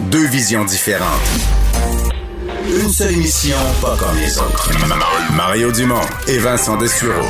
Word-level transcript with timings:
deux 0.00 0.26
visions 0.26 0.64
différentes. 0.64 1.06
Une 2.66 2.90
seule 2.90 3.12
émission, 3.12 3.56
pas 3.80 3.96
comme 3.96 4.16
les 4.18 4.38
autres. 4.38 4.70
Mario 5.34 5.72
Dumont 5.72 6.00
et 6.26 6.38
Vincent 6.38 6.76
Dessureau. 6.76 7.26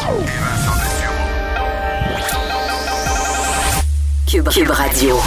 Cube, 4.27 4.49
Cube 4.49 4.71
Radio. 4.71 5.21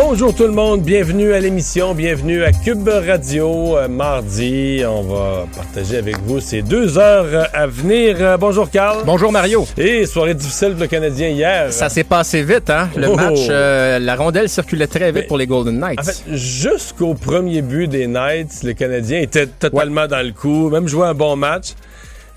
Bonjour 0.00 0.32
tout 0.32 0.44
le 0.44 0.52
monde, 0.52 0.82
bienvenue 0.82 1.32
à 1.32 1.40
l'émission, 1.40 1.92
bienvenue 1.92 2.44
à 2.44 2.52
Cube 2.52 2.88
Radio. 2.88 3.76
Euh, 3.76 3.88
mardi, 3.88 4.82
on 4.86 5.02
va 5.02 5.46
partager 5.54 5.96
avec 5.96 6.16
vous 6.24 6.38
ces 6.40 6.62
deux 6.62 6.98
heures 6.98 7.48
à 7.52 7.66
venir. 7.66 8.16
Euh, 8.20 8.36
bonjour 8.36 8.70
Carl. 8.70 8.98
Bonjour 9.04 9.32
Mario. 9.32 9.66
Et 9.76 10.06
soirée 10.06 10.34
difficile 10.34 10.70
pour 10.72 10.82
le 10.82 10.86
Canadien 10.86 11.28
hier. 11.30 11.72
Ça 11.72 11.88
s'est 11.88 12.04
passé 12.04 12.42
vite, 12.44 12.70
hein? 12.70 12.88
Le 12.96 13.08
Oh. 13.08 13.16
match, 13.16 13.46
euh, 13.50 13.98
la 13.98 14.14
rondelle 14.14 14.48
circulait 14.48 14.86
très 14.86 15.06
vite 15.06 15.22
Mais- 15.22 15.26
pour 15.26 15.36
les 15.36 15.46
Golden 15.48 15.78
Knights. 15.80 15.98
En 16.00 16.04
fait, 16.04 16.22
jusqu'au 16.32 17.14
premier 17.14 17.60
but 17.60 17.88
des 17.88 18.06
Knights, 18.06 18.62
le 18.62 18.74
Canadien 18.74 19.20
était 19.20 19.46
totalement 19.48 20.06
dans 20.06 20.24
le 20.24 20.32
coup, 20.32 20.70
même 20.70 20.86
joué 20.86 21.06
un 21.06 21.14
bon 21.14 21.34
match. 21.34 21.70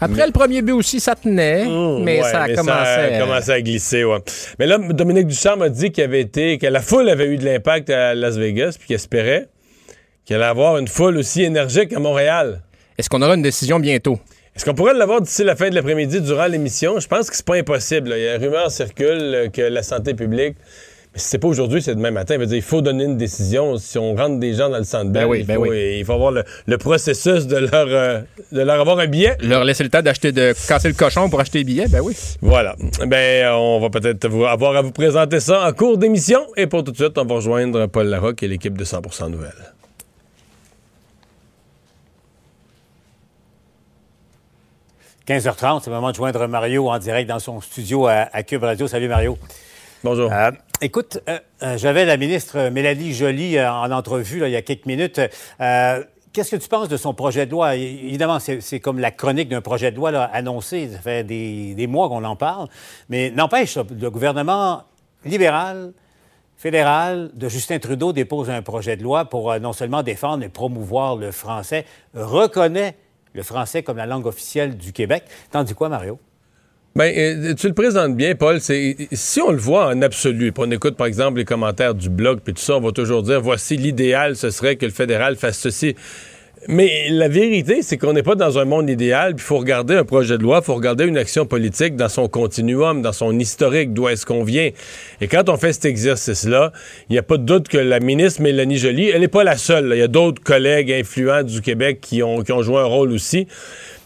Après 0.01 0.25
le 0.25 0.31
premier 0.31 0.61
but 0.61 0.71
aussi, 0.73 0.99
ça 0.99 1.15
tenait, 1.15 1.65
Mmh, 1.65 2.03
mais 2.03 2.21
ouais, 2.21 2.29
ça 2.29 2.41
a 2.43 2.47
mais 2.47 2.55
commencé. 2.55 2.73
ça 2.83 2.93
a 3.01 3.15
à- 3.15 3.19
commencé 3.19 3.51
à 3.51 3.61
glisser, 3.61 4.03
ouais. 4.03 4.17
Mais 4.59 4.65
là, 4.65 4.77
Dominique 4.79 5.27
Ducharme 5.27 5.61
a 5.61 5.69
dit 5.69 5.91
qu'il 5.91 6.03
avait 6.03 6.21
été, 6.21 6.57
que 6.57 6.65
la 6.67 6.81
foule 6.81 7.07
avait 7.09 7.27
eu 7.27 7.37
de 7.37 7.45
l'impact 7.45 7.89
à 7.91 8.15
Las 8.15 8.35
Vegas, 8.37 8.75
puis 8.77 8.87
qu'il 8.87 8.95
espérait 8.95 9.47
qu'il 10.25 10.35
allait 10.35 10.45
avoir 10.45 10.77
une 10.77 10.87
foule 10.87 11.17
aussi 11.17 11.43
énergique 11.43 11.93
à 11.93 11.99
Montréal. 11.99 12.61
Est-ce 12.97 13.09
qu'on 13.09 13.21
aura 13.21 13.35
une 13.35 13.41
décision 13.41 13.79
bientôt? 13.79 14.19
Est-ce 14.55 14.65
qu'on 14.65 14.73
pourrait 14.73 14.93
l'avoir 14.93 15.21
d'ici 15.21 15.43
la 15.45 15.55
fin 15.55 15.69
de 15.69 15.75
l'après-midi 15.75 16.19
durant 16.21 16.45
l'émission? 16.47 16.99
Je 16.99 17.07
pense 17.07 17.29
que 17.29 17.35
c'est 17.37 17.45
pas 17.45 17.55
impossible. 17.55 18.09
là. 18.09 18.17
Il 18.17 18.23
y 18.23 18.27
a 18.27 18.37
rumeur 18.37 18.69
circule 18.69 19.07
euh, 19.33 19.47
que 19.49 19.61
la 19.61 19.81
santé 19.81 20.13
publique. 20.13 20.57
Mais 21.13 21.19
si 21.19 21.27
c'est 21.27 21.39
pas 21.39 21.49
aujourd'hui, 21.49 21.81
c'est 21.81 21.93
demain 21.93 22.11
matin. 22.11 22.35
Il 22.35 22.39
veut 22.39 22.45
dire, 22.45 22.55
il 22.55 22.61
faut 22.61 22.81
donner 22.81 23.03
une 23.03 23.17
décision. 23.17 23.75
Si 23.77 23.97
on 23.97 24.15
rentre 24.15 24.39
des 24.39 24.53
gens 24.53 24.69
dans 24.69 24.77
le 24.77 24.85
centre 24.85 25.11
Ben 25.11 25.25
oui, 25.25 25.41
il, 25.41 25.45
ben 25.45 25.55
faut, 25.55 25.67
oui. 25.67 25.97
il 25.99 26.05
faut 26.05 26.13
avoir 26.13 26.31
le, 26.31 26.45
le 26.65 26.77
processus 26.77 27.47
de 27.47 27.57
leur, 27.57 27.69
euh, 27.73 28.21
de 28.53 28.61
leur 28.61 28.79
avoir 28.79 28.97
un 28.99 29.07
billet. 29.07 29.35
Leur 29.41 29.65
laisser 29.65 29.83
le 29.83 29.89
temps 29.89 30.01
d'acheter, 30.01 30.31
de 30.31 30.53
casser 30.69 30.87
le 30.87 30.93
cochon 30.93 31.29
pour 31.29 31.41
acheter 31.41 31.57
les 31.59 31.63
billets? 31.65 31.87
Ben 31.89 31.99
oui. 32.01 32.15
Voilà. 32.41 32.77
Ben, 33.07 33.43
euh, 33.45 33.51
on 33.55 33.81
va 33.81 33.89
peut-être 33.89 34.25
vous- 34.29 34.45
avoir 34.45 34.73
à 34.77 34.81
vous 34.81 34.91
présenter 34.91 35.41
ça 35.41 35.67
en 35.67 35.73
cours 35.73 35.97
d'émission. 35.97 36.39
Et 36.55 36.67
pour 36.67 36.85
tout 36.85 36.91
de 36.93 36.97
suite, 36.97 37.17
on 37.17 37.25
va 37.25 37.35
rejoindre 37.35 37.87
Paul 37.87 38.07
Larocque 38.07 38.41
et 38.43 38.47
l'équipe 38.47 38.77
de 38.77 38.85
100% 38.85 39.29
Nouvelles.– 39.29 39.51
15h30, 45.27 45.81
c'est 45.83 45.89
le 45.89 45.95
moment 45.97 46.11
de 46.11 46.15
joindre 46.15 46.47
Mario 46.47 46.89
en 46.89 46.97
direct 46.99 47.29
dans 47.29 47.39
son 47.39 47.61
studio 47.61 48.07
à, 48.07 48.27
à 48.33 48.43
Cube 48.43 48.63
Radio. 48.63 48.87
Salut 48.87 49.07
Mario. 49.07 49.37
Bonjour. 50.03 50.31
Euh, 50.31 50.51
écoute, 50.81 51.19
euh, 51.29 51.39
euh, 51.61 51.77
j'avais 51.77 52.05
la 52.05 52.17
ministre 52.17 52.69
Mélanie 52.69 53.13
Joly 53.13 53.57
euh, 53.57 53.71
en 53.71 53.91
entrevue 53.91 54.43
il 54.45 54.51
y 54.51 54.55
a 54.55 54.61
quelques 54.61 54.85
minutes. 54.85 55.21
Qu'est-ce 56.33 56.51
que 56.51 56.61
tu 56.61 56.69
penses 56.69 56.87
de 56.87 56.95
son 56.95 57.13
projet 57.13 57.45
de 57.45 57.51
loi? 57.51 57.75
Évidemment, 57.75 58.39
c'est 58.39 58.79
comme 58.79 58.99
la 58.99 59.11
chronique 59.11 59.49
d'un 59.49 59.59
projet 59.59 59.91
de 59.91 59.97
loi 59.97 60.11
annoncé. 60.23 60.87
Ça 60.87 60.99
fait 60.99 61.25
des, 61.25 61.87
mois 61.87 62.07
qu'on 62.07 62.23
en 62.23 62.37
parle. 62.37 62.69
Mais 63.09 63.31
n'empêche, 63.31 63.77
le 63.77 64.09
gouvernement 64.09 64.83
libéral, 65.25 65.91
fédéral 66.55 67.31
de 67.33 67.49
Justin 67.49 67.79
Trudeau 67.79 68.13
dépose 68.13 68.49
un 68.49 68.61
projet 68.61 68.95
de 68.95 69.03
loi 69.03 69.25
pour 69.25 69.59
non 69.59 69.73
seulement 69.73 70.03
défendre 70.03 70.37
mais 70.37 70.47
promouvoir 70.47 71.17
le 71.17 71.33
français, 71.33 71.85
reconnaît 72.13 72.95
le 73.33 73.43
français 73.43 73.83
comme 73.83 73.97
la 73.97 74.05
langue 74.05 74.25
officielle 74.25 74.77
du 74.77 74.93
Québec. 74.93 75.25
T'en 75.51 75.65
dis 75.65 75.73
quoi, 75.73 75.89
Mario? 75.89 76.17
Ben, 76.93 77.13
euh, 77.15 77.53
tu 77.53 77.67
le 77.67 77.73
présentes 77.73 78.17
bien, 78.17 78.35
Paul. 78.35 78.59
Si 78.59 79.41
on 79.41 79.51
le 79.51 79.57
voit 79.57 79.87
en 79.87 80.01
absolu, 80.01 80.51
puis 80.51 80.63
on 80.67 80.71
écoute 80.71 80.97
par 80.97 81.07
exemple 81.07 81.37
les 81.37 81.45
commentaires 81.45 81.95
du 81.95 82.09
blog, 82.09 82.39
puis 82.43 82.53
tout 82.53 82.61
ça, 82.61 82.75
on 82.75 82.81
va 82.81 82.91
toujours 82.91 83.23
dire 83.23 83.39
voici 83.39 83.77
l'idéal, 83.77 84.35
ce 84.35 84.49
serait 84.49 84.75
que 84.75 84.85
le 84.85 84.91
fédéral 84.91 85.37
fasse 85.37 85.57
ceci. 85.57 85.95
Mais 86.67 87.07
la 87.09 87.27
vérité, 87.27 87.81
c'est 87.81 87.97
qu'on 87.97 88.13
n'est 88.13 88.21
pas 88.21 88.35
dans 88.35 88.59
un 88.59 88.65
monde 88.65 88.87
idéal, 88.87 89.33
il 89.35 89.41
faut 89.41 89.57
regarder 89.57 89.95
un 89.95 90.03
projet 90.03 90.37
de 90.37 90.43
loi, 90.43 90.59
il 90.61 90.65
faut 90.65 90.75
regarder 90.75 91.05
une 91.05 91.17
action 91.17 91.47
politique 91.47 91.95
dans 91.95 92.07
son 92.07 92.27
continuum, 92.27 93.01
dans 93.01 93.13
son 93.13 93.37
historique, 93.39 93.93
d'où 93.93 94.07
est-ce 94.07 94.27
qu'on 94.27 94.43
vient. 94.43 94.69
Et 95.21 95.27
quand 95.27 95.49
on 95.49 95.57
fait 95.57 95.73
cet 95.73 95.85
exercice-là, 95.85 96.71
il 97.09 97.13
n'y 97.13 97.17
a 97.17 97.23
pas 97.23 97.37
de 97.37 97.43
doute 97.43 97.67
que 97.67 97.79
la 97.79 97.99
ministre 97.99 98.43
Mélanie 98.43 98.77
Joly, 98.77 99.09
elle 99.09 99.21
n'est 99.21 99.27
pas 99.27 99.43
la 99.43 99.57
seule. 99.57 99.91
Il 99.91 99.97
y 99.97 100.03
a 100.03 100.07
d'autres 100.07 100.43
collègues 100.43 100.91
influents 100.91 101.41
du 101.41 101.61
Québec 101.61 101.97
qui 101.99 102.21
ont, 102.21 102.43
joué 102.43 102.77
un 102.77 102.85
rôle 102.85 103.11
aussi. 103.11 103.47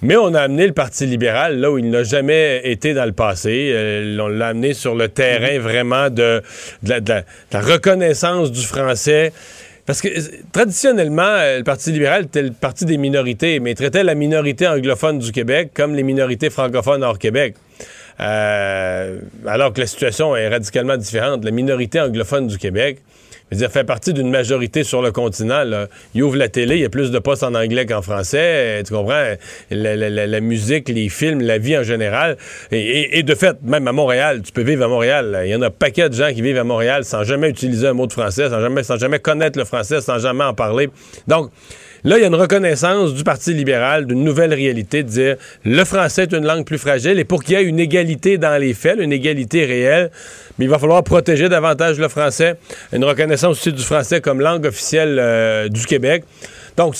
Mais 0.01 0.15
on 0.15 0.33
a 0.33 0.41
amené 0.41 0.67
le 0.67 0.73
Parti 0.73 1.05
libéral 1.05 1.59
là 1.59 1.71
où 1.71 1.77
il 1.77 1.89
n'a 1.89 2.03
jamais 2.03 2.61
été 2.63 2.93
dans 2.93 3.05
le 3.05 3.11
passé. 3.11 3.71
Euh, 3.73 4.17
on 4.21 4.27
l'a 4.27 4.47
amené 4.47 4.73
sur 4.73 4.95
le 4.95 5.09
terrain 5.09 5.59
vraiment 5.59 6.09
de 6.09 6.41
la 6.83 7.23
reconnaissance 7.53 8.51
du 8.51 8.61
français. 8.61 9.33
Parce 9.85 10.01
que 10.01 10.07
euh, 10.07 10.21
traditionnellement, 10.51 11.21
euh, 11.23 11.59
le 11.59 11.63
Parti 11.63 11.91
libéral 11.91 12.23
était 12.23 12.41
le 12.41 12.51
parti 12.51 12.85
des 12.85 12.97
minorités, 12.97 13.59
mais 13.59 13.75
traitait 13.75 14.03
la 14.03 14.15
minorité 14.15 14.67
anglophone 14.67 15.19
du 15.19 15.31
Québec 15.31 15.71
comme 15.73 15.95
les 15.95 16.03
minorités 16.03 16.49
francophones 16.49 17.03
hors 17.03 17.19
Québec. 17.19 17.55
Euh, 18.19 19.19
alors 19.45 19.73
que 19.73 19.81
la 19.81 19.87
situation 19.87 20.35
est 20.35 20.47
radicalement 20.47 20.97
différente. 20.97 21.43
La 21.43 21.51
minorité 21.51 21.99
anglophone 21.99 22.47
du 22.47 22.57
Québec, 22.57 22.99
je 23.51 23.55
veux 23.55 23.59
dire, 23.59 23.71
fait 23.71 23.83
partie 23.83 24.11
d'une 24.11 24.29
majorité 24.31 24.83
sur 24.83 25.03
le 25.03 25.11
continent. 25.11 25.63
Là. 25.63 25.87
Il 26.15 26.23
ouvre 26.23 26.35
la 26.35 26.49
télé, 26.49 26.75
il 26.75 26.81
y 26.81 26.85
a 26.85 26.89
plus 26.89 27.11
de 27.11 27.19
postes 27.19 27.43
en 27.43 27.53
anglais 27.53 27.85
qu'en 27.85 28.01
français. 28.01 28.39
Euh, 28.79 28.83
Tu 28.83 28.91
comprends? 28.93 29.35
La, 29.69 30.39
musique, 30.41 30.89
les 30.89 31.09
films, 31.09 31.41
la 31.41 31.59
vie 31.59 31.77
en 31.77 31.83
général. 31.83 32.37
Et, 32.71 33.21
de 33.21 33.35
fait, 33.35 33.57
même 33.61 33.87
à 33.87 33.91
Montréal, 33.91 34.41
tu 34.41 34.51
peux 34.51 34.63
vivre 34.63 34.83
à 34.83 34.87
Montréal. 34.87 35.41
Il 35.45 35.49
y 35.49 35.55
en 35.55 35.61
a 35.61 35.67
un 35.67 35.71
paquet 35.71 36.09
de 36.09 36.15
gens 36.15 36.33
qui 36.33 36.41
vivent 36.41 36.57
à 36.57 36.63
Montréal 36.63 37.05
sans 37.05 37.23
jamais 37.23 37.49
utiliser 37.49 37.87
un 37.87 37.93
mot 37.93 38.07
de 38.07 38.13
français, 38.13 38.49
sans 38.49 38.59
jamais, 38.61 38.83
sans 38.83 38.97
jamais 38.97 39.19
connaître 39.19 39.59
le 39.59 39.65
français, 39.65 40.01
sans 40.01 40.17
jamais 40.17 40.43
en 40.43 40.53
parler. 40.53 40.89
Donc, 41.27 41.51
Là, 42.05 42.19
il 42.19 42.21
y 42.21 42.23
a 42.23 42.27
une 42.27 42.35
reconnaissance 42.35 43.15
du 43.15 43.23
Parti 43.23 43.51
libéral 43.51 44.05
d'une 44.05 44.23
nouvelle 44.23 44.53
réalité, 44.53 45.01
de 45.01 45.09
dire 45.09 45.35
le 45.63 45.83
français 45.85 46.21
est 46.21 46.33
une 46.33 46.45
langue 46.45 46.63
plus 46.63 46.77
fragile 46.77 47.17
et 47.17 47.23
pour 47.23 47.43
qu'il 47.43 47.57
y 47.57 47.59
ait 47.59 47.63
une 47.63 47.79
égalité 47.79 48.37
dans 48.37 48.61
les 48.61 48.75
faits, 48.75 48.99
une 48.99 49.11
égalité 49.11 49.65
réelle, 49.65 50.11
mais 50.59 50.65
il 50.65 50.67
va 50.69 50.77
falloir 50.77 51.03
protéger 51.03 51.49
davantage 51.49 51.97
le 51.97 52.07
français, 52.07 52.57
une 52.93 53.03
reconnaissance 53.03 53.57
aussi 53.57 53.73
du 53.73 53.81
français 53.81 54.21
comme 54.21 54.39
langue 54.39 54.67
officielle 54.67 55.17
euh, 55.19 55.67
du 55.67 55.83
Québec. 55.87 56.25
Donc, 56.77 56.95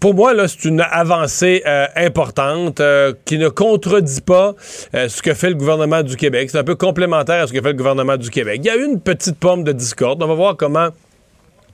pour 0.00 0.14
moi, 0.14 0.32
là, 0.32 0.48
c'est 0.48 0.64
une 0.64 0.80
avancée 0.80 1.62
euh, 1.66 1.84
importante 1.94 2.80
euh, 2.80 3.12
qui 3.26 3.36
ne 3.36 3.50
contredit 3.50 4.22
pas 4.22 4.54
ce 4.94 5.20
que 5.20 5.34
fait 5.34 5.50
le 5.50 5.56
gouvernement 5.56 6.02
du 6.02 6.16
Québec. 6.16 6.48
C'est 6.50 6.58
un 6.58 6.64
peu 6.64 6.76
complémentaire 6.76 7.42
à 7.42 7.46
ce 7.46 7.52
que 7.52 7.60
fait 7.60 7.72
le 7.72 7.76
gouvernement 7.76 8.16
du 8.16 8.30
Québec. 8.30 8.62
Il 8.64 8.68
y 8.68 8.70
a 8.70 8.76
une 8.76 9.02
petite 9.02 9.36
pomme 9.36 9.64
de 9.64 9.72
discorde. 9.72 10.22
On 10.22 10.28
va 10.28 10.34
voir 10.34 10.56
comment 10.56 10.88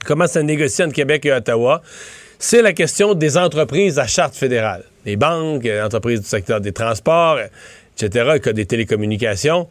comment 0.05 0.27
ça 0.27 0.43
négocie 0.43 0.83
entre 0.83 0.93
Québec 0.93 1.25
et 1.25 1.31
Ottawa, 1.31 1.81
c'est 2.37 2.61
la 2.61 2.73
question 2.73 3.13
des 3.13 3.37
entreprises 3.37 3.99
à 3.99 4.07
charte 4.07 4.35
fédérale. 4.35 4.83
Les 5.05 5.17
banques, 5.17 5.63
les 5.63 5.81
entreprises 5.81 6.21
du 6.21 6.27
secteur 6.27 6.61
des 6.61 6.71
transports, 6.71 7.35
euh, 7.35 7.47
etc., 7.97 8.29
le 8.33 8.39
cas 8.39 8.53
des 8.53 8.65
télécommunications. 8.65 9.67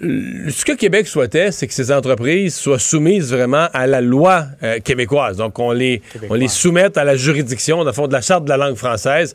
Ce 0.00 0.64
que 0.64 0.72
Québec 0.72 1.06
souhaitait, 1.06 1.50
c'est 1.52 1.66
que 1.66 1.72
ces 1.72 1.90
entreprises 1.90 2.54
soient 2.54 2.78
soumises 2.78 3.32
vraiment 3.32 3.68
à 3.72 3.86
la 3.86 4.02
loi 4.02 4.44
euh, 4.62 4.78
québécoise. 4.78 5.38
Donc, 5.38 5.58
on 5.58 5.72
les, 5.72 6.02
on 6.28 6.34
les 6.34 6.48
soumette 6.48 6.98
à 6.98 7.04
la 7.04 7.16
juridiction, 7.16 7.78
dans 7.78 7.84
le 7.84 7.92
fond, 7.92 8.06
de 8.06 8.12
la 8.12 8.20
charte 8.20 8.44
de 8.44 8.50
la 8.50 8.58
langue 8.58 8.76
française. 8.76 9.34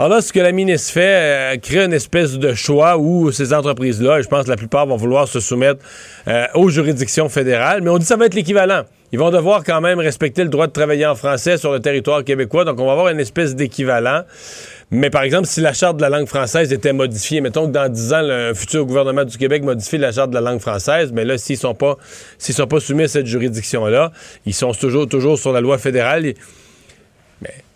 Alors 0.00 0.08
là, 0.08 0.22
ce 0.22 0.32
que 0.32 0.40
la 0.40 0.52
ministre 0.52 0.94
fait, 0.94 1.02
euh, 1.02 1.56
crée 1.58 1.84
une 1.84 1.92
espèce 1.92 2.38
de 2.38 2.54
choix 2.54 2.96
où 2.96 3.30
ces 3.32 3.52
entreprises-là, 3.52 4.22
je 4.22 4.28
pense 4.28 4.46
que 4.46 4.48
la 4.48 4.56
plupart 4.56 4.86
vont 4.86 4.96
vouloir 4.96 5.28
se 5.28 5.40
soumettre 5.40 5.84
euh, 6.26 6.46
aux 6.54 6.70
juridictions 6.70 7.28
fédérales, 7.28 7.82
mais 7.82 7.90
on 7.90 7.98
dit 7.98 8.04
que 8.04 8.08
ça 8.08 8.16
va 8.16 8.24
être 8.24 8.34
l'équivalent. 8.34 8.84
Ils 9.12 9.18
vont 9.18 9.28
devoir 9.28 9.62
quand 9.62 9.82
même 9.82 9.98
respecter 9.98 10.42
le 10.42 10.48
droit 10.48 10.66
de 10.68 10.72
travailler 10.72 11.04
en 11.04 11.14
français 11.14 11.58
sur 11.58 11.70
le 11.70 11.80
territoire 11.80 12.24
québécois, 12.24 12.64
donc 12.64 12.80
on 12.80 12.86
va 12.86 12.92
avoir 12.92 13.08
une 13.08 13.20
espèce 13.20 13.54
d'équivalent. 13.54 14.22
Mais 14.90 15.10
par 15.10 15.20
exemple, 15.20 15.46
si 15.46 15.60
la 15.60 15.74
charte 15.74 15.98
de 15.98 16.02
la 16.02 16.08
langue 16.08 16.28
française 16.28 16.72
était 16.72 16.94
modifiée, 16.94 17.42
mettons 17.42 17.66
que 17.66 17.72
dans 17.72 17.92
10 17.92 18.12
ans, 18.14 18.22
le 18.22 18.54
futur 18.54 18.86
gouvernement 18.86 19.24
du 19.24 19.36
Québec 19.36 19.62
modifie 19.64 19.98
la 19.98 20.12
charte 20.12 20.30
de 20.30 20.34
la 20.34 20.40
langue 20.40 20.60
française, 20.60 21.12
mais 21.12 21.26
là, 21.26 21.36
s'ils 21.36 21.58
sont 21.58 21.76
sont 22.38 22.66
pas 22.66 22.80
soumis 22.80 23.02
à 23.02 23.08
cette 23.08 23.26
juridiction-là, 23.26 24.12
ils 24.46 24.54
sont 24.54 24.72
toujours, 24.72 25.06
toujours 25.06 25.38
sur 25.38 25.52
la 25.52 25.60
loi 25.60 25.76
fédérale. 25.76 26.32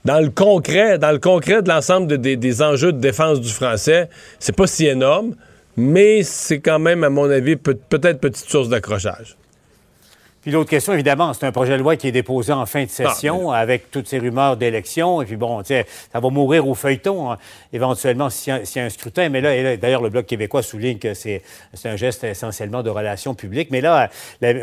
Dans 0.05 0.21
le 0.21 0.31
concret, 0.31 0.99
dans 0.99 1.13
le 1.13 1.19
concret 1.19 1.63
de 1.63 1.69
l'ensemble 1.69 2.07
de- 2.07 2.35
des, 2.35 2.63
enjeux 2.63 2.93
de 2.93 2.99
défense 3.01 3.41
du 3.41 3.49
français, 3.51 4.09
c'est 4.39 4.55
pas 4.55 4.67
si 4.67 4.87
énorme, 4.87 5.35
mais 5.77 6.23
c'est 6.23 6.61
quand 6.61 6.79
même, 6.79 7.05
à 7.05 7.11
mon 7.11 7.29
avis, 7.31 7.57
peut- 7.57 7.79
peut-être 7.89 8.21
petite 8.21 8.49
source 8.49 8.69
d'accrochage. 8.69 9.37
Puis 10.45 10.53
l'autre 10.53 10.69
question, 10.69 10.93
évidemment, 10.93 11.33
c'est 11.33 11.47
un 11.47 11.53
projet 11.53 11.73
de 11.73 11.83
loi 11.83 11.97
qui 11.97 12.07
est 12.07 12.13
déposé 12.13 12.53
en 12.53 12.67
fin 12.67 12.85
de 12.85 12.91
session 12.91 13.51
avec 13.51 13.91
toutes 13.91 14.07
ces 14.07 14.19
rumeurs 14.19 14.59
d'élection. 14.59 15.23
Et 15.23 15.25
puis 15.25 15.37
bon, 15.37 15.63
ça 15.65 15.85
va 16.13 16.29
mourir 16.29 16.69
au 16.69 16.75
feuilleton, 16.75 17.33
hein, 17.33 17.39
éventuellement, 17.73 18.29
s'il 18.29 18.53
y, 18.53 18.79
a 18.79 18.85
un 18.85 18.91
scrutin. 18.91 19.31
Mais 19.31 19.41
là, 19.41 19.79
d'ailleurs, 19.79 20.03
le 20.03 20.11
Bloc 20.11 20.27
québécois 20.27 20.63
souligne 20.63 20.99
que 20.99 21.15
c'est 21.15 21.41
un 21.87 21.97
geste 21.97 22.25
essentiellement 22.25 22.83
de 22.83 22.91
relations 22.91 23.35
publiques. 23.35 23.71
Mais 23.71 23.81
là, 23.81 24.11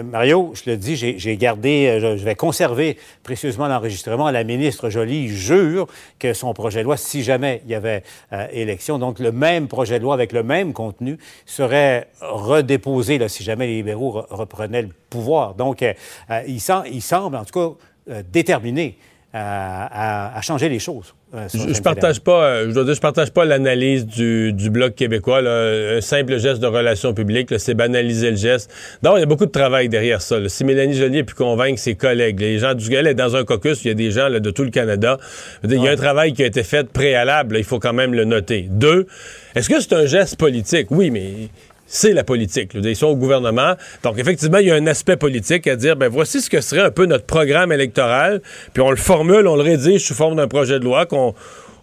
Mario, 0.03 0.53
je 0.53 0.69
le 0.69 0.77
dis, 0.77 0.95
j'ai 0.95 1.37
gardé, 1.37 1.97
je, 1.99 2.23
vais 2.23 2.35
conserver 2.35 2.99
précieusement 3.23 3.67
l'enregistrement. 3.67 4.29
La 4.29 4.43
ministre 4.43 4.91
Joly 4.91 5.29
jure 5.29 5.87
que 6.19 6.33
son 6.33 6.53
projet 6.53 6.81
de 6.81 6.83
loi, 6.83 6.95
si 6.95 7.23
jamais 7.23 7.63
il 7.65 7.71
y 7.71 7.75
avait 7.75 8.03
euh, 8.33 8.45
élection, 8.51 8.99
donc 8.99 9.17
le 9.17 9.31
même 9.31 9.67
projet 9.67 9.97
de 9.97 10.03
loi 10.03 10.13
avec 10.13 10.31
le 10.31 10.43
même 10.43 10.73
contenu, 10.73 11.17
serait 11.47 12.07
redéposé 12.21 13.17
là, 13.17 13.29
si 13.29 13.43
jamais 13.43 13.65
les 13.65 13.77
libéraux 13.77 14.23
reprenaient 14.29 14.83
le 14.83 14.89
pouvoir. 15.09 15.55
Donc, 15.55 15.70
euh, 15.81 15.94
euh, 16.29 16.41
il, 16.47 17.01
semble, 17.01 17.35
en 17.35 17.45
tout 17.45 17.77
cas, 18.07 18.21
déterminé 18.31 18.97
à, 19.33 20.39
changer 20.41 20.68
les 20.68 20.79
choses. 20.79 21.13
je, 21.33 21.73
je 21.73 21.81
partage 21.81 22.19
pas, 22.19 22.65
je 22.65 22.71
dois 22.71 22.83
dire, 22.83 22.95
je 22.95 23.00
partage 23.00 23.31
pas 23.31 23.45
l'analyse 23.45 24.06
du, 24.06 24.69
bloc 24.69 24.95
québécois. 24.95 25.39
un 25.39 26.01
simple 26.01 26.38
geste 26.38 26.59
de 26.59 26.68
relations 26.68 27.13
publiques, 27.13 27.57
c'est 27.57 27.73
banaliser 27.73 28.31
le 28.31 28.35
geste. 28.35 28.69
Donc, 29.03 29.13
il 29.15 29.19
y 29.21 29.23
a 29.23 29.27
beaucoup 29.27 29.45
de 29.45 29.51
travail 29.51 29.88
derrière 29.88 30.21
ça. 30.21 30.38
Si 30.50 30.65
Mélanie 30.65 30.95
Joly 30.95 31.19
a 31.19 31.23
pu 31.23 31.33
convaincre 31.33 31.79
ses 31.79 31.95
collègues, 31.95 32.41
les 32.41 32.59
gens 32.59 32.74
du 32.74 32.94
est 32.94 33.13
dans 33.13 33.38
un 33.38 33.45
caucus, 33.45 33.85
il 33.85 33.88
y 33.88 33.91
a 33.91 33.94
des 33.94 34.12
gens 34.12 34.29
de 34.29 34.51
tout 34.51 34.63
le 34.63 34.69
Canada. 34.69 35.17
Il 35.63 35.81
y 35.81 35.88
a 35.88 35.91
un 35.91 35.95
travail 35.95 36.33
qui 36.33 36.44
a 36.44 36.47
été 36.47 36.63
fait 36.63 36.89
préalable. 36.89 37.57
il 37.57 37.63
faut 37.63 37.79
quand 37.79 37.94
même 37.94 38.13
le 38.13 38.25
noter. 38.25 38.67
Deux, 38.69 39.07
est-ce 39.56 39.69
que 39.69 39.79
c'est 39.79 39.94
un 39.94 40.06
geste 40.06 40.38
politique? 40.38 40.88
Oui, 40.91 41.09
mais 41.09 41.50
c'est 41.91 42.13
la 42.13 42.23
politique. 42.23 42.71
Ils 42.73 42.95
sont 42.95 43.07
au 43.07 43.17
gouvernement. 43.17 43.75
Donc, 44.01 44.17
effectivement, 44.17 44.59
il 44.59 44.67
y 44.67 44.71
a 44.71 44.75
un 44.75 44.88
aspect 44.88 45.17
politique 45.17 45.67
à 45.67 45.75
dire, 45.75 45.97
ben 45.97 46.07
voici 46.07 46.41
ce 46.41 46.49
que 46.49 46.61
serait 46.61 46.81
un 46.81 46.89
peu 46.89 47.05
notre 47.05 47.25
programme 47.25 47.73
électoral, 47.73 48.41
puis 48.73 48.81
on 48.81 48.89
le 48.89 48.95
formule, 48.95 49.45
on 49.45 49.57
le 49.57 49.61
rédige 49.61 50.05
sous 50.07 50.13
forme 50.13 50.38
d'un 50.38 50.47
projet 50.47 50.79
de 50.79 50.85
loi 50.85 51.05
qu'on 51.05 51.35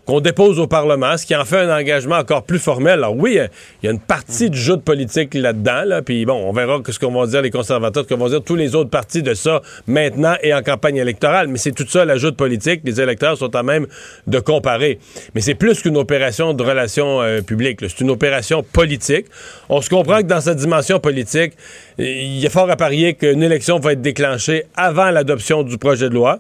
qu'on 0.09 0.21
dépose 0.21 0.59
au 0.59 0.67
Parlement, 0.67 1.19
ce 1.19 1.27
qui 1.27 1.37
en 1.37 1.45
fait 1.45 1.59
un 1.59 1.77
engagement 1.77 2.17
encore 2.17 2.43
plus 2.43 2.59
formel. 2.59 2.95
Alors 2.95 3.15
oui, 3.15 3.39
il 3.83 3.87
y 3.87 3.89
a 3.91 3.93
une 3.93 4.01
partie 4.01 4.49
du 4.49 4.59
jeu 4.59 4.79
de 4.79 4.81
politique 4.81 5.35
là-dedans, 5.35 5.83
là, 5.85 6.01
puis 6.01 6.25
bon, 6.25 6.49
on 6.49 6.51
verra 6.51 6.79
ce 6.89 6.99
qu'on 6.99 7.13
va 7.13 7.27
dire 7.27 7.43
les 7.43 7.51
conservateurs, 7.51 8.05
ce 8.09 8.15
qu'on 8.15 8.25
va 8.25 8.31
dire 8.31 8.43
tous 8.43 8.57
les 8.57 8.75
autres 8.75 8.89
partis 8.89 9.23
de 9.23 9.35
ça 9.35 9.61
maintenant 9.87 10.35
et 10.43 10.55
en 10.55 10.63
campagne 10.63 10.97
électorale, 10.97 11.49
mais 11.49 11.59
c'est 11.59 11.73
tout 11.73 11.85
ça 11.87 12.07
l'ajout 12.07 12.31
de 12.31 12.37
politique. 12.37 12.81
Les 12.85 13.03
électeurs 13.03 13.37
sont 13.37 13.55
à 13.55 13.63
même 13.63 13.87
de 14.27 14.39
comparer. 14.39 14.99
Mais 15.35 15.43
c'est 15.43 15.55
plus 15.55 15.83
qu'une 15.83 15.99
opération 15.99 16.55
de 16.55 16.63
relations 16.63 17.21
euh, 17.21 17.43
publiques, 17.43 17.81
c'est 17.83 18.01
une 18.01 18.11
opération 18.11 18.63
politique. 18.63 19.27
On 19.69 19.83
se 19.83 19.91
comprend 19.91 20.23
que 20.23 20.27
dans 20.27 20.41
cette 20.41 20.57
dimension 20.57 21.01
politique, 21.01 21.53
il 21.99 22.43
est 22.43 22.51
fort 22.51 22.71
à 22.71 22.77
parier 22.77 23.13
qu'une 23.13 23.43
élection 23.43 23.79
va 23.79 23.93
être 23.93 24.01
déclenchée 24.01 24.65
avant 24.75 25.11
l'adoption 25.11 25.65
du 25.65 25.77
projet 25.77 26.09
de 26.09 26.15
loi. 26.15 26.39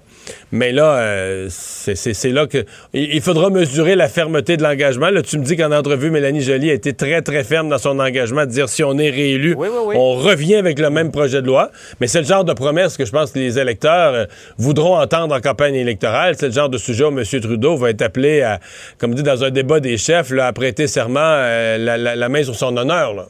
Mais 0.52 0.72
là, 0.72 0.94
euh, 0.94 1.48
c'est 1.50 2.30
là 2.30 2.46
que. 2.46 2.64
Il 2.94 3.20
faudra 3.20 3.50
mesurer 3.58 3.96
la 3.96 4.08
fermeté 4.08 4.56
de 4.56 4.62
l'engagement. 4.62 5.10
Là, 5.10 5.22
tu 5.22 5.38
me 5.38 5.44
dis 5.44 5.56
qu'en 5.56 5.72
entrevue, 5.72 6.10
Mélanie 6.10 6.42
Joly 6.42 6.70
a 6.70 6.74
été 6.74 6.92
très, 6.92 7.22
très 7.22 7.44
ferme 7.44 7.68
dans 7.68 7.78
son 7.78 7.98
engagement 7.98 8.46
de 8.46 8.50
dire 8.50 8.68
si 8.68 8.84
on 8.84 8.96
est 8.98 9.10
réélu, 9.10 9.56
on 9.58 10.14
revient 10.14 10.56
avec 10.56 10.78
le 10.78 10.90
même 10.90 11.10
projet 11.10 11.42
de 11.42 11.46
loi. 11.46 11.70
Mais 12.00 12.06
c'est 12.06 12.20
le 12.20 12.26
genre 12.26 12.44
de 12.44 12.52
promesse 12.52 12.96
que 12.96 13.04
je 13.04 13.10
pense 13.10 13.32
que 13.32 13.38
les 13.38 13.58
électeurs 13.58 14.14
euh, 14.14 14.26
voudront 14.58 14.96
entendre 14.98 15.34
en 15.34 15.40
campagne 15.40 15.74
électorale. 15.74 16.34
C'est 16.38 16.46
le 16.46 16.52
genre 16.52 16.68
de 16.68 16.78
sujet 16.78 17.04
où 17.04 17.08
M. 17.08 17.24
Trudeau 17.24 17.76
va 17.76 17.90
être 17.90 18.02
appelé 18.02 18.42
à, 18.42 18.60
comme 18.98 19.14
dit 19.14 19.22
dans 19.22 19.42
un 19.42 19.50
débat 19.50 19.80
des 19.80 19.96
chefs, 19.96 20.32
à 20.32 20.52
prêter 20.52 20.86
serment 20.86 21.20
euh, 21.20 21.78
la, 21.78 22.16
la, 22.16 22.28
main 22.28 22.42
sur 22.42 22.54
son 22.54 22.76
honneur. 22.76 23.14
Là. 23.14 23.26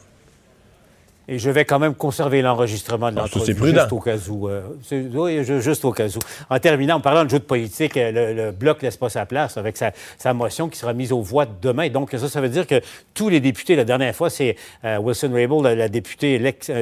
Et 1.31 1.37
je 1.37 1.51
vais 1.51 1.63
quand 1.63 1.77
même 1.77 1.93
conserver 1.93 2.41
l'enregistrement 2.41 3.11
de 3.11 3.19
ah, 3.19 3.21
l'entrevue. 3.21 3.71
juste 3.71 3.91
au 3.91 3.99
cas 3.99 4.17
où. 4.29 4.49
Euh, 4.49 4.63
oui, 5.13 5.43
juste 5.43 5.85
au 5.85 5.91
cas 5.91 6.07
où. 6.07 6.19
En 6.49 6.57
terminant, 6.57 6.95
en 6.95 7.01
parlant 7.01 7.23
de 7.23 7.29
jeu 7.29 7.37
de 7.37 7.43
politique, 7.43 7.97
euh, 7.97 8.33
le, 8.33 8.51
Bloc 8.51 8.81
laisse 8.81 8.97
pas 8.97 9.09
sa 9.09 9.27
place 9.27 9.55
avec 9.55 9.77
sa, 9.77 10.33
motion 10.33 10.69
qui 10.69 10.79
sera 10.79 10.93
mise 10.93 11.11
aux 11.11 11.21
voix 11.21 11.45
demain. 11.45 11.89
Donc, 11.89 12.09
ça, 12.11 12.27
ça 12.27 12.41
veut 12.41 12.49
dire 12.49 12.65
que 12.65 12.81
tous 13.13 13.29
les 13.29 13.41
députés, 13.41 13.75
la 13.75 13.83
dernière 13.83 14.15
fois, 14.15 14.31
c'est 14.31 14.55
euh, 14.83 14.97
Wilson 14.97 15.29
Raybould, 15.31 15.67
la, 15.67 15.87
députée 15.87 16.41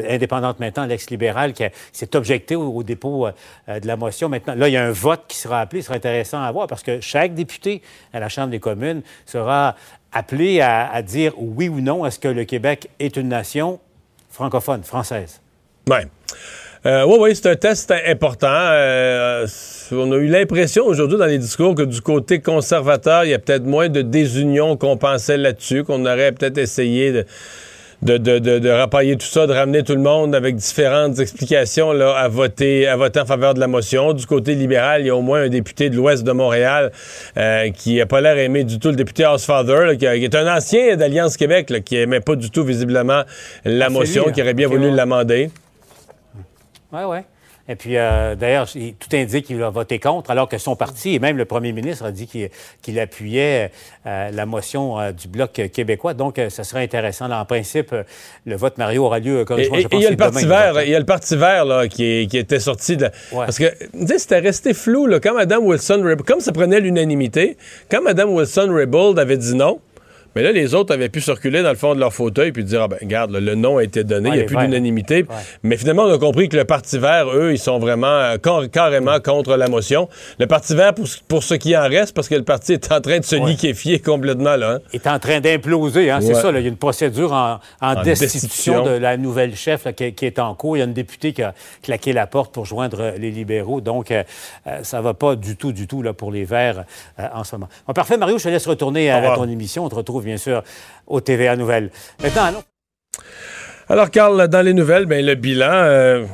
indépendante 0.10 0.62
maintenant, 0.62 0.86
l'ex-libérale, 0.86 1.52
qui, 1.52 1.66
s'est 1.92 2.16
objecté 2.16 2.56
au, 2.56 2.84
dépôt 2.84 3.28
de 3.68 3.86
la 3.86 3.98
motion. 3.98 4.30
Maintenant, 4.30 4.56
là, 4.56 4.70
il 4.70 4.74
y 4.74 4.78
a 4.78 4.86
un 4.86 4.92
vote 4.92 5.24
qui 5.28 5.38
sera 5.38 5.60
appelé. 5.60 5.82
Ce 5.82 5.88
sera 5.88 5.98
intéressant 5.98 6.42
à 6.42 6.50
voir 6.54 6.68
parce 6.68 6.84
que 6.84 7.02
chaque 7.02 7.34
député 7.34 7.82
à 8.14 8.22
la 8.22 8.30
Chambre 8.30 8.52
des 8.52 8.62
communes 8.62 9.02
sera 9.26 9.76
appelé 10.14 10.62
à, 10.62 10.90
à 10.90 11.02
dire 11.02 11.34
oui 11.38 11.68
ou 11.68 11.82
non, 11.82 12.06
est-ce 12.06 12.18
que 12.18 12.30
le 12.30 12.46
Québec 12.46 12.90
est 13.00 13.18
une 13.18 13.28
nation 13.28 13.80
francophone, 14.30 14.84
française. 14.84 15.42
Oui. 15.90 16.00
Euh, 16.86 17.06
oui, 17.06 17.36
c'est 17.36 17.50
un 17.50 17.56
test 17.56 17.92
important. 18.06 18.48
Euh, 18.50 19.48
on 19.92 20.12
a 20.12 20.16
eu 20.16 20.28
l'impression 20.28 20.86
aujourd'hui 20.86 21.18
dans 21.18 21.26
les 21.26 21.40
discours 21.40 21.76
que 21.76 21.84
du 21.84 22.02
côté 22.02 22.40
conservateur, 22.40 23.26
il 23.26 23.32
y 23.32 23.34
a 23.34 23.40
peut-être 23.40 23.66
moins 23.66 23.90
de 23.90 24.02
désunion 24.02 24.78
qu'on 24.78 24.96
pensait 24.96 25.38
là-dessus, 25.38 25.84
qu'on 25.84 26.06
aurait 26.06 26.32
peut-être 26.32 26.58
essayé 26.58 27.12
de 27.12 27.26
de, 28.04 28.18
de, 28.18 28.40
de, 28.40 28.70
rapailler 28.70 29.18
tout 29.18 29.26
ça, 29.26 29.48
de 29.48 29.54
ramener 29.54 29.84
tout 29.84 29.96
le 29.96 30.02
monde 30.02 30.36
avec 30.36 30.56
différentes 30.56 31.18
explications 31.20 31.94
là, 31.94 32.16
à 32.16 32.28
voter 32.28 32.88
à 32.88 32.96
voter 32.96 33.22
en 33.22 33.26
faveur 33.26 33.54
de 33.56 33.60
la 33.60 33.68
motion. 33.68 34.14
Du 34.14 34.26
côté 34.26 34.54
libéral, 34.54 35.02
il 35.02 35.08
y 35.08 35.10
a 35.10 35.16
au 35.16 35.22
moins 35.22 35.42
un 35.42 35.50
député 35.50 35.90
de 35.90 35.96
l'Ouest 35.96 36.24
de 36.24 36.32
Montréal 36.32 36.92
euh, 37.38 37.72
qui 37.72 37.98
n'a 37.98 38.06
pas 38.06 38.22
l'air 38.22 38.38
aimé 38.38 38.64
du 38.64 38.78
tout, 38.80 38.90
le 38.90 38.96
député 38.96 39.26
Housefather, 39.26 39.98
qui, 39.98 40.06
est 40.06 40.36
un 40.36 40.56
ancien 40.56 40.96
d'Alliance 40.96 41.38
Québec, 41.38 41.70
là, 41.72 41.80
qui 41.80 41.96
n'aimait 41.96 42.20
pas 42.20 42.36
du 42.36 42.52
tout 42.52 42.64
visiblement 42.64 43.24
la 43.66 43.86
ah, 43.88 43.90
motion, 43.90 44.32
qui 44.32 44.42
aurait 44.42 44.54
bien 44.54 44.68
voulu 44.68 44.92
l'amender. 44.92 45.50
Oui, 46.94 47.02
oui. 47.08 47.18
Et 47.70 47.76
puis, 47.76 47.98
euh, 47.98 48.36
d'ailleurs, 48.36 48.68
tout 48.68 49.16
indique 49.16 49.48
qu'il 49.48 49.58
va 49.58 49.70
voter 49.70 50.00
contre, 50.00 50.32
alors 50.32 50.48
que 50.48 50.58
son 50.58 50.76
parti, 50.76 51.16
et 51.16 51.20
même 51.20 51.38
le 51.38 51.46
premier 51.46 51.74
ministre, 51.74 52.06
a 52.06 52.12
dit 52.12 52.28
qu'il 52.82 53.00
appuyait 53.00 53.72
euh, 54.06 54.32
la 54.32 54.46
motion 54.46 55.00
euh, 55.00 55.12
du 55.12 55.28
Bloc 55.28 55.52
québécois. 55.74 56.14
Donc, 56.14 56.40
ça 56.50 56.64
serait 56.64 56.84
intéressant. 56.84 57.30
en 57.30 57.46
principe, 57.46 57.94
le 58.46 58.56
vote 58.56 58.78
Mario 58.78 59.06
aura 59.06 59.20
lieu, 59.20 59.44
comme 59.44 59.60
je 59.60 59.68
pense, 59.68 59.80
il 59.92 60.00
y 60.02 60.06
a 60.06 60.10
le 60.10 60.18
Parti 60.18 60.46
vert, 60.46 60.82
il 60.82 60.90
y 60.90 60.96
a 60.96 61.00
le 61.00 61.06
Parti 61.06 61.36
vert 61.36 61.66
là, 61.66 61.88
qui, 61.88 62.28
était 62.32 62.60
sorti 62.60 62.98
de... 62.98 63.10
Parce 63.32 63.58
que, 63.58 63.66
tu 63.92 64.08
sais, 64.08 64.20
c'était 64.20 64.40
resté 64.40 64.74
flou, 64.74 65.06
là, 65.06 65.20
quand 65.20 65.34
Mme 65.34 65.66
Wilson... 65.66 66.16
Comme 66.26 66.40
ça 66.40 66.52
prenait 66.52 66.80
l'unanimité, 66.80 67.58
quand 67.92 68.02
Mme 68.02 68.30
Wilson-Raybould 68.30 69.20
avait 69.20 69.38
dit 69.38 69.56
non, 69.56 69.80
mais 70.36 70.44
là, 70.44 70.52
les 70.52 70.76
autres 70.76 70.94
avaient 70.94 71.10
pu 71.10 71.22
circuler 71.22 71.64
dans 71.64 71.70
le 71.70 71.76
fond 71.76 71.96
de 71.96 72.00
leur 72.00 72.14
fauteuil 72.14 72.52
puis 72.52 72.64
dire, 72.64 72.84
ah 72.84 72.88
ben, 72.88 72.98
regarde, 73.02 73.32
le 73.32 73.56
nom 73.56 73.78
a 73.78 73.84
été 73.84 74.04
donné, 74.04 74.30
il 74.30 74.36
n'y 74.36 74.42
a 74.42 74.46
plus 74.46 74.58
d'unanimité. 74.58 75.26
Mais 75.64 75.78
finalement, 75.78 76.04
on 76.04 76.14
a 76.14 76.18
compris 76.18 76.50
que 76.50 76.58
le 76.58 76.66
Parti 76.66 76.98
vert, 76.98 77.28
eux, 77.34 77.54
ils 77.54 77.60
sont 77.60 77.80
vraiment 77.80 78.08
euh, 78.08 78.68
carrément 78.68 79.20
contre 79.20 79.56
la 79.56 79.68
motion. 79.68 80.08
Le 80.40 80.48
Parti 80.48 80.76
vert, 80.76 80.94
pour, 81.28 81.44
ce 81.44 81.54
qui 81.56 81.76
en 81.76 81.88
reste, 81.88 82.14
parce 82.14 82.28
que 82.28 82.36
le 82.36 82.44
parti 82.44 82.74
est 82.74 82.92
en 82.92 83.02
train 83.02 83.20
de 83.20 83.26
se 83.26 83.36
liquéfier 83.36 84.00
complètement, 84.00 84.56
là. 84.56 84.74
Hein. 84.74 84.80
Il 84.94 84.98
est 84.98 85.08
en 85.08 85.20
train 85.20 85.40
d'imploser, 85.40 86.12
hein, 86.12 86.20
c'est 86.22 86.34
ça. 86.34 86.50
il 86.50 86.62
y 86.62 86.66
a 86.66 86.68
une 86.68 86.78
procédure 86.78 87.32
en, 87.82 88.04
destitution, 88.04 88.84
de 88.84 88.92
la 88.92 89.18
nouvelle 89.18 89.56
chef 89.56 89.88
qui, 89.96 90.26
est 90.26 90.40
en 90.40 90.54
cours. 90.56 90.78
Il 90.78 90.80
y 90.80 90.84
a 90.84 90.86
une 90.86 90.94
députée 90.94 91.34
qui 91.34 91.44
a 91.44 91.54
claqué 91.82 92.14
la 92.14 92.28
porte 92.28 92.54
pour 92.54 92.66
joindre 92.66 93.14
les 93.18 93.32
libéraux. 93.32 93.82
Donc, 93.82 94.12
euh, 94.12 94.24
euh, 94.68 94.80
ça 94.84 95.02
va 95.02 95.14
pas 95.14 95.36
du 95.36 95.56
tout, 95.56 95.72
du 95.72 95.88
tout 95.88 96.02
là, 96.02 96.14
pour 96.14 96.32
les 96.32 96.44
Verts 96.44 96.86
en 97.18 97.44
ce 97.44 97.56
moment. 97.56 97.70
parfait, 97.94 98.18
Mario, 98.18 98.38
je 98.38 98.44
te 98.44 98.50
laisse 98.50 98.68
retourner 98.68 99.10
à, 99.10 99.32
à 99.32 99.36
ton 99.36 99.48
émission. 99.48 99.86
On 99.86 99.90
te 99.90 99.96
retrouve 99.96 100.27
bien 100.28 100.38
sûr, 100.38 100.64
au 101.08 101.22
TVA 101.22 101.56
Nouvelles. 101.56 101.90
Maintenant. 102.22 102.64
Alors, 103.90 104.12
Carl, 104.12 104.48
dans 104.48 104.62
les 104.62 104.74
nouvelles, 104.74 105.06
ben, 105.06 105.26
le 105.26 105.36
bilan. 105.36 105.72
Euh, 105.72 106.26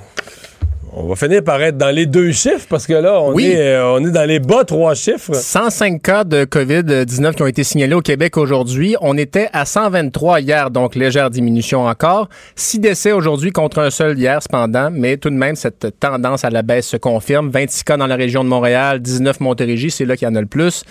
on 0.95 1.07
va 1.07 1.15
finir 1.15 1.43
par 1.43 1.61
être 1.61 1.77
dans 1.77 1.89
les 1.89 2.05
deux 2.05 2.31
chiffres 2.31 2.67
parce 2.69 2.85
que 2.85 2.93
là, 2.93 3.19
on, 3.19 3.37
est, 3.39 3.57
euh, 3.57 3.93
on 3.93 4.05
est 4.05 4.11
dans 4.11 4.27
les 4.27 4.39
bas 4.39 4.63
trois 4.63 4.93
chiffres. 4.93 5.33
105 5.33 6.01
cas 6.01 6.23
de 6.23 6.45
COVID-19 6.45 7.33
qui 7.33 7.41
ont 7.41 7.47
été 7.47 7.63
signalés 7.63 7.95
au 7.95 8.01
Québec 8.01 8.37
aujourd'hui. 8.37 8.95
On 9.01 9.17
était 9.17 9.49
à 9.53 9.65
123 9.65 10.41
hier, 10.41 10.69
donc 10.69 10.95
légère 10.95 11.31
diminution 11.31 11.85
encore. 11.85 12.29
Six 12.55 12.79
décès 12.79 13.11
aujourd'hui 13.11 13.51
contre 13.51 13.79
un 13.79 13.89
seul 13.89 14.19
hier, 14.19 14.41
cependant, 14.43 14.89
mais 14.91 15.17
tout 15.17 15.31
de 15.31 15.35
même, 15.35 15.55
cette 15.55 15.99
tendance 15.99 16.45
à 16.45 16.51
la 16.51 16.61
baisse 16.61 16.87
se 16.87 16.97
confirme. 16.97 17.49
26 17.49 17.83
cas 17.83 17.97
dans 17.97 18.07
la 18.07 18.15
région 18.15 18.43
de 18.43 18.49
Montréal, 18.49 18.99
19 18.99 19.39
Montérégie, 19.39 19.89
c'est 19.89 20.05
là 20.05 20.15
qu'il 20.15 20.27
y 20.27 20.31
en 20.31 20.35
a 20.35 20.41
le 20.41 20.47
plus. 20.47 20.83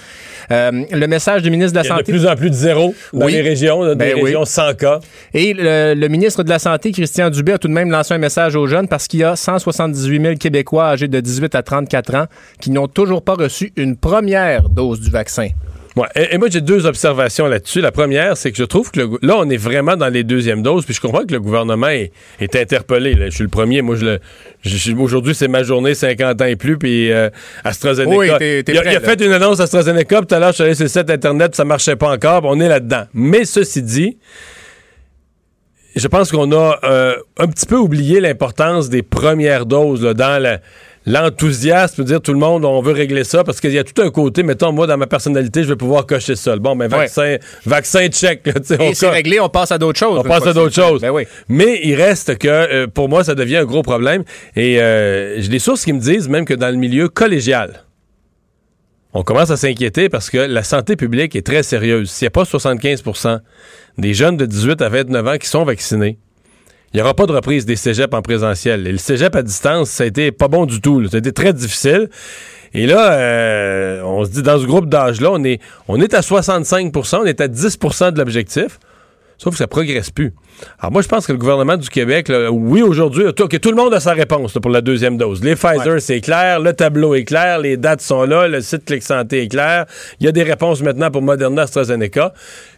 Euh, 0.51 0.85
le 0.91 1.07
message 1.07 1.43
du 1.43 1.51
ministre 1.51 1.73
de 1.73 1.79
la 1.79 1.85
Santé... 1.85 2.05
Il 2.09 2.15
y 2.15 2.17
a 2.17 2.19
de 2.19 2.25
plus 2.25 2.33
en 2.33 2.37
plus 2.37 2.51
de 2.51 2.55
zéro 2.55 2.95
dans 3.13 3.27
les 3.27 3.41
régions, 3.41 3.85
dans 3.85 3.95
ben 3.95 4.17
les 4.17 4.23
régions 4.23 4.45
100 4.45 4.75
cas. 4.75 4.99
Et 5.33 5.55
le, 5.55 5.95
le 5.95 6.09
ministre 6.09 6.43
de 6.43 6.49
la 6.49 6.59
Santé, 6.59 6.91
Christian 6.91 7.31
Dubé, 7.31 7.53
a 7.53 7.59
tout 7.59 7.69
de 7.69 7.73
même 7.73 7.91
lancé 7.91 8.15
un 8.15 8.19
message 8.19 8.57
aux 8.57 8.67
jeunes 8.67 8.89
parce 8.89 9.07
qu'il 9.07 9.21
y 9.21 9.25
a 9.25 9.37
170 9.37 9.92
18 9.93 10.23
000 10.23 10.35
Québécois 10.37 10.87
âgés 10.87 11.09
de 11.09 11.21
18 11.21 11.55
à 11.55 11.63
34 11.63 12.15
ans 12.15 12.27
qui 12.61 12.71
n'ont 12.71 12.89
toujours 12.89 13.23
pas 13.23 13.35
reçu 13.35 13.73
une 13.77 13.97
première 13.97 14.69
dose 14.69 15.01
du 15.01 15.11
vaccin. 15.11 15.49
Ouais, 15.95 16.09
et, 16.15 16.39
moi, 16.39 16.49
j'ai 16.51 16.63
deux 16.63 16.87
observations 16.87 17.47
là-dessus. 17.47 17.83
La 17.83 17.93
première, 17.93 18.37
c'est 18.37 18.51
que 18.51 18.57
je 18.57 18.65
trouve 18.65 18.91
que 18.91 19.01
là, 19.21 19.37
on 19.37 19.51
est 19.51 19.59
vraiment 19.59 19.95
dans 19.97 20.09
les 20.09 20.25
deuxièmes 20.25 20.63
doses, 20.63 20.87
puis 20.87 20.95
je 20.95 21.01
comprends 21.01 21.25
que 21.25 21.33
le 21.33 21.41
gouvernement 21.41 21.89
est, 21.89 22.13
interpellé. 22.41 23.15
Je 23.19 23.31
suis 23.31 23.45
le 23.45 23.51
premier. 23.51 23.83
Moi, 23.83 23.97
je, 23.97 24.93
aujourd'hui, 24.95 25.35
c'est 25.35 25.49
ma 25.49 25.63
journée 25.63 25.95
50 25.95 26.41
ans 26.41 26.47
et 26.47 26.57
plus, 26.57 26.79
puis 26.79 27.13
euh, 27.13 27.29
AstraZeneca. 27.65 28.17
Oui, 28.17 28.29
il, 28.67 28.79
a, 28.79 29.01
fait 29.01 29.21
une 29.21 29.33
annonce 29.33 29.61
AstraZeneca, 29.61 30.23
tout 30.23 30.35
à 30.35 30.39
l'heure, 30.39 30.51
je 30.51 30.55
suis 30.55 30.65
allé 30.65 30.75
sur 30.75 30.85
le 30.85 30.89
site 30.89 31.11
Internet, 31.11 31.55
ça 31.55 31.65
marchait 31.65 31.97
pas 31.97 32.11
encore, 32.11 32.43
on 32.45 32.59
est 32.59 32.69
là-dedans. 32.69 33.05
Mais 33.13 33.45
ceci 33.45 33.83
dit, 33.83 34.17
je 35.95 36.09
pense 36.09 36.31
qu'on 36.31 36.53
a 36.53 36.79
euh, 36.85 37.17
un 37.39 37.47
petit 37.49 37.67
peu 37.67 37.77
oublié 37.77 38.21
l'importance 38.21 38.89
des 38.89 39.03
premières 39.03 39.67
doses 39.67 40.03
dans 40.03 40.59
l'enthousiasme, 41.07 42.05
dire 42.05 42.21
tout 42.21 42.33
le 42.33 42.39
monde, 42.39 42.65
on 42.65 42.81
veut 42.81 42.93
régler 42.93 43.25
ça, 43.25 43.45
parce 43.45 43.61
qu'il 43.61 43.73
y 43.73 43.79
a 43.79 43.85
tout 43.85 44.01
un 44.01 44.11
côté, 44.11 44.43
mettons, 44.43 44.73
moi, 44.73 44.87
dans 44.87 44.97
ma 44.97 45.07
personnalité, 45.07 45.65
je 45.65 45.69
vais 45.69 45.77
pouvoir 45.77 46.07
cocher 46.07 46.37
ça. 46.37 46.57
Bon, 46.57 46.77
ben, 46.77 46.89
vaccin, 46.89 47.37
vaccin 47.67 48.09
check. 48.09 48.49
Et 48.81 48.95
c'est 48.95 49.09
réglé, 49.09 49.41
on 49.41 49.49
passe 49.49 49.73
à 49.73 49.79
d'autres 49.79 49.99
choses. 49.99 50.19
On 50.19 50.23
passe 50.23 50.47
à 50.47 50.53
d'autres 50.53 50.75
choses. 50.75 51.01
Ben 51.01 51.11
oui. 51.11 51.25
Mais 51.49 51.81
il 51.83 51.95
reste 51.95 52.39
que, 52.39 52.49
euh, 52.49 52.87
pour 52.87 53.09
moi, 53.09 53.25
ça 53.25 53.35
devient 53.35 53.59
un 53.59 53.65
gros 53.65 53.83
problème. 53.83 54.25
Et 54.57 54.81
euh, 54.81 55.41
j'ai 55.41 55.49
des 55.49 55.59
sources 55.59 55.85
qui 55.85 55.93
me 55.93 56.01
disent 56.01 56.29
même 56.29 56.45
que 56.45 56.55
dans 56.55 56.71
le 56.71 56.77
milieu 56.77 57.09
collégial, 57.09 57.85
on 59.15 59.23
commence 59.23 59.51
à 59.51 59.57
s'inquiéter 59.57 60.09
parce 60.09 60.31
que 60.31 60.39
la 60.39 60.63
santé 60.63 60.97
publique 60.97 61.37
est 61.37 61.47
très 61.47 61.63
sérieuse. 61.63 62.11
S'il 62.11 62.25
n'y 62.25 62.29
a 62.29 62.31
pas 62.31 62.45
75% 62.45 63.41
des 63.99 64.15
jeunes 64.15 64.37
de 64.37 64.47
18 64.47 64.81
à 64.81 64.89
29 64.89 65.27
ans 65.29 65.39
qui 65.39 65.49
sont 65.49 65.65
vaccinés, 65.65 66.19
il 66.93 66.97
n'y 66.97 67.03
aura 67.03 67.15
pas 67.15 67.27
de 67.27 67.33
reprise 67.33 67.65
des 67.65 67.77
cégeps 67.77 68.15
en 68.15 68.23
présentiel. 68.23 68.87
Et 68.87 68.93
le 68.93 68.99
cégep 68.99 69.35
à 69.35 69.43
distance, 69.43 69.91
ça 69.91 70.05
a 70.05 70.07
été 70.07 70.31
pas 70.31 70.49
bon 70.49 70.67
du 70.67 70.81
tout. 70.81 71.07
Ça 71.09 71.17
a 71.17 71.19
été 71.19 71.33
très 71.33 71.53
difficile. 71.53 72.11
Et 72.75 72.87
là, 72.87 73.15
euh, 73.15 74.03
on 74.03 74.25
se 74.25 74.31
dit, 74.31 74.43
dans 74.43 74.59
ce 74.59 74.67
groupe 74.67 74.89
d'âge-là, 74.89 75.31
on 75.33 75.43
est, 75.45 75.61
on 75.89 76.01
est 76.01 76.15
à 76.15 76.21
65% 76.21 77.17
on 77.17 77.25
est 77.25 77.41
à 77.41 77.49
10% 77.49 78.13
de 78.13 78.19
l'objectif. 78.19 78.79
Sauf 79.43 79.55
que 79.55 79.59
ça 79.59 79.67
progresse 79.67 80.11
plus. 80.11 80.33
Alors 80.79 80.93
moi, 80.93 81.03
je 81.03 81.09
pense 81.09 81.27
que 81.27 81.33
le 81.33 81.39
gouvernement 81.39 81.77
du 81.77 81.89
Québec, 81.89 82.31
oui, 82.53 82.81
aujourd'hui, 82.81 83.25
tout 83.35 83.71
le 83.71 83.75
monde 83.75 83.93
a 83.93 83.99
sa 83.99 84.13
réponse 84.13 84.53
pour 84.63 84.71
la 84.71 84.81
deuxième 84.81 85.17
dose. 85.17 85.43
Les 85.43 85.57
Pfizer, 85.57 86.01
c'est 86.01 86.21
clair, 86.21 86.61
le 86.61 86.73
tableau 86.75 87.17
est 87.17 87.25
clair, 87.25 87.59
les 87.59 87.77
dates 87.77 88.03
sont 88.03 88.23
là, 88.23 88.47
le 88.47 88.61
site 88.61 88.85
Clic 88.85 89.03
Santé 89.03 89.43
est 89.43 89.49
clair. 89.49 89.87
Il 90.21 90.27
y 90.27 90.29
a 90.29 90.33
des 90.33 90.45
réponses 90.45 90.81
maintenant 90.81 91.11
pour 91.11 91.23
Moderna, 91.23 91.63
AstraZeneca. 91.63 92.33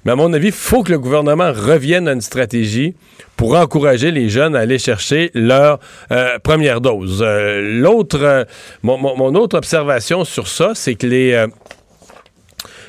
Mais 0.06 0.12
à 0.12 0.16
mon 0.16 0.32
avis, 0.32 0.46
il 0.46 0.52
faut 0.52 0.82
que 0.82 0.92
le 0.92 0.98
gouvernement 0.98 1.52
revienne 1.52 2.08
à 2.08 2.12
une 2.12 2.22
stratégie 2.22 2.94
pour 3.36 3.54
encourager 3.56 4.10
les 4.10 4.30
jeunes 4.30 4.56
à 4.56 4.60
aller 4.60 4.78
chercher 4.78 5.32
leur 5.34 5.80
euh, 6.12 6.38
première 6.38 6.80
dose. 6.80 7.22
Euh, 7.22 7.60
l'autre, 7.78 8.22
euh, 8.22 8.44
mon, 8.82 9.34
autre 9.34 9.58
observation 9.58 10.24
sur 10.24 10.48
ça, 10.48 10.72
c'est 10.74 10.94
que 10.94 11.06
les 11.06 11.46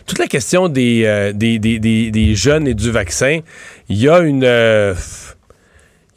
toute 0.05 0.19
la 0.19 0.27
question 0.27 0.71
euh, 0.77 1.33
des, 1.33 1.59
des, 1.59 2.35
jeunes 2.35 2.67
et 2.67 2.73
du 2.73 2.91
vaccin, 2.91 3.39
il 3.89 3.97
y 3.97 4.09
a 4.09 4.19
une. 4.19 4.43
Euh, 4.43 4.93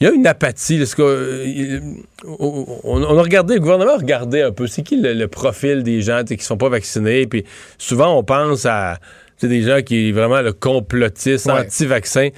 il 0.00 0.04
y 0.04 0.11
a 0.11 0.12
une 0.12 0.26
apathie. 0.28 0.80
Euh, 1.00 1.80
on, 2.25 3.18
a 3.18 3.23
regardé, 3.23 3.54
le 3.54 3.61
gouvernement 3.61 3.95
a 3.95 3.97
regardé 3.97 4.42
un 4.42 4.52
peu, 4.52 4.68
c'est 4.68 4.83
qui 4.83 4.97
le, 4.97 5.26
profil 5.26 5.83
des 5.83 6.02
gens 6.02 6.23
qui 6.23 6.35
ne 6.35 6.40
sont 6.40 6.57
pas 6.57 6.68
vaccinés. 6.68 7.26
Puis 7.26 7.45
souvent, 7.78 8.16
on 8.16 8.23
pense 8.23 8.64
à 8.64 8.99
des 9.42 9.62
gens 9.62 9.83
qui 9.83 10.11
sont 10.11 10.16
vraiment 10.16 10.40
le 10.40 10.52
complotiste, 10.52 11.49
anti-vaccin. 11.49 12.28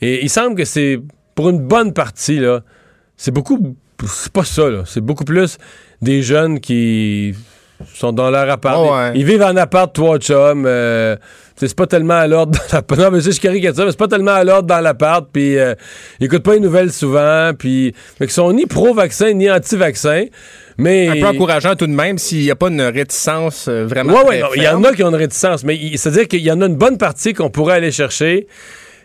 Et 0.00 0.22
il 0.22 0.30
semble 0.30 0.54
que 0.54 0.64
c'est, 0.64 1.00
pour 1.34 1.48
une 1.48 1.58
bonne 1.58 1.92
partie, 1.92 2.38
là, 2.38 2.62
c'est 3.16 3.32
beaucoup. 3.32 3.74
C'est 4.06 4.32
pas 4.32 4.44
ça, 4.44 4.70
là. 4.70 4.84
C'est 4.86 5.00
beaucoup 5.00 5.24
plus 5.24 5.58
des 6.00 6.22
jeunes 6.22 6.60
qui 6.60 7.34
sont 7.94 8.12
dans 8.12 8.30
leur 8.30 8.48
appart. 8.50 8.78
Oh, 8.80 8.94
ils 9.14 9.24
vivent 9.24 9.42
en 9.42 9.56
appart, 9.56 9.92
trois 9.92 10.18
chums. 10.18 10.64
Euh, 10.66 11.16
c'est 11.56 11.74
pas 11.74 11.86
tellement 11.86 12.14
à 12.14 12.26
l'ordre 12.26 12.52
dans 12.52 12.76
l'appart. 12.76 13.00
Non, 13.08 13.10
mais 13.10 13.20
je 13.20 13.40
caricature, 13.40 13.84
mais 13.84 13.90
c'est 13.90 13.98
pas 13.98 14.08
tellement 14.08 14.32
à 14.32 14.44
l'ordre 14.44 14.68
dans 14.68 14.80
l'appart. 14.80 15.26
Puis 15.32 15.58
euh, 15.58 15.74
ils 16.20 16.26
écoutent 16.26 16.42
pas 16.42 16.54
les 16.54 16.60
nouvelles 16.60 16.92
souvent. 16.92 17.52
Puis 17.58 17.94
ils 18.20 18.30
sont 18.30 18.52
ni 18.52 18.66
pro-vaccin 18.66 19.32
ni 19.32 19.50
anti-vaccin. 19.50 20.24
Mais... 20.76 21.08
Un 21.08 21.20
peu 21.20 21.26
encourageant 21.26 21.74
tout 21.74 21.86
de 21.86 21.92
même 21.92 22.18
s'il 22.18 22.42
n'y 22.42 22.50
a 22.50 22.56
pas 22.56 22.68
une 22.68 22.82
réticence 22.82 23.66
euh, 23.68 23.86
vraiment. 23.86 24.14
Oui, 24.26 24.36
oui, 24.42 24.56
il 24.56 24.62
y 24.62 24.68
en 24.68 24.82
a 24.84 24.92
qui 24.92 25.02
ont 25.02 25.08
une 25.08 25.16
réticence, 25.16 25.64
mais 25.64 25.78
c'est-à-dire 25.96 26.28
qu'il 26.28 26.40
y 26.40 26.52
en 26.52 26.60
a 26.60 26.66
une 26.66 26.76
bonne 26.76 26.98
partie 26.98 27.34
qu'on 27.34 27.50
pourrait 27.50 27.74
aller 27.74 27.90
chercher. 27.90 28.46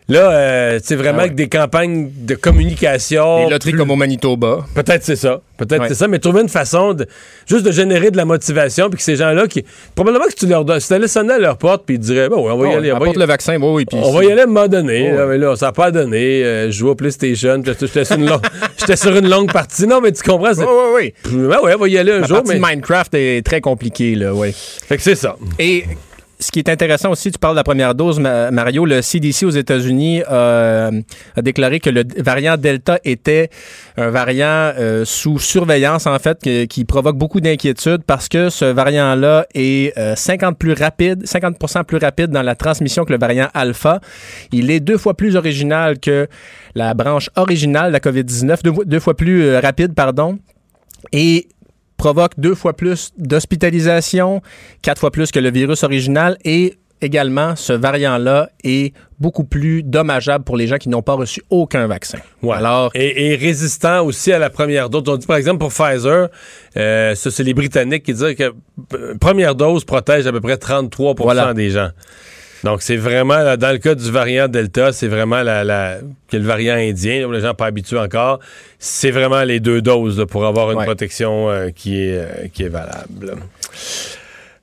Là, 0.10 0.80
c'est 0.84 0.96
vraiment 0.96 1.24
ah 1.24 1.30
des 1.30 1.48
campagnes 1.48 2.12
de 2.16 2.36
communication. 2.36 3.46
Des 3.46 3.52
loteries 3.52 3.74
comme 3.74 3.92
au 3.92 3.96
Manitoba. 3.96 4.66
Peut-être 4.76 5.04
c'est 5.04 5.16
ça. 5.16 5.42
Peut-être 5.58 5.86
c'est 5.88 5.96
ça, 5.96 6.08
mais 6.08 6.20
trouver 6.20 6.42
une 6.42 6.50
façon 6.50 6.94
de 6.94 7.06
juste 7.48 7.66
de 7.66 7.72
générer 7.72 8.12
de 8.12 8.18
la 8.18 8.26
motivation, 8.26 8.90
puis 8.90 8.98
que 8.98 9.04
ces 9.04 9.16
gens-là 9.16 9.48
qui. 9.48 9.64
Probablement 9.96 10.26
que 10.26 10.34
tu 10.34 10.48
leur 10.48 10.66
donnes. 10.66 10.80
Si 10.80 10.88
tu 10.88 10.94
allais 10.94 11.08
sonner 11.08 11.34
à 11.34 11.40
leur 11.40 11.58
porte, 11.58 11.84
puis 11.86 11.96
ils 11.96 12.00
diraient, 12.00 12.28
bon, 12.28 12.52
on 12.52 12.58
va 12.58 12.70
y 12.70 12.74
aller. 12.74 12.92
On 12.92 13.00
va 13.00 13.08
y... 13.08 13.14
le 13.14 13.26
vaccin, 13.26 13.58
bon, 13.60 13.76
oui, 13.76 13.86
On 13.94 14.12
va 14.12 14.24
y 14.26 14.32
aller 14.32 14.42
à 14.42 14.44
un 14.44 14.48
moment 14.48 14.68
donné. 14.68 15.12
là, 15.12 15.26
mais 15.26 15.38
là, 15.38 15.56
ça 15.56 15.68
n'a 15.68 15.72
pas 15.72 15.92
donné. 15.92 16.44
Euh, 16.44 16.66
je 16.68 16.72
joue 16.72 16.90
au 16.90 16.96
PlayStation, 16.96 17.62
j'étais 17.66 18.06
sur, 18.06 18.18
une 18.18 18.30
sur 18.96 19.16
une 19.16 19.30
longue 19.30 19.52
partie. 19.52 19.88
Non, 19.88 20.02
mais 20.02 20.12
tu 20.12 20.24
comprends. 20.24 20.54
Oui, 20.54 21.14
oui, 21.32 21.32
oui. 21.32 21.56
On 21.74 21.78
va 21.78 21.88
y 21.88 21.98
aller 21.98 22.12
un 22.12 22.24
jour. 22.24 22.44
Partie 22.44 22.60
mais... 22.60 22.76
Minecraft 22.76 23.14
est 23.14 23.46
très 23.46 23.62
compliquée, 23.62 24.16
là, 24.16 24.34
oui. 24.34 24.54
Fait 24.54 24.98
que 24.98 25.04
c'est 25.04 25.16
ça. 25.16 25.36
Et 25.60 25.86
ce 26.44 26.52
qui 26.52 26.60
est 26.60 26.70
intéressant 26.70 27.12
aussi, 27.12 27.32
tu 27.32 27.40
parles 27.40 27.56
de 27.56 27.60
la 27.60 27.64
première 27.64 27.96
dose, 27.96 28.20
Mario, 28.20 28.86
le 28.86 29.02
CDC 29.02 29.46
aux 29.46 29.50
États-Unis 29.50 30.22
euh, 30.30 30.92
a 31.36 31.42
déclaré 31.42 31.80
que 31.80 31.90
le 31.90 32.04
variant 32.18 32.58
Delta 32.58 33.00
était 33.06 33.50
un 33.96 34.10
variant 34.10 34.74
euh, 34.78 35.06
sous 35.06 35.40
surveillance, 35.40 36.06
en 36.06 36.20
fait, 36.20 36.40
qui, 36.68 36.84
provoque 36.86 37.18
beaucoup 37.18 37.40
d'inquiétude 37.40 38.04
parce 38.06 38.28
que 38.28 38.50
ce 38.50 38.66
variant-là 38.66 39.46
est 39.56 39.98
50 40.16 40.52
euh, 40.54 40.56
plus 40.58 40.74
rapide, 40.74 41.26
50 41.26 41.58
plus 41.88 41.98
rapide 41.98 42.30
dans 42.30 42.42
la 42.42 42.56
transmission 42.56 43.06
que 43.06 43.14
le 43.14 43.20
variant 43.20 43.48
Alpha. 43.54 44.02
Il 44.52 44.70
est 44.70 44.82
deux 44.82 44.98
fois 44.98 45.16
plus 45.16 45.38
original 45.38 45.98
que 46.00 46.28
la 46.76 46.94
branche 46.94 47.30
originale 47.38 47.88
de 47.88 47.94
la 47.94 48.00
COVID-19, 48.00 48.64
deux, 48.64 48.74
deux, 48.86 49.00
fois 49.00 49.16
plus 49.16 49.56
rapide, 49.56 49.94
pardon. 49.96 50.38
Et 51.14 51.48
provoque 51.98 52.34
deux 52.38 52.56
fois 52.56 52.74
plus 52.74 53.12
d'hospitalisation, 53.18 54.42
quatre 54.82 55.00
fois 55.00 55.12
plus 55.12 55.32
que 55.32 55.40
le 55.40 55.52
virus 55.52 55.84
original 55.84 56.38
et 56.44 56.78
également, 57.04 57.56
ce 57.56 57.74
variant-là 57.74 58.50
est 58.64 58.94
beaucoup 59.20 59.44
plus 59.44 59.84
dommageable 59.84 60.44
pour 60.44 60.58
les 60.58 60.68
gens 60.68 60.78
qui 60.78 60.90
n'ont 60.90 61.02
pas 61.02 61.14
reçu 61.14 61.44
aucun 61.50 61.88
vaccin. 61.88 62.20
Alors, 62.50 62.92
et, 62.96 63.36
résistant 63.36 64.04
aussi 64.04 64.32
à 64.32 64.40
la 64.40 64.50
première 64.50 64.90
dose. 64.90 65.04
On 65.08 65.18
dit 65.18 65.28
par 65.28 65.38
exemple 65.38 65.60
pour 65.60 65.72
Pfizer, 65.74 66.30
euh, 66.78 67.16
ça 67.16 67.32
c'est 67.32 67.44
les 67.44 67.54
Britanniques 67.54 68.04
qui 68.04 68.14
disent 68.14 68.36
que 68.36 68.54
euh, 68.94 69.16
première 69.20 69.56
dose 69.56 69.86
protège 69.86 70.28
à 70.28 70.32
peu 70.32 70.42
près 70.42 70.58
33 70.58 71.54
des 71.54 71.70
gens. 71.70 71.90
Donc, 72.64 72.82
c'est 72.82 72.96
vraiment, 72.96 73.58
dans 73.58 73.72
le 73.72 73.78
cas 73.78 73.94
du 73.94 74.10
variant 74.10 74.48
Delta, 74.48 74.94
c'est 74.94 75.08
vraiment 75.08 75.44
la, 75.44 75.64
la, 75.64 75.98
le 76.32 76.40
variant 76.40 76.76
indien, 76.76 77.26
où 77.26 77.32
les 77.32 77.42
gens 77.42 77.54
pas 77.54 77.66
habitués 77.66 78.00
encore. 78.00 78.40
C'est 78.80 79.12
vraiment 79.12 79.44
les 79.44 79.60
deux 79.60 79.82
doses 79.82 80.26
pour 80.30 80.46
avoir 80.46 80.72
une 80.72 80.84
protection 80.84 81.50
euh, 81.50 81.70
qui, 81.70 82.02
est, 82.02 82.18
euh, 82.18 82.48
qui 82.54 82.64
est 82.64 82.70
valable. 82.70 83.36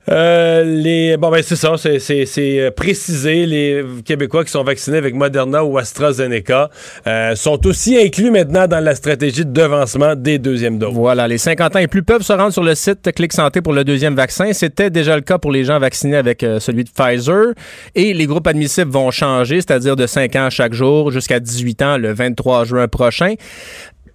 Euh, 0.09 0.63
les, 0.63 1.15
bon, 1.17 1.29
ben, 1.29 1.43
c'est 1.43 1.55
ça, 1.55 1.75
c'est 1.77 2.59
euh, 2.59 2.71
précisé. 2.71 3.45
Les 3.45 3.83
Québécois 4.03 4.43
qui 4.43 4.51
sont 4.51 4.63
vaccinés 4.63 4.97
avec 4.97 5.13
Moderna 5.13 5.63
ou 5.63 5.77
AstraZeneca 5.77 6.69
euh, 7.05 7.35
sont 7.35 7.65
aussi 7.67 7.97
inclus 7.97 8.31
maintenant 8.31 8.67
dans 8.67 8.83
la 8.83 8.95
stratégie 8.95 9.45
de 9.45 9.51
devancement 9.51 10.15
des 10.15 10.39
deuxièmes 10.39 10.79
doses. 10.79 10.93
Voilà, 10.93 11.27
les 11.27 11.37
50 11.37 11.75
ans 11.75 11.79
et 11.79 11.87
plus 11.87 12.03
peuvent 12.03 12.23
se 12.23 12.33
rendre 12.33 12.51
sur 12.51 12.63
le 12.63 12.73
site 12.73 13.11
Clic 13.13 13.31
Santé 13.31 13.61
pour 13.61 13.73
le 13.73 13.83
deuxième 13.83 14.15
vaccin. 14.15 14.53
C'était 14.53 14.89
déjà 14.89 15.15
le 15.15 15.21
cas 15.21 15.37
pour 15.37 15.51
les 15.51 15.63
gens 15.63 15.79
vaccinés 15.79 16.17
avec 16.17 16.45
celui 16.59 16.83
de 16.83 16.89
Pfizer. 16.89 17.53
Et 17.93 18.13
les 18.13 18.25
groupes 18.25 18.47
admissibles 18.47 18.91
vont 18.91 19.11
changer, 19.11 19.57
c'est-à-dire 19.57 19.95
de 19.95 20.07
5 20.07 20.35
ans 20.35 20.49
chaque 20.49 20.73
jour 20.73 21.11
jusqu'à 21.11 21.39
18 21.39 21.81
ans 21.83 21.97
le 21.97 22.13
23 22.13 22.65
juin 22.65 22.87
prochain. 22.87 23.35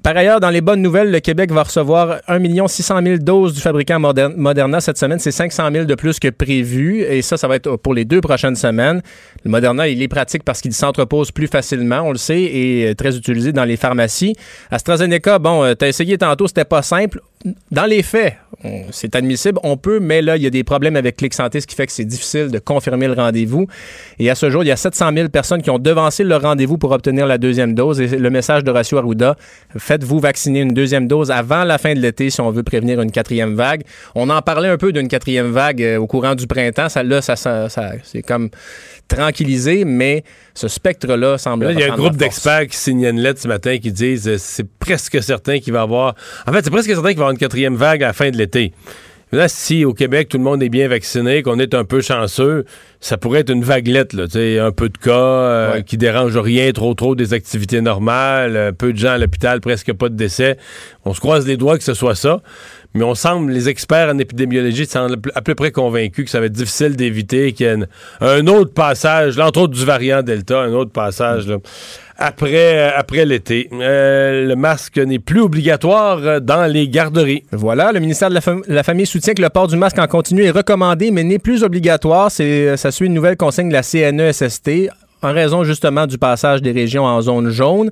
Par 0.07 0.17
ailleurs, 0.17 0.39
dans 0.39 0.51
les 0.51 0.61
bonnes 0.61 0.83
nouvelles, 0.83 1.11
le 1.11 1.19
Québec 1.19 1.51
va 1.51 1.65
recevoir 1.65 2.21
1 2.29 2.69
600 2.69 3.01
000 3.03 3.17
doses 3.19 3.55
du 3.55 3.61
fabricant 3.61 3.99
Moderna 3.99 4.81
cette 4.81 4.99
semaine. 4.99 5.19
C'est 5.19 5.33
500 5.33 5.69
000 5.73 5.85
de 5.85 5.95
plus 5.97 6.21
que 6.21 6.29
prévu. 6.29 7.01
Et 7.03 7.23
ça, 7.23 7.37
ça 7.37 7.49
va 7.49 7.57
être 7.57 7.75
pour 7.75 7.93
les 7.93 8.05
deux 8.05 8.21
prochaines 8.21 8.55
semaines. 8.55 9.03
Le 9.45 9.51
Moderna, 9.51 9.89
il 9.89 10.01
est 10.01 10.07
pratique 10.07 10.45
parce 10.45 10.61
qu'il 10.61 10.73
s'entrepose 10.75 11.33
plus 11.33 11.49
facilement, 11.49 12.03
on 12.03 12.13
le 12.13 12.19
sait, 12.19 12.41
et 12.41 12.95
très 12.97 13.17
utilisé 13.17 13.53
dans 13.53 13.65
les 13.65 13.77
pharmacies. 13.77 14.37
AstraZeneca, 14.71 15.41
bon, 15.41 15.65
euh, 15.65 15.75
tu 15.77 15.85
as 15.85 15.89
essayé 15.89 16.17
tantôt, 16.17 16.47
c'était 16.47 16.65
pas 16.65 16.83
simple. 16.83 17.21
Dans 17.71 17.85
les 17.85 18.03
faits, 18.03 18.35
c'est 18.91 19.15
admissible, 19.15 19.59
on 19.63 19.77
peut, 19.77 20.01
mais 20.01 20.23
là, 20.23 20.37
il 20.37 20.43
y 20.43 20.47
a 20.47 20.51
des 20.51 20.65
problèmes 20.65 20.97
avec 20.97 21.17
Clic 21.17 21.35
Santé, 21.35 21.61
ce 21.61 21.67
qui 21.67 21.75
fait 21.75 21.87
que 21.87 21.93
c'est 21.93 22.05
difficile 22.05 22.51
de 22.51 22.59
confirmer 22.59 23.07
le 23.07 23.13
rendez-vous. 23.13 23.67
Et 24.19 24.31
à 24.31 24.35
ce 24.35 24.51
jour, 24.51 24.65
il 24.65 24.69
y 24.69 24.73
a 24.73 24.77
700 24.77 25.11
000 25.15 25.29
personnes 25.29 25.63
qui 25.63 25.71
ont 25.71 25.79
devancé 25.79 26.25
le 26.25 26.37
rendez-vous 26.37 26.79
pour 26.79 26.93
obtenir 26.93 27.27
la 27.27 27.39
deuxième 27.39 27.75
dose. 27.75 28.01
Et 28.01 28.07
le 28.07 28.31
message 28.31 28.65
de 28.65 28.71
Ratio 28.71 28.99
Arruda, 28.99 29.37
faites-vous 29.77 30.19
vacciner 30.19 30.61
une 30.61 30.73
deuxième 30.73 31.07
dose 31.07 31.31
avant 31.31 31.65
la 31.65 31.79
fin 31.79 31.95
de 31.95 32.01
l'été 32.01 32.31
si 32.31 32.41
on 32.41 32.51
veut 32.51 32.63
prévenir 32.63 33.01
une 33.01 33.11
quatrième 33.11 33.55
vague. 33.55 33.83
On 34.15 34.31
en 34.31 34.41
parlait 34.43 34.69
un 34.69 34.79
peu 34.79 34.93
d'une 34.93 35.09
quatrième 35.09 35.51
vague 35.51 35.83
euh, 35.83 35.99
au 35.99 36.07
courant 36.07 36.35
du 36.35 36.47
printemps. 36.47 36.89
Ça, 36.89 37.03
là, 37.03 37.21
ça, 37.21 37.37
ça, 37.37 37.69
c'est 38.03 38.23
comme 38.23 38.51
tranquillisé, 39.09 39.85
mais 39.85 40.25
ce 40.55 40.69
spectre-là 40.69 41.39
semble. 41.39 41.71
il 41.73 41.79
y 41.79 41.85
a 41.85 41.93
un 41.93 41.97
groupe 41.97 42.17
d'experts 42.17 42.67
qui 42.67 42.77
signent 42.77 43.07
une 43.07 43.21
lettre 43.21 43.41
ce 43.41 43.49
matin 43.49 43.79
qui 43.79 43.93
disent 43.93 44.29
euh, 44.29 44.37
c'est 44.39 44.69
presque 44.69 45.23
certain 45.23 45.59
qu'il 45.59 45.73
va 45.73 45.81
y 45.81 45.83
avoir. 45.83 46.15
En 46.47 46.53
fait, 46.53 46.65
c'est 46.65 46.71
presque 46.71 46.91
certain 46.91 47.09
qu'il 47.09 47.19
va 47.19 47.23
y 47.23 47.25
avoir 47.25 47.31
une 47.31 47.39
quatrième 47.39 47.77
vague 47.77 48.03
à 48.03 48.09
la 48.09 48.13
fin 48.13 48.31
de 48.31 48.37
l'été. 48.37 48.73
Là, 49.33 49.49
si 49.49 49.85
au 49.85 49.93
Québec, 49.93 50.29
tout 50.29 50.39
le 50.39 50.45
monde 50.45 50.63
est 50.63 50.69
bien 50.69 50.87
vacciné, 50.87 51.43
qu'on 51.43 51.59
est 51.59 51.75
un 51.75 51.85
peu 51.85 52.01
chanceux, 52.01 52.65
ça 53.01 53.19
pourrait 53.19 53.41
être 53.41 53.51
une 53.51 53.65
vaguelette, 53.65 54.13
là, 54.13 54.25
un 54.65 54.71
peu 54.71 54.89
de 54.89 54.99
cas 54.99 55.11
euh, 55.11 55.83
qui 55.83 55.97
dérange 55.97 56.37
rien 56.37 56.71
trop 56.71 56.95
trop 56.95 57.17
des 57.17 57.35
activités 57.35 57.81
normales, 57.81 58.57
un 58.57 58.73
peu 58.73 58.93
de 58.93 58.99
gens 58.99 59.11
à 59.11 59.19
l'hôpital, 59.19 59.61
presque 59.61 59.93
pas 59.95 60.09
de 60.09 60.15
décès. 60.15 60.59
On 61.05 61.13
se 61.13 61.19
croise 61.19 61.45
les 61.45 61.57
doigts 61.57 61.77
que 61.77 61.83
ce 61.83 61.95
soit 61.95 62.15
ça. 62.15 62.41
Mais 62.97 63.05
on 63.05 63.15
semble, 63.15 63.53
les 63.53 63.69
experts 63.69 64.09
en 64.09 64.19
épidémiologie 64.19 64.87
semblent 64.87 65.19
à 65.35 65.43
peu 65.43 65.55
près 65.55 65.71
convaincus 65.71 66.25
que 66.25 66.31
ça 66.31 66.41
va 66.41 66.47
être 66.47 66.53
difficile 66.53 66.97
d'éviter 66.97 67.53
qu'il 67.53 67.67
y 67.67 67.69
ait 67.69 67.87
un 68.21 68.47
autre 68.47 68.73
passage, 68.73 69.39
entre 69.39 69.61
autres 69.61 69.75
du 69.75 69.85
variant 69.85 70.23
Delta, 70.23 70.61
un 70.61 70.73
autre 70.73 70.93
passage 70.93 71.47
après, 72.19 72.79
euh, 72.79 72.91
après 72.97 73.25
l'été. 73.25 73.69
Euh, 73.73 74.47
le 74.47 74.57
masque 74.57 74.99
n'est 74.99 75.19
plus 75.19 75.41
obligatoire 75.41 76.19
euh, 76.23 76.41
dans 76.41 76.71
les 76.71 76.89
garderies. 76.89 77.45
Voilà, 77.53 77.93
le 77.93 78.01
ministère 78.01 78.31
de 78.31 78.39
la, 78.69 78.83
Famille 78.83 79.07
soutient 79.07 79.35
que 79.35 79.43
le 79.43 79.51
port 79.51 79.69
du 79.69 79.77
masque 79.77 79.99
en 79.99 80.07
continu 80.07 80.45
est 80.45 80.51
recommandé, 80.51 81.11
mais 81.11 81.25
n'est 81.25 81.39
plus 81.39 81.63
obligatoire. 81.63 82.31
Ça 82.31 82.91
suit 82.91 83.07
une 83.07 83.15
nouvelle 83.15 83.37
consigne 83.37 83.69
de 83.69 83.75
la 83.75 83.83
CNESST 83.83 84.91
en 85.27 85.33
raison 85.33 85.65
justement 85.65 86.07
du 86.07 86.19
passage 86.19 86.63
des 86.63 86.73
régions 86.73 87.05
en 87.05 87.21
zone 87.21 87.51
jaune. 87.51 87.91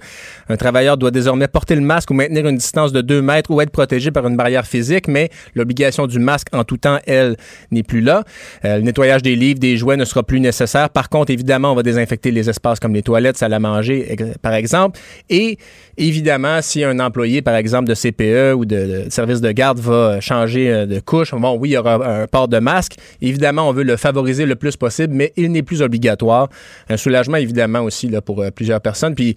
Un 0.48 0.56
travailleur 0.56 0.96
doit 0.96 1.10
désormais 1.10 1.48
porter 1.48 1.74
le 1.74 1.80
masque 1.80 2.10
ou 2.10 2.14
maintenir 2.14 2.46
une 2.46 2.56
distance 2.56 2.92
de 2.92 3.00
2 3.00 3.22
mètres 3.22 3.50
ou 3.50 3.60
être 3.60 3.70
protégé 3.70 4.10
par 4.10 4.26
une 4.26 4.36
barrière 4.36 4.66
physique, 4.66 5.08
mais 5.08 5.30
l'obligation 5.54 6.06
du 6.06 6.18
masque 6.18 6.48
en 6.52 6.64
tout 6.64 6.76
temps, 6.76 6.98
elle, 7.06 7.36
n'est 7.70 7.82
plus 7.82 8.00
là. 8.00 8.24
Euh, 8.64 8.76
le 8.76 8.82
nettoyage 8.82 9.22
des 9.22 9.36
livres, 9.36 9.58
des 9.58 9.76
jouets 9.76 9.96
ne 9.96 10.04
sera 10.04 10.22
plus 10.22 10.40
nécessaire. 10.40 10.90
Par 10.90 11.08
contre, 11.08 11.32
évidemment, 11.32 11.72
on 11.72 11.74
va 11.74 11.82
désinfecter 11.82 12.30
les 12.30 12.48
espaces 12.48 12.78
comme 12.78 12.94
les 12.94 13.02
toilettes, 13.02 13.36
salle 13.36 13.52
à 13.52 13.58
manger, 13.58 14.16
par 14.42 14.54
exemple. 14.54 15.00
Et 15.28 15.58
évidemment, 15.96 16.60
si 16.62 16.84
un 16.84 16.98
employé, 17.00 17.42
par 17.42 17.54
exemple, 17.56 17.88
de 17.88 17.94
CPE 17.94 18.54
ou 18.56 18.64
de, 18.64 19.06
service 19.10 19.40
de 19.40 19.50
garde 19.52 19.78
va 19.78 20.20
changer 20.20 20.72
euh, 20.72 20.86
de 20.86 21.00
couche, 21.00 21.32
bon, 21.32 21.56
oui, 21.58 21.70
il 21.70 21.72
y 21.72 21.76
aura 21.76 22.22
un 22.22 22.26
port 22.26 22.48
de 22.48 22.58
masque. 22.58 22.94
Évidemment, 23.20 23.68
on 23.68 23.72
veut 23.72 23.84
le 23.84 23.96
favoriser 23.96 24.46
le 24.46 24.56
plus 24.56 24.76
possible, 24.76 25.14
mais 25.14 25.32
il 25.36 25.52
n'est 25.52 25.62
plus 25.62 25.82
obligatoire. 25.82 26.48
Un 26.88 26.96
soulagement, 26.96 27.36
évidemment, 27.36 27.80
aussi 27.80 28.08
là, 28.08 28.20
pour 28.20 28.42
euh, 28.42 28.50
plusieurs 28.50 28.80
personnes. 28.80 29.14
Puis, 29.14 29.34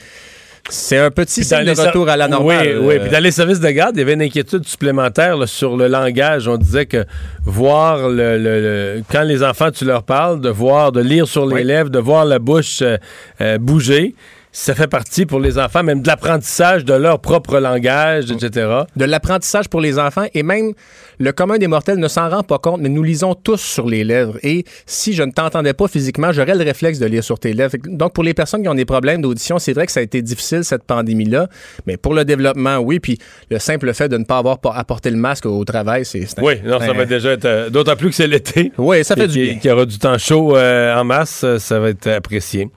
c'est 0.69 0.97
un 0.97 1.11
petit 1.11 1.43
signe 1.43 1.63
de 1.63 1.71
retour 1.71 2.09
à 2.09 2.17
la 2.17 2.27
normale. 2.27 2.79
Oui, 2.79 2.87
oui. 2.87 2.99
Puis 2.99 3.09
dans 3.09 3.23
les 3.23 3.31
services 3.31 3.59
de 3.59 3.69
garde, 3.69 3.95
il 3.95 3.99
y 3.99 4.01
avait 4.01 4.13
une 4.13 4.21
inquiétude 4.21 4.65
supplémentaire 4.67 5.47
sur 5.47 5.77
le 5.77 5.87
langage. 5.87 6.47
On 6.47 6.57
disait 6.57 6.85
que 6.85 7.05
voir 7.45 8.09
le, 8.09 9.01
quand 9.09 9.23
les 9.23 9.43
enfants, 9.43 9.71
tu 9.71 9.85
leur 9.85 10.03
parles, 10.03 10.41
de 10.41 10.49
voir, 10.49 10.91
de 10.91 10.99
lire 10.99 11.27
sur 11.27 11.45
les 11.45 11.63
lèvres, 11.63 11.89
de 11.89 11.99
voir 11.99 12.25
la 12.25 12.39
bouche 12.39 12.83
euh, 13.41 13.57
bouger 13.57 14.13
ça 14.59 14.73
fait 14.73 14.87
partie 14.87 15.27
pour 15.27 15.39
les 15.39 15.59
enfants, 15.59 15.83
même 15.83 16.01
de 16.01 16.07
l'apprentissage 16.07 16.83
de 16.83 16.95
leur 16.95 17.19
propre 17.19 17.59
langage, 17.59 18.31
etc. 18.31 18.85
De 18.95 19.05
l'apprentissage 19.05 19.69
pour 19.69 19.81
les 19.81 19.99
enfants 19.99 20.25
et 20.33 20.41
même 20.41 20.73
le 21.19 21.31
commun 21.31 21.57
des 21.57 21.67
mortels 21.67 21.97
ne 21.97 22.07
s'en 22.07 22.29
rend 22.29 22.43
pas 22.43 22.59
compte, 22.59 22.81
mais 22.81 22.89
nous 22.89 23.03
lisons 23.03 23.33
tous 23.33 23.61
sur 23.61 23.87
les 23.87 24.03
lèvres. 24.03 24.37
Et 24.43 24.65
si 24.85 25.13
je 25.13 25.23
ne 25.23 25.31
t'entendais 25.31 25.73
pas 25.73 25.87
physiquement, 25.87 26.31
j'aurais 26.31 26.55
le 26.55 26.63
réflexe 26.63 26.99
de 26.99 27.05
lire 27.05 27.23
sur 27.23 27.39
tes 27.39 27.53
lèvres. 27.53 27.75
Donc 27.85 28.13
pour 28.13 28.23
les 28.23 28.33
personnes 28.33 28.61
qui 28.61 28.69
ont 28.69 28.75
des 28.75 28.85
problèmes 28.85 29.21
d'audition, 29.21 29.59
c'est 29.59 29.73
vrai 29.73 29.85
que 29.85 29.91
ça 29.91 29.99
a 29.99 30.03
été 30.03 30.21
difficile 30.21 30.63
cette 30.63 30.83
pandémie-là, 30.83 31.47
mais 31.85 31.97
pour 31.97 32.13
le 32.13 32.25
développement, 32.25 32.77
oui. 32.77 32.99
Puis 32.99 33.17
le 33.49 33.59
simple 33.59 33.93
fait 33.93 34.09
de 34.09 34.17
ne 34.17 34.25
pas 34.25 34.37
avoir 34.37 34.59
apporté 34.75 35.09
le 35.09 35.17
masque 35.17 35.45
au 35.45 35.63
travail, 35.65 36.05
c'est. 36.05 36.27
Oui, 36.41 36.55
non, 36.63 36.79
ça 36.79 36.93
va 36.93 37.05
déjà 37.05 37.31
être. 37.31 37.45
Euh, 37.45 37.69
d'autant 37.69 37.95
plus 37.95 38.09
que 38.09 38.15
c'est 38.15 38.27
l'été. 38.27 38.71
Oui, 38.77 39.03
ça 39.03 39.15
fait 39.15 39.27
du 39.27 39.41
bien. 39.41 39.55
Qu'il 39.55 39.69
y 39.69 39.73
aura 39.73 39.85
du 39.85 39.97
temps 39.97 40.17
chaud 40.17 40.55
euh, 40.55 40.95
en 40.95 41.03
masse, 41.03 41.45
ça 41.57 41.79
va 41.79 41.89
être 41.89 42.07
apprécié. 42.07 42.69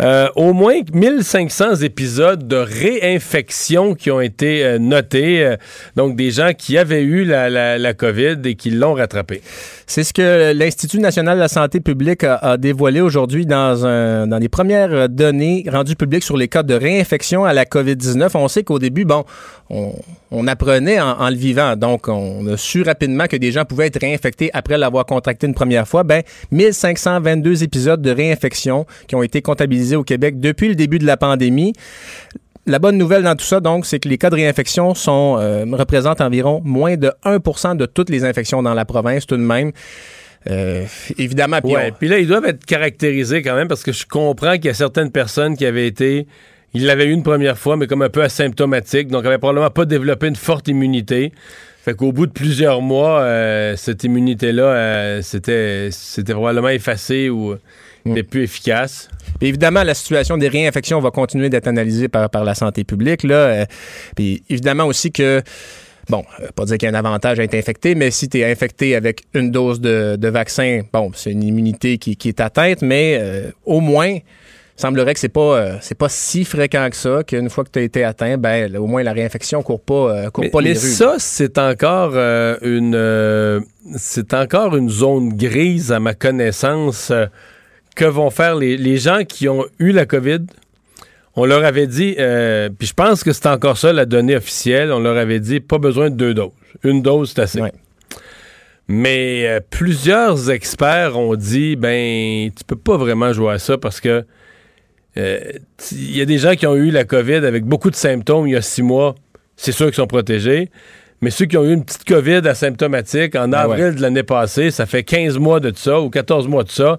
Euh, 0.00 0.28
au 0.34 0.52
moins 0.52 0.80
1500 0.92 1.76
épisodes 1.76 2.48
de 2.48 2.56
réinfection 2.56 3.94
qui 3.94 4.10
ont 4.10 4.20
été 4.20 4.64
euh, 4.64 4.78
notés. 4.78 5.44
Euh, 5.44 5.56
donc, 5.94 6.16
des 6.16 6.32
gens 6.32 6.52
qui 6.52 6.76
avaient 6.76 7.02
eu 7.02 7.24
la, 7.24 7.48
la, 7.48 7.63
la 7.78 7.94
COVID 7.94 8.36
et 8.44 8.54
qui 8.54 8.70
l'ont 8.70 8.94
rattrapé. 8.94 9.42
C'est 9.86 10.04
ce 10.04 10.12
que 10.12 10.52
l'Institut 10.52 10.98
national 10.98 11.36
de 11.36 11.40
la 11.40 11.48
santé 11.48 11.80
publique 11.80 12.24
a, 12.24 12.56
dévoilé 12.56 13.00
aujourd'hui 13.00 13.46
dans, 13.46 13.84
un, 13.86 14.26
dans 14.26 14.38
les 14.38 14.48
premières 14.48 15.08
données 15.08 15.64
rendues 15.70 15.96
publiques 15.96 16.24
sur 16.24 16.36
les 16.36 16.48
cas 16.48 16.62
de 16.62 16.74
réinfection 16.74 17.44
à 17.44 17.52
la 17.52 17.64
COVID-19. 17.64 18.30
On 18.34 18.48
sait 18.48 18.64
qu'au 18.64 18.78
début, 18.78 19.04
bon, 19.04 19.24
on, 19.70 20.46
apprenait 20.46 21.00
en, 21.00 21.28
le 21.28 21.36
vivant. 21.36 21.76
Donc, 21.76 22.08
on 22.08 22.46
a 22.46 22.56
su 22.56 22.82
rapidement 22.82 23.26
que 23.26 23.36
des 23.36 23.52
gens 23.52 23.64
pouvaient 23.64 23.86
être 23.86 24.00
réinfectés 24.00 24.50
après 24.52 24.78
l'avoir 24.78 25.06
contracté 25.06 25.46
une 25.46 25.54
première 25.54 25.88
fois. 25.88 26.04
Ben, 26.04 26.22
1522 26.50 27.62
épisodes 27.62 28.02
de 28.02 28.10
réinfection 28.10 28.86
qui 29.06 29.14
ont 29.14 29.22
été 29.22 29.42
comptabilisés 29.42 29.96
au 29.96 30.04
Québec 30.04 30.40
depuis 30.40 30.68
le 30.68 30.74
début 30.74 30.98
de 30.98 31.06
la 31.06 31.16
pandémie. 31.16 31.72
La 32.66 32.78
bonne 32.78 32.96
nouvelle 32.96 33.22
dans 33.22 33.36
tout 33.36 33.44
ça, 33.44 33.60
donc, 33.60 33.84
c'est 33.84 33.98
que 33.98 34.08
les 34.08 34.16
cas 34.16 34.30
de 34.30 34.36
réinfection 34.36 34.94
sont, 34.94 35.36
euh, 35.38 35.66
représentent 35.72 36.22
environ 36.22 36.62
moins 36.64 36.96
de 36.96 37.12
1% 37.22 37.76
de 37.76 37.84
toutes 37.84 38.08
les 38.08 38.24
infections 38.24 38.62
dans 38.62 38.72
la 38.72 38.86
province, 38.86 39.26
tout 39.26 39.36
de 39.36 39.42
même. 39.42 39.72
Euh, 40.50 40.84
évidemment. 41.18 41.60
Puis 41.62 41.74
puis 41.98 42.08
là, 42.08 42.18
ils 42.18 42.26
doivent 42.26 42.46
être 42.46 42.64
caractérisés 42.64 43.42
quand 43.42 43.54
même 43.54 43.68
parce 43.68 43.82
que 43.82 43.92
je 43.92 44.06
comprends 44.06 44.54
qu'il 44.54 44.66
y 44.66 44.68
a 44.68 44.74
certaines 44.74 45.10
personnes 45.10 45.56
qui 45.56 45.66
avaient 45.66 45.86
été. 45.86 46.26
Ils 46.74 46.86
l'avaient 46.86 47.06
eu 47.06 47.12
une 47.12 47.22
première 47.22 47.56
fois, 47.56 47.76
mais 47.76 47.86
comme 47.86 48.02
un 48.02 48.08
peu 48.08 48.22
asymptomatique, 48.22 49.08
donc 49.08 49.24
n'avaient 49.24 49.38
probablement 49.38 49.70
pas 49.70 49.84
développé 49.84 50.26
une 50.26 50.36
forte 50.36 50.68
immunité. 50.68 51.32
Fait 51.82 51.94
qu'au 51.94 52.12
bout 52.12 52.26
de 52.26 52.32
plusieurs 52.32 52.80
mois, 52.80 53.20
euh, 53.20 53.76
cette 53.76 54.04
immunité-là, 54.04 55.20
c'était, 55.22 55.90
c'était 55.90 56.32
probablement 56.32 56.70
effacée 56.70 57.28
ou 57.28 57.56
n'est 58.06 58.22
plus 58.22 58.42
efficace. 58.42 59.08
Évidemment, 59.40 59.82
la 59.82 59.94
situation 59.94 60.36
des 60.36 60.48
réinfections 60.48 61.00
va 61.00 61.10
continuer 61.10 61.48
d'être 61.48 61.68
analysée 61.68 62.08
par, 62.08 62.30
par 62.30 62.44
la 62.44 62.54
santé 62.54 62.84
publique. 62.84 63.22
Là. 63.22 63.34
Euh, 63.34 63.64
puis 64.16 64.42
évidemment 64.48 64.84
aussi 64.84 65.12
que 65.12 65.42
bon, 66.08 66.24
euh, 66.40 66.48
pas 66.54 66.64
dire 66.64 66.78
qu'il 66.78 66.88
y 66.88 66.92
a 66.92 66.94
un 66.94 66.98
avantage 66.98 67.40
à 67.40 67.44
être 67.44 67.54
infecté, 67.54 67.94
mais 67.94 68.10
si 68.10 68.28
tu 68.28 68.38
es 68.38 68.50
infecté 68.50 68.94
avec 68.94 69.22
une 69.34 69.50
dose 69.50 69.80
de, 69.80 70.28
vaccin, 70.28 70.82
bon, 70.92 71.10
c'est 71.14 71.30
une 71.30 71.42
immunité 71.42 71.98
qui, 71.98 72.28
est 72.28 72.40
atteinte, 72.40 72.82
mais 72.82 73.18
euh, 73.20 73.50
au 73.64 73.80
moins, 73.80 74.18
semblerait 74.76 75.14
que 75.14 75.20
c'est 75.20 75.28
pas 75.28 75.80
c'est 75.80 75.96
pas 75.96 76.08
si 76.08 76.44
fréquent 76.44 76.88
que 76.90 76.96
ça 76.96 77.22
qu'une 77.22 77.48
fois 77.48 77.62
que 77.62 77.70
tu 77.70 77.78
as 77.78 77.82
été 77.82 78.02
atteint 78.02 78.36
ben 78.38 78.76
au 78.76 78.88
moins 78.88 79.04
la 79.04 79.12
réinfection 79.12 79.62
court 79.62 79.80
pas 79.80 80.28
court 80.32 80.50
pas 80.50 80.60
les 80.60 80.70
mais 80.70 80.74
ça 80.74 81.14
c'est 81.18 81.58
encore 81.58 82.16
une 82.16 83.64
c'est 83.94 84.34
encore 84.34 84.74
une 84.74 84.90
zone 84.90 85.28
grise 85.36 85.92
à 85.92 86.00
ma 86.00 86.14
connaissance 86.14 87.12
que 87.94 88.04
vont 88.04 88.30
faire 88.30 88.56
les, 88.56 88.96
gens 88.96 89.24
qui 89.24 89.48
ont 89.48 89.64
eu 89.78 89.92
la 89.92 90.06
COVID? 90.06 90.40
On 91.36 91.44
leur 91.46 91.64
avait 91.64 91.86
dit, 91.86 92.14
euh, 92.18 92.68
puis 92.76 92.86
je 92.88 92.94
pense 92.94 93.24
que 93.24 93.32
c'est 93.32 93.46
encore 93.46 93.76
ça 93.76 93.92
la 93.92 94.06
donnée 94.06 94.36
officielle, 94.36 94.92
on 94.92 95.00
leur 95.00 95.16
avait 95.16 95.40
dit 95.40 95.60
pas 95.60 95.78
besoin 95.78 96.10
de 96.10 96.14
deux 96.14 96.34
doses. 96.34 96.52
Une 96.84 97.02
dose, 97.02 97.32
c'est 97.34 97.42
assez. 97.42 97.60
Mais 98.86 99.46
euh, 99.46 99.60
plusieurs 99.68 100.50
experts 100.50 101.18
ont 101.18 101.34
dit, 101.34 101.74
ben, 101.76 102.50
tu 102.50 102.64
peux 102.64 102.76
pas 102.76 102.96
vraiment 102.96 103.32
jouer 103.32 103.54
à 103.54 103.58
ça 103.58 103.78
parce 103.78 104.00
que 104.00 104.24
euh, 105.16 105.40
il 105.92 106.16
y 106.16 106.20
a 106.20 106.24
des 106.24 106.38
gens 106.38 106.54
qui 106.54 106.66
ont 106.66 106.74
eu 106.74 106.90
la 106.90 107.04
COVID 107.04 107.46
avec 107.46 107.64
beaucoup 107.64 107.90
de 107.90 107.96
symptômes 107.96 108.46
il 108.46 108.52
y 108.52 108.56
a 108.56 108.62
six 108.62 108.82
mois, 108.82 109.14
c'est 109.56 109.72
sûr 109.72 109.86
qu'ils 109.86 109.94
sont 109.94 110.06
protégés. 110.06 110.70
Mais 111.20 111.30
ceux 111.30 111.46
qui 111.46 111.56
ont 111.56 111.64
eu 111.64 111.72
une 111.72 111.84
petite 111.84 112.04
COVID 112.04 112.46
asymptomatique 112.46 113.34
en 113.34 113.52
ah 113.52 113.60
avril 113.60 113.94
de 113.94 114.02
l'année 114.02 114.24
passée, 114.24 114.70
ça 114.70 114.84
fait 114.84 115.04
15 115.04 115.38
mois 115.38 115.60
de 115.60 115.72
ça 115.74 116.00
ou 116.00 116.10
14 116.10 116.48
mois 116.48 116.64
de 116.64 116.70
ça. 116.70 116.98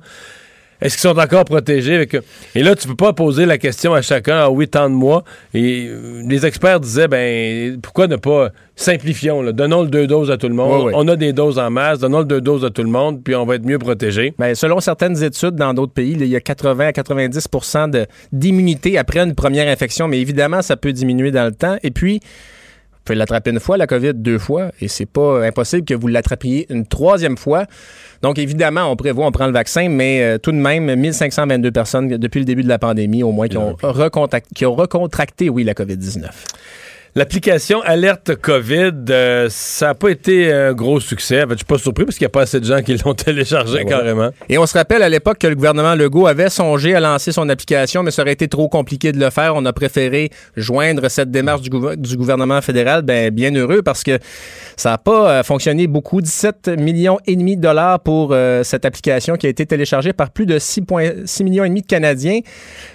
Est-ce 0.82 0.96
qu'ils 0.96 1.10
sont 1.10 1.18
encore 1.18 1.46
protégés? 1.46 2.08
Et 2.54 2.64
là, 2.64 2.76
tu 2.76 2.88
peux 2.88 2.96
pas 2.96 3.14
poser 3.14 3.46
la 3.46 3.58
question 3.58 3.94
à 3.94 4.02
chacun, 4.02 4.38
à 4.38 4.50
oui, 4.50 4.68
tant 4.68 4.90
de 4.90 4.96
mois. 4.96 5.24
Et 5.54 5.88
euh, 5.88 6.22
les 6.28 6.46
experts 6.46 6.80
disaient, 6.80 7.08
ben, 7.08 7.80
pourquoi 7.82 8.08
ne 8.08 8.18
pas 8.18 8.50
simplifions, 8.76 9.42
donnons 9.54 9.84
le 9.84 9.88
deux 9.88 10.06
doses 10.06 10.30
à 10.30 10.38
tout 10.38 10.50
le 10.50 10.54
monde. 10.54 10.92
On 10.94 11.08
a 11.08 11.16
des 11.16 11.32
doses 11.32 11.58
en 11.60 11.70
masse, 11.70 12.00
donnons 12.00 12.20
le 12.20 12.26
deux 12.26 12.42
doses 12.42 12.66
à 12.66 12.70
tout 12.70 12.84
le 12.84 12.90
monde, 12.90 13.24
puis 13.24 13.34
on 13.36 13.46
va 13.46 13.56
être 13.56 13.66
mieux 13.66 13.80
protégé. 13.80 14.34
Mais 14.38 14.50
ben, 14.50 14.56
selon 14.56 14.82
certaines 14.82 15.24
études 15.24 15.56
dans 15.56 15.74
d'autres 15.74 15.94
pays, 15.94 16.12
il 16.20 16.28
y 16.28 16.36
a 16.36 16.42
80 16.42 16.88
à 16.88 16.92
90% 16.92 18.06
d'immunité 18.34 18.98
après 18.98 19.20
une 19.20 19.34
première 19.34 19.70
infection, 19.70 20.08
mais 20.08 20.20
évidemment, 20.20 20.62
ça 20.62 20.76
peut 20.76 20.92
diminuer 20.92 21.32
dans 21.32 21.46
le 21.46 21.54
temps. 21.54 21.78
Et 21.84 21.92
puis, 21.92 22.20
vous 23.06 23.14
pouvez 23.14 23.20
l'attraper 23.20 23.52
une 23.52 23.60
fois, 23.60 23.78
la 23.78 23.86
COVID 23.86 24.16
deux 24.16 24.40
fois, 24.40 24.72
et 24.82 24.88
c'est 24.88 25.06
pas 25.06 25.46
impossible 25.46 25.86
que 25.86 25.94
vous 25.94 26.08
l'attrapiez 26.08 26.66
une 26.74 26.88
troisième 26.88 27.38
fois. 27.38 27.66
Donc, 28.24 28.40
évidemment, 28.40 28.92
on 28.92 28.96
prévoit, 28.96 29.28
on 29.28 29.32
prend 29.32 29.46
le 29.46 29.54
vaccin, 29.54 29.90
mais 29.90 30.24
euh, 30.24 30.38
tout 30.40 30.52
de 30.52 30.58
même, 30.58 30.96
1522 30.96 31.72
personnes 31.72 32.08
depuis 32.18 32.40
le 32.40 32.46
début 32.46 32.64
de 32.64 32.68
la 32.68 32.80
pandémie, 32.80 33.22
au 33.22 33.32
moins, 33.32 33.48
qui 33.48 33.58
ont, 33.58 33.78
qui 34.56 34.66
ont 34.66 34.74
recontracté, 34.74 35.50
oui, 35.52 35.64
la 35.64 35.76
COVID-19. 35.76 36.24
L'application 37.18 37.80
Alerte 37.84 38.36
COVID, 38.36 38.92
euh, 39.10 39.48
ça 39.50 39.86
n'a 39.86 39.96
pas 39.96 40.10
été 40.10 40.52
un 40.52 40.74
gros 40.74 41.00
succès. 41.00 41.42
En 41.44 41.48
fait, 41.48 41.54
je 41.54 41.58
suis 41.60 41.66
pas 41.66 41.78
surpris 41.78 42.04
parce 42.04 42.18
qu'il 42.18 42.26
n'y 42.26 42.28
a 42.28 42.32
pas 42.32 42.42
assez 42.42 42.60
de 42.60 42.66
gens 42.66 42.82
qui 42.82 42.98
l'ont 43.06 43.14
téléchargé 43.14 43.86
ben 43.86 43.88
carrément. 43.88 44.32
Et 44.50 44.58
on 44.58 44.66
se 44.66 44.78
rappelle 44.78 45.02
à 45.02 45.08
l'époque 45.08 45.38
que 45.38 45.48
le 45.48 45.56
gouvernement 45.56 45.96
Legault 45.96 46.28
avait 46.28 46.50
songé 46.50 46.94
à 46.94 47.00
lancer 47.00 47.32
son 47.32 47.48
application, 47.48 48.04
mais 48.04 48.12
ça 48.12 48.22
aurait 48.22 48.34
été 48.34 48.50
trop 48.50 48.68
compliqué 48.68 49.14
de 49.14 49.18
le 49.22 49.30
faire. 49.30 49.56
On 49.56 49.64
a 49.64 49.72
préféré 49.72 50.30
joindre 50.58 51.08
cette 51.08 51.32
démarche 51.32 51.62
du, 51.62 51.70
gouvernement 52.18 52.60
fédéral. 52.60 53.02
Ben, 53.04 53.30
bien 53.30 53.56
heureux 53.56 53.82
parce 53.82 54.04
que 54.04 54.20
ça 54.76 54.90
n'a 54.90 54.98
pas 54.98 55.30
euh, 55.30 55.44
fonctionné 55.44 55.88
beaucoup. 55.88 56.20
17 56.20 56.72
millions 56.78 57.20
et 57.26 57.38
demi 57.38 57.56
de 57.56 57.62
dollars 57.62 58.02
pour 58.02 58.32
euh, 58.34 58.64
cette 58.64 58.84
application 58.84 59.38
qui 59.38 59.48
a 59.48 59.50
été 59.50 59.66
téléchargée 59.66 60.12
par 60.12 60.32
plus 60.32 60.46
de 60.46 60.60
6,6 60.60 61.46
millions 61.46 61.64
et 61.64 61.70
demi 61.70 61.82
de 61.82 61.88
Canadiens. 61.88 62.42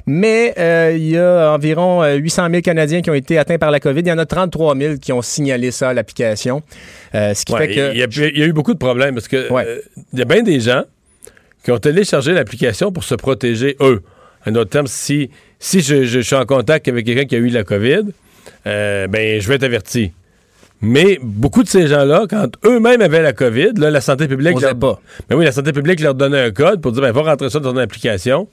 Mais 0.07 0.53
il 0.95 1.09
y 1.09 1.17
a 1.17 1.53
environ 1.55 2.05
800 2.05 2.49
000 2.51 2.61
Canadiens 2.61 3.01
qui 3.01 3.09
ont 3.09 3.15
été 3.15 3.39
atteints 3.39 3.57
par 3.57 3.71
la 3.71 3.81
COVID 3.81 4.10
y 4.11 4.13
en 4.13 4.19
a 4.19 4.27
33 4.27 4.77
000 4.77 4.97
qui 4.97 5.13
ont 5.13 5.23
signalé 5.23 5.71
ça 5.71 5.91
à 5.91 5.95
l'application. 5.95 6.63
Euh, 7.15 7.35
ce 7.35 7.45
qui 7.45 7.55
fait 7.55 7.69
que. 7.69 7.93
Il 7.93 7.99
y, 7.99 8.43
a, 8.43 8.47
eu 8.47 8.53
beaucoup 8.53 8.75
de 8.75 8.79
problèmes 8.79 9.15
parce 9.15 9.29
que 9.29 9.53
euh, 9.53 9.81
il 10.13 10.19
y 10.19 10.23
a 10.23 10.25
bien 10.25 10.43
des 10.43 10.61
gens 10.61 10.85
qui 11.65 11.73
ont 11.73 11.79
téléchargé 11.79 12.33
l'application 12.33 12.93
pour 12.93 13.05
se 13.05 13.15
protéger 13.15 13.77
eux. 13.81 14.03
En 14.47 14.53
d'autres 14.53 14.71
termes, 14.71 14.87
si, 14.87 15.31
si 15.59 15.81
je, 15.81 16.21
suis 16.21 16.37
en 16.37 16.47
contact 16.47 16.89
avec 16.89 17.05
quelqu'un 17.05 17.27
qui 17.27 17.35
a 17.35 17.39
eu 17.39 17.49
la 17.49 17.65
COVID, 17.65 18.05
euh, 18.67 19.07
ben 19.07 19.41
je 19.41 19.49
vais 19.49 19.57
être 19.57 19.65
averti. 19.65 20.13
Mais 20.83 21.19
beaucoup 21.23 21.63
de 21.63 21.69
ces 21.69 21.87
gens-là, 21.89 22.25
quand 22.29 22.49
eux-mêmes 22.65 23.03
avaient 23.03 23.21
la 23.21 23.35
COVID, 23.35 23.73
là, 23.77 23.91
la 23.91 24.01
santé 24.01 24.29
publique. 24.29 24.59
Leur... 24.61 24.75
pas. 24.77 24.99
Mais 25.29 25.37
oui, 25.37 25.45
la 25.45 25.53
santé 25.53 25.73
publique 25.73 26.01
leur 26.01 26.15
donnait 26.15 26.41
un 26.41 26.51
code 26.51 26.81
pour 26.81 26.93
dire 26.93 27.03
ben, 27.03 27.13
va 27.13 27.23
rentrer 27.23 27.51
ça 27.51 27.61
dans 27.61 27.73
ton 27.73 27.79
application. 27.79 28.49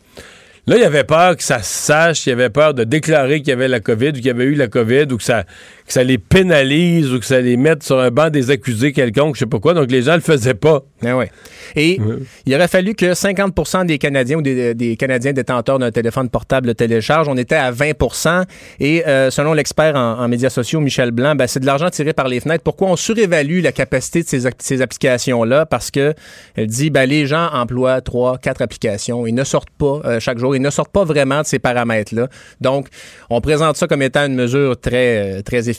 Là, 0.67 0.75
il 0.75 0.81
y 0.81 0.85
avait 0.85 1.05
peur 1.05 1.37
que 1.37 1.43
ça 1.43 1.61
sache, 1.61 2.25
il 2.25 2.29
y 2.29 2.33
avait 2.33 2.49
peur 2.49 2.73
de 2.73 2.83
déclarer 2.83 3.39
qu'il 3.39 3.49
y 3.49 3.53
avait 3.53 3.69
la 3.69 3.79
COVID 3.79 4.09
ou 4.09 4.13
qu'il 4.13 4.25
y 4.25 4.29
avait 4.29 4.43
eu 4.43 4.53
la 4.53 4.67
COVID 4.67 5.05
ou 5.11 5.17
que 5.17 5.23
ça, 5.23 5.45
que 5.87 5.93
ça 5.93 6.03
les 6.03 6.17
pénalise 6.17 7.13
ou 7.13 7.19
que 7.19 7.25
ça 7.25 7.39
les 7.39 7.55
mette 7.55 7.81
sur 7.81 7.97
un 7.97 8.11
banc 8.11 8.29
des 8.29 8.51
accusés 8.51 8.91
quelconque, 8.91 9.35
je 9.35 9.39
sais 9.39 9.45
pas 9.45 9.59
quoi. 9.59 9.73
Donc, 9.73 9.89
les 9.89 10.01
gens 10.01 10.15
le 10.15 10.21
faisaient 10.21 10.53
pas. 10.53 10.83
Ah 11.05 11.15
ouais. 11.15 11.31
Et 11.77 11.97
il 12.45 12.55
aurait 12.55 12.67
fallu 12.67 12.93
que 12.93 13.13
50% 13.13 13.85
des 13.85 13.97
Canadiens 13.97 14.37
ou 14.37 14.41
des, 14.41 14.97
Canadiens 14.99 15.31
détenteurs 15.31 15.79
d'un 15.79 15.91
téléphone 15.91 16.29
portable 16.29 16.67
le 16.67 16.75
téléchargent. 16.75 17.31
On 17.31 17.37
était 17.37 17.55
à 17.55 17.71
20% 17.71 18.43
Et 18.81 19.07
euh, 19.07 19.31
selon 19.31 19.53
l'expert 19.53 19.95
en, 19.95 20.27
médias 20.27 20.49
sociaux, 20.49 20.81
Michel 20.81 21.11
Blanc, 21.11 21.35
ben, 21.35 21.47
c'est 21.47 21.61
de 21.61 21.65
l'argent 21.65 21.89
tiré 21.89 22.11
par 22.11 22.27
les 22.27 22.41
fenêtres. 22.41 22.65
Pourquoi 22.65 22.89
on 22.89 22.97
surévalue 22.97 23.61
la 23.61 23.71
capacité 23.71 24.23
de 24.23 24.27
ces, 24.27 24.41
ces 24.59 24.81
applications-là? 24.81 25.65
Parce 25.65 25.89
que 25.89 26.13
elle 26.55 26.67
dit, 26.67 26.89
ben, 26.89 27.05
les 27.05 27.27
gens 27.27 27.47
emploient 27.53 28.01
trois, 28.01 28.37
quatre 28.37 28.61
applications. 28.61 29.25
Ils 29.25 29.35
ne 29.35 29.45
sortent 29.45 29.69
pas 29.69 30.01
euh, 30.03 30.19
chaque 30.19 30.37
jour. 30.37 30.53
Ils 30.53 30.61
ne 30.61 30.69
sortent 30.69 30.91
pas 30.91 31.05
vraiment 31.05 31.43
de 31.43 31.45
ces 31.45 31.59
paramètres-là. 31.59 32.27
Donc, 32.59 32.87
on 33.29 33.39
présente 33.39 33.77
ça 33.77 33.87
comme 33.87 34.01
étant 34.01 34.25
une 34.25 34.35
mesure 34.35 34.77
très, 34.77 35.37
euh, 35.37 35.41
très 35.41 35.69
efficace 35.69 35.76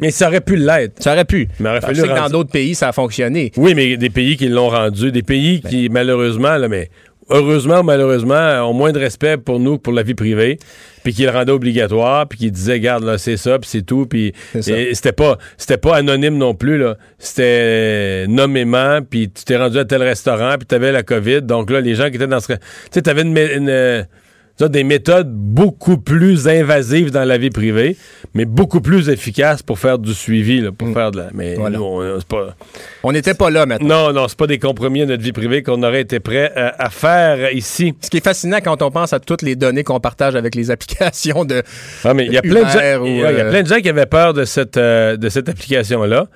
mais 0.00 0.10
ça 0.10 0.28
aurait 0.28 0.40
pu 0.40 0.56
l'être. 0.56 1.02
Ça 1.02 1.12
aurait 1.12 1.24
pu. 1.24 1.48
Mais 1.60 1.70
aurait 1.70 1.80
fallu 1.80 2.02
que 2.02 2.06
dans 2.06 2.28
d'autres 2.28 2.50
pays, 2.50 2.74
ça 2.74 2.88
a 2.88 2.92
fonctionné. 2.92 3.52
Oui, 3.56 3.74
mais 3.74 3.96
des 3.96 4.10
pays 4.10 4.36
qui 4.36 4.48
l'ont 4.48 4.68
rendu, 4.68 5.12
des 5.12 5.22
pays 5.22 5.60
qui, 5.60 5.88
malheureusement, 5.88 6.56
là, 6.56 6.68
mais 6.68 6.90
heureusement 7.28 7.80
ou 7.80 7.82
malheureusement, 7.82 8.68
ont 8.68 8.72
moins 8.72 8.92
de 8.92 8.98
respect 8.98 9.36
pour 9.36 9.58
nous 9.58 9.78
que 9.78 9.82
pour 9.82 9.92
la 9.92 10.02
vie 10.02 10.14
privée, 10.14 10.58
puis 11.02 11.12
qui 11.12 11.24
le 11.24 11.30
rendaient 11.30 11.52
obligatoire, 11.52 12.28
puis 12.28 12.38
qui 12.38 12.50
disaient, 12.50 12.80
garde, 12.80 13.04
là, 13.04 13.18
c'est 13.18 13.36
ça, 13.36 13.58
puis 13.58 13.68
c'est 13.68 13.82
tout, 13.82 14.06
puis 14.06 14.32
c'était 14.60 15.12
pas, 15.12 15.38
c'était 15.56 15.78
pas 15.78 15.96
anonyme 15.96 16.36
non 16.36 16.54
plus, 16.54 16.78
là. 16.78 16.96
C'était 17.18 18.26
nommément, 18.28 19.00
puis 19.08 19.30
tu 19.30 19.44
t'es 19.44 19.56
rendu 19.56 19.78
à 19.78 19.84
tel 19.84 20.02
restaurant, 20.02 20.56
puis 20.58 20.66
t'avais 20.66 20.92
la 20.92 21.02
COVID, 21.02 21.42
donc 21.42 21.70
là, 21.70 21.80
les 21.80 21.94
gens 21.94 22.10
qui 22.10 22.16
étaient 22.16 22.26
dans 22.26 22.40
ce... 22.40 22.52
Tu 22.52 22.58
sais, 22.92 23.02
t'avais 23.02 23.22
une, 23.22 23.36
une 23.36 24.06
des 24.64 24.84
méthodes 24.84 25.30
beaucoup 25.30 25.98
plus 25.98 26.48
invasives 26.48 27.10
dans 27.10 27.24
la 27.24 27.36
vie 27.38 27.50
privée, 27.50 27.96
mais 28.34 28.46
beaucoup 28.46 28.80
plus 28.80 29.08
efficaces 29.10 29.62
pour 29.62 29.78
faire 29.78 29.98
du 29.98 30.14
suivi, 30.14 30.62
pour 30.72 30.88
mm. 30.88 30.94
faire 30.94 31.10
de 31.10 31.18
la. 31.18 31.28
Mais 31.34 31.56
on, 31.58 32.18
pas. 32.26 32.54
On 33.02 33.12
n'était 33.12 33.34
pas 33.34 33.50
là 33.50 33.66
maintenant. 33.66 34.06
Non, 34.06 34.12
non, 34.12 34.28
c'est 34.28 34.38
pas 34.38 34.46
des 34.46 34.58
compromis 34.58 35.02
à 35.02 35.06
notre 35.06 35.22
vie 35.22 35.32
privée 35.32 35.62
qu'on 35.62 35.82
aurait 35.82 36.00
été 36.00 36.20
prêt 36.20 36.52
à, 36.54 36.90
faire 36.90 37.52
ici. 37.52 37.94
Ce 38.00 38.08
qui 38.08 38.16
est 38.16 38.24
fascinant 38.24 38.58
quand 38.64 38.80
on 38.82 38.90
pense 38.90 39.12
à 39.12 39.20
toutes 39.20 39.42
les 39.42 39.56
données 39.56 39.84
qu'on 39.84 40.00
partage 40.00 40.34
avec 40.36 40.54
les 40.54 40.70
applications 40.76 41.44
de. 41.44 41.62
Ah, 42.04 42.14
mais 42.14 42.26
il 42.26 42.32
y 42.32 42.38
a 42.38 42.42
plein 42.42 42.62
de 42.62 42.68
gens. 42.68 43.04
Il 43.04 43.16
y, 43.16 43.24
a 43.24 43.28
euh, 43.28 43.50
plein 43.50 43.62
de 43.62 43.68
gens 43.68 43.80
qui 43.80 43.88
avaient 43.88 44.06
peur 44.06 44.32
de 44.32 44.44
cette, 44.44 44.76
euh, 44.78 45.16
de 45.16 45.28
cette 45.28 45.48
application-là 45.48 46.26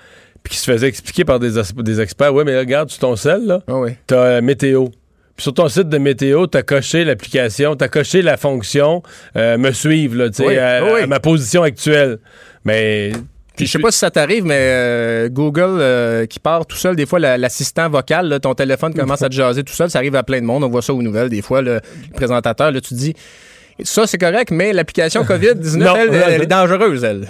puis 0.43 0.53
qui 0.55 0.59
se 0.59 0.71
faisaient 0.71 0.89
expliquer 0.89 1.25
par 1.25 1.39
des, 1.39 1.61
des 1.77 2.01
experts. 2.01 2.35
Oui, 2.35 2.45
mais 2.47 2.59
regarde, 2.59 2.91
sur 2.91 3.01
ton 3.01 3.17
sel, 3.17 3.47
là, 3.47 3.61
ah 3.69 3.83
t'as 4.07 4.17
euh, 4.17 4.41
météo 4.41 4.87
sur 5.41 5.55
ton 5.55 5.69
site 5.69 5.89
de 5.89 5.99
météo, 5.99 6.47
tu 6.47 6.59
as 6.59 6.63
coché 6.63 7.05
l'application, 7.05 7.75
tu 7.75 7.85
as 7.85 7.89
coché 7.89 8.23
la 8.23 8.37
fonction 8.37 9.03
euh, 9.37 9.59
me 9.59 9.73
suivre 9.73 10.17
là, 10.17 10.29
à, 11.03 11.07
ma 11.07 11.21
position 11.21 11.63
actuelle. 11.63 12.19
Mais 12.65 13.13
je 13.59 13.67
sais 13.67 13.79
pas 13.79 13.91
si 13.91 13.99
ça 13.99 14.11
t'arrive, 14.11 14.45
mais 14.45 14.59
euh, 14.59 15.29
Google 15.29 15.79
euh, 15.81 16.27
qui 16.27 16.39
part 16.39 16.67
tout 16.67 16.77
seul, 16.77 16.97
des 16.97 17.07
fois, 17.07 17.19
l'assistant 17.19 17.89
vocal, 17.89 18.39
ton 18.41 18.55
téléphone 18.55 18.95
commence 18.95 19.23
à 19.23 19.29
te 19.29 19.35
jaser 19.35 19.65
tout 19.65 19.73
seul, 19.73 19.91
ça 19.91 19.99
arrive 19.99 20.15
à 20.17 20.23
plein 20.23 20.41
de 20.41 20.47
monde. 20.47 20.65
On 20.65 20.69
voit 20.69 20.83
ça 20.83 20.95
aux 20.95 21.03
nouvelles, 21.03 21.29
des 21.29 21.43
fois, 21.43 21.63
le, 21.63 21.81
présentateur, 22.15 22.71
là, 22.71 22.81
tu 22.81 22.95
dis 22.95 23.15
ça, 23.85 24.07
c'est 24.07 24.19
correct, 24.19 24.51
mais 24.51 24.73
l'application 24.73 25.23
COVID-19, 25.23 25.97
elle, 26.29 26.43
est 26.43 26.47
dangereuse, 26.47 27.05
elle. 27.05 27.29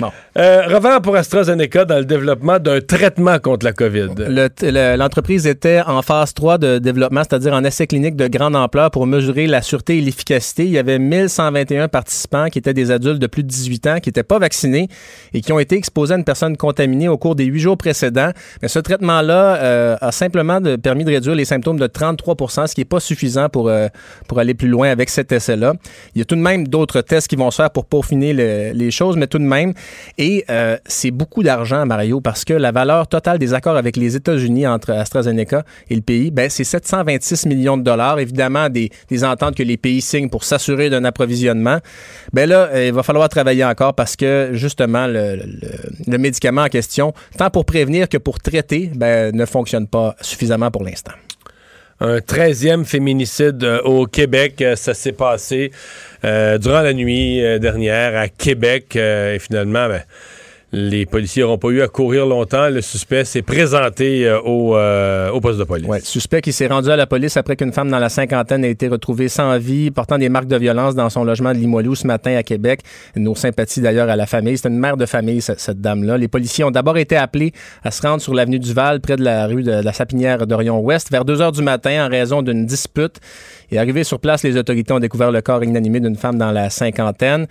Bon. 0.00 0.10
Euh, 0.38 0.62
revers 0.66 1.02
pour 1.02 1.14
AstraZeneca 1.14 1.84
dans 1.84 1.98
le 1.98 2.04
développement 2.04 2.58
d'un 2.58 2.80
traitement 2.80 3.38
contre 3.38 3.66
la 3.66 3.72
COVID. 3.72 4.08
L'entreprise 4.96 5.46
était 5.46 5.82
en 5.86 6.00
phase 6.00 6.32
3 6.32 6.58
de 6.58 6.78
développement, 6.78 7.22
c'est-à-dire 7.22 7.52
en 7.52 7.62
essai 7.64 7.86
clinique 7.86 8.16
de 8.16 8.28
grande 8.28 8.56
ampleur 8.56 8.90
pour 8.90 9.06
mesurer 9.06 9.46
la 9.46 9.60
sûreté 9.60 9.98
et 9.98 10.00
l'efficacité. 10.00 10.64
Il 10.64 10.70
y 10.70 10.78
avait 10.78 10.98
1121 10.98 11.88
participants 11.88 12.48
qui 12.48 12.58
étaient 12.58 12.72
des 12.72 12.90
adultes 12.90 13.18
de 13.18 13.26
plus 13.26 13.42
de 13.42 13.48
18 13.48 13.86
ans, 13.88 14.00
qui 14.00 14.08
n'étaient 14.08 14.22
pas 14.22 14.38
vaccinés 14.38 14.88
et 15.34 15.42
qui 15.42 15.52
ont 15.52 15.58
été 15.58 15.76
exposés 15.76 16.14
à 16.14 16.16
une 16.16 16.24
personne 16.24 16.56
contaminée 16.56 17.08
au 17.08 17.18
cours 17.18 17.34
des 17.34 17.44
huit 17.44 17.60
jours 17.60 17.76
précédents. 17.76 18.30
Mais 18.62 18.68
ce 18.68 18.78
traitement-là 18.78 19.56
euh, 19.56 19.96
a 20.00 20.12
simplement 20.12 20.60
permis 20.82 21.04
de 21.04 21.10
réduire 21.10 21.34
les 21.34 21.44
symptômes 21.44 21.78
de 21.78 21.86
33% 21.86 22.66
ce 22.66 22.74
qui 22.74 22.80
n'est 22.80 22.86
pas 22.86 23.00
suffisant 23.00 23.48
pour, 23.48 23.68
euh, 23.68 23.88
pour 24.28 24.38
aller 24.38 24.54
plus 24.54 24.68
loin 24.68 24.90
avec 24.90 25.10
cet 25.10 25.32
essai-là. 25.32 25.74
Il 26.14 26.18
y 26.18 26.22
a 26.22 26.24
tout 26.24 26.36
de 26.36 26.40
même 26.40 26.68
d'autres 26.68 27.00
tests 27.00 27.28
qui 27.28 27.36
vont 27.36 27.50
se 27.50 27.56
faire 27.56 27.70
pour 27.70 27.86
peaufiner 27.86 28.32
les 28.32 28.90
choses, 28.90 29.16
mais 29.16 29.26
tout 29.26 29.38
de 29.38 29.44
même. 29.44 29.72
Et 30.18 30.44
euh, 30.50 30.76
c'est 30.86 31.10
beaucoup 31.10 31.42
d'argent, 31.42 31.86
Mario, 31.86 32.20
parce 32.20 32.44
que 32.44 32.54
la 32.54 32.72
valeur 32.72 33.06
totale 33.06 33.38
des 33.38 33.54
accords 33.54 33.76
avec 33.76 33.96
les 33.96 34.16
États-Unis 34.16 34.66
entre 34.66 34.92
AstraZeneca 34.92 35.64
et 35.90 35.94
le 35.94 36.00
pays, 36.00 36.30
ben, 36.30 36.48
c'est 36.50 36.64
726 36.64 37.46
millions 37.46 37.76
de 37.76 37.82
dollars. 37.82 38.18
Évidemment, 38.18 38.68
des, 38.68 38.90
ententes 39.24 39.54
que 39.54 39.62
les 39.62 39.76
pays 39.76 40.00
signent 40.00 40.28
pour 40.28 40.44
s'assurer 40.44 40.90
d'un 40.90 41.04
approvisionnement. 41.04 41.78
Ben 42.32 42.48
là, 42.48 42.68
euh, 42.72 42.86
il 42.88 42.92
va 42.92 43.02
falloir 43.02 43.28
travailler 43.28 43.64
encore 43.64 43.94
parce 43.94 44.16
que, 44.16 44.50
justement, 44.52 45.06
le, 45.06 45.38
médicament 46.18 46.62
en 46.62 46.68
question, 46.68 47.12
tant 47.36 47.50
pour 47.50 47.64
prévenir 47.64 48.08
que 48.08 48.18
pour 48.18 48.38
traiter, 48.38 48.90
ben, 48.94 49.34
ne 49.34 49.44
fonctionne 49.44 49.86
pas 49.86 50.14
suffisamment 50.20 50.70
pour 50.70 50.84
l'instant 50.84 51.12
un 52.02 52.18
13e 52.18 52.84
féminicide 52.84 53.62
euh, 53.62 53.80
au 53.82 54.06
Québec. 54.06 54.62
Ça 54.74 54.92
s'est 54.92 55.12
passé 55.12 55.70
euh, 56.24 56.58
durant 56.58 56.82
la 56.82 56.92
nuit 56.92 57.44
euh, 57.44 57.58
dernière 57.58 58.16
à 58.16 58.28
Québec. 58.28 58.96
Euh, 58.96 59.34
et 59.34 59.38
finalement, 59.38 59.88
ben, 59.88 60.02
les 60.72 61.04
policiers 61.04 61.42
n'auront 61.42 61.58
pas 61.58 61.68
eu 61.68 61.82
à 61.82 61.88
courir 61.88 62.24
longtemps. 62.24 62.70
Le 62.70 62.80
suspect 62.80 63.24
s'est 63.24 63.42
présenté 63.42 64.30
au, 64.44 64.74
au, 64.74 65.40
poste 65.40 65.58
de 65.58 65.64
police. 65.64 65.88
Suspect 66.04 66.40
qui 66.40 66.52
s'est 66.52 66.66
rendu 66.66 66.90
à 66.90 66.96
la 66.96 67.06
police 67.06 67.36
après 67.36 67.56
qu'une 67.56 67.72
femme 67.72 67.90
dans 67.90 67.98
la 67.98 68.08
cinquantaine 68.08 68.64
ait 68.64 68.70
été 68.70 68.88
retrouvée 68.88 69.28
sans 69.28 69.58
vie, 69.58 69.90
portant 69.90 70.16
des 70.16 70.30
marques 70.30 70.46
de 70.46 70.56
violence 70.56 70.94
dans 70.94 71.10
son 71.10 71.24
logement 71.24 71.52
de 71.52 71.58
Limoilou 71.58 71.94
ce 71.94 72.06
matin 72.06 72.34
à 72.36 72.42
Québec. 72.42 72.80
Nos 73.16 73.34
sympathies 73.34 73.82
d'ailleurs 73.82 74.08
à 74.08 74.16
la 74.16 74.26
famille. 74.26 74.56
C'est 74.56 74.68
une 74.68 74.78
mère 74.78 74.96
de 74.96 75.04
famille, 75.04 75.42
cette, 75.42 75.80
dame-là. 75.80 76.16
Les 76.16 76.28
policiers 76.28 76.64
ont 76.64 76.70
d'abord 76.70 76.96
été 76.96 77.16
appelés 77.16 77.52
à 77.84 77.90
se 77.90 78.00
rendre 78.02 78.22
sur 78.22 78.32
l'avenue 78.32 78.58
du 78.58 78.72
Val, 78.72 79.00
près 79.00 79.16
de 79.16 79.24
la 79.24 79.46
rue 79.46 79.62
de, 79.62 79.72
la 79.72 79.92
Sapinière 79.92 80.46
d'Orion-Ouest, 80.46 81.10
vers 81.10 81.24
2 81.24 81.42
heures 81.42 81.52
du 81.52 81.62
matin 81.62 82.06
en 82.06 82.08
raison 82.08 82.40
d'une 82.40 82.64
dispute. 82.64 83.16
Et 83.70 83.78
arrivé 83.78 84.04
sur 84.04 84.20
place, 84.20 84.42
les 84.42 84.56
autorités 84.56 84.92
ont 84.92 85.00
découvert 85.00 85.30
le 85.30 85.40
corps 85.40 85.64
inanimé 85.64 86.00
d'une 86.00 86.16
femme 86.16 86.38
dans 86.38 86.52
la 86.52 86.70
cinquantaine. 86.70 87.46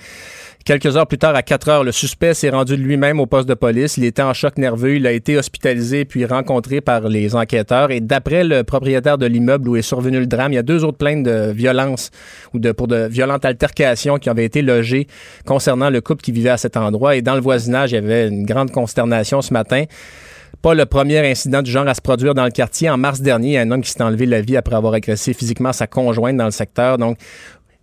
Quelques 0.63 0.95
heures 0.95 1.07
plus 1.07 1.17
tard, 1.17 1.35
à 1.35 1.41
4 1.41 1.69
heures, 1.69 1.83
le 1.83 1.91
suspect 1.91 2.35
s'est 2.35 2.51
rendu 2.51 2.75
lui-même 2.75 3.19
au 3.19 3.25
poste 3.25 3.49
de 3.49 3.55
police. 3.55 3.97
Il 3.97 4.03
était 4.03 4.21
en 4.21 4.33
choc 4.33 4.57
nerveux. 4.57 4.95
Il 4.95 5.07
a 5.07 5.11
été 5.11 5.35
hospitalisé 5.37 6.05
puis 6.05 6.23
rencontré 6.25 6.81
par 6.81 7.09
les 7.09 7.35
enquêteurs. 7.35 7.89
Et 7.89 7.99
d'après 7.99 8.43
le 8.43 8.63
propriétaire 8.63 9.17
de 9.17 9.25
l'immeuble 9.25 9.67
où 9.69 9.75
est 9.75 9.81
survenu 9.81 10.19
le 10.19 10.27
drame, 10.27 10.51
il 10.51 10.55
y 10.55 10.59
a 10.59 10.63
deux 10.63 10.83
autres 10.83 10.99
plaintes 10.99 11.23
de 11.23 11.51
violence 11.51 12.11
ou 12.53 12.59
de, 12.59 12.71
pour 12.71 12.87
de 12.87 13.07
violentes 13.07 13.43
altercations 13.43 14.17
qui 14.19 14.29
avaient 14.29 14.45
été 14.45 14.61
logées 14.61 15.07
concernant 15.45 15.89
le 15.89 15.99
couple 15.99 16.21
qui 16.21 16.31
vivait 16.31 16.49
à 16.49 16.57
cet 16.57 16.77
endroit. 16.77 17.15
Et 17.15 17.23
dans 17.23 17.35
le 17.35 17.41
voisinage, 17.41 17.91
il 17.91 17.95
y 17.95 17.97
avait 17.97 18.27
une 18.27 18.45
grande 18.45 18.71
consternation 18.71 19.41
ce 19.41 19.53
matin 19.53 19.85
pas 20.61 20.75
le 20.75 20.85
premier 20.85 21.19
incident 21.27 21.61
du 21.61 21.71
genre 21.71 21.87
à 21.87 21.93
se 21.93 22.01
produire 22.01 22.35
dans 22.35 22.43
le 22.43 22.51
quartier. 22.51 22.89
En 22.89 22.97
mars 22.97 23.21
dernier, 23.21 23.47
il 23.47 23.53
y 23.53 23.57
a 23.57 23.61
un 23.61 23.71
homme 23.71 23.81
qui 23.81 23.89
s'est 23.89 24.03
enlevé 24.03 24.25
la 24.27 24.41
vie 24.41 24.57
après 24.57 24.75
avoir 24.75 24.93
agressé 24.93 25.33
physiquement 25.33 25.73
sa 25.73 25.87
conjointe 25.87 26.37
dans 26.37 26.45
le 26.45 26.51
secteur. 26.51 26.97
Donc, 26.99 27.17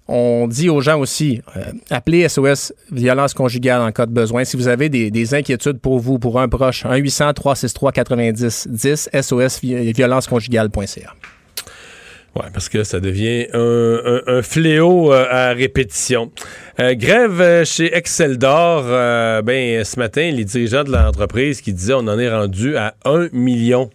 on 0.09 0.49
dit 0.49 0.71
aux 0.71 0.81
gens 0.81 0.99
aussi, 0.99 1.43
euh, 1.57 1.61
appelez 1.91 2.29
SOS 2.29 2.73
violence 2.91 3.35
conjugale 3.35 3.83
en 3.83 3.93
cas 3.93 4.07
de 4.07 4.13
besoin. 4.13 4.45
Si 4.45 4.57
vous 4.57 4.67
avez 4.69 4.89
des, 4.89 5.35
inquiétudes 5.35 5.79
pour 5.79 5.99
vous, 5.99 6.19
pour 6.19 6.41
un 6.41 6.49
proche, 6.49 6.87
1-800-363-90-10, 6.87 9.23
SOS 9.23 9.61
violence 9.61 10.27
conjugale.ca. 10.27 11.13
Oui, 12.37 12.45
parce 12.53 12.69
que 12.69 12.85
ça 12.85 13.01
devient 13.01 13.47
un, 13.53 14.43
fléau 14.43 15.13
euh, 15.13 15.27
à 15.31 15.53
répétition. 15.53 16.31
Euh, 16.79 16.95
grève 16.95 17.41
euh, 17.41 17.65
chez 17.65 17.97
Excel 17.97 18.39
d'Or. 18.39 18.85
ben, 19.43 19.85
ce 19.85 19.99
matin, 19.99 20.31
les 20.31 20.45
dirigeants 20.45 20.85
de 20.85 20.93
l'entreprise 20.93 21.61
qui 21.61 21.73
disaient 21.73 21.95
on 21.95 22.07
en 22.07 22.19
est 22.19 22.31
rendu 22.31 22.77
à 22.77 22.95
un 23.05 23.29
million. 23.33 23.91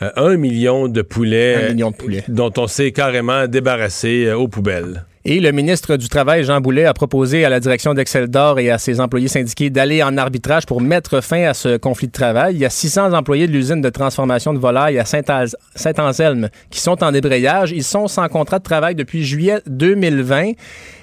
un 0.00 0.36
million 0.36 0.88
de 0.88 1.02
poulets, 1.02 1.54
un 1.54 1.72
million 1.72 1.90
de 1.90 1.96
poulets. 1.96 2.24
dont 2.28 2.52
on 2.58 2.66
s'est 2.66 2.92
carrément 2.92 3.46
débarrassé 3.46 4.30
aux 4.32 4.48
poubelles. 4.48 5.04
Et 5.28 5.40
le 5.40 5.50
ministre 5.50 5.96
du 5.96 6.08
Travail, 6.08 6.44
Jean 6.44 6.60
Boulet, 6.60 6.84
a 6.84 6.94
proposé 6.94 7.44
à 7.44 7.48
la 7.48 7.58
direction 7.58 7.94
d'Excel 7.94 8.28
d'Or 8.28 8.60
et 8.60 8.70
à 8.70 8.78
ses 8.78 9.00
employés 9.00 9.26
syndiqués 9.26 9.70
d'aller 9.70 10.00
en 10.00 10.16
arbitrage 10.16 10.66
pour 10.66 10.80
mettre 10.80 11.20
fin 11.20 11.42
à 11.48 11.52
ce 11.52 11.78
conflit 11.78 12.06
de 12.06 12.12
travail. 12.12 12.54
Il 12.54 12.60
y 12.60 12.64
a 12.64 12.70
600 12.70 13.12
employés 13.12 13.48
de 13.48 13.52
l'usine 13.52 13.80
de 13.80 13.88
transformation 13.88 14.54
de 14.54 14.60
volailles 14.60 15.00
à 15.00 15.04
Saint-Anselme 15.04 16.48
qui 16.70 16.78
sont 16.78 17.02
en 17.02 17.10
débrayage. 17.10 17.72
Ils 17.72 17.82
sont 17.82 18.06
sans 18.06 18.28
contrat 18.28 18.60
de 18.60 18.62
travail 18.62 18.94
depuis 18.94 19.24
juillet 19.24 19.58
2020. 19.66 20.52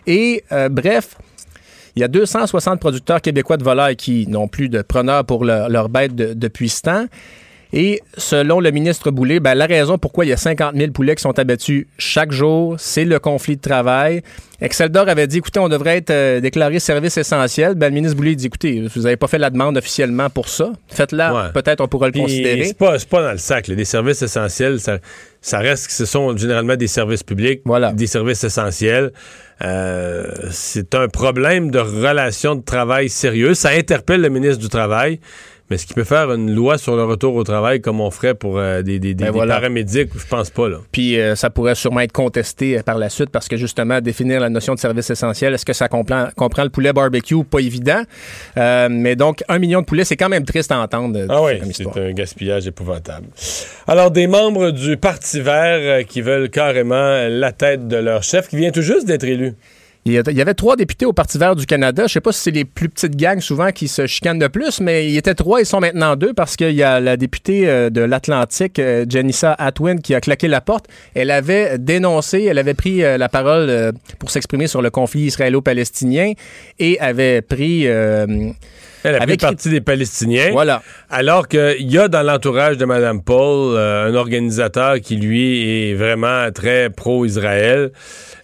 Et 0.08 0.46
euh, 0.54 0.70
bref, 0.70 1.18
il 1.98 2.00
y 2.00 2.06
a 2.06 2.08
260 2.08 2.80
producteurs 2.80 3.20
québécois 3.20 3.58
de 3.58 3.66
volailles 3.66 3.98
qui 3.98 4.26
n'ont 4.28 4.48
plus 4.48 4.70
de 4.70 4.82
preneurs 4.82 5.26
pour 5.26 5.44
leur, 5.44 5.90
bête 5.90 6.16
depuis 6.16 6.70
ce 6.70 6.82
temps. 6.84 7.06
Et 7.76 8.02
selon 8.18 8.60
le 8.60 8.70
ministre 8.70 9.10
Boulay, 9.10 9.40
ben, 9.40 9.56
la 9.56 9.66
raison 9.66 9.98
pourquoi 9.98 10.26
il 10.26 10.30
y 10.30 10.34
a 10.34 10.38
50 10.38 10.76
000 10.76 10.92
poulets 10.92 11.16
qui 11.16 11.24
sont 11.24 11.38
abattus 11.40 11.88
chaque 11.98 12.32
jour, 12.32 12.76
c'est 12.78 13.04
le 13.04 13.18
conflit 13.18 13.56
de 13.56 13.62
travail. 13.62 14.22
Exceldor 14.62 15.10
avait 15.10 15.26
dit, 15.26 15.40
écoutez, 15.40 15.60
on 15.60 15.70
devrait 15.70 15.98
être 15.98 16.12
euh, 16.12 16.40
déclaré 16.40 16.80
service 16.80 17.18
essentiel. 17.18 17.74
Ben, 17.74 17.88
le 17.88 17.96
ministre 17.96 18.16
Boulay 18.16 18.36
dit, 18.36 18.46
écoutez, 18.46 18.88
vous 18.96 19.02
n'avez 19.02 19.18
pas 19.18 19.28
fait 19.28 19.40
la 19.40 19.50
demande 19.50 19.76
officiellement 19.76 20.30
pour 20.30 20.50
ça. 20.50 20.72
Faites-la, 20.88 21.50
peut-être 21.52 21.82
on 21.82 21.88
pourra 21.88 22.08
le 22.08 22.14
considérer. 22.14 22.66
C'est 22.66 22.78
pas, 22.78 22.96
pas 23.10 23.24
dans 23.24 23.32
le 23.32 23.40
sac. 23.40 23.68
Les 23.68 23.86
services 23.86 24.22
essentiels, 24.22 24.80
ça, 24.80 25.00
ça 25.42 25.58
reste 25.58 25.88
que 25.88 25.94
ce 25.94 26.06
sont 26.06 26.38
généralement 26.38 26.76
des 26.76 26.88
services 26.88 27.24
publics, 27.24 27.62
voilà. 27.66 27.92
des 27.92 28.08
services 28.08 28.44
essentiels. 28.44 29.12
Euh, 29.64 30.28
c'est 30.52 30.94
un 30.96 31.08
problème 31.08 31.72
de 31.72 31.80
relation 31.80 32.56
de 32.56 32.62
travail 32.62 33.10
sérieux. 33.10 33.54
Ça 33.54 33.70
interpelle 33.70 34.22
le 34.22 34.30
ministre 34.30 34.60
du 34.60 34.70
Travail. 34.70 35.20
Mais 35.70 35.76
est-ce 35.76 35.86
qu'il 35.86 35.96
peut 35.96 36.04
faire 36.04 36.32
une 36.32 36.54
loi 36.54 36.78
sur 36.78 36.96
le 36.96 37.04
retour 37.04 37.36
au 37.36 37.44
travail 37.44 37.82
comme 37.82 38.02
on 38.02 38.12
ferait 38.12 38.34
pour 38.34 38.58
euh, 38.58 38.82
des, 38.82 39.00
des, 39.00 39.14
ben 39.14 39.32
paramédics? 39.32 40.10
Je 40.16 40.28
pense 40.28 40.50
pas. 40.50 40.68
Là. 40.70 40.78
Puis 40.92 41.20
euh, 41.20 41.36
ça 41.36 41.50
pourrait 41.50 41.76
sûrement 41.76 42.02
être 42.02 42.12
contesté 42.12 42.82
par 42.84 42.98
la 42.98 43.10
suite 43.10 43.30
parce 43.30 43.48
que 43.48 43.58
justement, 43.58 44.02
définir 44.02 44.40
la 44.40 44.50
notion 44.50 44.74
de 44.74 44.80
service 44.80 45.10
essentiel, 45.10 45.54
est-ce 45.54 45.66
que 45.66 45.74
ça 45.74 45.88
comprend, 45.88 46.28
comprend 46.36 46.64
le 46.64 46.70
poulet 46.70 46.94
barbecue? 46.94 47.44
Pas 47.44 47.60
évident. 47.60 48.04
mais 48.56 49.16
donc, 49.16 49.44
un 49.48 49.60
million 49.60 49.82
de 49.82 49.86
poulets, 49.86 50.06
c'est 50.06 50.18
quand 50.18 50.30
même 50.30 50.46
triste 50.46 50.72
à 50.72 50.80
entendre. 50.80 51.20
Ah 51.30 51.42
oui, 51.42 51.54
c'est 51.72 51.98
un 51.98 52.12
gaspillage 52.12 52.68
épouvantable. 52.68 53.28
Alors, 53.88 54.12
des 54.12 54.28
membres 54.28 54.72
du 54.72 54.98
Parti 54.98 55.42
vert 55.42 56.06
qui 56.06 56.22
veulent 56.22 56.50
carrément 56.50 57.28
la 57.30 57.52
tête 57.52 57.88
de 57.88 57.98
leur 57.98 58.24
chef, 58.24 58.48
qui 58.48 58.58
vient 58.58 58.72
tout 58.72 58.82
juste 58.82 59.06
d'être 59.06 59.24
élu. 59.24 59.54
Il 60.06 60.12
y 60.12 60.42
avait 60.42 60.54
trois 60.54 60.76
députés 60.76 61.06
au 61.06 61.14
Parti 61.14 61.38
vert 61.38 61.56
du 61.56 61.66
Canada. 61.66 62.08
Je 62.08 62.14
sais 62.14 62.20
pas 62.20 62.34
si 62.34 62.42
c'est 62.42 62.52
les 62.52 62.66
plus 62.66 62.90
petites 62.90 63.16
gangs 63.16 63.40
souvent 63.40 63.72
qui 63.72 63.88
se 63.88 64.06
chicanent 64.06 64.40
de 64.40 64.48
plus, 64.48 64.82
mais 64.82 65.08
il 65.08 65.12
y 65.12 65.18
était 65.18 65.34
trois, 65.34 65.62
ils 65.62 65.66
sont 65.66 65.80
maintenant 65.80 66.18
deux 66.18 66.34
parce 66.34 66.58
qu'il 66.58 66.72
y 66.72 66.84
a 66.84 67.00
la 67.00 67.16
députée 67.16 67.70
euh, 67.70 67.90
de 67.90 68.02
l'Atlantique, 68.02 68.80
euh, 68.80 69.06
Janissa 69.08 69.54
Atwin, 69.54 70.02
qui 70.02 70.14
a 70.14 70.20
claqué 70.20 70.50
la 70.50 70.60
porte. 70.60 70.88
Elle 71.14 71.32
avait 71.32 71.78
dénoncé, 71.78 72.44
elle 72.44 72.58
avait 72.58 72.74
pris 72.74 73.02
euh, 73.02 73.18
la 73.18 73.30
parole 73.30 73.94
pour 74.20 74.30
s'exprimer 74.30 74.68
sur 74.68 74.82
le 74.82 74.90
conflit 74.90 75.22
israélo-palestinien 75.22 76.34
et 76.80 77.00
avait 77.00 77.42
pris... 77.42 77.88
Elle 79.04 79.16
a 79.16 79.20
pris 79.20 79.38
partie 79.38 79.70
des 79.70 79.82
Palestiniens. 79.82 80.52
Voilà. 80.52 80.82
Alors 81.10 81.48
qu'il 81.48 81.92
y 81.92 81.98
a 81.98 82.08
dans 82.08 82.24
l'entourage 82.24 82.78
de 82.78 82.86
Mme 82.86 83.22
Paul 83.22 83.78
un 83.78 84.14
organisateur 84.16 85.00
qui, 85.00 85.16
lui, 85.16 85.90
est 85.90 85.94
vraiment 85.94 86.52
très 86.52 86.90
pro-Israël. 86.90 87.92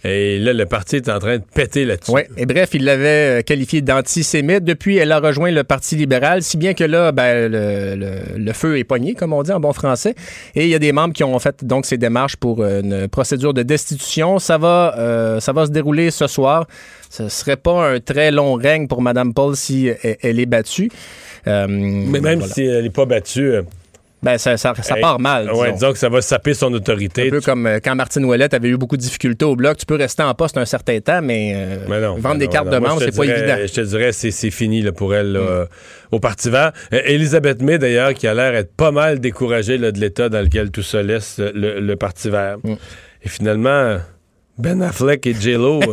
Et 0.05 0.39
là, 0.39 0.53
le 0.53 0.65
parti 0.65 0.95
est 0.95 1.09
en 1.09 1.19
train 1.19 1.37
de 1.37 1.43
péter 1.43 1.83
là-dessus. 1.83 2.11
Oui, 2.11 2.21
et 2.37 2.45
bref, 2.45 2.69
il 2.73 2.85
l'avait 2.85 3.39
euh, 3.39 3.41
qualifié 3.41 3.81
d'antisémite. 3.81 4.63
Depuis, 4.63 4.95
elle 4.95 5.11
a 5.11 5.19
rejoint 5.19 5.51
le 5.51 5.65
Parti 5.65 5.97
libéral, 5.97 6.41
si 6.41 6.55
bien 6.55 6.73
que 6.73 6.85
là, 6.85 7.11
ben, 7.11 7.51
le, 7.51 8.53
feu 8.53 8.77
est 8.77 8.85
pogné, 8.85 9.13
comme 9.13 9.33
on 9.33 9.43
dit 9.43 9.51
en 9.51 9.59
bon 9.59 9.73
français. 9.73 10.15
Et 10.55 10.63
il 10.63 10.69
y 10.69 10.75
a 10.75 10.79
des 10.79 10.93
membres 10.93 11.13
qui 11.13 11.23
ont 11.23 11.37
fait 11.39 11.65
donc 11.65 11.85
ces 11.85 11.97
démarches 11.97 12.37
pour 12.37 12.61
euh, 12.61 12.81
une 12.81 13.07
procédure 13.09 13.53
de 13.53 13.61
destitution. 13.61 14.39
Ça 14.39 14.57
va, 14.57 14.95
euh, 14.97 15.39
ça 15.41 15.51
va 15.51 15.65
se 15.65 15.71
dérouler 15.71 16.11
ce 16.11 16.27
soir. 16.27 16.65
Ce 17.09 17.27
serait 17.27 17.57
pas 17.57 17.91
un 17.91 17.99
très 17.99 18.31
long 18.31 18.53
règne 18.53 18.87
pour 18.87 19.01
Mme 19.01 19.33
Paul 19.33 19.55
si 19.55 19.89
elle, 20.21 20.39
est 20.39 20.45
battue. 20.45 20.91
Mais 21.45 22.19
même 22.21 22.41
si 22.43 22.63
elle 22.63 22.83
n'est 22.83 22.89
pas 22.89 23.05
battue, 23.05 23.63
ben, 24.21 24.37
ça, 24.37 24.57
ça, 24.57 24.73
part 24.99 25.17
mal. 25.19 25.49
Oui, 25.53 25.71
disons 25.71 25.93
que 25.93 25.97
ça 25.97 26.09
va 26.09 26.21
saper 26.21 26.53
son 26.53 26.73
autorité. 26.73 27.27
Un 27.27 27.29
peu 27.29 27.41
comme 27.41 27.65
euh, 27.65 27.79
quand 27.81 27.95
Martine 27.95 28.25
Ouellette 28.25 28.53
avait 28.53 28.67
eu 28.67 28.75
beaucoup 28.75 28.97
de 28.97 29.01
difficultés 29.01 29.45
au 29.45 29.55
bloc. 29.55 29.77
Tu 29.77 29.85
peux 29.85 29.95
rester 29.95 30.23
en 30.23 30.33
poste 30.33 30.57
un 30.57 30.65
certain 30.65 30.99
temps, 30.99 31.21
mais, 31.21 31.53
euh, 31.55 32.15
vendre 32.17 32.37
des 32.37 32.49
cartes 32.49 32.69
de 32.69 32.77
membres, 32.77 32.99
c'est 32.99 33.15
pas 33.15 33.23
évident. 33.23 33.55
Je 33.65 33.73
te 33.73 33.81
dirais, 33.81 34.11
c'est 34.11 34.51
fini 34.51 34.81
là, 34.81 34.91
pour 34.91 35.15
elle 35.15 35.37
mm. 35.37 35.67
au 36.11 36.19
Parti 36.19 36.49
vert. 36.49 36.73
Euh, 36.91 37.01
Elisabeth 37.05 37.61
May, 37.61 37.77
d'ailleurs, 37.77 38.13
qui 38.13 38.27
a 38.27 38.33
l'air 38.33 38.53
être 38.55 38.73
pas 38.73 38.91
mal 38.91 39.19
découragée 39.19 39.77
de 39.77 39.99
l'état 39.99 40.27
dans 40.27 40.41
lequel 40.41 40.69
tout 40.71 40.83
ça 40.83 41.01
laisse 41.01 41.39
le, 41.39 41.95
Parti 41.95 42.29
vert. 42.29 42.57
Mm. 42.63 42.73
Et 43.23 43.29
finalement, 43.29 43.97
Ben 44.57 44.81
Affleck 44.81 45.25
et 45.27 45.33
J-Lo... 45.33 45.79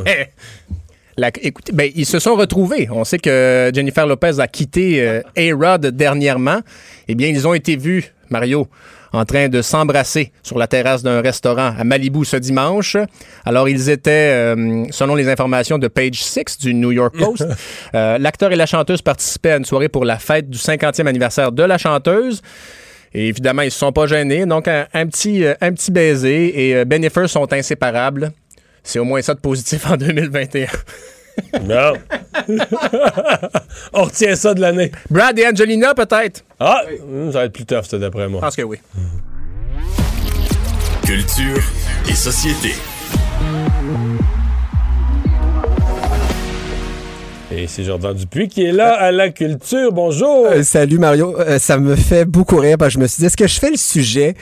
écoutez, 1.43 1.73
ben, 1.73 1.91
ils 1.95 2.07
se 2.07 2.19
sont 2.19 2.35
retrouvés. 2.35 2.89
On 2.91 3.05
sait 3.05 3.19
que 3.19 3.71
Jennifer 3.75 4.07
Lopez 4.07 4.39
a 4.39 4.49
quitté 4.49 5.21
A-Rod 5.37 5.87
dernièrement. 5.87 6.61
Eh 7.09 7.15
bien, 7.15 7.29
ils 7.29 7.47
ont 7.47 7.55
été 7.55 7.77
vus 7.77 8.13
Mario, 8.31 8.69
en 9.13 9.25
train 9.25 9.49
de 9.49 9.63
s'embrasser 9.63 10.33
sur 10.43 10.59
la 10.59 10.67
terrasse 10.67 11.03
d'un 11.03 11.21
restaurant 11.21 11.75
à 11.79 11.85
Malibu 11.85 12.25
ce 12.25 12.37
dimanche. 12.37 12.97
Alors, 13.45 13.69
ils 13.69 13.89
étaient, 13.89 14.33
euh, 14.33 14.85
selon 14.91 15.15
les 15.15 15.29
informations 15.29 15.79
de 15.79 15.89
Page 15.89 16.23
6 16.23 16.59
du 16.59 16.75
New 16.75 16.93
York 16.93 17.17
Post, 17.17 17.47
euh, 17.95 18.19
l'acteur 18.19 18.53
et 18.53 18.57
la 18.57 18.67
chanteuse 18.67 19.03
participaient 19.03 19.53
à 19.53 19.57
une 19.57 19.65
soirée 19.65 19.89
pour 19.89 20.05
la 20.05 20.19
fête 20.19 20.51
du 20.51 20.59
50e 20.59 21.07
anniversaire 21.07 21.53
de 21.53 21.63
la 21.63 21.79
chanteuse. 21.79 22.43
Et 23.15 23.29
évidemment, 23.29 23.63
ils 23.63 23.67
ne 23.67 23.71
se 23.71 23.79
sont 23.79 23.93
pas 23.93 24.07
gênés. 24.07 24.45
Donc, 24.45 24.69
un, 24.69 25.07
petit, 25.07 25.45
euh, 25.45 25.55
un 25.61 25.73
petit 25.73 25.91
baiser. 25.91 26.69
Et 26.69 26.85
Bennifer 26.85 27.29
sont 27.29 27.51
inséparables. 27.53 28.33
C'est 28.87 28.99
au 29.01 29.05
moins 29.05 29.21
ça 29.21 29.35
de 29.35 29.41
positif 29.41 29.85
en 29.91 29.97
2021. 29.99 30.69
Non. 31.65 31.93
On 33.93 34.05
retient 34.05 34.35
ça 34.37 34.55
de 34.55 34.61
l'année. 34.61 34.91
Brad 35.11 35.39
et 35.39 35.47
Angelina, 35.47 35.93
peut-être? 35.93 36.45
Ah, 36.59 36.81
ça 37.33 37.39
va 37.41 37.45
être 37.45 37.53
plus 37.53 37.67
tough, 37.67 37.83
ça, 37.85 37.99
d'après 37.99 38.27
moi. 38.29 38.41
Je 38.41 38.47
pense 38.47 38.57
que 38.57 38.63
oui. 38.63 38.79
Culture 41.05 41.63
et 42.09 42.15
société. 42.15 42.73
Et 47.57 47.69
c'est 47.69 47.85
Jordan 47.85 48.15
Dupuis 48.15 48.49
qui 48.49 48.65
est 48.65 48.73
là 48.73 48.93
à 48.93 49.11
la 49.11 49.31
culture. 49.31 49.91
Bonjour. 49.91 50.47
Euh, 50.47 50.63
salut 50.63 50.99
Mario. 50.99 51.35
Euh, 51.41 51.59
ça 51.59 51.79
me 51.79 51.97
fait 51.97 52.27
beaucoup 52.27 52.57
rire 52.57 52.77
parce 52.77 52.93
que 52.93 52.95
je 52.99 53.03
me 53.03 53.07
suis 53.07 53.21
dit, 53.21 53.27
est-ce 53.27 53.37
que 53.37 53.47
je 53.47 53.59
fais 53.59 53.71
le 53.71 53.79
sujet 53.79 54.35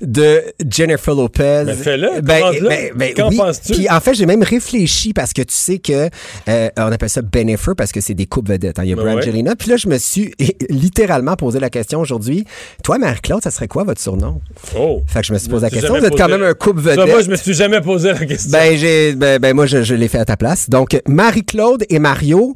de 0.00 0.40
Jennifer 0.66 1.14
Lopez? 1.14 1.64
Ben 1.66 1.76
fais-le. 1.76 2.22
Ben, 2.22 2.42
ben, 2.62 2.90
ben, 2.94 3.14
Qu'en 3.14 3.30
penses-tu? 3.30 3.74
Puis 3.74 3.90
en 3.90 4.00
fait, 4.00 4.14
j'ai 4.14 4.24
même 4.24 4.42
réfléchi 4.42 5.12
parce 5.12 5.34
que 5.34 5.42
tu 5.42 5.54
sais 5.54 5.80
que 5.80 6.08
euh, 6.48 6.68
on 6.78 6.90
appelle 6.90 7.10
ça 7.10 7.20
Benefer 7.20 7.72
parce 7.76 7.92
que 7.92 8.00
c'est 8.00 8.14
des 8.14 8.24
coupes 8.24 8.48
vedettes. 8.48 8.78
Hein. 8.78 8.84
Il 8.84 8.90
y 8.90 8.92
a 8.94 8.96
ben 8.96 9.02
Brangelina. 9.02 9.54
Puis 9.54 9.68
là, 9.68 9.76
je 9.76 9.88
me 9.88 9.98
suis 9.98 10.32
littéralement 10.70 11.36
posé 11.36 11.60
la 11.60 11.68
question 11.68 12.00
aujourd'hui. 12.00 12.46
Toi, 12.82 12.96
Marie-Claude, 12.96 13.42
ça 13.42 13.50
serait 13.50 13.68
quoi 13.68 13.84
votre 13.84 14.00
surnom? 14.00 14.40
Oh. 14.78 15.02
Fait 15.08 15.20
que 15.20 15.26
je 15.26 15.34
me 15.34 15.38
suis 15.38 15.50
posé 15.50 15.66
la 15.66 15.70
question. 15.70 15.98
Vous 15.98 16.06
êtes 16.06 16.16
quand 16.16 16.28
même 16.28 16.42
un 16.42 16.54
couple 16.54 16.80
vedette. 16.80 17.06
moi, 17.06 17.20
je 17.20 17.28
me 17.28 17.36
suis 17.36 17.52
jamais 17.52 17.82
posé 17.82 18.12
la 18.12 18.24
question. 18.24 18.50
Ben, 18.50 18.78
j'ai, 18.78 19.14
ben, 19.14 19.38
ben 19.38 19.54
moi, 19.54 19.66
je, 19.66 19.82
je 19.82 19.94
l'ai 19.94 20.08
fait 20.08 20.20
à 20.20 20.24
ta 20.24 20.38
place. 20.38 20.70
Donc, 20.70 20.98
Marie-Claude 21.06 21.84
et 21.90 21.98
Mario, 21.98 22.54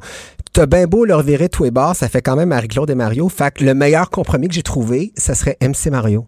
t'as 0.53 0.65
bien 0.65 0.85
beau 0.87 1.05
leur 1.05 1.21
virer 1.21 1.49
tout 1.49 1.65
et 1.65 1.71
bas, 1.71 1.93
ça 1.93 2.09
fait 2.09 2.21
quand 2.21 2.35
même 2.35 2.49
Marie-Claude 2.49 2.89
et 2.89 2.95
Mario. 2.95 3.29
Fait 3.29 3.53
que 3.53 3.63
le 3.63 3.73
meilleur 3.73 4.09
compromis 4.09 4.47
que 4.47 4.55
j'ai 4.55 4.63
trouvé, 4.63 5.13
ça 5.15 5.35
serait 5.35 5.57
MC 5.61 5.91
Mario. 5.91 6.25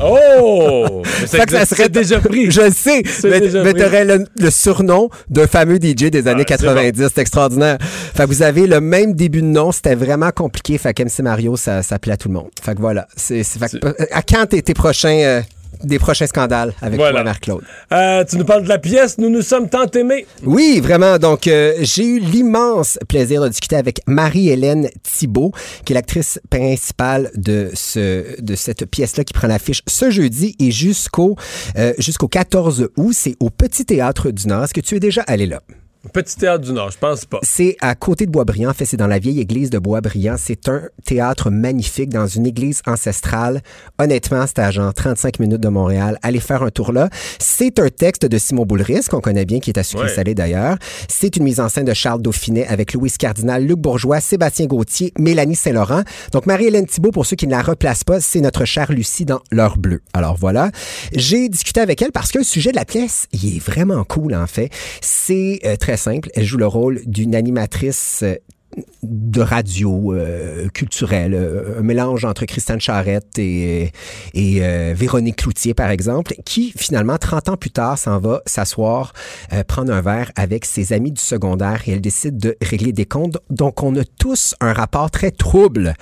Oh! 0.00 1.02
fait 1.04 1.44
que 1.44 1.52
ça 1.52 1.66
serait 1.66 1.88
déjà 1.88 2.20
pris. 2.20 2.50
Je 2.50 2.70
sais, 2.70 3.02
mais, 3.24 3.72
t'aurais 3.74 4.04
le, 4.04 4.50
surnom 4.50 5.10
d'un 5.28 5.46
fameux 5.46 5.76
DJ 5.76 6.10
des 6.10 6.26
années 6.26 6.44
90. 6.44 7.08
C'est 7.14 7.20
extraordinaire. 7.20 7.78
Fait 7.80 8.24
que 8.24 8.28
vous 8.28 8.42
avez 8.42 8.66
le 8.66 8.80
même 8.80 9.14
début 9.14 9.42
de 9.42 9.46
nom. 9.46 9.72
C'était 9.72 9.94
vraiment 9.94 10.30
compliqué. 10.30 10.78
Fait 10.78 10.94
que 10.94 11.02
MC 11.02 11.20
Mario, 11.22 11.56
ça, 11.56 11.82
ça 11.82 11.98
plaît 11.98 12.14
à 12.14 12.16
tout 12.16 12.28
le 12.28 12.34
monde. 12.34 12.50
Fait 12.62 12.74
que 12.74 12.80
voilà. 12.80 13.06
C'est, 13.16 13.42
à 14.10 14.22
quand 14.22 14.46
tes, 14.46 14.62
tes 14.62 14.74
prochains... 14.74 15.18
Euh, 15.18 15.42
des 15.82 15.98
prochains 15.98 16.26
scandales 16.26 16.72
avec 16.80 16.98
toi, 16.98 17.22
Marc-Claude. 17.22 17.62
Euh, 17.92 18.24
tu 18.24 18.36
nous 18.36 18.44
parles 18.44 18.64
de 18.64 18.68
la 18.68 18.78
pièce 18.78 19.18
Nous 19.18 19.30
nous 19.30 19.42
sommes 19.42 19.68
tant 19.68 19.86
aimés. 19.90 20.26
Oui, 20.44 20.80
vraiment. 20.80 21.18
Donc, 21.18 21.46
euh, 21.46 21.74
j'ai 21.80 22.04
eu 22.04 22.20
l'immense 22.20 22.98
plaisir 23.08 23.42
de 23.42 23.48
discuter 23.48 23.76
avec 23.76 24.00
Marie-Hélène 24.06 24.88
Thibault, 25.02 25.52
qui 25.84 25.92
est 25.92 25.94
l'actrice 25.94 26.40
principale 26.50 27.30
de, 27.34 27.70
ce, 27.74 28.40
de 28.40 28.54
cette 28.54 28.86
pièce-là 28.86 29.24
qui 29.24 29.32
prend 29.32 29.48
l'affiche 29.48 29.82
ce 29.86 30.10
jeudi 30.10 30.56
et 30.58 30.70
jusqu'au 30.70 31.36
euh, 31.76 31.92
jusqu'au 31.98 32.28
14 32.28 32.88
août. 32.96 33.12
C'est 33.12 33.36
au 33.40 33.50
Petit 33.50 33.84
Théâtre 33.84 34.30
du 34.30 34.46
Nord. 34.48 34.64
Est-ce 34.64 34.74
que 34.74 34.80
tu 34.80 34.96
es 34.96 35.00
déjà 35.00 35.22
allé 35.22 35.46
là? 35.46 35.60
Petit 36.12 36.36
théâtre 36.36 36.64
du 36.64 36.72
Nord, 36.72 36.90
je 36.90 36.98
pense 36.98 37.24
pas. 37.24 37.38
C'est 37.42 37.76
à 37.80 37.94
côté 37.94 38.26
de 38.26 38.30
Boisbriand. 38.30 38.70
En 38.70 38.74
fait, 38.74 38.84
c'est 38.84 38.96
dans 38.96 39.06
la 39.06 39.18
vieille 39.18 39.40
église 39.40 39.70
de 39.70 39.78
Boisbriand. 39.78 40.36
C'est 40.38 40.68
un 40.68 40.82
théâtre 41.04 41.50
magnifique 41.50 42.10
dans 42.10 42.26
une 42.26 42.46
église 42.46 42.82
ancestrale. 42.86 43.62
Honnêtement, 43.98 44.44
c'est 44.46 44.58
à 44.58 44.70
genre 44.70 44.92
35 44.92 45.38
minutes 45.38 45.60
de 45.60 45.68
Montréal. 45.68 46.18
Allez 46.22 46.40
faire 46.40 46.62
un 46.62 46.70
tour 46.70 46.92
là. 46.92 47.08
C'est 47.38 47.78
un 47.78 47.88
texte 47.88 48.26
de 48.26 48.38
Simon 48.38 48.66
Boulris, 48.66 49.06
qu'on 49.10 49.20
connaît 49.20 49.46
bien, 49.46 49.60
qui 49.60 49.70
est 49.70 49.78
à 49.78 49.82
sucré 49.82 50.08
salé 50.08 50.34
d'ailleurs. 50.34 50.76
C'est 51.08 51.36
une 51.36 51.44
mise 51.44 51.60
en 51.60 51.68
scène 51.68 51.86
de 51.86 51.94
Charles 51.94 52.20
Dauphinet 52.20 52.66
avec 52.66 52.92
Louis 52.92 53.10
Cardinal, 53.18 53.64
Luc 53.64 53.78
Bourgeois, 53.78 54.20
Sébastien 54.20 54.66
Gauthier, 54.66 55.12
Mélanie 55.18 55.56
Saint-Laurent. 55.56 56.02
Donc, 56.32 56.46
Marie-Hélène 56.46 56.86
Thibault, 56.86 57.12
pour 57.12 57.26
ceux 57.26 57.36
qui 57.36 57.46
ne 57.46 57.52
la 57.52 57.62
replacent 57.62 58.04
pas, 58.04 58.20
c'est 58.20 58.40
notre 58.40 58.64
chère 58.64 58.92
Lucie 58.92 59.24
dans 59.24 59.40
L'heure 59.50 59.78
bleue. 59.78 60.02
Alors 60.12 60.36
voilà. 60.36 60.70
J'ai 61.14 61.48
discuté 61.48 61.80
avec 61.80 62.02
elle 62.02 62.12
parce 62.12 62.30
que 62.30 62.38
le 62.38 62.44
sujet 62.44 62.70
de 62.70 62.76
la 62.76 62.84
pièce, 62.84 63.26
il 63.32 63.56
est 63.56 63.58
vraiment 63.60 64.04
cool, 64.04 64.34
en 64.34 64.46
fait. 64.46 64.70
C'est 65.00 65.60
euh, 65.64 65.76
très 65.76 65.93
simple. 65.96 66.30
Elle 66.34 66.44
joue 66.44 66.58
le 66.58 66.66
rôle 66.66 67.00
d'une 67.06 67.34
animatrice 67.34 68.20
euh, 68.22 68.34
de 69.04 69.40
radio 69.40 70.14
euh, 70.14 70.68
culturelle, 70.70 71.34
euh, 71.34 71.78
un 71.78 71.82
mélange 71.82 72.24
entre 72.24 72.44
Christiane 72.44 72.80
Charrette 72.80 73.38
et, 73.38 73.92
Véronique 74.34 75.36
Cloutier, 75.36 75.74
par 75.74 75.90
exemple, 75.90 76.34
qui 76.44 76.72
finalement, 76.76 77.16
30 77.16 77.50
ans 77.50 77.56
plus 77.56 77.70
tard, 77.70 77.98
s'en 77.98 78.18
va 78.18 78.42
s'asseoir, 78.46 79.12
prendre 79.68 79.92
un 79.92 80.00
verre 80.00 80.32
avec 80.34 80.64
ses 80.64 80.92
amis 80.92 81.12
du 81.12 81.20
secondaire 81.20 81.82
et 81.86 81.92
elle 81.92 82.00
décide 82.00 82.36
de 82.36 82.56
régler 82.60 82.92
des 82.92 83.06
comptes. 83.06 83.38
Donc, 83.48 83.82
on 83.84 83.94
a 83.96 84.04
tous 84.18 84.56
un 84.60 84.72
rapport 84.72 85.10
très 85.10 85.30
trouble 85.30 85.94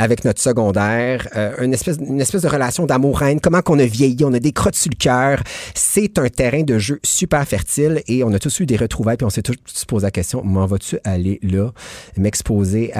avec 0.00 0.24
notre 0.24 0.40
secondaire, 0.40 1.28
euh, 1.36 1.62
une, 1.62 1.74
espèce, 1.74 1.98
une 1.98 2.22
espèce 2.22 2.40
de 2.40 2.48
relation 2.48 2.86
d'amour-haine, 2.86 3.38
comment 3.38 3.60
qu'on 3.60 3.78
a 3.78 3.84
vieilli, 3.84 4.24
on 4.24 4.32
a 4.32 4.38
des 4.38 4.52
crottes 4.52 4.74
sur 4.74 4.90
le 4.90 4.96
cœur. 4.96 5.40
C'est 5.74 6.18
un 6.18 6.28
terrain 6.28 6.62
de 6.62 6.78
jeu 6.78 7.00
super 7.02 7.44
fertile 7.44 8.00
et 8.08 8.24
on 8.24 8.32
a 8.32 8.38
tous 8.38 8.60
eu 8.60 8.66
des 8.66 8.78
retrouvailles 8.78 9.18
puis 9.18 9.26
on 9.26 9.30
s'est 9.30 9.42
tous 9.42 9.84
posé 9.86 10.06
la 10.06 10.10
question, 10.10 10.42
m'en 10.42 10.64
vas-tu 10.64 10.98
aller 11.04 11.38
là, 11.42 11.70
m'exposer 12.16 12.92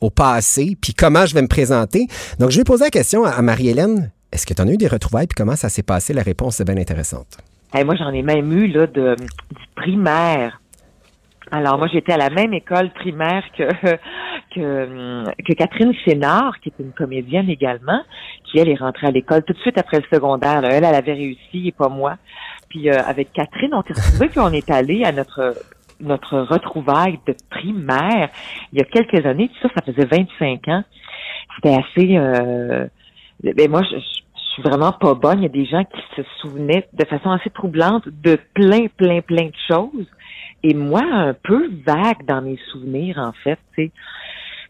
au 0.00 0.10
passé, 0.10 0.76
puis 0.80 0.92
comment 0.92 1.24
je 1.24 1.34
vais 1.34 1.42
me 1.42 1.48
présenter? 1.48 2.08
Donc, 2.40 2.50
je 2.50 2.58
vais 2.58 2.64
poser 2.64 2.84
la 2.84 2.90
question 2.90 3.24
à, 3.24 3.40
Marie-Hélène. 3.40 4.10
Est-ce 4.32 4.44
que 4.44 4.54
tu 4.54 4.60
en 4.60 4.66
as 4.66 4.72
eu 4.72 4.76
des 4.76 4.88
retrouvailles 4.88 5.28
puis 5.28 5.36
comment 5.36 5.54
ça 5.54 5.68
s'est 5.68 5.84
passé? 5.84 6.12
La 6.12 6.22
réponse 6.22 6.58
est 6.58 6.64
bien 6.64 6.78
intéressante. 6.78 7.38
moi, 7.72 7.94
j'en 7.94 8.10
ai 8.10 8.22
même 8.22 8.50
eu 8.52 8.66
là, 8.66 8.88
de, 8.88 9.14
du 9.14 9.66
primaire 9.76 10.60
alors 11.50 11.78
moi 11.78 11.86
j'étais 11.86 12.12
à 12.12 12.16
la 12.16 12.30
même 12.30 12.52
école 12.54 12.90
primaire 12.92 13.44
que 13.56 13.68
que, 14.54 15.24
que 15.42 15.52
Catherine 15.54 15.92
Chénard, 16.04 16.58
qui 16.60 16.70
est 16.70 16.82
une 16.82 16.92
comédienne 16.92 17.48
également, 17.48 18.00
qui 18.44 18.58
elle 18.58 18.68
est 18.68 18.76
rentrée 18.76 19.08
à 19.08 19.10
l'école 19.10 19.42
tout 19.44 19.52
de 19.52 19.58
suite 19.58 19.78
après 19.78 19.98
le 19.98 20.04
secondaire. 20.12 20.64
Elle, 20.64 20.84
elle 20.84 20.94
avait 20.94 21.12
réussi 21.14 21.68
et 21.68 21.72
pas 21.72 21.88
moi. 21.88 22.16
Puis 22.68 22.90
euh, 22.90 22.98
avec 23.06 23.32
Catherine, 23.32 23.74
on 23.74 23.82
s'est 23.82 24.00
retrouvé 24.00 24.28
qu'on 24.28 24.52
est 24.52 24.70
allé 24.70 25.04
à 25.04 25.12
notre 25.12 25.54
notre 26.00 26.40
retrouvaille 26.40 27.20
de 27.26 27.34
primaire 27.48 28.28
il 28.72 28.78
y 28.78 28.82
a 28.82 28.84
quelques 28.84 29.24
années. 29.26 29.50
Ça, 29.62 29.68
ça 29.74 29.82
faisait 29.82 30.06
25 30.06 30.68
ans. 30.68 30.84
C'était 31.56 31.76
assez. 31.76 32.16
Euh, 32.16 32.86
ben 33.42 33.70
moi, 33.70 33.82
je, 33.82 33.96
je 33.96 34.62
suis 34.62 34.62
vraiment 34.62 34.92
pas 34.92 35.14
bonne. 35.14 35.38
Il 35.40 35.42
y 35.42 35.46
a 35.46 35.48
des 35.48 35.66
gens 35.66 35.84
qui 35.84 36.00
se 36.16 36.22
souvenaient 36.40 36.86
de 36.92 37.04
façon 37.06 37.30
assez 37.30 37.50
troublante 37.50 38.08
de 38.08 38.38
plein, 38.54 38.86
plein, 38.96 39.20
plein 39.20 39.46
de 39.46 39.56
choses. 39.68 40.06
Et 40.62 40.74
moi, 40.74 41.02
un 41.04 41.34
peu 41.34 41.70
vague 41.86 42.24
dans 42.26 42.40
mes 42.40 42.58
souvenirs, 42.70 43.18
en 43.18 43.32
fait, 43.44 43.58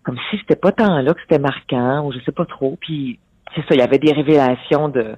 comme 0.05 0.19
si 0.31 0.39
c'était 0.39 0.57
pas 0.57 0.73
tant 0.73 1.01
là 1.01 1.15
que 1.15 1.21
c'était 1.23 1.39
marquant, 1.39 2.07
ou 2.07 2.13
je 2.13 2.21
sais 2.21 2.33
pas 2.33 2.45
trop. 2.45 2.77
Puis 2.81 3.19
c'est 3.55 3.63
ça, 3.63 3.75
il 3.75 3.79
y 3.79 3.83
avait 3.83 3.99
des 3.99 4.13
révélations 4.13 4.89
de 4.89 5.17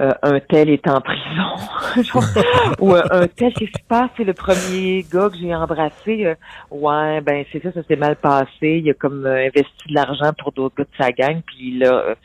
euh, 0.00 0.10
un 0.22 0.40
tel 0.40 0.70
est 0.70 0.88
en 0.88 1.00
prison, 1.00 1.54
ou 2.80 2.94
un 2.94 3.28
tel 3.28 3.52
qui 3.54 3.66
se 3.66 3.82
passe, 3.88 4.10
c'est 4.16 4.24
le 4.24 4.32
premier 4.32 5.04
gars 5.12 5.28
que 5.30 5.36
j'ai 5.36 5.54
embrassé. 5.54 6.26
Euh, 6.26 6.34
ouais, 6.72 7.20
ben 7.20 7.44
c'est 7.52 7.62
ça, 7.62 7.70
ça 7.70 7.82
s'est 7.84 7.94
mal 7.96 8.16
passé. 8.16 8.82
Il 8.82 8.90
a 8.90 8.94
comme 8.94 9.24
euh, 9.24 9.46
investi 9.46 9.88
de 9.88 9.94
l'argent 9.94 10.32
pour 10.36 10.50
d'autres 10.50 10.74
gars 10.76 10.84
de 10.84 11.04
sa 11.04 11.12
gang, 11.12 11.40
puis 11.46 11.78
là, 11.78 12.16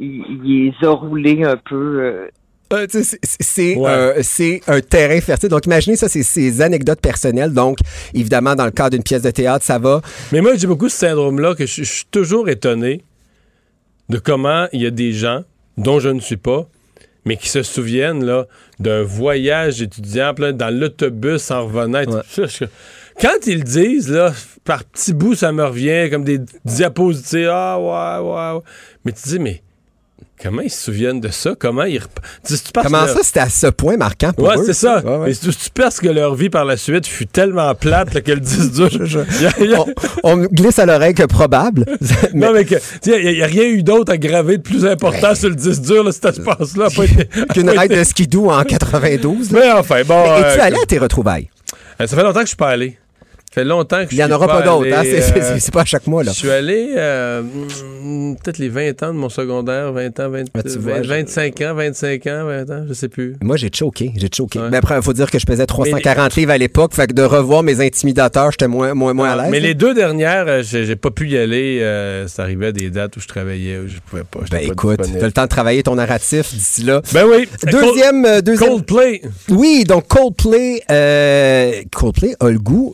il, 0.00 0.24
il 0.44 0.72
les 0.72 0.86
a 0.86 0.90
roulés 0.90 1.44
un 1.44 1.56
peu 1.56 2.28
euh, 2.72 2.86
c'est 3.40 3.76
euh, 3.78 4.22
un 4.66 4.80
terrain 4.80 5.20
fertile. 5.20 5.48
Donc, 5.48 5.66
imaginez 5.66 5.96
ça, 5.96 6.08
c'est 6.08 6.22
ces 6.22 6.60
anecdotes 6.60 7.00
personnelles. 7.00 7.52
Donc, 7.52 7.78
évidemment, 8.14 8.54
dans 8.54 8.64
le 8.64 8.70
cadre 8.70 8.90
d'une 8.90 9.02
pièce 9.02 9.22
de 9.22 9.30
théâtre, 9.30 9.64
ça 9.64 9.78
va. 9.78 10.00
Mais 10.32 10.40
moi, 10.40 10.56
j'ai 10.56 10.66
beaucoup 10.66 10.88
ce 10.88 10.96
syndrome-là 10.96 11.54
que 11.54 11.66
je, 11.66 11.82
suis 11.84 12.06
toujours 12.10 12.48
étonné 12.48 13.02
de 14.08 14.18
comment 14.18 14.66
il 14.72 14.82
y 14.82 14.86
a 14.86 14.90
des 14.90 15.12
gens 15.12 15.44
dont 15.76 16.00
je 16.00 16.08
ne 16.08 16.20
suis 16.20 16.36
pas, 16.36 16.68
mais 17.24 17.36
qui 17.36 17.48
se 17.48 17.62
souviennent 17.62 18.24
là 18.24 18.46
d'un 18.78 19.02
voyage 19.02 19.82
étudiant 19.82 20.32
dans 20.32 20.74
l'autobus 20.74 21.50
en 21.50 21.66
revenant. 21.66 22.02
Quand 23.20 23.46
ils 23.46 23.64
disent, 23.64 24.10
là, 24.10 24.32
par 24.64 24.84
petits 24.84 25.14
bouts, 25.14 25.34
ça 25.34 25.52
me 25.52 25.64
revient 25.64 26.08
comme 26.10 26.24
des 26.24 26.40
diapositives. 26.64 27.48
Ah, 27.50 27.78
ouais, 27.78 28.28
ouais, 28.28 28.56
ouais. 28.56 28.62
Mais 29.04 29.12
tu 29.12 29.28
dis, 29.28 29.38
mais 29.38 29.62
Comment 30.42 30.60
ils 30.60 30.70
se 30.70 30.84
souviennent 30.84 31.20
de 31.20 31.28
ça? 31.28 31.54
Comment 31.58 31.84
ils 31.84 32.00
Comment 32.74 33.06
ça, 33.06 33.20
c'était 33.22 33.40
à 33.40 33.48
ce 33.48 33.68
point 33.68 33.96
marquant 33.96 34.32
pour 34.32 34.50
eux? 34.50 34.56
Ouais, 34.56 34.64
c'est 34.66 34.74
ça. 34.74 35.00
Ouais, 35.00 35.32
tu, 35.34 35.50
penses 35.74 35.98
que 35.98 36.08
leur 36.08 36.34
vie 36.34 36.50
par 36.50 36.64
la 36.64 36.76
suite 36.76 37.06
fut 37.06 37.26
tellement 37.26 37.74
plate 37.74 38.20
que 38.20 38.32
le 38.32 38.40
10 38.40 38.72
dur... 38.72 38.90
on, 40.24 40.36
glisse 40.36 40.78
à 40.78 40.86
l'oreille 40.86 41.14
que 41.14 41.24
probable. 41.24 41.86
Non, 42.34 42.52
mais 42.52 42.66
il 43.06 43.32
n'y 43.34 43.42
a, 43.42 43.46
rien 43.46 43.64
eu 43.64 43.82
d'autre 43.82 44.12
à 44.12 44.18
graver 44.18 44.58
de 44.58 44.62
plus 44.62 44.84
important 44.84 45.34
sur 45.34 45.48
le 45.48 45.54
10 45.54 45.80
dur, 45.80 46.04
là, 46.04 46.12
cet 46.12 46.26
espace-là. 46.26 46.88
Qu'une 47.54 47.70
raide 47.70 47.96
de 47.96 48.04
skidoo 48.04 48.50
en 48.50 48.62
92. 48.62 49.52
Mais 49.52 49.70
enfin, 49.72 50.02
bon... 50.04 50.22
Es-tu 50.36 50.60
euh, 50.60 50.64
allé 50.64 50.76
à 50.82 50.86
tes 50.86 50.98
retrouvailles? 50.98 51.48
Euh, 52.00 52.06
ça 52.06 52.16
fait 52.16 52.22
longtemps 52.22 52.40
que 52.40 52.46
je 52.46 52.50
suis 52.50 52.56
pas 52.56 52.70
allé 52.70 52.98
fait 53.56 53.64
longtemps 53.64 54.04
que 54.04 54.10
je 54.10 54.16
Il 54.16 54.18
n'y 54.18 54.24
en 54.24 54.30
aura 54.30 54.46
pas, 54.46 54.60
d'autres, 54.60 54.92
hein? 54.92 55.02
Euh, 55.04 55.56
c'est 55.58 55.72
pas 55.72 55.80
à 55.80 55.84
chaque 55.86 56.06
mois. 56.06 56.22
Là. 56.22 56.32
Je 56.32 56.36
suis 56.36 56.50
allé 56.50 56.92
euh, 56.94 57.42
peut-être 58.42 58.58
les 58.58 58.68
20 58.68 59.02
ans 59.02 59.14
de 59.14 59.18
mon 59.18 59.30
secondaire, 59.30 59.92
20 59.92 60.20
ans, 60.20 60.28
20, 60.28 60.44
25 60.54 61.60
ans, 61.62 61.74
25 61.74 62.26
ans, 62.26 62.44
20 62.44 62.70
ans, 62.70 62.84
je 62.86 62.92
sais 62.92 63.08
plus. 63.08 63.36
Moi, 63.42 63.56
j'ai 63.56 63.70
choqué, 63.72 64.12
j'ai 64.16 64.28
choqué. 64.32 64.60
Mais 64.70 64.76
après, 64.76 64.96
il 64.96 65.02
faut 65.02 65.14
dire 65.14 65.30
que 65.30 65.38
je 65.38 65.46
pesais 65.46 65.64
340 65.64 66.36
livres 66.36 66.52
à 66.52 66.58
l'époque, 66.58 66.94
fait 66.94 67.06
que 67.06 67.14
de 67.14 67.22
revoir 67.22 67.62
mes 67.62 67.80
intimidateurs, 67.80 68.50
j'étais 68.50 68.68
moins, 68.68 68.92
moins, 68.92 69.14
moins 69.14 69.30
à 69.30 69.36
l'aise. 69.36 69.50
Mais 69.50 69.60
les 69.60 69.74
deux 69.74 69.94
dernières, 69.94 70.44
euh, 70.48 70.62
j'ai 70.62 70.96
pas 70.96 71.10
pu 71.10 71.30
y 71.30 71.38
aller. 71.38 71.80
ça 72.26 72.42
arrivait 72.42 72.66
à 72.66 72.72
des 72.72 72.90
dates 72.90 73.16
où 73.16 73.20
je 73.20 73.28
travaillais, 73.28 73.78
où 73.78 73.88
je 73.88 73.96
pouvais 74.04 74.24
pas. 74.24 74.40
Ben 74.50 74.70
écoute, 74.70 75.00
t'as 75.00 75.26
le 75.26 75.32
temps 75.32 75.44
de 75.44 75.48
travailler 75.48 75.82
ton 75.82 75.94
narratif 75.94 76.52
d'ici 76.52 76.82
là. 76.82 77.00
Ben 77.14 77.24
oui. 77.26 77.48
Deuxième, 77.64 78.42
deuxième. 78.42 78.68
Coldplay. 78.68 79.22
Oui, 79.48 79.84
donc 79.88 80.08
Coldplay, 80.08 80.82
Coldplay 81.90 82.34
a 82.38 82.50
le 82.50 82.58
goût 82.58 82.92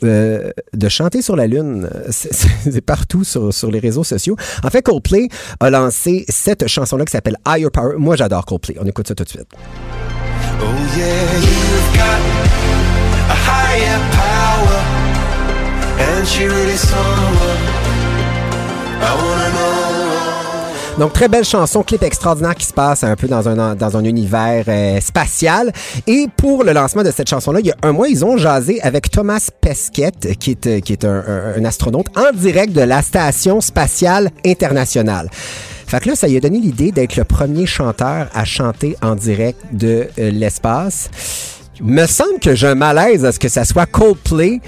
de 0.72 0.88
chanter 0.88 1.22
sur 1.22 1.36
la 1.36 1.46
Lune. 1.46 1.88
C'est 2.10 2.80
partout 2.86 3.24
sur, 3.24 3.70
les 3.70 3.78
réseaux 3.78 4.04
sociaux. 4.04 4.36
En 4.62 4.70
fait, 4.70 4.82
Coldplay 4.82 5.28
a 5.60 5.70
lancé 5.70 6.24
cette 6.28 6.66
chanson-là 6.66 7.04
qui 7.04 7.12
s'appelle 7.12 7.36
Higher 7.46 7.70
Power. 7.72 7.96
Moi, 7.98 8.16
j'adore 8.16 8.44
Coldplay. 8.44 8.76
On 8.80 8.86
écoute 8.86 9.08
ça 9.08 9.14
tout 9.14 9.24
de 9.24 9.28
suite. 9.28 9.46
Oh 10.60 10.64
yeah, 10.96 11.38
you've 11.38 11.96
got 11.96 12.20
a 13.28 13.34
higher 13.34 13.98
power 14.12 15.02
And 15.98 16.26
she 16.26 16.44
really 16.44 16.76
someone 16.76 17.92
I 19.02 19.50
know 19.54 19.81
donc, 20.98 21.12
très 21.14 21.28
belle 21.28 21.44
chanson, 21.44 21.82
clip 21.82 22.02
extraordinaire 22.02 22.54
qui 22.54 22.66
se 22.66 22.72
passe 22.72 23.02
un 23.02 23.16
peu 23.16 23.26
dans 23.26 23.48
un, 23.48 23.74
dans 23.74 23.96
un 23.96 24.04
univers 24.04 24.64
euh, 24.68 25.00
spatial. 25.00 25.72
Et 26.06 26.26
pour 26.36 26.64
le 26.64 26.72
lancement 26.72 27.02
de 27.02 27.10
cette 27.10 27.28
chanson-là, 27.28 27.60
il 27.60 27.66
y 27.66 27.70
a 27.70 27.76
un 27.82 27.92
mois, 27.92 28.08
ils 28.08 28.24
ont 28.24 28.36
jasé 28.36 28.80
avec 28.82 29.10
Thomas 29.10 29.48
Pesquet, 29.60 30.12
qui 30.38 30.50
est, 30.50 30.66
euh, 30.66 30.80
qui 30.80 30.92
est 30.92 31.04
un, 31.04 31.24
un, 31.56 31.64
astronaute 31.64 32.06
en 32.16 32.36
direct 32.36 32.72
de 32.72 32.82
la 32.82 33.02
Station 33.02 33.60
spatiale 33.60 34.30
internationale. 34.44 35.28
Fait 35.86 36.00
que 36.00 36.08
là, 36.08 36.14
ça 36.14 36.28
lui 36.28 36.36
a 36.36 36.40
donné 36.40 36.58
l'idée 36.58 36.92
d'être 36.92 37.16
le 37.16 37.24
premier 37.24 37.66
chanteur 37.66 38.28
à 38.34 38.44
chanter 38.44 38.96
en 39.02 39.14
direct 39.14 39.60
de 39.72 40.08
euh, 40.18 40.30
l'espace. 40.30 41.10
Me 41.80 42.06
semble 42.06 42.38
que 42.38 42.54
j'ai 42.54 42.68
un 42.68 42.74
malaise 42.74 43.24
à 43.24 43.32
ce 43.32 43.38
que 43.38 43.48
ça 43.48 43.64
soit 43.64 43.86
Coldplay 43.86 44.60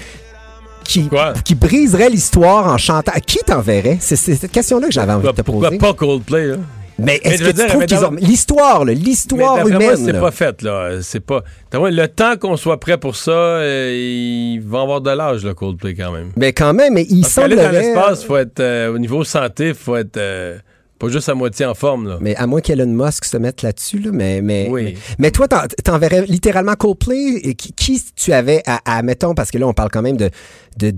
qui, 0.85 1.09
qui 1.43 1.55
briserait 1.55 2.09
l'histoire 2.09 2.67
en 2.67 2.77
chantant. 2.77 3.11
Qui 3.25 3.39
t'enverrait? 3.39 3.97
C'est 3.99 4.15
cette 4.15 4.51
question-là 4.51 4.87
que 4.87 4.93
j'avais 4.93 5.13
envie 5.13 5.27
de 5.27 5.31
te 5.33 5.41
poser. 5.41 5.77
Pourquoi 5.77 5.89
pas 5.89 5.93
Coldplay, 5.93 6.47
là? 6.47 6.57
Mais 6.97 7.19
est-ce 7.23 7.43
que 7.43 7.61
tu 7.61 7.67
trouves 7.67 7.85
qu'ils 7.85 8.05
ont... 8.05 8.11
L'histoire, 8.11 8.85
l'histoire 8.85 9.67
humaine... 9.67 9.97
c'est 9.97 10.13
pas 10.13 10.31
fait, 10.31 10.61
là. 10.61 11.01
C'est 11.01 11.19
pas... 11.19 11.43
Le 11.73 12.05
temps 12.05 12.37
qu'on 12.37 12.55
soit 12.55 12.79
prêt 12.79 12.97
pour 12.97 13.17
ça, 13.17 13.31
euh, 13.31 13.93
il 13.93 14.61
va 14.61 14.79
avoir 14.79 15.01
de 15.01 15.11
l'âge, 15.11 15.43
le 15.43 15.53
Coldplay, 15.53 15.93
quand 15.93 16.13
même. 16.13 16.31
Mais 16.37 16.53
quand 16.53 16.73
même, 16.73 16.93
mais 16.93 17.05
il 17.09 17.25
semble... 17.25 17.57
dans 17.57 17.69
l'espace, 17.69 18.23
faut 18.23 18.37
être... 18.37 18.61
Euh, 18.61 18.93
au 18.93 18.97
niveau 18.97 19.25
santé, 19.25 19.73
faut 19.73 19.97
être... 19.97 20.15
Euh, 20.15 20.57
pas 20.97 21.09
juste 21.09 21.27
à 21.27 21.35
moitié 21.35 21.65
en 21.65 21.73
forme, 21.73 22.07
là. 22.07 22.17
Mais 22.21 22.35
à 22.35 22.47
moins 22.47 22.61
qu'Elon 22.61 22.87
Musk 22.87 23.25
se 23.25 23.37
mette 23.37 23.61
là-dessus, 23.61 23.99
là. 23.99 24.11
Mais, 24.13 24.41
mais, 24.41 24.67
oui. 24.69 24.97
mais, 25.19 25.31
toi, 25.31 25.47
t'enverrais 25.47 26.25
littéralement 26.25 26.75
Coldplay? 26.75 27.39
Et 27.43 27.55
qui, 27.55 27.73
qui, 27.73 28.01
tu 28.15 28.31
avais 28.31 28.63
à, 28.65 28.79
à, 28.85 29.01
mettons, 29.01 29.33
parce 29.33 29.51
que 29.51 29.57
là, 29.57 29.67
on 29.67 29.73
parle 29.73 29.89
quand 29.91 30.01
même 30.01 30.17
de, 30.17 30.29
de 30.77 30.93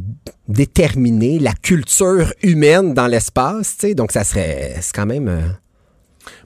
déterminer 0.47 1.39
la 1.39 1.53
culture 1.53 2.31
humaine 2.43 2.93
dans 2.93 3.07
l'espace, 3.07 3.77
tu 3.77 3.87
sais. 3.87 3.95
Donc, 3.95 4.11
ça 4.11 4.23
serait, 4.23 4.75
c'est 4.81 4.95
quand 4.95 5.07
même. 5.07 5.27
Euh, 5.27 5.41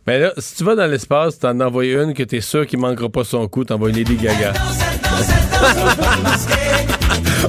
mais 0.07 0.19
là, 0.19 0.33
si 0.37 0.55
tu 0.55 0.63
vas 0.63 0.75
dans 0.75 0.87
l'espace, 0.87 1.39
t'en 1.39 1.59
envoies 1.59 1.85
une 1.85 2.13
que 2.13 2.23
t'es 2.23 2.41
sûr 2.41 2.65
qu'il 2.65 2.79
manquera 2.79 3.09
pas 3.09 3.23
son 3.23 3.47
coup, 3.47 3.65
t'envoies 3.65 3.89
une 3.89 3.97
Lady 3.97 4.15
Gaga. 4.15 4.53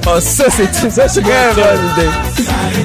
Oh, 0.07 0.19
ça, 0.19 0.45
c'est 0.49 0.89
ça, 0.89 1.07
c'est 1.07 1.21
une 1.21 1.27
bonne 1.27 1.91
idée. 1.93 2.09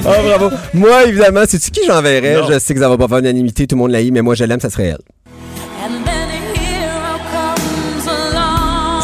Oh, 0.05 0.21
bravo. 0.23 0.49
Moi, 0.73 1.05
évidemment, 1.05 1.41
c'est-tu 1.47 1.71
qui 1.71 1.81
j'enverrais? 1.87 2.41
Je 2.49 2.59
sais 2.59 2.73
que 2.73 2.79
ça 2.79 2.89
va 2.89 2.97
pas 2.97 3.07
faire 3.07 3.19
unanimité, 3.19 3.67
tout 3.67 3.75
le 3.75 3.81
monde 3.81 3.91
l'a 3.91 4.01
eu, 4.01 4.11
mais 4.11 4.21
moi, 4.21 4.35
je 4.35 4.43
l'aime, 4.43 4.59
ça 4.59 4.69
serait 4.69 4.87
elle. 4.87 4.99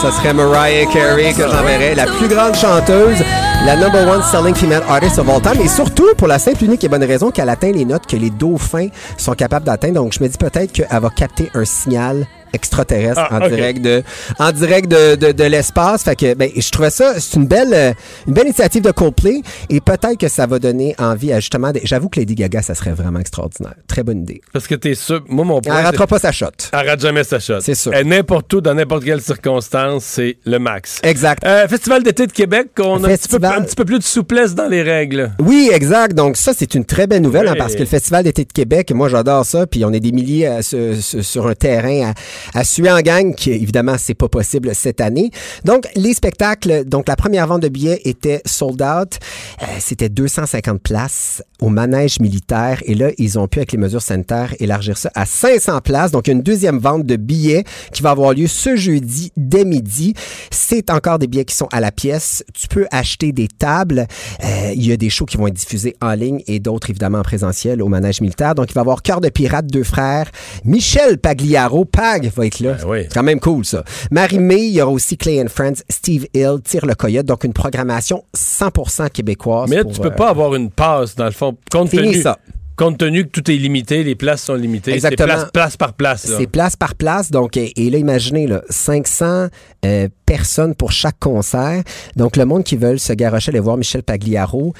Ça 0.01 0.11
serait 0.11 0.33
Mariah 0.33 0.85
Carey 0.93 1.33
que 1.33 1.43
j'enverrais, 1.43 1.95
la 1.95 2.05
plus 2.05 2.27
grande 2.27 2.53
chanteuse, 2.53 3.17
la 3.65 3.75
number 3.75 4.07
one 4.07 4.21
selling 4.21 4.53
female 4.53 4.83
artist 4.87 5.17
of 5.17 5.27
all 5.27 5.41
time, 5.41 5.59
et 5.63 5.67
surtout 5.67 6.13
pour 6.15 6.27
la 6.27 6.37
simple, 6.37 6.63
unique 6.65 6.83
et 6.83 6.89
bonne 6.89 7.03
raison 7.03 7.31
qu'elle 7.31 7.49
atteint 7.49 7.71
les 7.71 7.85
notes 7.85 8.05
que 8.05 8.15
les 8.15 8.29
dauphins 8.29 8.89
sont 9.17 9.33
capables 9.33 9.65
d'atteindre. 9.65 9.95
Donc, 9.95 10.13
je 10.13 10.21
me 10.21 10.27
dis 10.27 10.37
peut-être 10.37 10.73
qu'elle 10.73 10.87
va 10.91 11.09
capter 11.09 11.49
un 11.55 11.65
signal 11.65 12.27
extraterrestre 12.55 13.21
Ah, 13.29 13.37
en 13.41 13.47
direct 13.49 13.81
de 13.81 14.03
en 14.39 14.51
direct 14.51 14.87
de, 14.89 15.15
de, 15.15 15.31
de 15.31 15.43
l'espace. 15.43 16.03
Fait 16.03 16.15
que 16.15 16.33
ben, 16.33 16.49
je 16.55 16.69
trouvais 16.71 16.89
ça 16.89 17.13
c'est 17.19 17.35
une 17.35 17.47
belle 17.47 17.73
euh, 17.73 17.93
une 18.27 18.33
belle 18.33 18.45
initiative 18.45 18.81
de 18.81 18.91
Coldplay 18.91 19.41
et 19.69 19.79
peut-être 19.81 20.17
que 20.17 20.27
ça 20.27 20.47
va 20.47 20.57
donner 20.59 20.95
envie 20.97 21.31
à 21.31 21.39
justement 21.39 21.71
j'avoue 21.83 22.09
que 22.09 22.19
Lady 22.19 22.35
Gaga 22.35 22.61
ça 22.61 22.73
serait 22.75 22.93
vraiment 22.93 23.19
extraordinaire. 23.19 23.75
Très 23.87 24.03
bonne 24.03 24.19
idée. 24.21 24.41
Parce 24.53 24.67
que 24.67 24.75
t'es 24.75 24.95
sûr. 24.95 25.21
Moi, 25.29 25.45
mon 25.45 25.57
Elle 25.57 25.63
point. 25.63 25.75
ratera 25.81 26.03
c'est- 26.05 26.09
pas 26.09 26.19
sa 26.19 26.31
shot. 26.31 26.45
Elle 26.73 26.87
rate 26.89 26.99
jamais 27.01 27.23
sa 27.23 27.39
shot. 27.39 27.59
C'est 27.61 27.75
sûr. 27.75 27.93
Et 27.93 28.03
n'importe 28.03 28.51
où, 28.53 28.61
dans 28.61 28.73
n'importe 28.73 29.03
quelle 29.03 29.21
circonstance, 29.21 30.03
c'est 30.03 30.37
le 30.45 30.57
max. 30.59 30.99
Exact. 31.03 31.43
Euh, 31.45 31.67
Festival 31.67 32.03
d'été 32.03 32.25
de 32.27 32.31
Québec, 32.31 32.67
on 32.79 33.03
a 33.03 33.07
un 33.07 33.15
petit, 33.15 33.27
peu, 33.27 33.37
Festival- 33.39 33.59
un 33.59 33.61
petit 33.63 33.75
peu 33.75 33.85
plus 33.85 33.99
de 33.99 34.03
souplesse 34.03 34.55
dans 34.55 34.67
les 34.67 34.81
règles. 34.81 35.31
Oui, 35.39 35.69
exact. 35.73 36.13
Donc 36.13 36.37
ça, 36.37 36.53
c'est 36.57 36.73
une 36.75 36.85
très 36.85 37.07
belle 37.07 37.21
nouvelle 37.21 37.47
hein, 37.47 37.55
parce 37.57 37.73
que 37.75 37.79
le 37.81 37.85
Festival 37.85 38.23
d'été 38.23 38.45
de 38.45 38.51
Québec, 38.53 38.91
moi 38.93 39.09
j'adore 39.09 39.45
ça, 39.45 39.67
puis 39.67 39.83
on 39.85 39.91
est 39.93 39.99
des 39.99 40.11
milliers 40.11 40.61
se- 40.61 40.95
sur 41.21 41.47
un 41.47 41.55
terrain 41.55 42.11
à, 42.11 42.13
à 42.53 42.63
suer 42.63 42.91
en 42.91 43.01
gang, 43.01 43.33
qui 43.33 43.51
évidemment 43.51 43.95
c'est 43.97 44.13
pas 44.13 44.29
possible 44.29 44.73
cette 44.73 45.01
année. 45.01 45.31
Donc 45.63 45.87
les 45.95 46.13
spectacles, 46.13 46.85
donc 46.85 47.07
la 47.07 47.15
première 47.15 47.47
vente 47.47 47.61
de 47.61 47.69
billets 47.69 48.01
était 48.05 48.41
sold 48.45 48.81
out. 48.81 49.17
Euh, 49.61 49.65
C'était 49.79 50.09
250 50.09 50.81
places 50.81 51.43
au 51.61 51.69
manège 51.69 52.19
militaire 52.19 52.81
et 52.85 52.95
là 52.95 53.09
ils 53.17 53.39
ont 53.39 53.47
pu 53.47 53.59
avec 53.59 53.71
les 53.71 53.77
mesures 53.77 54.01
sanitaires 54.01 54.53
élargir 54.59 54.97
ça 54.97 55.11
à 55.15 55.25
500 55.25 55.81
places. 55.81 56.11
Donc 56.11 56.27
une 56.27 56.41
deuxième 56.41 56.79
vente 56.79 57.05
de 57.05 57.15
billets 57.15 57.63
qui 57.93 58.01
va 58.01 58.11
avoir 58.11 58.33
lieu 58.33 58.47
ce 58.47 58.75
jeudi 58.75 59.31
dès 59.37 59.65
midi. 59.65 60.13
C'est 60.51 60.89
encore 60.89 61.19
des 61.19 61.27
billets 61.27 61.45
qui 61.45 61.55
sont 61.55 61.67
à 61.71 61.79
la 61.79 61.91
pièce. 61.91 62.43
Tu 62.53 62.67
peux 62.67 62.85
acheter 62.91 63.31
des 63.31 63.47
tables. 63.47 64.07
Euh, 64.43 64.71
il 64.75 64.85
y 64.85 64.91
a 64.91 64.97
des 64.97 65.09
shows 65.09 65.25
qui 65.25 65.37
vont 65.37 65.47
être 65.47 65.53
diffusés 65.53 65.95
en 66.01 66.13
ligne 66.13 66.41
et 66.47 66.59
d'autres 66.59 66.89
évidemment 66.89 67.19
en 67.19 67.23
présentiel 67.23 67.81
au 67.81 67.87
manège 67.87 68.21
militaire. 68.21 68.55
Donc 68.55 68.69
il 68.69 68.73
va 68.73 68.81
y 68.81 68.83
avoir 68.83 69.01
Cœur 69.01 69.21
de 69.21 69.29
pirate, 69.29 69.67
deux 69.67 69.83
frères. 69.83 70.31
Michel 70.63 71.17
Pagliaro, 71.17 71.85
Pag 71.85 72.24
va 72.29 72.45
être 72.45 72.59
là. 72.59 72.73
Ben 72.73 72.85
oui. 72.87 72.99
C'est 73.03 73.13
quand 73.13 73.23
même 73.23 73.39
cool 73.39 73.65
ça. 73.65 73.83
Marie-May, 74.11 74.67
il 74.67 74.73
y 74.73 74.81
aura 74.81 74.91
aussi 74.91 75.17
Clay 75.17 75.41
and 75.41 75.47
Friends, 75.49 75.83
Steve 75.89 76.27
Hill, 76.33 76.57
Tire 76.63 76.85
le 76.85 76.95
Coyote. 76.95 77.25
Donc 77.25 77.43
une 77.43 77.53
programmation 77.53 78.23
100% 78.35 79.09
québécoise. 79.09 79.69
Mais 79.69 79.77
là, 79.77 79.83
pour, 79.83 79.93
tu 79.93 80.01
peux 80.01 80.07
euh, 80.07 80.11
pas 80.11 80.29
avoir 80.29 80.55
une 80.55 80.69
passe, 80.71 81.15
dans 81.15 81.25
le 81.25 81.31
fond, 81.31 81.55
compte 81.71 81.89
Fini 81.89 82.11
tenu, 82.11 82.21
ça. 82.21 82.37
compte 82.75 82.97
tenu 82.97 83.25
que 83.25 83.29
tout 83.29 83.49
est 83.49 83.55
limité, 83.55 84.03
les 84.03 84.15
places 84.15 84.43
sont 84.43 84.55
limitées. 84.55 84.91
C'est 84.91 84.95
Exactement. 84.95 85.27
place, 85.27 85.51
place 85.51 85.77
par 85.77 85.93
place. 85.93 86.25
C'est 86.25 86.47
place 86.47 86.75
par 86.75 86.95
place. 86.95 87.31
Donc, 87.31 87.57
et, 87.57 87.73
et 87.85 87.89
là, 87.89 87.97
imaginez, 87.97 88.47
là, 88.47 88.61
500 88.69 89.47
euh, 89.85 90.07
personnes 90.25 90.75
pour 90.75 90.91
chaque 90.91 91.19
concert. 91.19 91.83
Donc, 92.15 92.37
le 92.37 92.45
monde 92.45 92.63
qui 92.63 92.75
veut 92.75 92.97
se 92.97 93.13
garrocher 93.13 93.51
aller 93.51 93.59
voir 93.59 93.77
Michel 93.77 94.03
Pagliaro, 94.03 94.73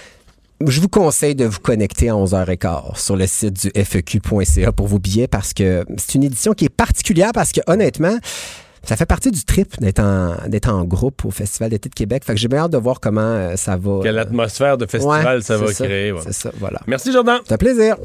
je 0.65 0.81
vous 0.81 0.87
conseille 0.87 1.35
de 1.35 1.45
vous 1.45 1.59
connecter 1.59 2.09
à 2.09 2.13
11h15 2.13 2.97
sur 2.97 3.15
le 3.15 3.27
site 3.27 3.53
du 3.73 3.83
feq.ca 3.83 4.71
pour 4.71 4.87
vos 4.87 4.99
billets 4.99 5.27
parce 5.27 5.53
que 5.53 5.85
c'est 5.97 6.15
une 6.15 6.23
édition 6.23 6.53
qui 6.53 6.65
est 6.65 6.69
particulière 6.69 7.31
parce 7.33 7.51
que, 7.51 7.61
honnêtement, 7.67 8.17
ça 8.83 8.95
fait 8.95 9.05
partie 9.05 9.31
du 9.31 9.43
trip 9.43 9.79
d'être 9.81 9.99
en, 9.99 10.35
d'être 10.47 10.69
en 10.69 10.83
groupe 10.85 11.25
au 11.25 11.31
Festival 11.31 11.71
d'été 11.71 11.89
de 11.89 11.95
Québec. 11.95 12.23
Fait 12.25 12.33
que 12.33 12.39
j'ai 12.39 12.47
bien 12.47 12.59
hâte 12.59 12.71
de 12.71 12.77
voir 12.77 12.99
comment 12.99 13.21
euh, 13.21 13.55
ça 13.55 13.75
va. 13.77 13.99
Quelle 14.03 14.17
euh, 14.17 14.21
atmosphère 14.21 14.77
de 14.77 14.85
festival 14.85 15.37
ouais, 15.37 15.41
ça 15.41 15.57
va 15.57 15.73
créer. 15.73 16.11
ouais. 16.11 16.21
C'est 16.23 16.33
ça, 16.33 16.51
voilà. 16.59 16.79
Merci, 16.87 17.11
Jordan. 17.11 17.39
C'est 17.45 17.53
un 17.53 17.57
plaisir. 17.57 17.97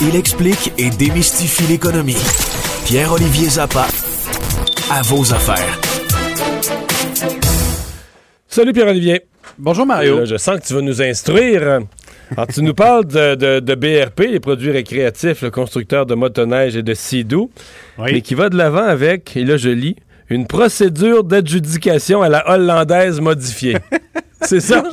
Il 0.00 0.14
explique 0.14 0.72
et 0.78 0.90
démystifie 0.90 1.64
l'économie. 1.66 2.16
Pierre-Olivier 2.84 3.48
Zappa, 3.48 3.86
à 4.90 5.02
vos 5.02 5.32
affaires. 5.32 5.87
Salut, 8.58 8.72
Pierre-Olivier. 8.72 9.22
Bonjour 9.56 9.86
Mario. 9.86 10.18
Là, 10.18 10.24
je 10.24 10.36
sens 10.36 10.58
que 10.58 10.66
tu 10.66 10.74
vas 10.74 10.80
nous 10.80 11.00
instruire. 11.00 11.62
Alors, 12.32 12.48
tu 12.52 12.60
nous 12.60 12.74
parles 12.74 13.04
de, 13.04 13.36
de- 13.36 13.60
de 13.60 13.74
BRP, 13.76 14.22
les 14.32 14.40
produits 14.40 14.72
récréatifs, 14.72 15.42
le 15.42 15.52
constructeur 15.52 16.06
de 16.06 16.16
motoneige 16.16 16.74
et 16.74 16.82
de 16.82 16.92
Sea-Doo, 16.92 17.52
mais 18.00 18.20
qui 18.20 18.34
va 18.34 18.48
de 18.48 18.56
l'avant 18.56 18.82
avec, 18.82 19.36
et 19.36 19.44
là 19.44 19.58
je 19.58 19.68
lis, 19.68 19.94
une 20.28 20.48
procédure 20.48 21.22
d'adjudication 21.22 22.20
à 22.20 22.28
la 22.28 22.50
hollandaise 22.50 23.20
modifiée. 23.20 23.76
C'est 24.42 24.60
ça? 24.60 24.84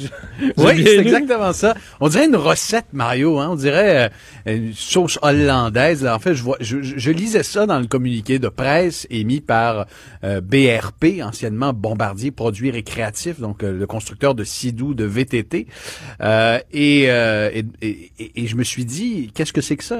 Oui, 0.58 0.84
c'est 0.84 0.98
exactement 0.98 1.54
ça. 1.54 1.76
On 2.02 2.10
dirait 2.10 2.26
une 2.26 2.36
recette, 2.36 2.88
Mario. 2.92 3.40
Hein? 3.40 3.48
On 3.52 3.56
dirait 3.56 4.12
euh, 4.48 4.58
une 4.58 4.74
sauce 4.74 5.18
hollandaise. 5.22 6.04
Là. 6.04 6.14
En 6.14 6.20
fait, 6.20 6.36
je, 6.36 6.44
vois, 6.44 6.58
je, 6.60 6.82
je- 6.82 7.12
lisais 7.12 7.42
ça 7.42 7.66
dans 7.66 7.80
le 7.80 7.88
communiqué 7.88 8.38
de 8.38 8.50
presse 8.50 9.08
émis 9.10 9.40
par 9.40 9.86
euh, 10.26 10.42
BRP, 10.42 11.22
anciennement 11.24 11.72
Bombardier 11.72 12.32
Produits 12.32 12.70
Récréatifs, 12.70 13.40
donc 13.40 13.64
euh, 13.64 13.72
le 13.80 13.88
constructeur 13.88 14.36
de 14.36 14.44
Sidou, 14.44 14.94
de 14.94 15.06
VTT. 15.06 15.68
Euh, 16.20 16.60
et, 16.74 17.06
euh, 17.08 17.50
et, 17.82 18.12
et- 18.20 18.48
je 18.48 18.56
me 18.58 18.64
suis 18.66 18.84
dit, 18.84 19.32
qu'est-ce 19.34 19.54
que 19.54 19.62
c'est 19.62 19.78
que 19.78 19.86
ça? 19.86 20.00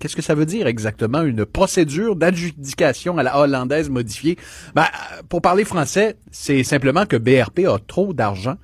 Qu'est-ce 0.00 0.16
que 0.16 0.22
ça 0.22 0.34
veut 0.34 0.46
dire 0.46 0.66
exactement? 0.66 1.20
Une 1.22 1.44
procédure 1.44 2.16
d'adjudication 2.16 3.18
à 3.18 3.22
la 3.22 3.38
hollandaise 3.38 3.90
modifiée? 3.90 4.38
Ben, 4.74 4.86
pour 5.28 5.42
parler 5.42 5.64
français, 5.66 6.16
c'est 6.30 6.64
simplement 6.64 7.04
que 7.04 7.16
BRP 7.16 7.66
a 7.68 7.78
trop 7.86 8.14
d'argent 8.14 8.56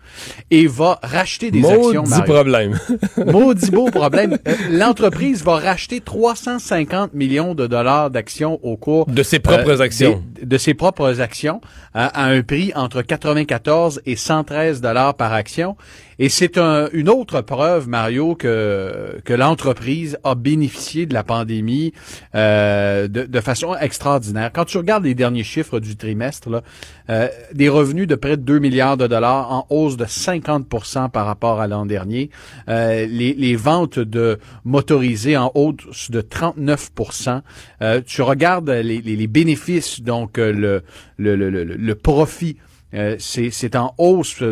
et 0.50 0.66
va 0.66 0.98
racheter 1.02 1.50
des 1.50 1.64
actions. 1.64 2.02
Maudit 2.04 2.22
problème. 2.24 2.78
Maudit 3.26 3.70
beau 3.70 3.86
problème. 3.90 4.38
Euh, 4.46 4.54
L'entreprise 4.70 5.42
va 5.44 5.56
racheter 5.56 6.00
350 6.00 7.14
millions 7.14 7.54
de 7.54 7.66
dollars 7.66 8.10
d'actions 8.10 8.58
au 8.62 8.76
cours 8.76 9.06
De 9.06 9.22
ses 9.22 9.38
propres 9.38 9.80
euh, 9.80 9.84
actions. 9.84 10.22
des- 10.34 10.46
de 10.46 10.58
ses 10.58 10.74
propres 10.74 11.20
actions 11.20 11.60
à, 11.94 12.06
à 12.06 12.24
un 12.30 12.42
prix 12.42 12.72
entre 12.74 13.02
94 13.02 14.00
et 14.06 14.16
113 14.16 14.80
dollars 14.80 15.14
par 15.14 15.32
action. 15.32 15.76
Et 16.22 16.28
c'est 16.28 16.58
un- 16.58 16.90
une 16.92 17.08
autre 17.08 17.40
preuve, 17.40 17.88
Mario, 17.88 18.34
que, 18.34 19.18
que 19.24 19.32
l'entreprise 19.32 20.18
a 20.22 20.34
bénéficié 20.34 21.06
de 21.06 21.14
la 21.14 21.24
pandémie 21.24 21.94
euh, 22.34 23.08
de, 23.08 23.22
de 23.24 23.40
façon 23.40 23.74
extraordinaire. 23.74 24.50
Quand 24.52 24.66
tu 24.66 24.76
regardes 24.76 25.04
les 25.04 25.14
derniers 25.14 25.44
chiffres 25.44 25.80
du 25.80 25.96
trimestre, 25.96 26.50
là, 26.50 26.62
euh, 27.08 27.28
des 27.54 27.70
revenus 27.70 28.06
de 28.06 28.16
près 28.16 28.36
de 28.36 28.42
2 28.42 28.58
milliards 28.58 28.98
de 28.98 29.06
dollars 29.06 29.50
en 29.50 29.66
hausse 29.70 29.96
de 29.96 30.04
50% 30.04 31.08
par 31.10 31.24
rapport 31.24 31.58
à 31.58 31.66
l'an 31.66 31.86
dernier. 31.86 32.28
Euh, 32.68 33.06
les, 33.06 33.32
les 33.32 33.56
ventes 33.56 33.98
de 33.98 34.38
motorisés 34.66 35.38
en 35.38 35.50
hausse 35.54 36.10
de 36.10 36.20
39% 36.20 37.40
euh, 37.80 38.02
Tu 38.06 38.20
regardes 38.20 38.68
les, 38.68 39.00
les- 39.00 39.16
les 39.16 39.26
bénéfices, 39.26 40.02
donc 40.02 40.38
euh, 40.38 40.52
le, 40.52 40.82
le, 41.16 41.34
le, 41.34 41.48
le, 41.50 41.64
le 41.64 41.94
profit 41.94 42.56
euh, 42.94 43.16
c'est 43.18 43.76
en 43.76 43.94
hausse 43.98 44.42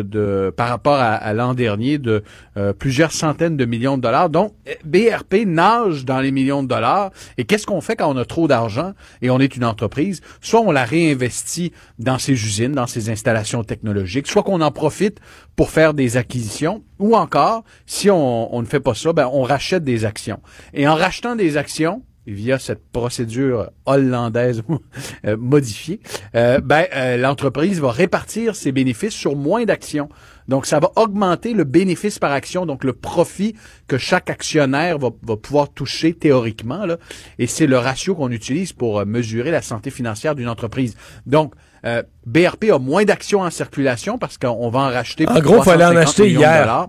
par 0.55 0.69
rapport 0.69 0.97
à, 0.99 1.33
l'an 1.33 1.53
dernier 1.53 1.97
de 1.97 2.23
euh, 2.57 2.73
plusieurs 2.73 3.11
centaines 3.11 3.57
de 3.57 3.65
millions 3.65 3.97
de 3.97 4.01
dollars. 4.01 4.29
Donc 4.29 4.53
BRP 4.83 5.45
nage 5.45 6.05
dans 6.05 6.19
les 6.19 6.31
millions 6.31 6.63
de 6.63 6.67
dollars. 6.67 7.11
Et 7.37 7.45
qu'est-ce 7.45 7.65
qu'on 7.65 7.81
fait 7.81 7.95
quand 7.95 8.13
on 8.13 8.17
a 8.17 8.25
trop 8.25 8.47
d'argent 8.47 8.93
et 9.21 9.29
on 9.29 9.39
est 9.39 9.55
une 9.55 9.65
entreprise? 9.65 10.21
Soit 10.41 10.61
on 10.61 10.71
la 10.71 10.83
réinvestit 10.83 11.73
dans 11.97 12.17
ses 12.17 12.33
usines, 12.33 12.73
dans 12.73 12.87
ses 12.87 13.09
installations 13.09 13.63
technologiques, 13.63 14.27
soit 14.27 14.43
qu'on 14.43 14.61
en 14.61 14.71
profite 14.71 15.19
pour 15.55 15.69
faire 15.69 15.93
des 15.93 16.15
acquisitions, 16.15 16.83
ou 16.99 17.15
encore 17.15 17.63
si 17.85 18.09
on, 18.09 18.55
on 18.55 18.61
ne 18.61 18.65
fait 18.65 18.79
pas 18.79 18.93
ça, 18.93 19.11
ben 19.11 19.29
on 19.31 19.43
rachète 19.43 19.83
des 19.83 20.05
actions. 20.05 20.39
Et 20.73 20.87
en 20.87 20.95
rachetant 20.95 21.35
des 21.35 21.57
actions 21.57 22.01
via 22.27 22.59
cette 22.59 22.83
procédure 22.91 23.71
hollandaise 23.85 24.63
euh, 25.25 25.37
modifiée, 25.37 25.99
euh, 26.35 26.59
ben, 26.59 26.85
euh, 26.95 27.17
l'entreprise 27.17 27.79
va 27.79 27.91
répartir 27.91 28.55
ses 28.55 28.71
bénéfices 28.71 29.13
sur 29.13 29.35
moins 29.35 29.65
d'actions. 29.65 30.09
Donc, 30.47 30.65
ça 30.65 30.79
va 30.79 30.91
augmenter 30.95 31.53
le 31.53 31.63
bénéfice 31.63 32.17
par 32.17 32.31
action, 32.31 32.65
donc 32.65 32.83
le 32.83 32.93
profit 32.93 33.55
que 33.87 33.97
chaque 33.97 34.29
actionnaire 34.29 34.97
va, 34.97 35.09
va 35.21 35.37
pouvoir 35.37 35.69
toucher 35.69 36.13
théoriquement. 36.13 36.85
Là, 36.85 36.97
et 37.37 37.45
c'est 37.45 37.67
le 37.67 37.77
ratio 37.77 38.15
qu'on 38.15 38.31
utilise 38.31 38.73
pour 38.73 39.05
mesurer 39.05 39.51
la 39.51 39.61
santé 39.61 39.91
financière 39.91 40.33
d'une 40.33 40.49
entreprise. 40.49 40.95
Donc, 41.27 41.53
euh, 41.85 42.03
BRP 42.25 42.65
a 42.71 42.79
moins 42.79 43.05
d'actions 43.05 43.41
en 43.41 43.49
circulation 43.49 44.17
parce 44.17 44.37
qu'on 44.37 44.69
va 44.69 44.79
en 44.79 44.89
racheter. 44.89 45.27
En 45.27 45.39
gros, 45.39 45.61
fallait 45.61 45.85
en 45.85 45.93
350 45.93 45.97
acheter 45.97 46.29
hier. 46.29 46.87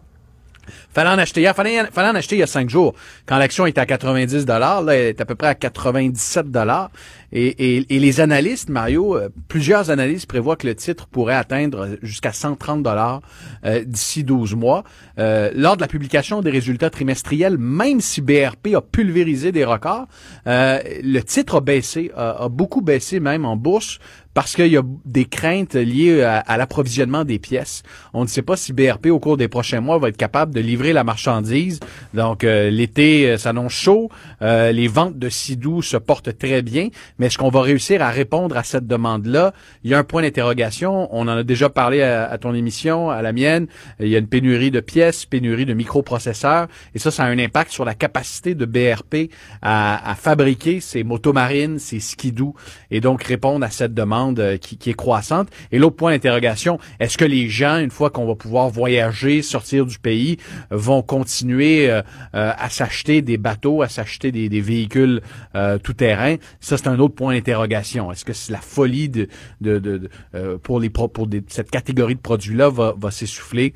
Fallait 0.92 1.10
en 1.10 1.18
acheter 1.18 1.40
hier. 1.40 1.54
Fallait, 1.54 1.80
en 1.80 2.14
acheter 2.14 2.36
il 2.36 2.40
y 2.40 2.42
a 2.42 2.46
cinq 2.46 2.70
jours. 2.70 2.94
Quand 3.26 3.38
l'action 3.38 3.66
est 3.66 3.78
à 3.78 3.86
90 3.86 4.44
dollars, 4.44 4.82
là, 4.82 4.94
elle 4.94 5.06
est 5.08 5.20
à 5.20 5.24
peu 5.24 5.34
près 5.34 5.48
à 5.48 5.54
97 5.54 6.50
dollars. 6.50 6.90
Et, 7.32 7.76
et, 7.76 7.94
et 7.94 8.00
les 8.00 8.20
analystes, 8.20 8.70
Mario, 8.70 9.16
euh, 9.16 9.28
plusieurs 9.46 9.90
analystes 9.90 10.26
prévoient 10.26 10.56
que 10.56 10.66
le 10.66 10.74
titre 10.74 11.06
pourrait 11.06 11.36
atteindre 11.36 11.90
jusqu'à 12.02 12.32
130 12.32 12.82
dollars 12.82 13.20
euh, 13.64 13.84
d'ici 13.84 14.24
12 14.24 14.56
mois. 14.56 14.84
Euh, 15.18 15.50
lors 15.54 15.76
de 15.76 15.80
la 15.80 15.86
publication 15.86 16.42
des 16.42 16.50
résultats 16.50 16.90
trimestriels, 16.90 17.56
même 17.58 18.00
si 18.00 18.20
BRP 18.20 18.74
a 18.74 18.80
pulvérisé 18.80 19.52
des 19.52 19.64
records, 19.64 20.06
euh, 20.46 20.80
le 21.02 21.20
titre 21.20 21.56
a 21.56 21.60
baissé, 21.60 22.10
a 22.16 22.48
beaucoup 22.48 22.80
baissé 22.80 23.20
même 23.20 23.44
en 23.44 23.56
bourse 23.56 23.98
parce 24.34 24.54
qu'il 24.54 24.68
y 24.68 24.76
a 24.76 24.82
des 25.04 25.24
craintes 25.24 25.74
liées 25.74 26.22
à, 26.22 26.38
à 26.38 26.56
l'approvisionnement 26.56 27.24
des 27.24 27.38
pièces. 27.38 27.82
On 28.14 28.22
ne 28.22 28.28
sait 28.28 28.42
pas 28.42 28.56
si 28.56 28.72
BRP, 28.72 29.06
au 29.06 29.18
cours 29.18 29.36
des 29.36 29.48
prochains 29.48 29.80
mois, 29.80 29.98
va 29.98 30.08
être 30.08 30.16
capable 30.16 30.54
de 30.54 30.60
livrer 30.60 30.92
la 30.92 31.04
marchandise. 31.04 31.80
Donc, 32.14 32.44
euh, 32.44 32.70
l'été 32.70 33.28
euh, 33.28 33.38
s'annonce 33.38 33.72
chaud. 33.72 34.08
Euh, 34.42 34.70
les 34.72 34.86
ventes 34.86 35.18
de 35.18 35.28
Sidou 35.28 35.82
se 35.82 35.96
portent 35.96 36.36
très 36.38 36.62
bien. 36.62 36.88
Mais 37.18 37.26
est-ce 37.26 37.38
qu'on 37.38 37.50
va 37.50 37.62
réussir 37.62 38.02
à 38.02 38.10
répondre 38.10 38.56
à 38.56 38.62
cette 38.62 38.86
demande-là? 38.86 39.52
Il 39.82 39.90
y 39.90 39.94
a 39.94 39.98
un 39.98 40.04
point 40.04 40.22
d'interrogation. 40.22 41.08
On 41.10 41.22
en 41.22 41.38
a 41.38 41.42
déjà 41.42 41.68
parlé 41.68 42.02
à, 42.02 42.30
à, 42.30 42.38
ton 42.38 42.54
émission, 42.54 43.10
à 43.10 43.22
la 43.22 43.32
mienne. 43.32 43.66
Il 43.98 44.08
y 44.08 44.14
a 44.14 44.18
une 44.18 44.28
pénurie 44.28 44.70
de 44.70 44.80
pièces, 44.80 45.26
pénurie 45.26 45.66
de 45.66 45.74
microprocesseurs. 45.74 46.68
Et 46.94 46.98
ça, 46.98 47.10
ça 47.10 47.24
a 47.24 47.26
un 47.26 47.38
impact 47.38 47.72
sur 47.72 47.84
la 47.84 47.94
capacité 47.94 48.54
de 48.54 48.64
BRP 48.64 49.32
à, 49.60 50.10
à 50.10 50.14
fabriquer 50.14 50.80
ces 50.80 51.02
motomarines, 51.02 51.78
ces 51.78 52.00
skidoo, 52.00 52.54
et 52.90 53.00
donc 53.00 53.22
répondre 53.24 53.64
à 53.64 53.70
cette 53.70 53.94
demande 53.94 54.19
qui, 54.60 54.76
qui 54.76 54.90
est 54.90 54.94
croissante. 54.94 55.48
Et 55.72 55.78
l'autre 55.78 55.96
point 55.96 56.12
d'interrogation, 56.12 56.78
est-ce 56.98 57.16
que 57.18 57.24
les 57.24 57.48
gens, 57.48 57.78
une 57.78 57.90
fois 57.90 58.10
qu'on 58.10 58.26
va 58.26 58.34
pouvoir 58.34 58.68
voyager, 58.68 59.42
sortir 59.42 59.86
du 59.86 59.98
pays, 59.98 60.36
vont 60.70 61.02
continuer 61.02 61.90
euh, 61.90 62.02
euh, 62.34 62.52
à 62.56 62.68
s'acheter 62.68 63.22
des 63.22 63.38
bateaux, 63.38 63.82
à 63.82 63.88
s'acheter 63.88 64.32
des, 64.32 64.48
des, 64.48 64.60
véhicules 64.60 65.20
euh, 65.54 65.78
tout-terrain? 65.78 66.36
Ça, 66.60 66.76
c'est 66.76 66.88
un 66.88 66.98
autre 66.98 67.14
point 67.14 67.34
d'interrogation. 67.34 68.12
Est-ce 68.12 68.24
que 68.24 68.32
c'est 68.32 68.52
la 68.52 68.60
folie 68.60 69.08
de, 69.08 69.28
de, 69.60 69.78
de, 69.78 70.08
de 70.32 70.56
pour 70.56 70.80
les 70.80 70.90
pour 70.90 71.26
des, 71.26 71.42
cette 71.48 71.70
catégorie 71.70 72.14
de 72.14 72.20
produits-là 72.20 72.68
va, 72.68 72.94
va 72.96 73.10
s'essouffler? 73.10 73.72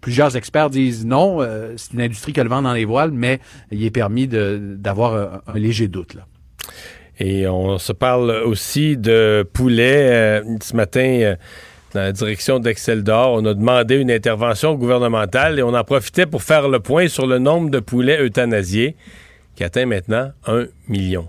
plusieurs 0.00 0.36
experts 0.36 0.70
disent 0.70 1.04
non, 1.04 1.46
c'est 1.76 1.92
une 1.92 2.00
industrie 2.00 2.32
qui 2.32 2.40
a 2.40 2.44
le 2.44 2.48
vent 2.48 2.62
dans 2.62 2.72
les 2.72 2.86
voiles, 2.86 3.10
mais 3.12 3.40
il 3.70 3.84
est 3.84 3.90
permis 3.90 4.26
d'avoir 4.26 5.14
un, 5.14 5.42
un 5.46 5.58
léger 5.58 5.86
doute. 5.86 6.14
Là. 6.14 6.26
Et 7.20 7.46
on 7.46 7.78
se 7.78 7.92
parle 7.92 8.30
aussi 8.30 8.96
de 8.96 9.48
poulet. 9.52 10.42
ce 10.62 10.74
matin, 10.74 11.36
dans 11.94 12.00
la 12.00 12.12
direction 12.12 12.58
d'Excel 12.58 13.02
d'Or. 13.02 13.32
On 13.34 13.44
a 13.44 13.54
demandé 13.54 13.96
une 13.96 14.10
intervention 14.10 14.74
gouvernementale 14.74 15.58
et 15.58 15.62
on 15.62 15.74
en 15.74 15.84
profitait 15.84 16.26
pour 16.26 16.42
faire 16.42 16.68
le 16.68 16.80
point 16.80 17.08
sur 17.08 17.26
le 17.26 17.38
nombre 17.38 17.70
de 17.70 17.80
poulets 17.80 18.22
euthanasiés 18.22 18.96
qui 19.56 19.64
atteint 19.64 19.86
maintenant 19.86 20.30
un 20.46 20.66
million. 20.88 21.28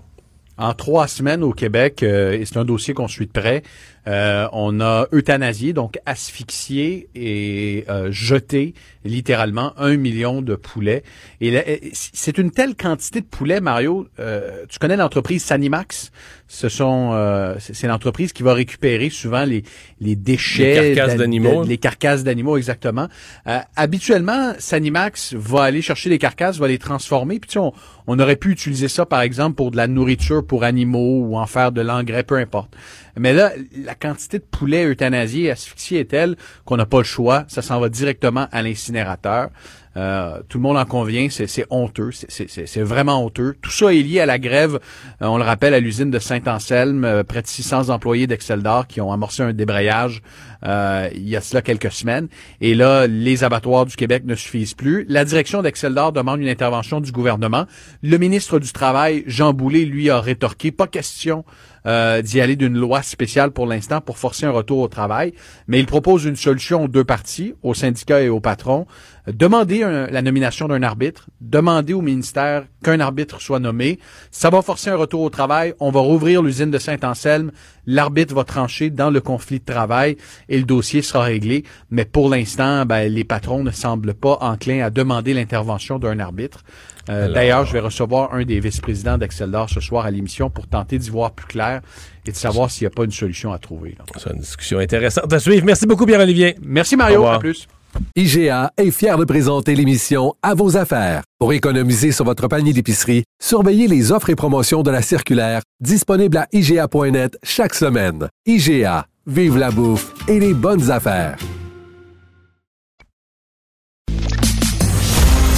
En 0.58 0.74
trois 0.74 1.08
semaines 1.08 1.42
au 1.42 1.52
Québec, 1.52 2.02
euh, 2.02 2.32
et 2.32 2.44
c'est 2.44 2.58
un 2.58 2.64
dossier 2.64 2.94
qu'on 2.94 3.08
suit 3.08 3.26
de 3.26 3.32
près, 3.32 3.62
euh, 4.06 4.48
on 4.52 4.80
a 4.80 5.06
euthanasié, 5.12 5.72
donc 5.72 5.98
asphyxié 6.06 7.08
et 7.14 7.84
euh, 7.88 8.10
jeté 8.10 8.74
littéralement 9.04 9.72
un 9.78 9.96
million 9.96 10.42
de 10.42 10.54
poulets. 10.54 11.02
Et 11.40 11.90
c'est 11.92 12.38
une 12.38 12.50
telle 12.50 12.74
quantité 12.76 13.20
de 13.20 13.26
poulets, 13.26 13.60
Mario. 13.60 14.06
Euh, 14.18 14.64
tu 14.68 14.78
connais 14.78 14.96
l'entreprise 14.96 15.42
Sanimax? 15.42 16.10
Ce 16.48 16.68
sont, 16.68 17.12
euh, 17.14 17.56
c'est 17.58 17.86
l'entreprise 17.86 18.32
qui 18.32 18.42
va 18.42 18.52
récupérer 18.52 19.08
souvent 19.08 19.44
les 19.44 19.62
les 20.00 20.16
déchets, 20.16 20.90
les 20.90 20.94
carcasses 20.94 21.16
d'animaux, 21.16 21.64
les 21.64 21.78
carcasses 21.78 22.24
d'animaux 22.24 22.58
exactement. 22.58 23.08
Euh, 23.46 23.58
habituellement, 23.74 24.52
Sanimax 24.58 25.34
va 25.34 25.62
aller 25.62 25.80
chercher 25.80 26.10
les 26.10 26.18
carcasses, 26.18 26.58
va 26.58 26.68
les 26.68 26.78
transformer. 26.78 27.40
Puis 27.40 27.48
tu 27.48 27.52
sais, 27.54 27.58
on, 27.58 27.72
on 28.06 28.18
aurait 28.18 28.36
pu 28.36 28.50
utiliser 28.50 28.88
ça 28.88 29.06
par 29.06 29.22
exemple 29.22 29.54
pour 29.54 29.70
de 29.70 29.78
la 29.78 29.86
nourriture 29.86 30.44
pour 30.46 30.64
animaux 30.64 31.22
ou 31.22 31.38
en 31.38 31.46
faire 31.46 31.72
de 31.72 31.80
l'engrais, 31.80 32.22
peu 32.22 32.36
importe. 32.36 32.76
Mais 33.16 33.32
là, 33.32 33.52
la 33.84 33.94
quantité 33.94 34.38
de 34.38 34.44
poulets 34.44 34.86
euthanasiés, 34.86 35.50
asphyxiés 35.50 36.00
est 36.00 36.10
telle 36.10 36.36
qu'on 36.64 36.76
n'a 36.76 36.86
pas 36.86 36.98
le 36.98 37.04
choix. 37.04 37.44
Ça 37.48 37.62
s'en 37.62 37.80
va 37.80 37.88
directement 37.88 38.48
à 38.52 38.62
l'incinérateur. 38.62 39.50
Euh, 39.96 40.40
tout 40.48 40.58
le 40.58 40.62
monde 40.62 40.78
en 40.78 40.86
convient, 40.86 41.28
c'est 41.30 41.66
honteux, 41.70 42.10
c'est 42.12 42.82
vraiment 42.82 43.24
honteux. 43.24 43.56
Tout 43.60 43.70
ça 43.70 43.92
est 43.92 44.02
lié 44.02 44.20
à 44.20 44.26
la 44.26 44.38
grève, 44.38 44.78
euh, 45.20 45.26
on 45.26 45.36
le 45.36 45.44
rappelle, 45.44 45.74
à 45.74 45.80
l'usine 45.80 46.10
de 46.10 46.18
Saint-Anselme, 46.18 47.04
euh, 47.04 47.24
près 47.24 47.42
de 47.42 47.46
600 47.46 47.90
employés 47.90 48.26
d'Excel 48.26 48.62
d'Or 48.62 48.86
qui 48.86 49.00
ont 49.00 49.12
amorcé 49.12 49.42
un 49.42 49.52
débrayage 49.52 50.22
il 50.64 51.28
y 51.28 51.34
a 51.34 51.40
cela 51.40 51.60
quelques 51.60 51.90
semaines. 51.90 52.28
Et 52.60 52.76
là, 52.76 53.08
les 53.08 53.42
abattoirs 53.42 53.84
du 53.84 53.96
Québec 53.96 54.22
ne 54.24 54.36
suffisent 54.36 54.74
plus. 54.74 55.04
La 55.08 55.24
direction 55.24 55.60
d'Excel 55.60 55.92
d'Or 55.92 56.12
demande 56.12 56.40
une 56.40 56.48
intervention 56.48 57.00
du 57.00 57.10
gouvernement. 57.10 57.66
Le 58.00 58.16
ministre 58.16 58.60
du 58.60 58.72
Travail, 58.72 59.24
Jean 59.26 59.52
Boulet, 59.52 59.84
lui, 59.84 60.08
a 60.08 60.20
rétorqué, 60.20 60.70
pas 60.70 60.86
question 60.86 61.44
euh, 61.86 62.22
d'y 62.22 62.40
aller 62.40 62.56
d'une 62.56 62.78
loi 62.78 63.02
spéciale 63.02 63.50
pour 63.50 63.66
l'instant 63.66 64.00
pour 64.00 64.18
forcer 64.18 64.46
un 64.46 64.50
retour 64.50 64.78
au 64.78 64.88
travail, 64.88 65.32
mais 65.66 65.80
il 65.80 65.86
propose 65.86 66.24
une 66.24 66.36
solution 66.36 66.84
aux 66.84 66.88
deux 66.88 67.04
parties, 67.04 67.54
aux 67.62 67.74
syndicats 67.74 68.22
et 68.22 68.28
aux 68.28 68.40
patrons. 68.40 68.86
Demander 69.28 70.08
la 70.10 70.20
nomination 70.22 70.66
d'un 70.66 70.82
arbitre, 70.82 71.28
demander 71.40 71.92
au 71.92 72.00
ministère 72.00 72.64
qu'un 72.82 72.98
arbitre 72.98 73.40
soit 73.40 73.60
nommé. 73.60 74.00
Ça 74.32 74.50
va 74.50 74.62
forcer 74.62 74.90
un 74.90 74.96
retour 74.96 75.20
au 75.20 75.30
travail. 75.30 75.74
On 75.78 75.92
va 75.92 76.00
rouvrir 76.00 76.42
l'usine 76.42 76.72
de 76.72 76.78
Saint-Anselme. 76.78 77.52
L'arbitre 77.86 78.34
va 78.34 78.42
trancher 78.42 78.90
dans 78.90 79.10
le 79.10 79.20
conflit 79.20 79.60
de 79.60 79.64
travail 79.64 80.16
et 80.48 80.58
le 80.58 80.64
dossier 80.64 81.02
sera 81.02 81.22
réglé. 81.22 81.64
Mais 81.90 82.04
pour 82.04 82.28
l'instant, 82.28 82.84
ben, 82.84 83.12
les 83.12 83.22
patrons 83.22 83.62
ne 83.62 83.70
semblent 83.70 84.14
pas 84.14 84.38
enclins 84.40 84.84
à 84.84 84.90
demander 84.90 85.34
l'intervention 85.34 86.00
d'un 86.00 86.18
arbitre. 86.18 86.64
Euh, 87.08 87.32
D'ailleurs, 87.32 87.64
je 87.64 87.72
vais 87.72 87.80
recevoir 87.80 88.34
un 88.34 88.44
des 88.44 88.58
vice-présidents 88.58 89.18
d'Exceldor 89.18 89.70
ce 89.70 89.80
soir 89.80 90.04
à 90.04 90.10
l'émission 90.10 90.50
pour 90.50 90.66
tenter 90.66 90.98
d'y 90.98 91.10
voir 91.10 91.32
plus 91.32 91.46
clair 91.46 91.80
et 92.26 92.30
de 92.30 92.36
savoir 92.36 92.70
s'il 92.70 92.86
n'y 92.86 92.92
a 92.92 92.94
pas 92.94 93.04
une 93.04 93.10
solution 93.12 93.52
à 93.52 93.58
trouver. 93.58 93.96
C'est 94.16 94.30
une 94.30 94.40
discussion 94.40 94.78
intéressante 94.78 95.32
à 95.32 95.38
suivre. 95.38 95.64
Merci 95.64 95.86
beaucoup, 95.86 96.06
Pierre-Olivier. 96.06 96.56
Merci, 96.62 96.96
Mario. 96.96 97.24
À 97.26 97.38
plus. 97.38 97.68
IGA 98.16 98.72
est 98.76 98.90
fier 98.90 99.18
de 99.18 99.24
présenter 99.24 99.74
l'émission 99.74 100.34
À 100.42 100.54
vos 100.54 100.76
affaires. 100.76 101.22
Pour 101.38 101.52
économiser 101.52 102.12
sur 102.12 102.24
votre 102.24 102.48
panier 102.48 102.72
d'épicerie, 102.72 103.24
surveillez 103.42 103.88
les 103.88 104.12
offres 104.12 104.30
et 104.30 104.34
promotions 104.34 104.82
de 104.82 104.90
la 104.90 105.02
circulaire 105.02 105.62
disponible 105.80 106.36
à 106.36 106.46
IGA.net 106.52 107.38
chaque 107.42 107.74
semaine. 107.74 108.28
IGA, 108.46 109.06
vive 109.26 109.58
la 109.58 109.70
bouffe 109.70 110.12
et 110.28 110.38
les 110.38 110.54
bonnes 110.54 110.90
affaires. 110.90 111.36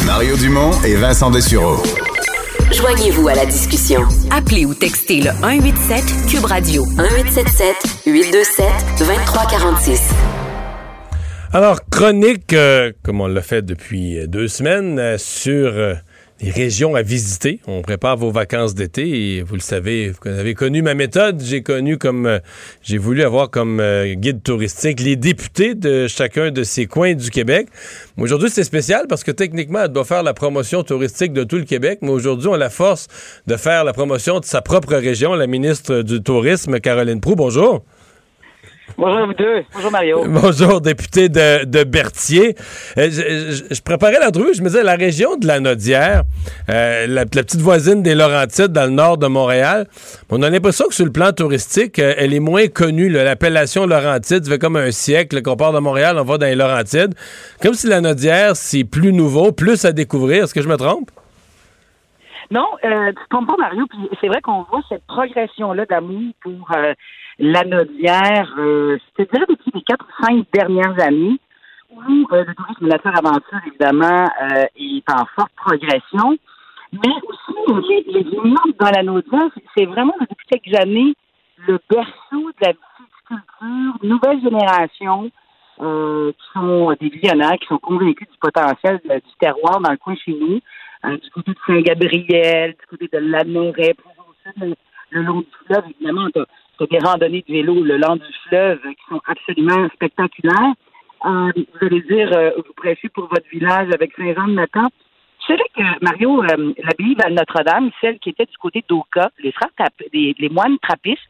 Mario 0.07 0.37
Dumont 0.37 0.70
et 0.85 0.97
Vincent 0.97 1.30
Dessureau. 1.30 1.82
Joignez-vous 2.72 3.28
à 3.28 3.35
la 3.35 3.47
discussion. 3.47 4.03
Appelez 4.30 4.64
ou 4.64 4.74
textez 4.74 5.20
le 5.20 5.30
187 5.30 6.05
Cube 6.28 6.45
Radio 6.45 6.85
1877 6.87 8.07
827 8.07 8.66
2346. 8.99 10.43
Alors, 11.55 11.89
chronique, 11.89 12.53
euh, 12.53 12.91
comme 13.05 13.21
on 13.21 13.29
l'a 13.29 13.41
fait 13.41 13.63
depuis 13.63 14.27
deux 14.27 14.49
semaines, 14.49 14.99
euh, 14.99 15.19
sur 15.19 15.73
euh, 15.77 15.95
les 16.41 16.51
régions 16.51 16.97
à 16.97 17.03
visiter. 17.03 17.61
On 17.69 17.81
prépare 17.81 18.17
vos 18.17 18.33
vacances 18.33 18.75
d'été 18.75 19.37
et 19.37 19.43
vous 19.43 19.55
le 19.55 19.61
savez, 19.61 20.11
vous 20.11 20.29
avez 20.29 20.55
connu 20.55 20.83
ma 20.83 20.95
méthode. 20.95 21.41
J'ai 21.41 21.63
connu 21.63 21.97
comme 21.97 22.27
euh, 22.27 22.41
j'ai 22.83 22.99
voulu 22.99 23.23
avoir 23.23 23.51
comme 23.51 23.79
euh, 23.79 24.15
guide 24.15 24.43
touristique 24.43 24.99
les 24.99 25.15
députés 25.15 25.77
de 25.77 26.09
chacun 26.09 26.51
de 26.51 26.65
ces 26.65 26.87
coins 26.87 27.15
du 27.15 27.31
Québec. 27.31 27.69
Aujourd'hui, 28.19 28.51
c'est 28.51 28.65
spécial 28.65 29.07
parce 29.09 29.23
que 29.23 29.31
techniquement, 29.31 29.83
elle 29.85 29.93
doit 29.93 30.05
faire 30.05 30.25
la 30.25 30.35
promotion 30.35 30.83
touristique 30.83 31.33
de 31.33 31.45
tout 31.45 31.57
le 31.57 31.65
Québec, 31.65 32.01
mais 32.03 32.11
aujourd'hui, 32.11 32.49
on 32.49 32.55
a 32.55 32.59
la 32.59 32.71
force 32.71 33.07
de 33.47 33.57
faire 33.57 33.85
la 33.85 33.93
promotion 33.93 34.41
de 34.41 34.45
sa 34.45 34.61
propre 34.61 34.97
région. 34.97 35.35
La 35.35 35.47
ministre 35.47 36.03
du 36.03 36.21
Tourisme, 36.21 36.81
Caroline 36.81 37.21
Proux, 37.21 37.37
bonjour. 37.37 37.85
Bonjour 38.97 39.18
à 39.18 39.26
vous 39.26 39.35
deux. 39.35 39.64
Bonjour 39.74 39.91
Mario. 39.91 40.24
Bonjour, 40.28 40.80
député 40.80 41.28
de, 41.28 41.64
de 41.64 41.85
Berthier. 41.85 42.55
Euh, 42.97 43.09
je, 43.11 43.74
je, 43.74 43.82
préparais 43.82 44.20
l'entrevue, 44.20 44.55
je 44.55 44.62
me 44.62 44.68
disais, 44.68 44.85
la 44.85 44.95
région 44.95 45.37
de 45.37 45.47
la 45.47 45.59
Nodière, 45.59 46.22
euh, 46.68 47.07
la, 47.09 47.24
petite 47.26 47.61
voisine 47.61 48.03
des 48.03 48.14
Laurentides 48.14 48.68
dans 48.68 48.85
le 48.85 48.91
nord 48.91 49.18
de 49.18 49.26
Montréal, 49.26 49.89
on 50.30 50.43
a 50.43 50.51
l'impression 50.51 50.87
que 50.87 50.95
sur 50.95 51.05
le 51.05 51.12
plan 51.12 51.32
touristique, 51.32 51.99
euh, 51.99 52.14
elle 52.18 52.35
est 52.35 52.41
moins 52.41 52.68
connue. 52.68 53.09
L'appellation 53.09 53.87
Laurentide, 53.87 54.45
ça 54.45 54.51
fait 54.51 54.59
comme 54.59 54.76
un 54.76 54.91
siècle 54.91 55.43
qu'on 55.43 55.57
part 55.57 55.72
de 55.72 55.80
Montréal, 55.80 56.16
on 56.18 56.24
va 56.24 56.39
dans 56.39 56.47
les 56.47 56.55
Laurentides. 56.55 57.14
Comme 57.61 57.74
si 57.74 57.89
la 57.89 58.01
Nodière, 58.01 58.55
c'est 58.55 58.85
plus 58.85 59.12
nouveau, 59.12 59.51
plus 59.51 59.85
à 59.85 59.93
découvrir. 59.93 60.45
Est-ce 60.45 60.55
que 60.55 60.62
je 60.62 60.68
me 60.68 60.76
trompe? 60.76 61.11
Non, 62.51 62.66
euh, 62.85 63.09
tu 63.09 63.14
te 63.14 63.28
trompes 63.30 63.49
pas, 63.49 63.57
Mario. 63.59 63.87
C'est 64.20 64.28
vrai 64.28 64.41
qu'on 64.41 64.62
voit 64.70 64.82
cette 64.89 65.05
progression-là 65.07 65.87
d'amour 65.87 66.32
pour 66.43 66.70
la 67.39 67.62
euh, 67.64 68.99
c'est-à-dire 69.16 69.47
depuis 69.49 69.70
les 69.74 69.82
quatre 69.82 70.07
ou 70.07 70.24
cinq 70.24 70.47
dernières 70.53 71.01
années, 71.01 71.39
où 71.91 72.26
euh, 72.32 72.45
le 72.45 72.55
tourisme 72.55 72.87
nature-aventure, 72.87 73.61
évidemment, 73.66 74.28
euh, 74.43 74.64
est 74.76 75.11
en 75.11 75.24
forte 75.37 75.53
progression, 75.57 76.37
mais 76.93 77.12
aussi 77.26 78.05
les, 78.07 78.22
les 78.22 78.24
dans 78.78 78.91
la 78.95 79.03
Nodière, 79.03 79.49
c'est 79.76 79.85
vraiment 79.87 80.14
depuis 80.20 80.47
quelques 80.49 80.78
années 80.80 81.14
le 81.66 81.78
berceau 81.89 82.12
de 82.32 82.66
la 82.66 82.72
viticulture, 82.72 83.99
nouvelle 84.03 84.41
génération, 84.43 85.30
euh, 85.80 86.32
qui 86.32 86.53
sont 86.53 86.95
des 87.01 87.09
visionnaires, 87.09 87.59
qui 87.61 87.66
sont 87.66 87.78
convaincus 87.78 88.28
du 88.30 88.39
potentiel 88.39 89.01
du 89.05 89.35
terroir 89.41 89.80
dans 89.80 89.91
le 89.91 89.97
coin 89.97 90.14
chez 90.16 90.32
nous, 90.32 90.61
euh, 91.05 91.16
du 91.16 91.30
côté 91.30 91.53
de 91.53 91.59
Saint-Gabriel, 91.66 92.76
du 92.78 92.87
côté 92.87 93.09
de 93.12 93.18
l'Amoret, 93.18 93.97
le, 94.61 94.74
le 95.11 95.22
long 95.22 95.41
du 95.41 95.47
fleuve, 95.66 95.85
évidemment, 95.91 96.28
c'est 96.79 96.91
des 96.91 96.99
randonnées 96.99 97.45
de 97.47 97.53
vélo 97.53 97.83
le 97.83 97.97
long 97.97 98.16
du 98.16 98.33
fleuve 98.49 98.81
qui 98.81 99.05
sont 99.09 99.20
absolument 99.27 99.89
spectaculaires. 99.95 100.75
Euh, 101.25 101.53
vous 101.57 101.87
allez 101.87 102.03
dire, 102.03 102.31
euh, 102.33 102.51
vous 102.57 102.72
prêchez 102.77 103.09
pour 103.09 103.29
votre 103.29 103.49
village 103.51 103.89
avec 103.95 104.12
Saint-Jean 104.16 104.49
de 104.49 104.55
Nathan. 104.55 104.83
Vous 104.85 105.47
savez 105.47 105.64
que, 105.77 106.05
Mario, 106.05 106.43
euh, 106.43 106.72
l'abbaye 106.79 107.14
Val-Notre-Dame, 107.14 107.91
celle 108.01 108.18
qui 108.18 108.31
était 108.31 108.47
du 108.47 108.57
côté 108.59 108.85
d'Oka, 108.89 109.31
les 109.39 109.53
les, 110.12 110.35
les, 110.39 110.49
moines 110.49 110.79
trappistes, 110.79 111.20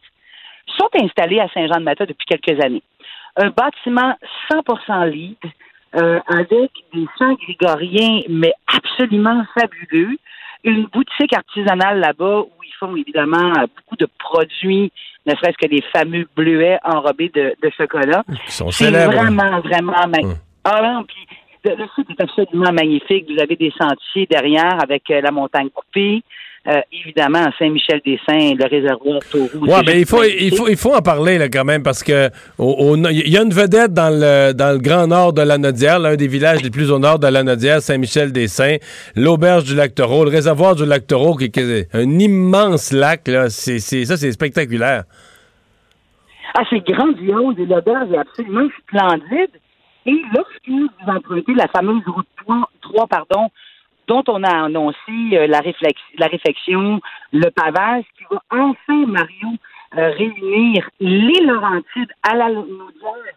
sont 0.78 0.88
installés 0.94 1.40
à 1.40 1.48
Saint-Jean-de-Mata 1.48 2.06
depuis 2.06 2.26
quelques 2.26 2.60
années. 2.64 2.82
Un 3.36 3.50
bâtiment 3.50 4.16
100% 4.50 5.10
LEED, 5.10 5.36
euh, 5.96 6.20
avec 6.26 6.70
des 6.92 7.06
chants 7.18 7.34
grégoriens, 7.34 8.22
mais 8.28 8.52
absolument 8.66 9.44
fabuleux. 9.56 10.16
Une 10.64 10.86
boutique 10.86 11.32
artisanale 11.34 12.00
là-bas 12.00 12.40
où 12.40 12.62
ils 12.64 12.74
font 12.78 12.96
évidemment 12.96 13.52
beaucoup 13.76 13.96
de 13.96 14.08
produits, 14.18 14.90
ne 15.26 15.34
serait-ce 15.34 15.58
que 15.58 15.70
les 15.70 15.82
fameux 15.92 16.26
bleuets 16.36 16.78
enrobés 16.84 17.30
de, 17.34 17.54
de 17.62 17.70
chocolat. 17.76 18.24
Ils 18.28 18.50
sont 18.50 18.70
C'est 18.70 18.90
vraiment, 18.90 19.60
vraiment 19.60 20.06
magnifique. 20.08 20.24
Hum. 20.24 20.38
Ah 20.64 20.80
non, 20.82 21.04
puis 21.04 21.26
le, 21.64 21.76
le 21.76 21.84
site 21.94 22.08
est 22.10 22.22
absolument 22.22 22.72
magnifique. 22.72 23.26
Vous 23.30 23.40
avez 23.40 23.56
des 23.56 23.72
sentiers 23.78 24.26
derrière 24.26 24.82
avec 24.82 25.10
euh, 25.10 25.20
la 25.20 25.30
montagne 25.30 25.68
coupée. 25.70 26.22
Euh, 26.66 26.80
évidemment, 26.92 27.40
à 27.44 27.50
Saint-Michel-des-Saints, 27.58 28.54
le 28.58 28.64
réservoir 28.66 29.20
Taureau. 29.30 29.66
Ouais, 29.66 29.82
mais 29.86 30.00
il 30.00 30.06
faut, 30.06 30.22
il 30.24 30.56
faut, 30.56 30.66
il 30.66 30.78
faut 30.78 30.94
en 30.94 31.02
parler 31.02 31.36
là, 31.36 31.50
quand 31.50 31.64
même 31.66 31.82
parce 31.82 32.02
que 32.02 32.30
au- 32.56 32.72
au- 32.92 32.96
il 32.96 33.28
y 33.28 33.36
a 33.36 33.42
une 33.42 33.52
vedette 33.52 33.92
dans 33.92 34.08
le, 34.08 34.52
dans 34.54 34.72
le 34.72 34.78
grand 34.78 35.06
nord 35.06 35.34
de 35.34 35.42
la 35.42 35.58
Nodière, 35.58 35.98
l'un 35.98 36.16
des 36.16 36.26
villages 36.26 36.62
les 36.62 36.70
plus 36.70 36.90
au 36.90 36.98
nord 36.98 37.18
de 37.18 37.26
la 37.26 37.42
Nodière, 37.42 37.82
Saint-Michel-des-Saints, 37.82 38.76
l'auberge 39.14 39.64
du 39.64 39.74
lac 39.74 39.94
Taureau, 39.94 40.24
le 40.24 40.30
réservoir 40.30 40.74
du 40.74 40.86
lac 40.86 41.06
Taureau, 41.06 41.36
qui, 41.36 41.50
qui 41.50 41.60
est 41.60 41.94
un 41.94 42.18
immense 42.18 42.92
lac. 42.92 43.28
Là, 43.28 43.50
c'est- 43.50 43.78
ça, 44.06 44.16
c'est 44.16 44.32
spectaculaire. 44.32 45.04
Ah, 46.56 46.62
c'est 46.70 46.80
grandiose 46.86 47.56
et 47.58 47.66
l'auberge 47.66 48.10
est 48.12 48.18
absolument 48.18 48.68
splendide. 48.86 49.50
Et 50.06 50.14
lorsque 50.34 50.68
vous 50.68 50.88
empruntez 51.06 51.52
la 51.54 51.66
fameuse 51.68 52.02
route 52.06 52.26
3, 52.44 52.70
3, 52.82 53.06
pardon, 53.06 53.48
dont 54.06 54.24
on 54.28 54.42
a 54.42 54.64
annoncé 54.64 54.96
euh, 55.32 55.46
la, 55.46 55.60
la 56.18 56.26
réflexion, 56.26 57.00
le 57.32 57.50
pavage, 57.50 58.04
qui 58.16 58.24
va 58.30 58.42
enfin, 58.50 59.06
Mario, 59.06 59.48
euh, 59.96 60.10
réunir 60.10 60.88
les 61.00 61.40
Laurentides 61.46 62.12
à 62.22 62.34
la 62.36 62.50
Naudière 62.50 63.34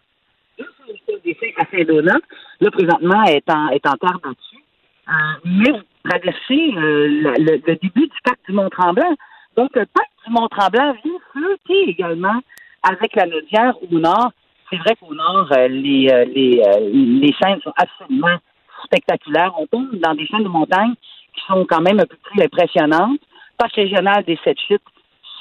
et 0.58 0.62
Saint-Michel-des-Saints 0.62 1.62
à 1.62 1.64
Saint-Donat. 1.70 2.18
Là, 2.60 2.70
présentement, 2.70 3.22
est 3.24 3.48
en, 3.50 3.68
est 3.68 3.86
en 3.86 3.96
terre 3.96 4.18
battue. 4.22 4.62
Euh, 5.08 5.12
mais 5.44 5.70
vous 5.70 5.82
traversez 6.08 6.74
euh, 6.76 7.06
le, 7.08 7.58
le 7.66 7.76
début 7.76 8.08
du 8.08 8.20
parc 8.24 8.38
du 8.46 8.52
Mont-Tremblant. 8.52 9.14
Donc, 9.56 9.70
le 9.74 9.86
parc 9.86 10.10
du 10.26 10.32
Mont-Tremblant 10.32 10.94
vient 11.04 11.18
flirter 11.32 11.90
également 11.90 12.40
avec 12.82 13.14
la 13.16 13.26
Naudière 13.26 13.74
au 13.90 13.98
nord. 13.98 14.32
C'est 14.70 14.76
vrai 14.76 14.96
qu'au 14.96 15.14
nord, 15.14 15.48
euh, 15.52 15.68
les, 15.68 16.08
euh, 16.12 16.24
les, 16.26 16.62
les 16.92 17.34
scènes 17.40 17.60
sont 17.62 17.72
absolument 17.76 18.36
spectaculaires. 18.84 19.52
On 19.58 19.66
tombe 19.66 19.94
dans 20.02 20.14
des 20.14 20.26
chaînes 20.26 20.44
de 20.44 20.48
montagne 20.48 20.94
qui 21.34 21.40
sont 21.46 21.64
quand 21.68 21.80
même 21.80 22.00
un 22.00 22.06
peu 22.06 22.16
plus 22.22 22.42
impressionnantes. 22.42 23.20
Parc 23.56 23.74
régional 23.74 24.24
des 24.24 24.38
Sept 24.44 24.56
Chutes, 24.68 24.82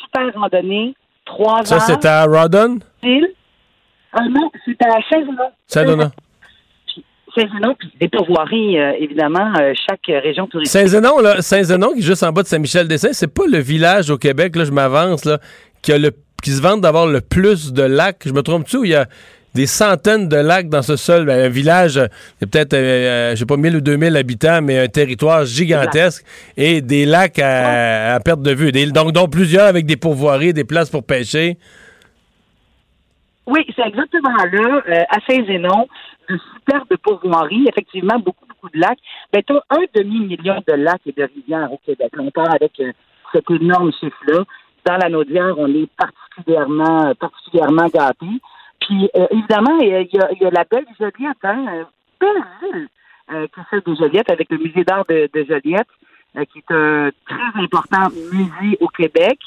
super 0.03 0.33
randonnée, 0.33 0.95
trois 1.25 1.63
Ça, 1.63 1.75
heures. 1.75 1.81
c'est 1.81 2.05
à 2.05 2.25
Île. 3.03 3.29
Ah 4.13 4.23
non, 4.29 4.49
c'est 4.65 4.81
à 4.83 4.97
Saint-Zenon. 5.09 5.51
Saint-Donat. 5.67 6.11
Saint-Zenon, 7.35 7.75
puis 7.77 7.91
des 7.99 8.07
pourvoiries, 8.07 8.79
euh, 8.79 8.93
évidemment, 8.99 9.53
euh, 9.59 9.73
chaque 9.88 10.09
euh, 10.09 10.19
région 10.19 10.47
touristique. 10.47 10.79
Saint-Zénon, 10.79 11.19
là, 11.19 11.41
Saint-Zénon, 11.41 11.93
qui 11.93 11.99
est 11.99 12.03
juste 12.03 12.23
en 12.23 12.31
bas 12.31 12.41
de 12.41 12.47
Saint-Michel-des-Saints, 12.47 13.13
c'est 13.13 13.31
pas 13.31 13.43
le 13.47 13.59
village 13.59 14.09
au 14.09 14.17
Québec, 14.17 14.55
là, 14.55 14.65
je 14.65 14.71
m'avance, 14.71 15.25
là, 15.25 15.38
qui, 15.83 15.91
a 15.91 15.99
le, 15.99 16.11
qui 16.41 16.51
se 16.51 16.61
vante 16.61 16.81
d'avoir 16.81 17.05
le 17.05 17.21
plus 17.21 17.73
de 17.73 17.83
lacs. 17.83 18.23
Je 18.25 18.33
me 18.33 18.41
trompe-tu 18.41 18.77
ou 18.77 18.85
il 18.85 18.91
y 18.91 18.95
a 18.95 19.05
des 19.58 19.66
centaines 19.66 20.30
de 20.30 20.38
lacs 20.38 20.70
dans 20.70 20.84
ce 20.84 20.95
seul 20.95 21.26
ben, 21.26 21.45
un 21.45 21.49
village, 21.49 21.97
euh, 21.97 22.05
il 22.39 22.41
y 22.41 22.43
a 22.45 22.47
peut-être, 22.47 22.74
euh, 22.74 22.78
euh, 22.78 23.32
je 23.32 23.36
sais 23.38 23.45
pas, 23.45 23.58
1000 23.58 23.76
ou 23.78 23.82
2000 23.82 24.16
habitants, 24.16 24.62
mais 24.62 24.78
un 24.80 24.88
territoire 24.88 25.45
gigantesque 25.45 26.24
et 26.55 26.82
des 26.82 27.05
lacs 27.05 27.39
à, 27.39 28.14
à 28.16 28.20
perte 28.20 28.41
de 28.41 28.51
vue. 28.53 28.72
Des- 28.72 28.91
donc, 28.91 29.32
plusieurs 29.32 29.66
avec 29.66 29.86
des 29.88 29.97
pourvoiries, 29.97 30.53
des 30.53 30.64
places 30.64 30.89
pour 30.91 31.03
pêcher. 31.03 31.58
Oui, 33.47 33.66
c'est 33.76 33.88
exactement 33.88 34.36
là, 34.51 34.82
euh, 34.89 35.03
à 35.10 35.18
Saint-Zénon, 35.28 35.88
de 36.30 36.38
superbes 36.53 36.95
pourvoiries, 37.01 37.66
effectivement, 37.70 38.20
beaucoup, 38.20 38.45
beaucoup 38.47 38.70
de 38.74 38.80
lacs. 38.80 38.99
Ben, 39.34 39.41
tu 39.47 39.53
un 39.53 39.84
demi-million 39.95 40.62
de 40.68 40.74
lacs 40.74 41.01
et 41.08 41.14
de 41.14 41.24
rivières 41.36 41.72
au 41.72 41.80
Québec. 41.86 42.12
On 42.20 42.30
part 42.30 42.53
avec 42.53 42.74
euh, 42.80 42.91
cet 43.34 43.49
énorme 43.49 43.91
chiffre-là. 43.99 44.43
Dans 44.86 44.97
la 44.97 45.10
Naudière, 45.10 45.55
on 45.58 45.68
est 45.68 45.89
particulièrement, 45.97 47.14
particulièrement 47.16 47.88
gâtés. 47.88 48.39
Puis, 48.88 49.09
euh, 49.15 49.27
évidemment, 49.31 49.77
il 49.79 49.89
y, 49.89 50.45
a- 50.45 50.49
la 50.51 50.63
belle 50.63 50.85
Joliette, 50.97 51.43
hein, 51.43 51.65
euh, 51.69 51.83
belle 52.21 52.43
ville 52.61 52.88
euh, 53.33 53.47
que 53.47 53.59
celle 53.69 53.81
de 53.81 53.93
Joliette, 53.95 54.31
avec 54.31 54.49
le 54.49 54.57
musée 54.57 54.83
d'art 54.85 55.05
de, 55.09 55.29
de 55.33 55.43
Joliette, 55.43 55.88
euh, 56.38 56.45
qui 56.45 56.59
est 56.59 56.71
un 56.71 57.09
très 57.27 57.61
important 57.61 58.09
musée 58.31 58.77
au 58.79 58.88
Québec. 58.88 59.38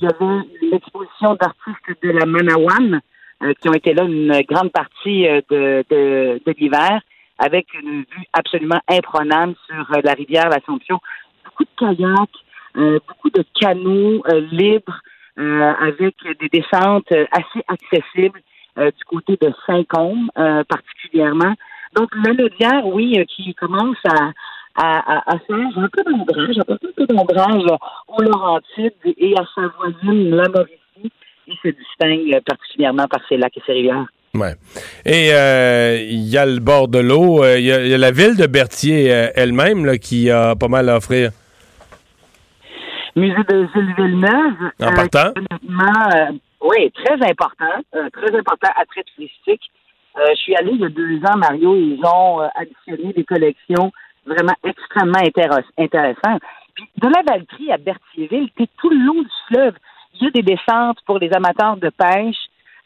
Il 0.00 0.04
y 0.04 0.08
avait 0.08 0.42
l'exposition 0.62 1.34
d'artistes 1.34 2.02
de 2.02 2.10
la 2.10 2.26
Manawan, 2.26 3.00
qui 3.60 3.68
ont 3.68 3.72
été 3.72 3.94
là 3.94 4.02
une 4.02 4.32
grande 4.48 4.72
partie 4.72 5.22
de, 5.48 5.84
de, 5.88 6.40
de 6.44 6.54
l'hiver, 6.58 7.00
avec 7.38 7.72
une 7.74 8.00
vue 8.00 8.24
absolument 8.32 8.80
imprenable 8.88 9.54
sur 9.66 9.86
la 10.02 10.12
rivière 10.12 10.48
l'Assomption. 10.48 10.98
Beaucoup 11.44 11.62
de 11.64 11.70
kayaks, 11.78 12.38
euh, 12.76 12.98
beaucoup 13.06 13.30
de 13.30 13.44
canaux 13.60 14.22
euh, 14.26 14.40
libres, 14.50 15.00
euh, 15.38 15.72
avec 15.80 16.16
des 16.40 16.48
descentes 16.48 17.12
assez 17.30 17.62
accessibles 17.68 18.40
du 18.86 19.04
côté 19.06 19.38
de 19.40 19.52
Saint-Côme, 19.66 20.30
euh, 20.38 20.62
particulièrement. 20.64 21.54
Donc, 21.96 22.08
la 22.24 22.32
Naudière, 22.34 22.86
oui, 22.86 23.14
euh, 23.18 23.24
qui 23.24 23.54
commence 23.54 23.96
à, 24.04 24.30
à, 24.76 25.16
à, 25.18 25.34
à 25.34 25.38
faire 25.40 25.56
un 25.76 25.88
peu 25.92 26.04
d'ombrage, 26.04 26.56
un 26.68 26.76
peu 26.96 27.06
d'ombrage 27.06 27.62
euh, 27.70 27.76
aux 28.16 28.22
Laurentides 28.22 28.92
et 29.04 29.34
à 29.38 29.44
sa 29.54 29.62
voisine, 29.78 30.30
la 30.36 30.48
Mauricie. 30.48 31.12
Il 31.46 31.56
se 31.62 31.68
distingue 31.68 32.34
euh, 32.34 32.40
particulièrement 32.46 33.06
par 33.08 33.20
ses 33.28 33.36
lacs 33.38 33.56
et 33.56 33.62
ses 33.66 33.72
rivières. 33.72 34.04
Ouais. 34.34 34.54
Et 35.06 35.30
euh, 35.32 35.96
il 36.02 36.28
y 36.28 36.36
a 36.36 36.44
le 36.44 36.60
bord 36.60 36.88
de 36.88 36.98
l'eau. 36.98 37.42
euh, 37.42 37.58
Il 37.58 37.64
y, 37.64 37.72
a- 37.72 37.82
il 37.82 37.88
y 37.88 37.94
a 37.94 37.98
la 37.98 38.10
ville 38.10 38.36
de 38.36 38.46
Berthier 38.46 39.10
euh, 39.12 39.28
elle-même 39.34 39.98
qui 39.98 40.30
a 40.30 40.54
pas 40.54 40.68
mal 40.68 40.88
à 40.90 40.96
offrir. 40.98 41.30
Musée 43.16 43.34
de 43.48 43.66
Gilles 43.74 43.94
Villeneuve. 43.96 44.70
En 44.80 44.92
partant. 44.94 45.32
euh, 45.38 46.32
oui, 46.60 46.90
très 46.92 47.14
important. 47.14 47.82
euh, 47.94 48.08
très 48.10 48.36
important 48.36 48.70
attrait 48.76 49.04
touristique. 49.14 49.62
Euh, 50.16 50.24
je 50.30 50.40
suis 50.40 50.56
allé 50.56 50.72
il 50.72 50.80
y 50.80 50.84
a 50.84 50.88
deux 50.88 51.18
ans, 51.26 51.36
Mario, 51.36 51.76
ils 51.76 52.00
ont 52.04 52.42
euh, 52.42 52.48
additionné 52.54 53.12
des 53.12 53.24
collections 53.24 53.92
vraiment 54.26 54.54
extrêmement 54.64 55.20
intéres- 55.20 55.62
intéressantes. 55.78 56.42
Puis 56.74 56.88
de 56.96 57.08
la 57.08 57.22
Valtrie 57.22 57.72
à 57.72 57.76
Berthierville, 57.78 58.50
tu 58.56 58.66
tout 58.78 58.90
le 58.90 59.04
long 59.04 59.22
du 59.22 59.28
fleuve. 59.48 59.74
Il 60.14 60.24
y 60.24 60.26
a 60.26 60.30
des 60.30 60.42
descentes 60.42 60.98
pour 61.06 61.18
les 61.18 61.32
amateurs 61.32 61.76
de 61.76 61.90
pêche. 61.90 62.36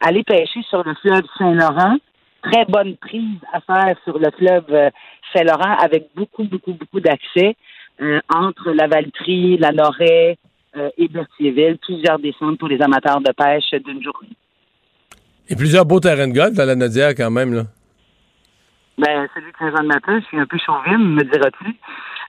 Aller 0.01 0.25
pêcher 0.25 0.63
sur 0.69 0.83
le 0.85 0.95
fleuve 0.97 1.23
Saint-Laurent. 1.39 1.97
Très 2.43 2.65
bonne 2.67 2.97
prise 2.97 3.39
à 3.53 3.61
faire 3.61 3.97
sur 4.05 4.19
le 4.19 4.31
fleuve 4.33 4.67
euh, 4.71 4.91
Saint-Laurent 5.33 5.77
avec 5.79 6.09
beaucoup, 6.15 6.45
beaucoup, 6.45 6.73
beaucoup 6.73 7.01
d'accès 7.01 7.57
euh, 8.01 8.21
entre 8.35 8.73
la 8.73 8.89
Valtrie, 8.89 9.57
la 9.59 9.71
Noret 9.71 10.39
et 10.97 11.09
Berthierville. 11.09 11.79
Plusieurs 11.79 12.19
descentes 12.19 12.59
pour 12.59 12.69
les 12.69 12.81
amateurs 12.81 13.21
de 13.21 13.33
pêche 13.33 13.71
d'une 13.85 14.03
journée. 14.03 14.37
Et 15.49 15.57
plusieurs 15.57 15.85
beaux 15.85 16.01
terrains 16.01 16.29
de 16.29 16.33
golf 16.33 16.55
dans 16.55 16.65
la 16.65 16.75
Nodière 16.77 17.11
quand 17.15 17.31
même. 17.31 17.53
Là. 17.53 17.63
Ben, 18.99 19.27
celui 19.35 19.51
de 19.51 19.57
Saint-Jean-de-Matin, 19.59 20.21
je 20.21 20.27
suis 20.27 20.39
un 20.39 20.47
peu 20.47 20.59
chauvine, 20.65 21.15
me 21.15 21.25
diras-tu. 21.25 21.75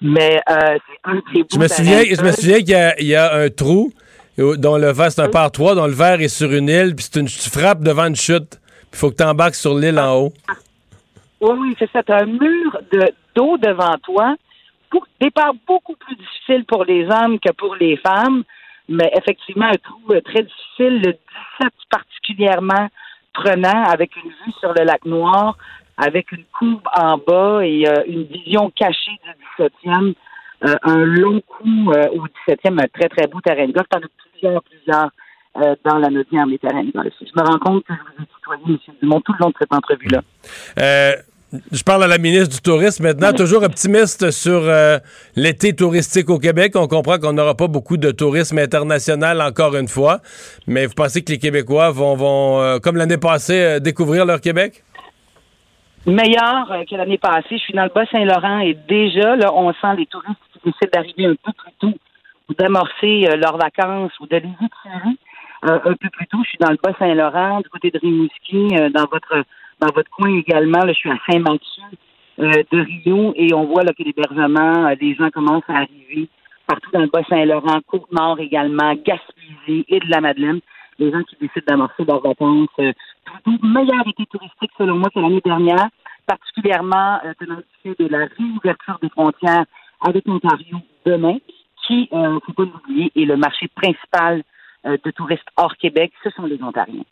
Mais 0.02 0.42
euh, 0.50 0.78
c'est 0.88 1.00
un 1.04 1.16
des 1.34 1.42
beaux 1.44 1.48
Je 1.54 1.60
me 1.60 1.68
souviens, 1.68 2.00
de 2.02 2.16
je 2.16 2.22
me 2.22 2.32
souviens 2.32 2.58
qu'il 2.60 2.70
y 2.70 2.76
a, 2.76 3.00
il 3.00 3.08
y 3.08 3.16
a 3.16 3.34
un 3.36 3.50
trou 3.50 3.92
euh, 4.40 4.56
dont 4.58 4.78
le 4.78 4.92
verre, 4.92 5.12
c'est 5.12 5.22
un 5.22 5.30
par 5.30 5.52
trois, 5.52 5.76
dont 5.76 5.86
le 5.86 5.94
verre 5.94 6.22
est 6.22 6.28
sur 6.30 6.52
une 6.52 6.70
île, 6.70 6.96
puis 6.96 7.08
une, 7.16 7.28
tu 7.28 7.50
frappes 7.50 7.82
devant 7.82 8.06
une 8.08 8.16
chute. 8.16 8.60
Il 8.92 8.98
faut 8.98 9.12
que 9.12 9.16
tu 9.18 9.24
embarques 9.24 9.56
sur 9.56 9.78
l'île 9.78 10.00
en 10.00 10.16
haut. 10.16 10.34
Oui, 11.42 11.52
oui, 11.60 11.76
c'est 11.78 11.90
ça. 11.92 12.02
Tu 12.04 12.12
as 12.12 12.22
un 12.24 12.26
mur 12.26 12.78
de- 12.92 13.14
d'eau 13.36 13.58
devant 13.58 13.96
toi. 14.04 14.36
Départ 15.20 15.54
beaucoup 15.66 15.96
plus 15.96 16.16
difficile 16.16 16.66
pour 16.66 16.84
les 16.86 17.06
hommes 17.06 17.40
que 17.40 17.52
pour 17.54 17.76
les 17.76 17.98
femmes, 17.98 18.44
mais 18.90 19.12
effectivement, 19.18 19.68
un 19.68 19.78
trou 19.78 20.02
euh, 20.12 20.22
très 20.22 20.44
difficile, 20.44 21.02
le 21.02 21.14
17 21.62 21.74
particulièrement 21.90 22.88
prenant, 23.34 23.84
avec 23.86 24.16
une 24.18 24.30
vue 24.30 24.52
sur 24.60 24.74
le 24.74 24.84
lac 24.84 25.06
Noir, 25.06 25.58
avec 25.98 26.32
une 26.32 26.44
courbe 26.58 26.88
en 26.96 27.18
bas 27.18 27.62
et 27.64 27.88
euh, 27.88 28.04
une 28.08 28.24
vision 28.24 28.72
cachée 28.76 29.20
du 29.58 29.64
17e. 29.64 30.14
Euh, 30.66 30.76
un 30.84 31.04
long 31.04 31.42
coup 31.42 31.92
au 31.92 32.28
17e, 32.48 32.82
un 32.82 32.88
très, 32.88 33.10
très 33.10 33.28
beau 33.28 33.42
terrain 33.42 33.68
de 33.68 33.74
golf. 33.74 33.88
As 33.94 34.00
plusieurs, 34.32 34.64
plusieurs 34.64 35.10
dans 35.84 35.98
la 36.00 36.10
Naudière, 36.10 36.46
les 36.46 36.58
terrains 36.58 36.84
de 36.84 36.92
golf. 36.92 37.14
Je 37.22 37.32
me 37.36 37.46
rends 37.46 37.60
compte 37.60 37.84
que 37.86 37.94
je 37.94 38.00
vous 38.00 38.24
ai 38.24 38.28
tutoyé, 38.28 38.64
M. 38.68 38.94
Dumont, 39.02 39.22
tout 39.22 39.34
le 39.34 39.40
long 39.40 39.50
de 39.50 39.56
cette 39.60 39.74
entrevue-là. 39.74 40.22
Euh, 40.80 41.12
je 41.72 41.84
parle 41.84 42.04
à 42.04 42.08
la 42.08 42.18
ministre 42.18 42.56
du 42.56 42.62
Tourisme 42.62 43.04
maintenant, 43.04 43.32
toujours 43.32 43.64
optimiste 43.64 44.32
sur 44.32 44.62
euh, 44.64 44.98
l'été 45.36 45.76
touristique 45.76 46.30
au 46.30 46.40
Québec. 46.40 46.74
On 46.76 46.88
comprend 46.88 47.20
qu'on 47.20 47.34
n'aura 47.34 47.56
pas 47.56 47.68
beaucoup 47.68 47.98
de 47.98 48.12
tourisme 48.12 48.58
international 48.58 49.40
encore 49.42 49.76
une 49.76 49.88
fois, 49.88 50.20
mais 50.66 50.88
vous 50.88 50.96
pensez 50.96 51.24
que 51.24 51.32
les 51.32 51.38
Québécois 51.38 51.92
vont, 51.92 52.16
vont 52.16 52.60
euh, 52.60 52.80
comme 52.80 52.96
l'année 52.96 53.18
passée, 53.18 53.64
euh, 53.64 53.80
découvrir 53.80 54.26
leur 54.26 54.42
Québec? 54.42 54.84
meilleur 56.06 56.68
que 56.90 56.96
l'année 56.98 57.18
passée. 57.18 57.46
Je 57.52 57.64
suis 57.64 57.74
dans 57.74 57.84
le 57.84 57.92
Bas-Saint-Laurent 57.96 58.60
et 58.60 58.74
déjà, 58.74 59.38
là, 59.38 59.54
on 59.54 59.72
sent 59.72 59.96
les 59.98 60.06
touristes 60.08 60.36
qui 60.52 60.60
décident 60.66 60.90
d'arriver 60.92 61.28
un 61.28 61.36
peu 61.36 61.54
plus 61.54 61.72
tôt 61.80 61.98
ou 62.50 62.54
d'amorcer 62.56 63.22
leurs 63.38 63.56
vacances 63.58 64.12
ou 64.20 64.28
de 64.28 64.36
les 64.36 64.50
étirer. 64.50 65.16
un 65.62 65.80
peu 65.80 66.10
plus 66.10 66.28
tôt. 66.28 66.40
Je 66.44 66.50
suis 66.50 66.58
dans 66.60 66.72
le 66.72 66.78
Bas-Saint-Laurent, 66.84 67.62
du 67.62 67.70
côté 67.70 67.90
de 67.90 68.00
Rimouski, 68.00 68.68
dans 68.94 69.06
votre 69.10 69.46
dans 69.84 69.94
votre 69.94 70.10
coin 70.12 70.30
également. 70.38 70.80
Là, 70.80 70.94
je 70.94 70.98
suis 70.98 71.12
à 71.12 71.18
Saint-Mathieu 71.30 71.84
de 72.38 72.80
Rio 72.80 73.34
et 73.36 73.54
on 73.54 73.66
voit 73.66 73.84
là, 73.84 73.94
que 73.94 74.04
l'hébergement, 74.04 74.94
des 75.00 75.14
gens 75.16 75.30
commencent 75.30 75.70
à 75.70 75.80
arriver 75.80 76.30
partout 76.68 76.90
dans 76.94 77.02
le 77.02 77.08
Bas-Saint-Laurent, 77.08 77.80
Côte-Nord 77.88 78.40
également, 78.40 78.94
Gaspésie 78.96 79.86
et 79.88 80.00
de 80.00 80.10
la 80.10 80.22
Madeleine. 80.22 80.60
Les 81.00 81.12
gens 81.12 81.24
qui 81.24 81.36
décident 81.42 81.66
d'amorcer 81.68 82.06
leurs 82.06 82.22
vacances. 82.22 82.70
Euh, 82.80 82.94
meilleur 83.64 84.08
été 84.08 84.26
touristique, 84.28 84.72
selon 84.78 84.98
moi, 84.98 85.10
que 85.14 85.20
l'année 85.20 85.42
dernière, 85.44 85.90
particulièrement 86.26 87.20
euh, 87.26 87.34
tenant 87.40 87.62
de 87.86 88.08
la 88.08 88.28
réouverture 88.38 89.00
des 89.02 89.10
frontières 89.10 89.66
avec 90.02 90.26
l'Ontario 90.26 90.78
demain, 91.06 91.38
qui, 91.86 92.08
il 92.12 92.18
euh, 92.18 92.36
ne 92.36 92.40
faut 92.40 92.54
pas 92.54 92.64
l'oublier, 92.64 93.12
est 93.16 93.26
le 93.26 93.38
marché 93.38 93.68
principal 93.76 94.44
euh, 94.86 94.98
de 95.04 95.12
touristes 95.12 95.48
hors 95.58 95.76
Québec. 95.78 96.12
Ce 96.24 96.30
sont 96.30 96.46
les 96.46 96.62
Ontariens. 96.62 97.04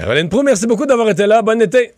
Caroline 0.00 0.30
Proux, 0.30 0.42
merci 0.42 0.66
beaucoup 0.66 0.86
d'avoir 0.86 1.10
été 1.10 1.26
là. 1.26 1.42
Bon 1.42 1.60
été. 1.60 1.92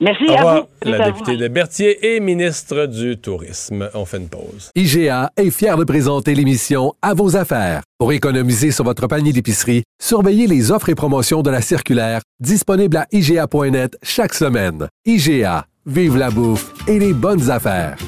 Merci 0.00 0.24
Au 0.28 0.32
à 0.32 0.60
vous. 0.60 0.90
La 0.90 1.10
députée 1.10 1.36
de 1.36 1.46
Berthier 1.48 2.14
et 2.14 2.20
ministre 2.20 2.86
du 2.86 3.18
Tourisme. 3.18 3.90
On 3.92 4.06
fait 4.06 4.16
une 4.16 4.30
pause. 4.30 4.70
IGA 4.74 5.30
est 5.36 5.50
fier 5.50 5.76
de 5.76 5.84
présenter 5.84 6.34
l'émission 6.34 6.94
À 7.02 7.12
vos 7.12 7.36
affaires. 7.36 7.82
Pour 7.98 8.12
économiser 8.12 8.70
sur 8.70 8.84
votre 8.84 9.06
panier 9.08 9.34
d'épicerie, 9.34 9.82
surveillez 10.00 10.46
les 10.46 10.72
offres 10.72 10.88
et 10.88 10.94
promotions 10.94 11.42
de 11.42 11.50
la 11.50 11.60
circulaire 11.60 12.22
disponible 12.40 12.96
à 12.96 13.06
IGA.net 13.12 13.98
chaque 14.02 14.32
semaine. 14.32 14.88
IGA, 15.04 15.66
vive 15.84 16.16
la 16.16 16.30
bouffe 16.30 16.72
et 16.88 16.98
les 16.98 17.12
bonnes 17.12 17.50
affaires. 17.50 17.98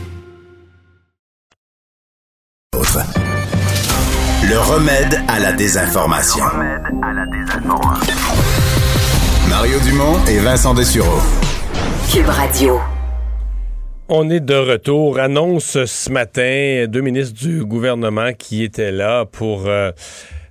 Le 4.48 4.58
remède 4.58 5.20
à 5.28 5.38
la 5.40 5.52
désinformation. 5.52 6.44
Mario 9.62 9.78
Dumont 9.78 10.18
et 10.26 10.38
Vincent 10.40 10.74
Dessureau. 10.74 11.20
Cube 12.12 12.26
Radio. 12.26 12.80
On 14.08 14.28
est 14.28 14.40
de 14.40 14.56
retour. 14.56 15.20
Annonce 15.20 15.84
ce 15.84 16.10
matin 16.10 16.86
deux 16.88 17.00
ministres 17.00 17.40
du 17.40 17.64
gouvernement 17.64 18.32
qui 18.36 18.64
étaient 18.64 18.90
là 18.90 19.24
pour 19.24 19.68
euh, 19.68 19.92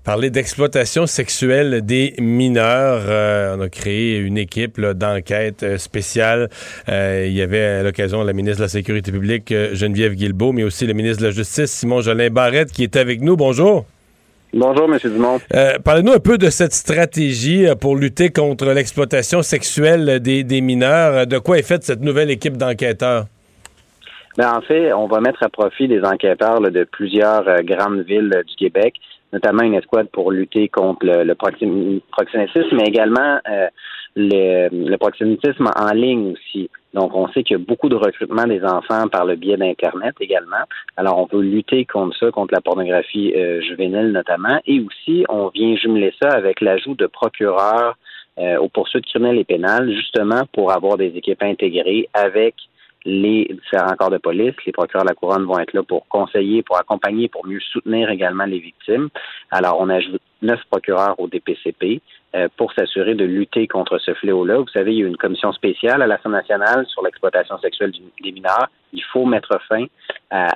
parler 0.05 0.29
d'exploitation 0.29 1.07
sexuelle 1.07 1.85
des 1.85 2.13
mineurs. 2.19 3.01
Euh, 3.05 3.57
on 3.57 3.61
a 3.63 3.67
créé 3.67 4.15
une 4.17 4.37
équipe 4.37 4.79
d'enquête 4.79 5.63
euh, 5.63 5.77
spéciale. 5.77 6.49
il 6.87 7.33
y 7.33 7.41
avait 7.41 7.65
à 7.65 7.83
l'occasion 7.83 8.23
la 8.23 8.31
ministre 8.31 8.59
de 8.59 8.63
la 8.63 8.69
Sécurité 8.69 9.11
publique, 9.11 9.53
Geneviève 9.73 10.13
Guilbeault, 10.13 10.53
mais 10.53 10.63
aussi 10.63 10.87
le 10.87 10.93
ministre 10.93 11.21
de 11.21 11.27
la 11.27 11.33
Justice, 11.33 11.69
Simon 11.69 11.99
Jolin 11.99 12.29
Barrette, 12.29 12.71
qui 12.71 12.83
est 12.83 12.95
avec 12.95 13.19
nous. 13.19 13.35
Bonjour. 13.35 13.85
Bonjour, 14.53 14.93
M. 14.93 14.99
Dumont. 15.01 15.39
Euh, 15.53 15.79
Parlez-nous 15.79 16.11
un 16.11 16.19
peu 16.19 16.37
de 16.37 16.49
cette 16.49 16.73
stratégie 16.73 17.67
euh, 17.67 17.75
pour 17.75 17.95
lutter 17.95 18.31
contre 18.31 18.65
l'exploitation 18.65 19.41
sexuelle 19.41 20.19
des, 20.19 20.61
mineurs. 20.61 21.25
De 21.25 21.37
quoi 21.37 21.57
est 21.57 21.67
faite 21.67 21.83
cette 21.83 22.01
nouvelle 22.01 22.29
équipe 22.29 22.57
d'enquêteurs? 22.57 23.25
Ben, 24.37 24.51
en 24.53 24.61
fait, 24.61 24.91
on 24.91 25.07
va 25.07 25.21
mettre 25.21 25.41
à 25.43 25.49
profit 25.49 25.87
des 25.87 26.03
enquêteurs 26.03 26.59
de 26.59 26.83
plusieurs 26.83 27.47
euh, 27.47 27.59
grandes 27.63 28.01
villes 28.01 28.43
du 28.45 28.55
Québec, 28.55 28.95
notamment 29.31 29.63
une 29.63 29.75
escouade 29.75 30.09
pour 30.11 30.31
lutter 30.31 30.67
contre 30.67 31.05
le, 31.05 31.33
proxénétisme, 31.33 32.75
mais 32.75 32.87
également 32.87 33.39
le, 34.15 34.69
le 34.71 34.97
proxénétisme 34.97 35.69
en 35.75 35.91
ligne 35.93 36.33
aussi. 36.33 36.69
Donc, 36.93 37.15
on 37.15 37.27
sait 37.29 37.43
qu'il 37.43 37.57
y 37.57 37.59
a 37.61 37.63
beaucoup 37.65 37.87
de 37.87 37.95
recrutement 37.95 38.43
des 38.43 38.63
enfants 38.63 39.07
par 39.07 39.25
le 39.25 39.35
biais 39.35 39.55
d'Internet 39.55 40.15
également. 40.19 40.65
Alors, 40.97 41.17
on 41.19 41.27
peut 41.27 41.41
lutter 41.41 41.85
contre 41.85 42.17
ça, 42.17 42.31
contre 42.31 42.53
la 42.53 42.61
pornographie 42.61 43.33
euh, 43.33 43.61
juvénile 43.61 44.11
notamment. 44.11 44.59
Et 44.65 44.81
aussi, 44.81 45.25
on 45.29 45.47
vient 45.49 45.75
jumeler 45.77 46.13
ça 46.21 46.29
avec 46.31 46.59
l'ajout 46.59 46.95
de 46.95 47.07
procureurs 47.07 47.97
euh, 48.37 48.57
aux 48.57 48.67
poursuites 48.67 49.05
criminelles 49.05 49.39
et 49.39 49.45
pénales, 49.45 49.89
justement 49.93 50.41
pour 50.53 50.71
avoir 50.71 50.97
des 50.97 51.13
équipes 51.15 51.43
intégrées 51.43 52.09
avec 52.13 52.55
les 53.05 53.45
différents 53.49 53.95
corps 53.95 54.11
de 54.11 54.17
police. 54.17 54.53
Les 54.65 54.73
procureurs 54.73 55.05
de 55.05 55.09
la 55.09 55.15
couronne 55.15 55.45
vont 55.45 55.59
être 55.59 55.73
là 55.73 55.83
pour 55.83 56.07
conseiller, 56.07 56.61
pour 56.61 56.77
accompagner, 56.77 57.29
pour 57.29 57.47
mieux 57.47 57.59
soutenir 57.71 58.09
également 58.09 58.45
les 58.45 58.59
victimes. 58.59 59.09
Alors, 59.49 59.77
on 59.79 59.89
ajoute 59.89 60.21
neuf 60.41 60.61
procureurs 60.69 61.19
au 61.19 61.27
DPCP 61.27 62.01
euh, 62.35 62.47
pour 62.57 62.71
s'assurer 62.73 63.15
de 63.15 63.25
lutter 63.25 63.67
contre 63.67 63.97
ce 63.97 64.13
fléau-là. 64.13 64.57
Vous 64.57 64.67
savez, 64.67 64.93
il 64.93 64.99
y 64.99 65.03
a 65.03 65.07
une 65.07 65.17
commission 65.17 65.51
spéciale 65.51 66.01
à 66.01 66.07
l'Assemblée 66.07 66.37
nationale 66.37 66.85
sur 66.87 67.03
l'exploitation 67.03 67.57
sexuelle 67.59 67.91
des 67.91 68.31
mineurs. 68.31 68.67
Il 68.93 69.03
faut 69.03 69.25
mettre 69.25 69.59
fin 69.67 69.85
à, 70.29 70.47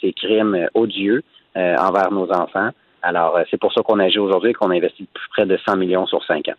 ces 0.00 0.12
crimes 0.12 0.68
odieux 0.74 1.22
euh, 1.56 1.76
envers 1.76 2.10
nos 2.12 2.30
enfants. 2.30 2.70
Alors, 3.02 3.36
euh, 3.36 3.42
c'est 3.50 3.58
pour 3.58 3.72
ça 3.72 3.82
qu'on 3.82 3.98
agit 3.98 4.18
aujourd'hui 4.18 4.50
et 4.50 4.54
qu'on 4.54 4.70
investit 4.70 5.06
plus 5.12 5.28
près 5.30 5.46
de 5.46 5.58
100 5.66 5.76
millions 5.76 6.06
sur 6.06 6.24
cinq 6.24 6.48
ans. 6.48 6.58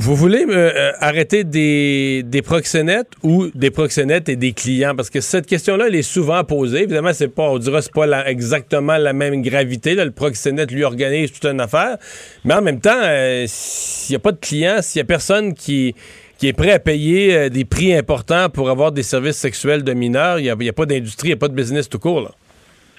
Vous 0.00 0.14
voulez 0.14 0.46
euh, 0.48 0.70
euh, 0.74 0.92
arrêter 1.00 1.42
des, 1.42 2.22
des 2.24 2.40
proxénètes 2.40 3.10
ou 3.24 3.48
des 3.52 3.72
proxénètes 3.72 4.28
et 4.28 4.36
des 4.36 4.52
clients? 4.52 4.94
Parce 4.94 5.10
que 5.10 5.20
cette 5.20 5.46
question-là, 5.46 5.86
elle 5.88 5.96
est 5.96 6.02
souvent 6.02 6.44
posée. 6.44 6.84
Évidemment, 6.84 7.12
c'est 7.12 7.34
pas, 7.34 7.42
on 7.42 7.58
dira, 7.58 7.82
c'est 7.82 7.92
pas 7.92 8.06
exactement 8.28 8.96
la 8.96 9.12
même 9.12 9.42
gravité. 9.42 9.96
Là. 9.96 10.04
Le 10.04 10.12
proxénète 10.12 10.70
lui 10.70 10.84
organise 10.84 11.32
toute 11.32 11.46
une 11.46 11.60
affaire. 11.60 11.96
Mais 12.44 12.54
en 12.54 12.62
même 12.62 12.80
temps, 12.80 12.90
euh, 12.94 13.44
s'il 13.48 14.12
n'y 14.12 14.16
a 14.16 14.20
pas 14.20 14.30
de 14.30 14.38
clients, 14.38 14.78
s'il 14.82 15.00
n'y 15.00 15.04
a 15.04 15.08
personne 15.08 15.52
qui, 15.52 15.96
qui 16.38 16.46
est 16.46 16.56
prêt 16.56 16.72
à 16.72 16.78
payer 16.78 17.50
des 17.50 17.64
prix 17.64 17.92
importants 17.92 18.50
pour 18.50 18.70
avoir 18.70 18.92
des 18.92 19.02
services 19.02 19.38
sexuels 19.38 19.82
de 19.82 19.94
mineurs, 19.94 20.38
il 20.38 20.44
n'y 20.44 20.68
a, 20.68 20.72
pas 20.72 20.86
d'industrie, 20.86 21.28
il 21.28 21.30
n'y 21.32 21.38
a 21.38 21.40
pas 21.40 21.48
de 21.48 21.54
business 21.54 21.88
tout 21.88 21.98
court. 21.98 22.20
Là. 22.20 22.30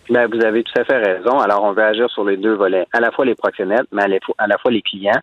Ben, 0.10 0.28
vous 0.28 0.44
avez 0.44 0.64
tout 0.64 0.74
à 0.78 0.84
fait 0.84 0.98
raison. 0.98 1.38
Alors, 1.38 1.64
on 1.64 1.72
veut 1.72 1.84
agir 1.84 2.10
sur 2.10 2.26
les 2.26 2.36
deux 2.36 2.56
volets, 2.56 2.88
à 2.92 3.00
la 3.00 3.12
fois 3.12 3.26
les 3.26 3.36
proxénètes, 3.36 3.88
mais 3.94 4.04
à 4.38 4.48
la 4.48 4.58
fois 4.58 4.72
les 4.72 4.82
clients 4.82 5.22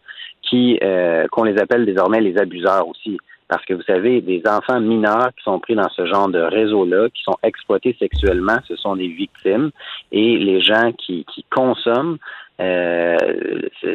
qui 0.48 0.78
euh, 0.82 1.26
qu'on 1.28 1.44
les 1.44 1.58
appelle 1.58 1.84
désormais 1.86 2.20
les 2.20 2.38
abuseurs 2.38 2.88
aussi. 2.88 3.18
Parce 3.48 3.64
que 3.64 3.74
vous 3.74 3.82
savez, 3.82 4.20
des 4.20 4.42
enfants 4.46 4.80
mineurs 4.80 5.30
qui 5.36 5.44
sont 5.44 5.60
pris 5.60 5.76
dans 5.76 5.88
ce 5.90 6.04
genre 6.06 6.28
de 6.28 6.40
réseau-là, 6.40 7.08
qui 7.14 7.22
sont 7.22 7.36
exploités 7.44 7.96
sexuellement, 7.98 8.58
ce 8.66 8.74
sont 8.74 8.96
des 8.96 9.06
victimes. 9.06 9.70
Et 10.10 10.36
les 10.36 10.60
gens 10.60 10.92
qui, 10.92 11.24
qui 11.32 11.44
consomment 11.54 12.18
euh, 12.60 13.16
ce, 13.80 13.94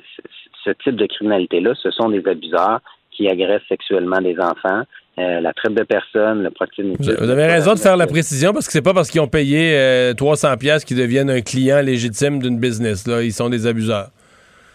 ce, 0.63 0.71
type 0.83 0.95
de 0.95 1.05
criminalité-là, 1.05 1.73
ce 1.81 1.91
sont 1.91 2.09
des 2.09 2.25
abuseurs 2.25 2.79
qui 3.11 3.27
agressent 3.27 3.67
sexuellement 3.67 4.21
des 4.21 4.39
enfants. 4.39 4.83
Euh, 5.19 5.41
la 5.41 5.51
traite 5.51 5.73
de 5.73 5.83
personnes, 5.83 6.43
le 6.43 6.51
proxénétisme. 6.51 7.15
Vous 7.19 7.29
avez 7.29 7.45
raison 7.45 7.73
de 7.73 7.79
faire 7.79 7.97
la 7.97 8.07
précision 8.07 8.53
parce 8.53 8.67
que 8.67 8.71
c'est 8.71 8.81
pas 8.81 8.93
parce 8.93 9.09
qu'ils 9.09 9.19
ont 9.19 9.27
payé 9.27 9.75
euh, 9.75 10.13
300 10.13 10.55
pièces 10.55 10.85
qu'ils 10.85 10.97
deviennent 10.97 11.29
un 11.29 11.41
client 11.41 11.81
légitime 11.81 12.41
d'une 12.41 12.57
business. 12.57 13.05
Là, 13.05 13.21
ils 13.21 13.33
sont 13.33 13.49
des 13.49 13.67
abuseurs. 13.67 14.07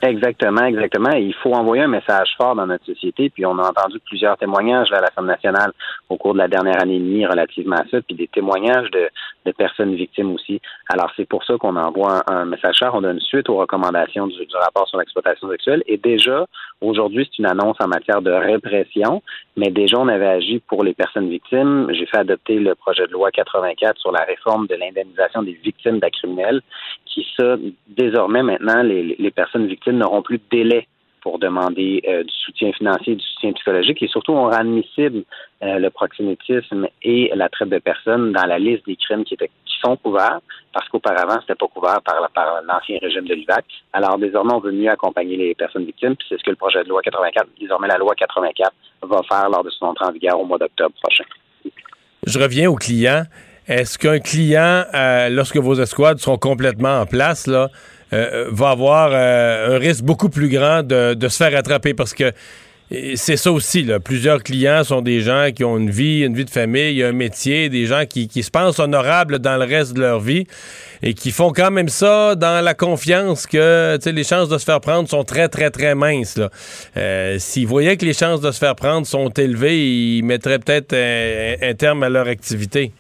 Exactement, 0.03 0.65
exactement. 0.67 1.11
il 1.11 1.35
faut 1.35 1.55
envoyer 1.55 1.85
un 1.85 1.89
message 1.89 2.35
fort 2.37 2.55
dans 2.55 2.67
notre 2.67 2.85
société. 2.85 3.31
Puis 3.31 3.47
on 3.47 3.59
a 3.59 3.71
entendu 3.71 3.99
plusieurs 4.05 4.37
témoignages 4.37 4.93
à 4.93 5.01
l'Assemblée 5.01 5.33
nationale 5.33 5.73
au 6.09 6.17
cours 6.17 6.35
de 6.35 6.39
la 6.39 6.49
dernière 6.49 6.81
année 6.83 6.97
et 6.97 7.01
demie 7.01 7.27
relativement 7.27 7.77
à 7.77 7.85
ça, 7.91 8.01
puis 8.03 8.15
des 8.15 8.29
témoignages 8.29 8.91
de 8.91 9.53
personnes 9.53 9.95
victimes 9.95 10.33
aussi. 10.35 10.61
Alors 10.89 11.11
c'est 11.17 11.29
pour 11.29 11.43
ça 11.45 11.57
qu'on 11.59 11.75
envoie 11.77 12.23
un, 12.31 12.45
message 12.45 12.77
fort. 12.79 12.95
On 12.95 13.01
donne 13.01 13.21
suite 13.21 13.49
aux 13.49 13.57
recommandations 13.57 14.27
du, 14.29 14.47
rapport 14.53 14.89
sur 14.89 14.99
l'exploitation 14.99 15.51
sexuelle. 15.51 15.83
Et 15.87 15.97
déjà, 15.97 16.47
aujourd'hui, 16.81 17.29
c'est 17.29 17.39
une 17.39 17.47
annonce 17.47 17.77
en 17.81 17.89
matière 17.89 18.23
de 18.23 18.31
répression, 18.31 19.23
mais 19.57 19.71
déjà 19.71 19.99
on 19.99 20.09
avait 20.09 20.29
agi 20.29 20.61
pour 20.69 20.85
les 20.85 20.95
personnes 20.95 21.29
victimes. 21.29 21.89
J'ai 21.91 22.07
fait 22.07 22.19
adopter 22.19 22.59
le 22.59 22.75
projet 22.75 23.07
de 23.07 23.13
loi 23.13 23.31
84 23.33 23.99
sur 23.99 24.13
la 24.13 24.23
réforme 24.23 24.69
de 24.69 24.77
l'indemnisation 24.77 25.43
des 25.43 25.55
victimes 25.55 25.99
d'actes 25.99 26.17
criminels, 26.17 26.63
qui 27.05 27.27
ça, 27.37 27.57
désormais 27.89 28.43
maintenant, 28.43 28.83
les, 28.83 29.17
les 29.19 29.31
personnes 29.31 29.67
victimes 29.67 29.99
n'auront 29.99 30.23
plus 30.23 30.39
de 30.39 30.45
délai 30.51 30.87
pour 31.27 31.41
demander 31.41 32.03
euh, 32.07 32.23
du 32.23 32.33
soutien 32.33 32.71
financier, 32.73 33.17
du 33.17 33.25
soutien 33.25 33.53
psychologique 33.55 34.01
et 34.01 34.07
surtout 34.07 34.31
on 34.31 34.43
rend 34.43 34.51
admissible 34.51 35.25
euh, 35.65 35.81
le 35.81 35.91
proxénétisme 35.91 36.87
et 37.03 37.33
la 37.35 37.49
traite 37.49 37.71
de 37.71 37.81
personnes 37.81 38.31
dans 38.31 38.47
la 38.47 38.61
liste 38.61 38.87
des 38.87 38.95
crimes 38.95 39.25
qui, 39.25 39.35
étaient, 39.35 39.51
sont 39.81 39.97
couverts 39.97 40.41
parce 40.73 40.89
qu'auparavant 40.89 41.39
c'était 41.41 41.55
pas 41.55 41.67
couvert 41.69 42.01
par, 42.03 42.63
l'ancien 42.67 42.99
régime 43.01 43.27
de 43.27 43.35
l'IVAC. 43.35 43.65
Alors 43.93 44.19
désormais 44.19 44.55
on 44.55 44.61
veut 44.61 44.73
mieux 44.73 44.91
accompagner 44.91 45.37
les 45.37 45.55
personnes 45.55 45.85
victimes 45.85 46.17
puis 46.17 46.27
c'est 46.29 46.39
ce 46.39 46.45
que 46.45 46.51
le 46.51 46.57
projet 46.57 46.83
de 46.83 46.89
loi 46.89 47.01
84, 47.03 47.47
désormais 47.61 47.89
la 47.89 47.99
loi 47.99 48.15
84 48.15 48.73
va 49.03 49.21
faire 49.29 49.49
lors 49.49 49.65
de 49.65 49.71
son 49.71 49.87
entrée 49.87 50.07
en 50.07 50.13
vigueur 50.13 50.41
au 50.41 50.45
mois 50.45 50.59
d'octobre 50.59 50.95
prochain. 51.03 51.25
Je 52.27 52.39
reviens 52.39 52.69
aux 52.71 52.77
clients. 52.77 53.25
Est-ce 53.69 53.99
qu'un 53.99 54.21
client, 54.21 54.85
euh, 54.95 55.29
lorsque 55.29 55.57
vos 55.57 55.75
escouades 55.75 56.19
seront 56.19 56.39
complètement 56.39 57.01
en 57.01 57.07
place, 57.07 57.49
là, 57.49 57.69
euh, 58.13 58.47
va 58.51 58.71
avoir 58.71 59.11
euh, 59.13 59.75
un 59.75 59.79
risque 59.79 60.05
beaucoup 60.05 60.29
plus 60.29 60.49
grand 60.49 60.85
de, 60.85 61.17
se 61.29 61.37
faire 61.37 61.57
attraper? 61.59 61.93
Parce 61.93 62.15
que 62.15 62.33
c'est 62.91 63.37
ça 63.37 63.51
aussi. 63.51 63.83
Là. 63.83 63.99
Plusieurs 63.99 64.43
clients 64.43 64.85
sont 64.85 65.03
des 65.03 65.21
gens 65.21 65.49
qui 65.55 65.65
ont 65.65 65.77
une 65.77 65.91
vie, 65.91 66.25
une 66.25 66.35
vie 66.35 66.45
de 66.45 66.51
famille, 66.51 67.03
un 67.03 67.13
métier, 67.13 67.69
des 67.69 67.87
gens 67.87 68.05
qui, 68.09 68.29
se 68.29 68.51
pensent 68.51 68.79
honorables 68.79 69.41
dans 69.41 69.57
le 69.57 69.65
reste 69.65 69.95
de 69.97 70.01
leur 70.01 70.21
vie 70.21 70.47
et 71.03 71.15
qui 71.15 71.31
font 71.31 71.53
quand 71.53 71.71
même 71.71 71.89
ça 71.89 72.37
dans 72.37 72.65
la 72.65 72.75
confiance 72.75 73.47
que 73.47 73.99
les 74.09 74.25
chances 74.25 74.49
de 74.49 74.59
se 74.59 74.65
faire 74.65 74.81
prendre 74.81 75.09
sont 75.09 75.25
très, 75.25 75.49
très, 75.49 75.71
très 75.71 75.95
minces. 75.95 76.41
Euh, 76.97 77.37
S'ils 77.39 77.67
voyaient 77.67 77.97
que 77.97 78.05
les 78.05 78.15
chances 78.15 78.41
de 78.41 78.51
se 78.51 78.59
faire 78.59 78.77
prendre 78.77 79.07
sont 79.07 79.31
élevées, 79.31 79.79
ils 79.79 80.23
mettraient 80.23 80.59
peut-être 80.59 80.95
un 80.95 81.75
terme 81.75 82.03
à 82.03 82.09
leur 82.09 82.29
activité. 82.29 82.93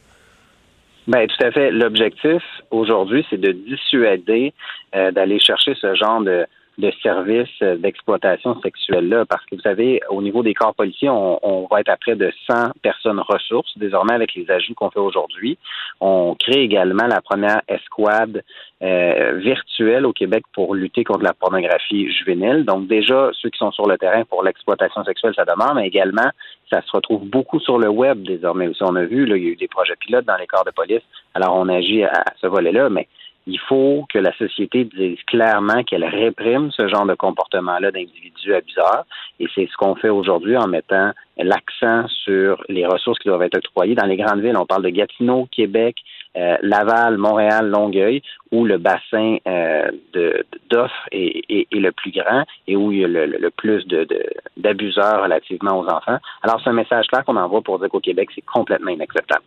Ben 1.07 1.26
tout 1.28 1.47
à 1.47 1.53
fait. 1.53 1.70
L'objectif 1.70 2.43
aujourd'hui, 2.70 3.24
c'est 3.30 3.41
de 3.41 3.53
dissuader 3.53 4.53
euh, 4.95 5.12
d'aller 5.12 5.39
chercher 5.39 5.74
ce 5.80 5.95
genre 5.95 6.20
de, 6.20 6.47
de 6.78 6.92
services 7.02 7.48
euh, 7.62 7.76
d'exploitation 7.76 8.60
sexuelle-là. 8.60 9.24
Parce 9.26 9.44
que 9.46 9.56
vous 9.56 9.62
savez, 9.62 10.00
au 10.10 10.22
niveau 10.22 10.42
des 10.42 10.54
corps 10.54 10.74
policiers, 10.74 11.08
on, 11.08 11.38
on, 11.42 11.66
va 11.70 11.80
être 11.80 11.88
à 11.88 11.96
près 11.96 12.16
de 12.16 12.32
100 12.48 12.72
personnes 12.82 13.20
ressources, 13.20 13.76
désormais 13.78 14.14
avec 14.14 14.34
les 14.34 14.50
ajouts 14.50 14.74
qu'on 14.74 14.90
fait 14.90 15.00
aujourd'hui. 15.00 15.58
On 16.00 16.36
crée 16.38 16.60
également 16.60 17.06
la 17.06 17.20
première 17.20 17.62
escouade 17.68 18.42
euh, 18.82 19.32
virtuelle 19.36 20.04
au 20.04 20.12
Québec 20.12 20.44
pour 20.52 20.74
lutter 20.74 21.02
contre 21.02 21.24
la 21.24 21.32
pornographie 21.32 22.10
juvénile. 22.10 22.64
Donc 22.64 22.86
déjà, 22.88 23.30
ceux 23.32 23.48
qui 23.48 23.58
sont 23.58 23.70
sur 23.72 23.86
le 23.86 23.96
terrain 23.96 24.24
pour 24.24 24.42
l'exploitation 24.42 25.02
sexuelle, 25.04 25.32
ça 25.34 25.44
demande, 25.44 25.76
mais 25.76 25.86
également, 25.86 26.30
ça 26.70 26.82
se 26.82 26.92
retrouve 26.92 27.24
beaucoup 27.24 27.60
sur 27.60 27.78
le 27.78 27.88
web 27.88 28.22
désormais 28.22 28.68
aussi. 28.68 28.82
On 28.82 28.96
a 28.96 29.04
vu, 29.04 29.24
là, 29.24 29.36
il 29.36 29.44
y 29.44 29.46
a 29.46 29.50
eu 29.52 29.56
des 29.56 29.68
projets 29.68 29.96
pilotes 29.96 30.26
dans 30.26 30.36
les 30.36 30.46
corps 30.46 30.64
de 30.64 30.72
police, 30.72 31.02
alors 31.32 31.56
on 31.56 31.68
agit 31.68 32.04
à 32.04 32.24
ce 32.40 32.46
volet-là, 32.46 32.90
mais 32.90 33.08
il 33.47 33.61
faut 33.61 34.07
que 34.12 34.18
la 34.18 34.36
société 34.36 34.84
dise 34.84 35.18
clairement 35.26 35.84
qu'elle 35.84 36.05
réprime 36.05 36.70
ce 36.72 36.88
genre 36.88 37.07
de 37.07 37.14
comportement-là 37.14 37.92
d'individus 37.92 38.55
abuseurs. 38.55 39.05
Et 39.38 39.47
c'est 39.55 39.68
ce 39.70 39.76
qu'on 39.76 39.94
fait 39.94 40.09
aujourd'hui 40.09 40.57
en 40.57 40.66
mettant 40.66 41.12
l'accent 41.38 42.09
sur 42.09 42.62
les 42.68 42.86
ressources 42.86 43.18
qui 43.20 43.28
doivent 43.28 43.42
être 43.42 43.59
octroyées. 43.59 43.94
Dans 43.94 44.07
les 44.07 44.16
grandes 44.16 44.40
villes, 44.40 44.57
on 44.57 44.66
parle 44.66 44.82
de 44.82 44.88
Gatineau, 44.88 45.47
Québec, 45.53 45.97
euh, 46.36 46.57
Laval, 46.62 47.18
Montréal, 47.18 47.68
Longueuil, 47.68 48.20
où 48.51 48.64
le 48.64 48.78
bassin 48.78 49.36
euh, 49.47 49.90
d'offres 50.68 51.09
est, 51.12 51.44
est, 51.49 51.66
le 51.72 51.92
plus 51.92 52.11
grand 52.11 52.44
et 52.66 52.74
où 52.74 52.90
il 52.90 52.99
y 52.99 53.05
a 53.05 53.09
le, 53.09 53.26
le 53.26 53.51
plus 53.51 53.86
d'abuseurs 54.57 55.18
de, 55.18 55.22
relativement 55.22 55.78
aux 55.78 55.86
enfants. 55.86 56.18
Alors, 56.42 56.61
c'est 56.62 56.70
un 56.70 56.74
message 56.74 57.07
clair 57.07 57.24
qu'on 57.24 57.36
envoie 57.36 57.62
pour 57.62 57.78
dire 57.78 57.88
qu'au 57.88 58.01
Québec, 58.01 58.30
c'est 58.34 58.44
complètement 58.44 58.90
inacceptable. 58.90 59.44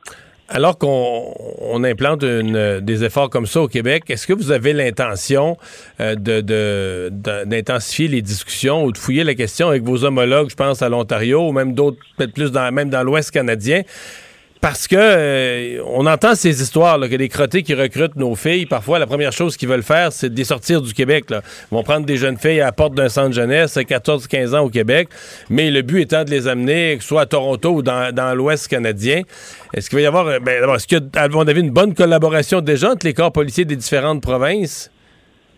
Alors 0.52 0.80
qu'on 0.80 1.84
implante 1.84 2.26
des 2.26 3.04
efforts 3.04 3.30
comme 3.30 3.46
ça 3.46 3.62
au 3.62 3.68
Québec, 3.68 4.06
est-ce 4.10 4.26
que 4.26 4.34
vous 4.34 4.50
avez 4.52 4.74
l'intention 4.74 5.58
euh, 6.00 6.16
d'intensifier 6.16 8.08
les 8.08 8.24
discussions 8.24 8.84
ou 8.84 8.92
de 8.92 8.98
fouiller 8.98 9.24
la 9.24 9.36
question 9.36 9.68
avec 9.70 9.84
vos 9.84 10.04
homologues, 10.06 10.50
je 10.50 10.56
pense, 10.56 10.82
à 10.82 10.90
l'Ontario 10.90 11.48
ou 11.48 11.52
même 11.52 11.74
d'autres, 11.74 12.00
peut-être 12.18 12.34
plus 12.34 12.52
dans, 12.52 12.74
même 12.74 12.90
dans 12.90 13.04
l'Ouest 13.04 13.30
canadien? 13.30 13.84
Parce 14.62 14.90
que 14.90 14.98
euh, 14.98 15.82
on 15.88 16.06
entend 16.06 16.36
ces 16.36 16.62
histoires 16.62 16.98
là, 16.98 17.08
que 17.08 17.16
les 17.16 17.30
crottés 17.30 17.64
qui 17.64 17.74
recrutent 17.74 18.18
nos 18.18 18.36
filles, 18.36 18.66
parfois 18.66 19.00
la 19.00 19.08
première 19.08 19.32
chose 19.32 19.56
qu'ils 19.56 19.70
veulent 19.70 19.84
faire, 19.84 20.12
c'est 20.12 20.30
de 20.30 20.36
les 20.36 20.44
sortir 20.44 20.82
du 20.82 20.94
Québec. 20.94 21.30
Là. 21.30 21.42
Ils 21.72 21.76
vont 21.76 21.84
prendre 21.84 22.06
des 22.06 22.18
jeunes 22.18 22.38
filles 22.38 22.60
à 22.60 22.66
la 22.66 22.72
porte 22.74 22.94
d'un 22.94 23.08
centre 23.08 23.34
jeunesse, 23.34 23.78
14-15 23.78 24.58
ans 24.58 24.66
au 24.66 24.70
Québec, 24.70 25.08
mais 25.50 25.72
le 25.72 25.82
but 25.82 26.02
étant 26.02 26.26
de 26.26 26.30
les 26.30 26.50
amener 26.50 27.00
soit 27.00 27.22
à 27.22 27.26
Toronto 27.26 27.70
ou 27.70 27.82
dans, 27.82 28.14
dans 28.14 28.36
l'Ouest 28.36 28.68
canadien. 28.68 29.22
Est-ce 29.74 29.90
qu'il 29.90 29.98
va 29.98 30.04
y 30.04 30.06
avoir, 30.06 30.28
euh, 30.28 30.40
ben, 30.40 30.70
est-ce 30.76 30.88
qu'il 30.88 31.00
y 31.00 31.18
a, 31.18 31.24
avait 31.24 31.60
une 31.60 31.72
bonne 31.72 31.94
collaboration 31.94 32.60
déjà 32.60 32.92
entre 32.92 33.06
les 33.06 33.14
corps 33.14 33.32
policiers 33.32 33.64
des 33.64 33.78
différentes 33.78 34.22
provinces? 34.22 34.92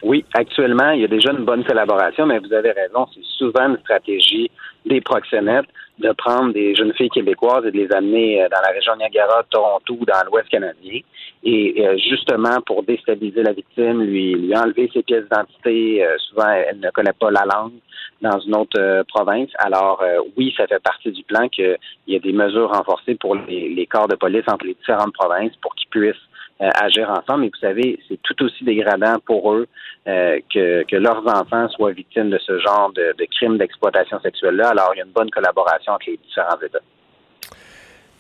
Oui, 0.04 0.26
actuellement, 0.36 0.92
il 0.92 1.02
y 1.02 1.06
a 1.06 1.08
déjà 1.08 1.32
une 1.32 1.44
bonne 1.44 1.64
collaboration, 1.64 2.28
mais 2.28 2.38
vous 2.38 2.54
avez 2.54 2.72
raison, 2.72 3.08
c'est 3.16 3.24
souvent 3.38 3.68
une 3.68 3.78
stratégie 3.80 4.52
des 4.86 5.02
proxénètes 5.02 5.66
de 6.02 6.12
prendre 6.14 6.54
des 6.54 6.76
jeunes 6.76 6.94
filles 6.94 7.10
québécoises 7.10 7.66
et 7.66 7.72
de 7.72 7.78
les 7.78 7.92
amener 7.94 8.44
euh, 8.44 8.50
dans 8.50 8.62
la 8.62 8.74
région 8.74 8.96
Niagara, 8.96 9.44
Toronto 9.50 9.98
dans 10.06 10.26
l'Ouest 10.28 10.50
canadien. 10.50 11.00
Et 11.44 11.86
euh, 11.86 11.98
justement, 11.98 12.60
pour 12.66 12.84
déstabiliser 12.84 13.44
la 13.44 13.54
victime, 13.54 14.02
lui, 14.02 14.34
lui 14.34 14.56
enlever 14.56 14.90
ses 14.94 15.04
pièces 15.04 15.24
d'identité, 15.24 16.06
euh, 16.06 16.18
souvent 16.30 16.50
elle 16.50 16.80
ne 16.80 16.90
connaît 16.92 17.14
pas 17.20 17.32
la 17.32 17.46
langue 17.46 17.74
dans 18.22 18.40
une 18.40 18.56
autre 18.56 19.04
province. 19.08 19.50
Alors 19.58 20.04
oui, 20.38 20.54
ça 20.56 20.68
fait 20.68 20.84
partie 20.84 21.12
du 21.12 21.24
plan 21.24 21.50
qu'il 21.50 21.76
y 22.06 22.16
a 22.16 22.20
des 22.20 22.34
mesures 22.34 22.70
renforcées 22.70 23.16
pour 23.16 23.36
les, 23.36 23.70
les 23.70 23.88
corps 23.88 24.08
de 24.08 24.16
police 24.16 24.44
entre 24.48 24.66
les 24.66 24.76
différentes 24.76 25.14
provinces 25.14 25.56
pour 25.60 25.74
qu'ils 25.74 25.90
puissent 25.90 26.28
agir 26.62 27.10
ensemble. 27.10 27.46
Et 27.46 27.50
vous 27.50 27.60
savez, 27.60 28.00
c'est 28.08 28.22
tout 28.22 28.44
aussi 28.44 28.64
dégradant 28.64 29.16
pour 29.26 29.54
eux 29.54 29.68
euh, 30.08 30.40
que, 30.54 30.84
que, 30.84 30.96
leurs 30.96 31.26
enfants 31.28 31.68
soient 31.70 31.92
victimes 31.92 32.30
de 32.30 32.40
ce 32.40 32.60
genre 32.60 32.92
de, 32.94 33.14
crimes 33.38 33.58
d'exploitation 33.58 34.20
sexuelle-là. 34.22 34.70
Alors, 34.70 34.92
il 34.94 35.00
y 35.00 35.02
a 35.02 35.06
une 35.06 35.12
bonne 35.12 35.30
collaboration 35.30 35.94
entre 35.94 36.06
les 36.08 36.18
différents 36.18 36.60
États. 36.66 36.80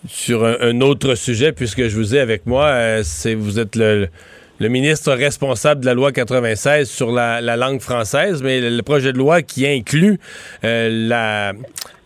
Sur 0.07 0.45
un, 0.45 0.81
autre 0.81 1.15
sujet, 1.15 1.51
puisque 1.51 1.87
je 1.87 1.95
vous 1.95 2.15
ai 2.15 2.19
avec 2.19 2.45
moi, 2.45 2.65
euh, 2.65 3.01
c'est 3.03 3.35
vous 3.35 3.59
êtes 3.59 3.75
le 3.75 4.09
le 4.61 4.69
ministre 4.69 5.13
responsable 5.13 5.81
de 5.81 5.87
la 5.87 5.95
loi 5.95 6.11
96 6.11 6.87
sur 6.87 7.11
la, 7.11 7.41
langue 7.57 7.81
française, 7.81 8.43
mais 8.43 8.61
le, 8.61 8.83
projet 8.83 9.11
de 9.11 9.17
loi 9.17 9.41
qui 9.41 9.65
inclut 9.65 10.19
euh, 10.63 10.87
la, 10.91 11.53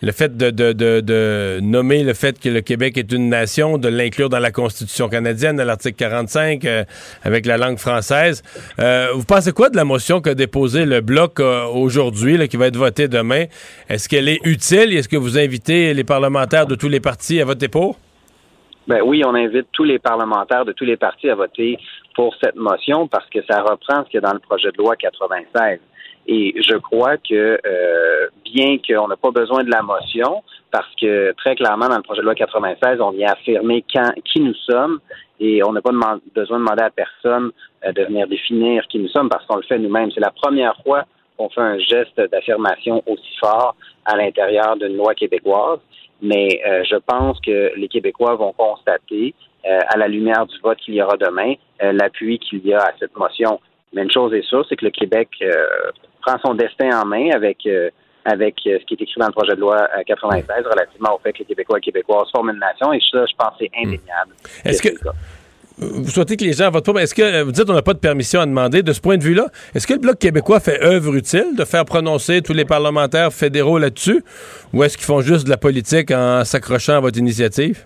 le 0.02 0.12
fait 0.14 0.38
de, 0.38 1.60
nommer 1.60 2.06
le 2.06 2.14
fait 2.14 2.40
que 2.40 2.48
le 2.48 2.62
Québec 2.62 2.98
est 2.98 3.12
une 3.12 3.28
nation, 3.28 3.78
de 3.78 3.90
l'inclure 3.90 4.30
dans 4.30 4.40
la 4.40 4.52
Constitution 4.52 5.10
canadienne, 5.10 5.60
à 5.60 5.66
l'article 5.66 5.98
45, 5.98 6.64
euh, 6.64 6.86
avec 7.26 7.46
la 7.46 7.58
langue 7.58 7.78
française. 7.78 8.42
Euh, 8.80 9.10
vous 9.14 9.26
pensez 9.26 9.52
quoi 9.52 9.70
de 9.70 9.76
la 9.76 9.84
motion 9.84 10.22
qu'a 10.22 10.34
déposée 10.34 10.86
le 10.86 11.02
Bloc 11.02 11.42
aujourd'hui, 11.42 12.48
qui 12.48 12.56
va 12.56 12.68
être 12.68 12.78
votée 12.78 13.10
demain? 13.10 13.48
Est-ce 13.90 14.08
qu'elle 14.08 14.30
est 14.30 14.40
utile? 14.46 14.96
Est-ce 14.96 15.10
que 15.10 15.18
vous 15.18 15.38
invitez 15.38 15.94
les 15.94 16.06
parlementaires 16.06 16.68
de 16.68 16.76
tous 16.76 16.88
les 16.88 17.02
partis 17.02 17.42
à 17.42 17.44
voter 17.44 17.68
pour? 17.68 18.00
Ben 18.88 19.02
oui, 19.04 19.24
on 19.26 19.34
invite 19.34 19.68
tous 19.74 19.84
les 19.84 20.00
parlementaires 20.00 20.64
de 20.64 20.72
tous 20.72 20.86
les 20.86 20.96
partis 20.96 21.30
à 21.30 21.36
voter 21.36 21.78
pour 22.16 22.36
cette 22.44 22.56
motion 22.56 23.08
parce 23.08 23.30
que 23.30 23.40
ça 23.50 23.62
reprend 23.62 24.04
ce 24.04 24.10
qu'il 24.10 24.22
y 24.22 24.24
a 24.24 24.28
dans 24.28 24.34
le 24.34 24.40
projet 24.40 24.72
de 24.72 24.78
loi 24.78 24.96
96. 24.96 25.80
Et 26.28 26.56
je 26.60 26.78
crois 26.78 27.18
que 27.18 27.60
euh, 27.64 28.28
bien 28.44 28.78
qu'on 28.78 29.08
n'a 29.08 29.16
pas 29.16 29.30
besoin 29.30 29.64
de 29.64 29.70
la 29.70 29.84
motion, 29.84 30.44
parce 30.72 30.90
que 31.00 31.34
très 31.34 31.56
clairement 31.56 31.88
dans 31.88 31.98
le 31.98 32.02
projet 32.02 32.22
de 32.22 32.26
loi 32.26 32.34
96, 32.34 33.00
on 33.00 33.12
vient 33.12 33.32
affirmer 33.32 33.84
quand, 33.94 34.12
qui 34.24 34.40
nous 34.40 34.56
sommes 34.56 35.00
et 35.40 35.64
on 35.64 35.74
n'a 35.74 35.82
pas 35.82 35.92
besoin 36.34 36.58
de 36.58 36.64
demander 36.64 36.84
à 36.84 36.90
personne 36.90 37.52
euh, 37.86 37.92
de 37.92 38.04
venir 38.06 38.28
définir 38.28 38.88
qui 38.88 38.98
nous 38.98 39.10
sommes 39.10 39.30
parce 39.30 39.46
qu'on 39.46 39.58
le 39.58 39.64
fait 39.64 39.78
nous-mêmes. 39.78 40.10
C'est 40.12 40.22
la 40.22 40.32
première 40.32 40.76
fois 40.84 41.04
qu'on 41.38 41.50
fait 41.50 41.62
un 41.62 41.78
geste 41.78 42.20
d'affirmation 42.32 43.04
aussi 43.06 43.36
fort 43.40 43.76
à 44.06 44.16
l'intérieur 44.16 44.78
d'une 44.78 44.96
loi 44.96 45.14
québécoise. 45.14 45.80
Mais 46.22 46.62
euh, 46.66 46.84
je 46.90 46.96
pense 46.96 47.40
que 47.42 47.72
les 47.76 47.88
Québécois 47.88 48.36
vont 48.36 48.54
constater 48.54 49.34
euh, 49.66 49.80
à 49.90 49.98
la 49.98 50.08
lumière 50.08 50.46
du 50.46 50.58
vote 50.60 50.78
qu'il 50.78 50.96
y 50.96 51.02
aura 51.02 51.18
demain, 51.18 51.56
l'appui 51.82 52.40
qu'il 52.40 52.66
y 52.66 52.74
a 52.74 52.80
à 52.80 52.92
cette 53.00 53.16
motion. 53.18 53.60
Mais 53.94 54.04
une 54.04 54.12
chose 54.12 54.34
est 54.34 54.48
sûre, 54.48 54.66
c'est 54.68 54.76
que 54.76 54.86
le 54.86 54.92
Québec 54.92 55.30
euh, 55.42 55.52
prend 56.22 56.38
son 56.46 56.54
destin 56.54 57.02
en 57.02 57.06
main 57.06 57.30
avec 57.34 57.68
avec 58.26 58.56
ce 58.64 58.84
qui 58.86 58.96
est 58.96 59.02
écrit 59.02 59.20
dans 59.20 59.28
le 59.28 59.32
projet 59.32 59.56
de 59.56 59.62
loi 59.62 59.88
96 60.06 60.66
relativement 60.66 61.16
au 61.16 61.20
fait 61.20 61.32
que 61.32 61.40
les 61.40 61.46
Québécois 61.46 61.78
et 61.78 61.82
Québécoises 61.82 62.28
forment 62.32 62.50
une 62.50 62.60
nation. 62.60 62.92
Et 62.92 63.00
ça, 63.12 63.24
je 63.26 63.36
pense, 63.38 63.54
c'est 63.60 63.70
hmm. 63.70 63.88
indéniable. 63.88 64.34
Est-ce 64.66 64.82
que 64.82 64.90
vous 65.78 66.08
souhaitez 66.08 66.38
que 66.38 66.44
les 66.44 66.54
gens 66.54 66.72
votent 66.72 66.94
pas? 66.94 67.02
Est-ce 67.02 67.14
que 67.14 67.42
vous 67.44 67.52
dites 67.52 67.66
qu'on 67.66 67.74
n'a 67.74 67.82
pas 67.82 67.94
de 67.94 68.00
permission 68.00 68.40
à 68.40 68.46
demander? 68.46 68.82
De 68.82 68.94
ce 68.94 69.02
point 69.02 69.18
de 69.18 69.24
vue-là? 69.24 69.48
Est-ce 69.74 69.86
que 69.86 69.94
le 69.94 70.00
Bloc 70.00 70.18
québécois 70.18 70.60
fait 70.60 70.82
œuvre 70.82 71.16
utile 71.16 71.56
de 71.58 71.66
faire 71.66 71.84
prononcer 71.86 72.42
tous 72.42 72.54
les 72.54 72.66
parlementaires 72.66 73.34
fédéraux 73.34 73.78
là-dessus? 73.78 74.24
Ou 74.74 74.84
est-ce 74.84 74.98
qu'ils 74.98 75.06
font 75.06 75.22
juste 75.22 75.46
de 75.46 75.50
la 75.50 75.58
politique 75.58 76.12
en 76.12 76.46
s'accrochant 76.46 76.94
à 76.94 77.00
votre 77.02 77.20
initiative? 77.20 77.86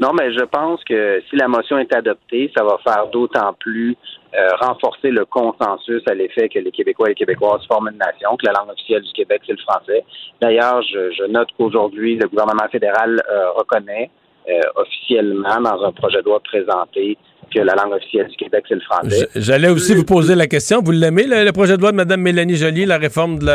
Non, 0.00 0.12
mais 0.12 0.32
je 0.32 0.44
pense 0.44 0.82
que 0.84 1.22
si 1.28 1.36
la 1.36 1.48
motion 1.48 1.78
est 1.78 1.94
adoptée, 1.94 2.50
ça 2.56 2.64
va 2.64 2.78
faire 2.84 3.08
d'autant 3.08 3.54
plus 3.58 3.96
euh, 4.34 4.48
renforcer 4.60 5.10
le 5.10 5.24
consensus 5.24 6.02
à 6.06 6.14
l'effet 6.14 6.48
que 6.48 6.58
les 6.58 6.70
Québécois 6.70 7.06
et 7.06 7.10
les 7.10 7.14
Québécoises 7.14 7.64
forment 7.66 7.88
une 7.88 7.98
nation, 7.98 8.36
que 8.36 8.46
la 8.46 8.52
langue 8.52 8.70
officielle 8.70 9.02
du 9.02 9.12
Québec, 9.12 9.42
c'est 9.46 9.52
le 9.52 9.58
français. 9.58 10.04
D'ailleurs, 10.40 10.82
je, 10.82 11.26
note 11.30 11.48
qu'aujourd'hui, 11.56 12.16
le 12.16 12.28
gouvernement 12.28 12.68
fédéral 12.70 13.22
euh, 13.30 13.50
reconnaît 13.52 14.10
euh, 14.48 14.60
officiellement 14.76 15.60
dans 15.60 15.84
un 15.84 15.92
projet 15.92 16.18
de 16.18 16.24
loi 16.24 16.40
présenté 16.40 17.16
que 17.54 17.60
la 17.60 17.74
langue 17.74 17.92
officielle 17.92 18.28
du 18.28 18.36
Québec, 18.36 18.64
c'est 18.68 18.74
le 18.74 18.80
français. 18.80 19.28
J'allais 19.36 19.68
aussi 19.68 19.94
vous 19.94 20.04
poser 20.04 20.34
la 20.34 20.46
question. 20.46 20.82
Vous 20.82 20.92
l'aimez, 20.92 21.26
le, 21.26 21.50
projet 21.52 21.76
de 21.76 21.80
loi 21.80 21.92
de 21.92 21.96
Mme 21.96 22.20
Mélanie 22.20 22.56
Joly, 22.56 22.84
la 22.84 22.98
réforme 22.98 23.38
de 23.38 23.46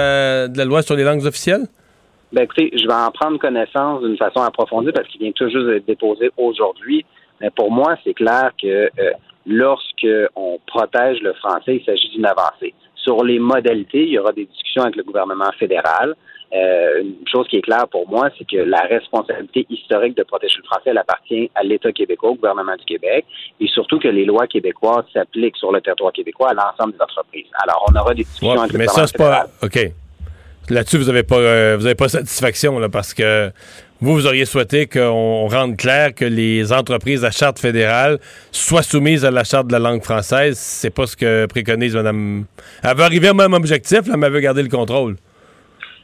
la 0.57 0.65
loi 0.65 0.81
sur 0.81 0.95
les 0.95 1.03
langues 1.03 1.25
officielles? 1.25 1.67
Ben 2.33 2.43
écoutez, 2.43 2.71
je 2.73 2.87
vais 2.87 2.93
en 2.93 3.11
prendre 3.11 3.37
connaissance 3.39 4.03
d'une 4.03 4.17
façon 4.17 4.41
approfondie 4.41 4.91
parce 4.93 5.07
qu'il 5.09 5.19
vient 5.21 5.31
tout 5.31 5.49
juste 5.49 5.67
d'être 5.67 5.85
déposé 5.85 6.31
aujourd'hui. 6.37 7.05
Mais 7.41 7.49
pour 7.49 7.71
moi, 7.71 7.97
c'est 8.03 8.13
clair 8.13 8.51
que 8.61 8.67
euh, 8.67 9.11
lorsque 9.45 10.07
on 10.35 10.59
protège 10.65 11.19
le 11.21 11.33
français, 11.33 11.77
il 11.77 11.85
s'agit 11.85 12.09
d'une 12.09 12.25
avancée. 12.25 12.73
Sur 12.95 13.23
les 13.23 13.39
modalités, 13.39 14.03
il 14.03 14.09
y 14.09 14.19
aura 14.19 14.31
des 14.31 14.45
discussions 14.45 14.83
avec 14.83 14.95
le 14.95 15.03
gouvernement 15.03 15.51
fédéral. 15.59 16.15
Euh, 16.53 17.01
une 17.01 17.27
chose 17.27 17.47
qui 17.47 17.57
est 17.57 17.61
claire 17.61 17.87
pour 17.87 18.07
moi, 18.09 18.29
c'est 18.37 18.45
que 18.45 18.57
la 18.57 18.81
responsabilité 18.81 19.65
historique 19.69 20.15
de 20.15 20.23
protéger 20.23 20.57
le 20.57 20.63
français, 20.65 20.89
elle 20.91 20.97
appartient 20.97 21.49
à 21.55 21.63
l'État 21.63 21.91
québécois, 21.91 22.31
au 22.31 22.35
gouvernement 22.35 22.75
du 22.75 22.85
Québec, 22.85 23.25
et 23.59 23.67
surtout 23.67 23.99
que 23.99 24.09
les 24.09 24.25
lois 24.25 24.47
québécoises 24.47 25.05
s'appliquent 25.13 25.57
sur 25.57 25.71
le 25.71 25.81
territoire 25.81 26.11
québécois 26.11 26.49
à 26.49 26.53
l'ensemble 26.53 26.93
des 26.93 27.01
entreprises. 27.01 27.47
Alors, 27.63 27.85
on 27.89 27.99
aura 27.99 28.13
des 28.13 28.23
discussions 28.23 28.59
avec 28.59 28.73
le 28.73 28.79
mais 28.79 28.85
gouvernement 28.85 29.07
ça, 29.07 29.17
Pas... 29.17 29.65
OK. 29.65 29.91
Là-dessus, 30.69 30.97
vous 30.97 31.05
n'avez 31.05 31.23
pas, 31.23 31.37
euh, 31.37 31.95
pas 31.95 32.07
satisfaction 32.07 32.79
là, 32.79 32.87
parce 32.87 33.13
que 33.13 33.51
vous, 33.99 34.13
vous 34.13 34.25
auriez 34.25 34.45
souhaité 34.45 34.87
qu'on 34.87 35.47
rende 35.47 35.77
clair 35.77 36.13
que 36.15 36.25
les 36.25 36.73
entreprises 36.73 37.23
à 37.23 37.31
charte 37.31 37.59
fédérale 37.59 38.19
soient 38.51 38.83
soumises 38.83 39.25
à 39.25 39.31
la 39.31 39.43
charte 39.43 39.67
de 39.67 39.73
la 39.73 39.79
langue 39.79 40.03
française. 40.03 40.57
C'est 40.57 40.89
pas 40.89 41.05
ce 41.05 41.15
que 41.15 41.45
préconise 41.45 41.95
Mme. 41.95 42.45
Elle 42.83 42.97
veut 42.97 43.03
arriver 43.03 43.29
au 43.29 43.33
même 43.33 43.53
objectif, 43.53 44.01
mais 44.07 44.25
elle 44.25 44.33
veut 44.33 44.39
garder 44.39 44.63
le 44.63 44.69
contrôle. 44.69 45.17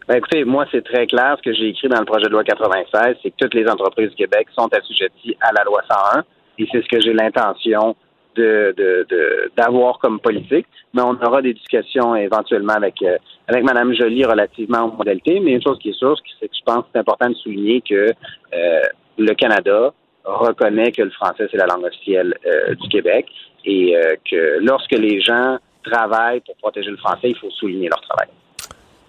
Ben, 0.08 0.18
écoutez, 0.18 0.46
moi, 0.46 0.66
c'est 0.72 0.84
très 0.86 1.06
clair 1.06 1.36
ce 1.38 1.50
que 1.50 1.56
j'ai 1.56 1.70
écrit 1.70 1.90
dans 1.90 2.00
le 2.00 2.06
projet 2.06 2.28
de 2.28 2.32
loi 2.32 2.44
96, 2.44 3.18
c'est 3.22 3.30
que 3.32 3.36
toutes 3.40 3.54
les 3.54 3.68
entreprises 3.68 4.10
du 4.12 4.16
Québec 4.16 4.48
sont 4.56 4.70
assujetties 4.72 5.36
à 5.42 5.52
la 5.52 5.64
loi 5.64 5.82
101. 5.90 6.24
et 6.60 6.68
c'est 6.72 6.82
ce 6.82 6.88
que 6.88 7.02
j'ai 7.02 7.14
l'intention 7.14 7.96
de, 8.38 8.74
de, 8.78 9.52
d'avoir 9.58 10.00
comme 10.00 10.20
politique. 10.20 10.68
Mais 10.94 11.02
on 11.02 11.14
aura 11.22 11.42
des 11.42 11.54
discussions 11.54 12.16
éventuellement 12.16 12.74
avec 12.74 13.02
euh, 13.02 13.18
avec 13.48 13.64
Mme 13.64 13.94
Joly 13.94 14.26
relativement 14.26 14.86
aux 14.86 14.92
modalités. 14.92 15.40
Mais 15.40 15.52
une 15.52 15.64
chose 15.64 15.80
qui 15.80 15.90
est 15.90 15.98
sûre, 15.98 16.16
c'est 16.40 16.48
que 16.48 16.56
je 16.58 16.64
pense 16.66 16.84
que 16.84 16.90
c'est 16.94 17.00
important 17.00 17.30
de 17.30 17.36
souligner 17.36 17.82
que 17.82 18.12
euh, 18.54 18.82
le 19.18 19.34
Canada 19.34 19.94
reconnaît 20.24 20.92
que 20.92 21.04
le 21.04 21.12
français 21.12 21.48
c'est 21.50 21.58
la 21.58 21.66
langue 21.66 21.86
officielle 21.86 22.36
euh, 22.46 22.76
du 22.76 22.88
Québec 22.90 23.26
et 23.66 23.96
que 24.32 24.60
lorsque 24.62 24.94
les 24.94 25.20
gens 25.20 25.58
travaillent 25.84 26.40
pour 26.40 26.56
protéger 26.56 26.90
le 26.90 26.96
français, 26.96 27.32
il 27.32 27.36
faut 27.36 27.50
souligner 27.52 27.90
leur 27.90 28.00
travail. 28.00 28.28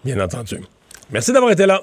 Bien 0.04 0.18
entendu. 0.18 0.56
Merci 1.12 1.32
d'avoir 1.32 1.52
été 1.52 1.64
là. 1.64 1.80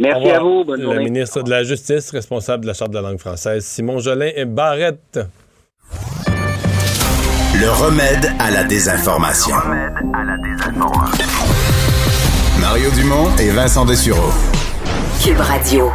Merci 0.00 0.30
à 0.30 0.40
vous. 0.40 0.64
Bonne 0.64 0.82
le 0.82 0.98
ministre 0.98 1.42
de 1.42 1.50
la 1.50 1.62
Justice, 1.62 2.10
responsable 2.10 2.64
de 2.64 2.68
la 2.68 2.74
Charte 2.74 2.90
de 2.90 2.96
la 2.96 3.02
langue 3.02 3.20
française, 3.20 3.64
Simon 3.64 3.98
Jolin 3.98 4.30
et 4.34 4.44
Barrette. 4.44 5.20
Le 7.62 7.70
remède 7.70 8.32
à 8.40 8.50
la 8.50 8.64
désinformation. 8.64 9.54
Mario 12.60 12.90
Dumont 12.90 13.28
et 13.40 13.50
Vincent 13.50 13.84
Dessureau. 13.84 14.32
Cube 15.22 15.38
Radio. 15.38 15.88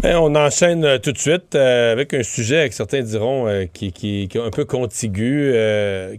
Ben, 0.00 0.16
on 0.16 0.34
enchaîne 0.34 0.82
euh, 0.86 0.96
tout 0.96 1.12
de 1.12 1.18
suite 1.18 1.54
euh, 1.54 1.92
avec 1.92 2.14
un 2.14 2.22
sujet 2.22 2.66
que 2.70 2.74
certains 2.74 3.02
diront 3.02 3.48
euh, 3.48 3.66
qui, 3.70 3.92
qui, 3.92 4.28
qui, 4.28 4.38
est 4.38 4.40
un 4.40 4.48
peu 4.48 4.64
contigu, 4.64 5.52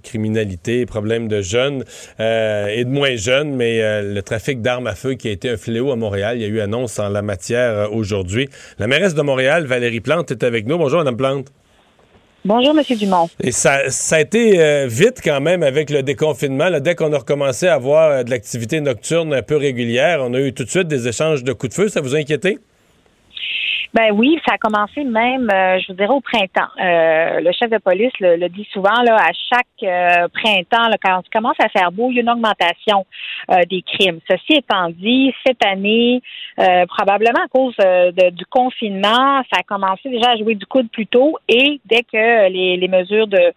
criminalité, 0.03 0.85
problème 0.85 1.27
de 1.27 1.41
jeunes 1.41 1.83
et 2.19 2.85
de 2.85 2.89
moins 2.89 3.15
jeunes, 3.15 3.55
mais 3.55 4.03
le 4.03 4.21
trafic 4.21 4.61
d'armes 4.61 4.85
à 4.85 4.93
feu 4.93 5.15
qui 5.15 5.29
a 5.29 5.31
été 5.31 5.49
un 5.49 5.57
fléau 5.57 5.91
à 5.91 5.95
Montréal. 5.95 6.37
Il 6.37 6.43
y 6.43 6.45
a 6.45 6.47
eu 6.47 6.59
annonce 6.59 6.99
en 6.99 7.09
la 7.09 7.23
matière 7.23 7.91
aujourd'hui. 7.91 8.49
La 8.77 8.85
mairesse 8.85 9.15
de 9.15 9.21
Montréal, 9.23 9.65
Valérie 9.65 9.99
Plante, 9.99 10.29
est 10.29 10.43
avec 10.43 10.67
nous. 10.67 10.77
Bonjour, 10.77 10.99
Madame 10.99 11.17
Plante. 11.17 11.47
Bonjour, 12.45 12.77
M. 12.77 12.97
Dumont. 12.97 13.29
Et 13.41 13.53
ça, 13.53 13.89
ça 13.89 14.17
a 14.17 14.19
été 14.19 14.59
euh, 14.59 14.85
vite 14.85 15.21
quand 15.23 15.39
même 15.39 15.63
avec 15.63 15.89
le 15.89 16.03
déconfinement. 16.03 16.69
dès 16.81 16.93
qu'on 16.93 17.13
a 17.13 17.17
recommencé 17.17 17.67
à 17.67 17.75
avoir 17.75 18.11
euh, 18.11 18.23
de 18.23 18.31
l'activité 18.31 18.81
nocturne 18.81 19.33
un 19.33 19.41
peu 19.41 19.55
régulière, 19.55 20.19
on 20.21 20.33
a 20.33 20.39
eu 20.39 20.51
tout 20.53 20.65
de 20.65 20.69
suite 20.69 20.89
des 20.89 21.07
échanges 21.07 21.45
de 21.45 21.53
coups 21.53 21.69
de 21.69 21.83
feu. 21.83 21.87
Ça 21.87 22.01
vous 22.01 22.15
a? 22.15 22.19
Ben 23.93 24.11
oui, 24.11 24.39
ça 24.43 24.55
a 24.55 24.57
commencé 24.57 25.03
même, 25.03 25.47
euh, 25.51 25.77
je 25.79 25.89
vous 25.89 25.93
dirais, 25.93 26.09
au 26.09 26.19
printemps. 26.19 26.71
Euh, 26.81 27.41
le 27.41 27.51
chef 27.51 27.69
de 27.69 27.77
police 27.77 28.11
le, 28.19 28.47
dit 28.47 28.67
souvent, 28.73 29.03
là, 29.03 29.17
à 29.17 29.31
chaque 29.33 29.67
euh, 29.83 30.27
printemps, 30.33 30.87
là, 30.87 30.97
quand 30.99 31.19
on 31.19 31.23
commence 31.31 31.57
à 31.59 31.69
faire 31.69 31.91
beau, 31.91 32.09
il 32.09 32.15
y 32.15 32.17
a 32.17 32.21
une 32.23 32.29
augmentation 32.31 33.05
des 33.69 33.83
crimes. 33.83 34.19
Ceci 34.27 34.53
étant 34.53 34.89
dit, 34.89 35.33
cette 35.45 35.63
année, 35.65 36.21
probablement 36.87 37.41
à 37.43 37.47
cause 37.49 37.75
du 38.31 38.45
confinement, 38.45 39.43
ça 39.51 39.59
a 39.59 39.63
commencé 39.63 40.09
déjà 40.09 40.31
à 40.31 40.37
jouer 40.37 40.55
du 40.55 40.65
coude 40.65 40.89
plus 40.89 41.07
tôt 41.07 41.37
et 41.49 41.81
dès 41.85 42.03
que 42.03 42.49
les, 42.49 42.87
mesures 42.87 43.27
de, 43.27 43.51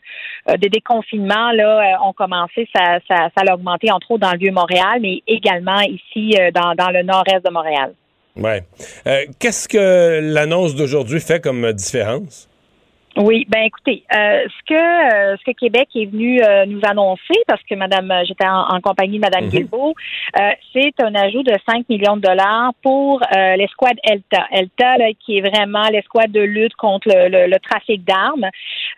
de 0.49 0.69
déconfinement 0.69 1.53
là, 1.53 2.01
ont 2.05 2.13
commencé, 2.13 2.69
ça, 2.75 2.99
ça, 3.07 3.29
ça 3.37 3.45
a 3.47 3.55
augmenté 3.55 3.93
entre 3.93 4.11
autres 4.11 4.27
dans 4.27 4.33
le 4.33 4.39
Vieux-Montréal, 4.39 4.99
mais 5.01 5.23
également 5.29 5.81
ici 5.81 6.37
dans, 6.53 6.75
dans 6.75 6.91
le 6.91 7.03
nord-est 7.03 7.45
de 7.47 7.51
Montréal. 7.53 7.93
Ouais. 8.37 8.65
Euh, 9.07 9.25
qu'est-ce 9.39 9.69
que 9.69 10.21
l'annonce 10.21 10.75
d'aujourd'hui 10.75 11.21
fait 11.21 11.41
comme 11.41 11.73
différence? 11.73 12.49
Oui, 13.17 13.47
ben 13.49 13.63
écoutez, 13.63 14.03
euh, 14.15 14.45
ce 14.45 14.65
que 14.69 14.75
euh, 14.75 15.37
ce 15.39 15.45
que 15.51 15.57
Québec 15.57 15.89
est 15.95 16.05
venu 16.05 16.43
euh, 16.43 16.67
nous 16.67 16.81
annoncer, 16.85 17.35
parce 17.47 17.63
que 17.63 17.75
Madame, 17.75 18.13
j'étais 18.27 18.47
en, 18.47 18.81
compagnie 18.83 19.17
de 19.19 19.23
Madame 19.23 19.47
mm 19.47 19.67
c'est 20.73 20.93
un 21.01 21.15
ajout 21.15 21.43
de 21.43 21.55
5 21.67 21.89
millions 21.89 22.17
de 22.17 22.21
dollars 22.21 22.73
pour 22.83 23.21
l'escouade 23.57 23.97
ELTA. 24.05 24.47
ELTA, 24.51 24.99
là, 24.99 25.07
qui 25.19 25.39
est 25.39 25.41
vraiment 25.41 25.89
l'escouade 25.89 26.31
de 26.31 26.41
lutte 26.41 26.75
contre 26.75 27.09
le, 27.09 27.59
trafic 27.59 28.05
d'armes. 28.05 28.47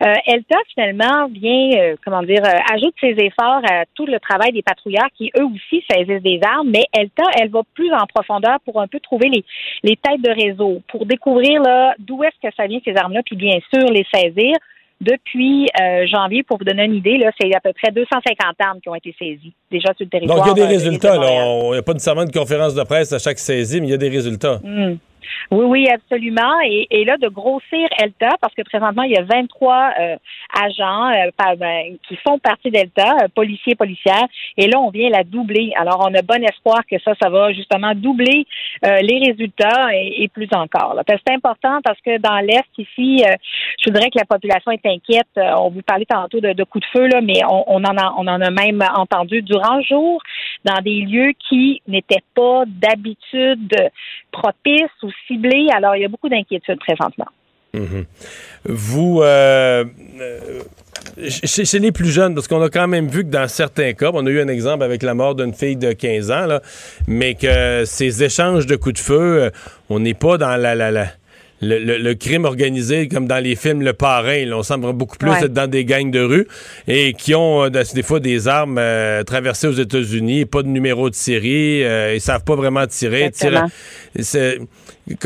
ELTA 0.01 0.57
finalement 0.73 1.27
vient, 1.27 1.95
comment 2.03 2.23
dire, 2.23 2.41
ajoute 2.73 2.93
ses 2.99 3.15
efforts 3.19 3.61
à 3.69 3.85
tout 3.95 4.05
le 4.05 4.19
travail 4.19 4.51
des 4.51 4.61
patrouilleurs 4.61 5.07
qui 5.17 5.31
eux 5.37 5.45
aussi 5.45 5.83
saisissent 5.89 6.21
des 6.21 6.39
armes, 6.43 6.69
mais 6.69 6.83
ELTA, 6.93 7.23
elle 7.39 7.49
va 7.49 7.61
plus 7.73 7.93
en 7.93 8.05
profondeur 8.13 8.57
pour 8.65 8.81
un 8.81 8.87
peu 8.87 8.99
trouver 8.99 9.29
les 9.29 9.45
les 9.83 9.95
têtes 9.95 10.21
de 10.21 10.31
réseau, 10.31 10.81
pour 10.89 11.05
découvrir 11.05 11.61
là 11.61 11.93
d'où 11.99 12.23
est-ce 12.23 12.47
que 12.47 12.53
ça 12.55 12.67
vient 12.67 12.79
ces 12.83 12.95
armes-là, 12.95 13.21
puis 13.25 13.35
bien 13.35 13.59
sûr 13.73 13.89
les 13.91 14.05
saisir. 14.13 14.55
Depuis 15.01 15.67
euh, 15.79 16.05
janvier, 16.07 16.43
pour 16.43 16.57
vous 16.57 16.65
donner 16.65 16.83
une 16.83 16.95
idée, 16.95 17.17
là, 17.17 17.31
c'est 17.39 17.55
à 17.55 17.61
peu 17.61 17.71
près 17.71 17.89
250 17.89 18.37
armes 18.59 18.81
qui 18.81 18.89
ont 18.89 18.95
été 18.95 19.15
saisies 19.17 19.53
déjà 19.71 19.93
sur 19.95 20.03
le 20.03 20.09
territoire. 20.09 20.39
Donc, 20.39 20.47
il 20.47 20.49
y 20.49 20.51
a 20.51 20.67
des 20.67 20.73
euh, 20.73 20.77
résultats. 20.77 21.15
Il 21.15 21.71
n'y 21.71 21.77
a 21.77 21.81
pas 21.81 21.93
nécessairement 21.93 22.25
de 22.25 22.31
conférence 22.31 22.75
de 22.75 22.83
presse 22.83 23.13
à 23.13 23.19
chaque 23.19 23.39
saisie, 23.39 23.79
mais 23.79 23.87
il 23.87 23.91
y 23.91 23.93
a 23.93 23.97
des 23.97 24.09
résultats. 24.09 24.59
Hmm. 24.61 24.97
Oui, 25.51 25.65
oui, 25.65 25.89
absolument. 25.89 26.59
Et, 26.63 27.05
là, 27.05 27.17
de 27.17 27.27
grossir 27.27 27.87
ELTA, 27.97 28.35
parce 28.41 28.53
que 28.53 28.61
présentement, 28.61 29.03
il 29.03 29.11
y 29.11 29.17
a 29.17 29.23
23 29.23 29.91
euh, 29.99 30.15
agents 30.53 31.09
euh, 31.09 31.55
ben, 31.57 31.97
qui 32.07 32.15
font 32.17 32.39
partie 32.39 32.69
d'ELTA, 32.69 33.17
euh, 33.23 33.27
policiers, 33.33 33.75
policières, 33.75 34.27
et 34.57 34.67
là, 34.67 34.79
on 34.79 34.89
vient 34.89 35.09
la 35.09 35.23
doubler. 35.23 35.71
Alors, 35.75 36.05
on 36.07 36.13
a 36.13 36.21
bon 36.21 36.43
espoir 36.43 36.81
que 36.89 36.99
ça, 36.99 37.13
ça 37.21 37.29
va 37.29 37.51
justement 37.53 37.93
doubler 37.95 38.45
les 38.83 39.19
résultats 39.27 39.89
et, 39.93 40.27
plus 40.33 40.47
encore. 40.53 40.95
C'est 41.07 41.33
important 41.33 41.79
parce 41.83 41.99
que 42.01 42.17
dans 42.17 42.39
l'Est, 42.39 42.69
ici, 42.77 43.23
je 43.79 43.89
voudrais 43.89 44.09
que 44.09 44.17
la 44.17 44.25
population 44.25 44.71
est 44.71 44.85
inquiète. 44.85 45.27
on 45.35 45.69
vous 45.69 45.81
parlait 45.81 46.05
tantôt 46.05 46.39
de, 46.39 46.63
coups 46.63 46.85
de 46.85 46.99
feu, 46.99 47.07
là, 47.07 47.21
mais 47.21 47.41
on, 47.49 47.63
on, 47.67 47.83
en 47.83 47.97
a, 47.97 48.13
on 48.17 48.27
en 48.27 48.41
a 48.41 48.51
même 48.51 48.83
entendu 48.95 49.41
durant 49.41 49.77
le 49.77 49.83
jour 49.83 50.21
dans 50.65 50.81
des 50.81 51.01
lieux 51.01 51.33
qui 51.47 51.81
n'étaient 51.87 52.23
pas 52.35 52.63
d'habitude 52.67 53.73
propices 54.31 55.03
ou 55.03 55.09
ciblés. 55.27 55.67
Alors, 55.73 55.95
il 55.95 56.01
y 56.01 56.05
a 56.05 56.09
beaucoup 56.09 56.29
d'inquiétudes 56.29 56.79
présentement. 56.79 57.27
Mhm. 57.73 58.05
Vous, 58.65 59.21
euh, 59.21 59.85
euh, 60.19 60.61
chez, 61.27 61.79
les 61.79 61.91
plus 61.91 62.09
jeunes, 62.09 62.33
parce 62.33 62.47
qu'on 62.47 62.61
a 62.61 62.69
quand 62.69 62.87
même 62.87 63.07
vu 63.07 63.23
que 63.23 63.29
dans 63.29 63.47
certains 63.47 63.93
cas, 63.93 64.09
on 64.13 64.25
a 64.25 64.29
eu 64.29 64.41
un 64.41 64.47
exemple 64.47 64.83
avec 64.83 65.03
la 65.03 65.13
mort 65.13 65.35
d'une 65.35 65.53
fille 65.53 65.75
de 65.75 65.93
15 65.93 66.31
ans, 66.31 66.45
là, 66.45 66.61
mais 67.07 67.35
que 67.35 67.83
ces 67.85 68.23
échanges 68.23 68.65
de 68.65 68.75
coups 68.75 68.95
de 68.95 68.99
feu, 68.99 69.43
euh, 69.43 69.49
on 69.89 69.99
n'est 69.99 70.15
pas 70.15 70.37
dans 70.37 70.55
la, 70.55 70.73
la, 70.73 70.89
la 70.89 71.07
le, 71.61 72.13
crime 72.13 72.45
organisé, 72.45 73.07
comme 73.07 73.27
dans 73.27 73.43
les 73.43 73.55
films 73.55 73.81
Le 73.81 73.93
Parrain. 73.93 74.51
on 74.53 74.63
semble 74.63 74.93
beaucoup 74.93 75.17
plus 75.17 75.31
être 75.31 75.53
dans 75.53 75.69
des 75.69 75.85
gangs 75.85 76.11
de 76.11 76.21
rue 76.21 76.47
et 76.87 77.13
qui 77.13 77.35
ont 77.35 77.65
euh, 77.65 77.69
des 77.69 78.03
fois 78.03 78.19
des 78.19 78.47
armes 78.47 78.77
euh, 78.77 79.23
traversées 79.23 79.67
aux 79.67 79.73
États-Unis, 79.73 80.45
pas 80.45 80.63
de 80.63 80.67
numéro 80.67 81.09
de 81.09 81.15
série, 81.15 81.83
euh, 81.83 82.15
ils 82.15 82.21
savent 82.21 82.43
pas 82.43 82.55
vraiment 82.55 82.85
tirer. 82.87 83.31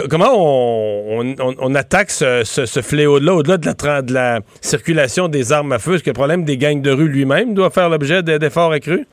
comment 0.09 0.34
on, 0.36 1.75
attaque 1.75 2.11
ce, 2.11 2.81
fléau-là 2.81 3.36
au-delà 3.36 3.57
de 3.57 3.67
la, 3.67 4.01
de 4.01 4.13
la 4.13 4.39
circulation 4.61 5.27
des 5.27 5.51
armes 5.51 5.71
à 5.71 5.79
feu? 5.79 5.95
Est-ce 5.95 6.03
que 6.03 6.09
le 6.09 6.15
problème 6.15 6.45
des 6.45 6.57
gangs 6.57 6.81
de 6.81 6.91
rue 6.91 7.07
lui-même 7.07 7.53
doit 7.53 7.69
faire 7.69 7.89
l'objet 7.89 8.23
d'efforts 8.23 8.71
accrus? 8.71 9.05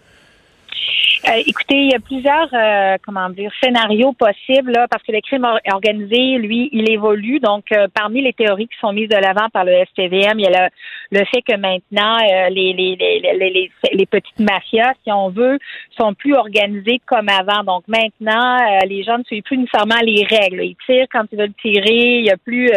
Euh, 1.28 1.42
écoutez, 1.46 1.76
il 1.76 1.90
y 1.90 1.94
a 1.94 2.00
plusieurs, 2.00 2.48
euh, 2.54 2.96
comment 3.04 3.28
dire, 3.28 3.52
scénarios 3.62 4.12
possibles 4.14 4.72
parce 4.90 5.02
que 5.02 5.12
le 5.12 5.20
crime 5.20 5.46
organisé, 5.70 6.38
lui, 6.38 6.70
il 6.72 6.90
évolue. 6.90 7.40
Donc, 7.40 7.72
euh, 7.72 7.88
parmi 7.92 8.22
les 8.22 8.32
théories 8.32 8.68
qui 8.68 8.78
sont 8.80 8.92
mises 8.92 9.08
de 9.08 9.16
l'avant 9.16 9.48
par 9.52 9.64
le 9.64 9.72
STVM, 9.84 10.38
il 10.38 10.44
y 10.44 10.46
a 10.46 10.64
le, 10.64 10.70
le 11.10 11.24
fait 11.26 11.42
que 11.42 11.56
maintenant 11.56 12.18
les, 12.50 12.72
les, 12.72 12.96
les, 12.96 13.20
les, 13.20 13.70
les 13.92 14.06
petites 14.06 14.38
mafias, 14.38 14.92
si 15.04 15.12
on 15.12 15.28
veut, 15.30 15.58
sont 15.98 16.14
plus 16.14 16.34
organisées 16.34 17.00
comme 17.06 17.28
avant. 17.28 17.64
Donc 17.64 17.84
maintenant, 17.88 18.56
les 18.86 19.02
gens 19.02 19.18
ne 19.18 19.24
suivent 19.24 19.42
plus 19.42 19.58
nécessairement 19.58 20.00
les 20.02 20.24
règles. 20.24 20.62
Ils 20.62 20.76
tirent 20.86 21.06
quand 21.12 21.24
ils 21.32 21.38
veulent 21.38 21.54
tirer. 21.60 22.18
Il 22.18 22.22
n'y 22.22 22.30
a 22.30 22.36
plus 22.36 22.70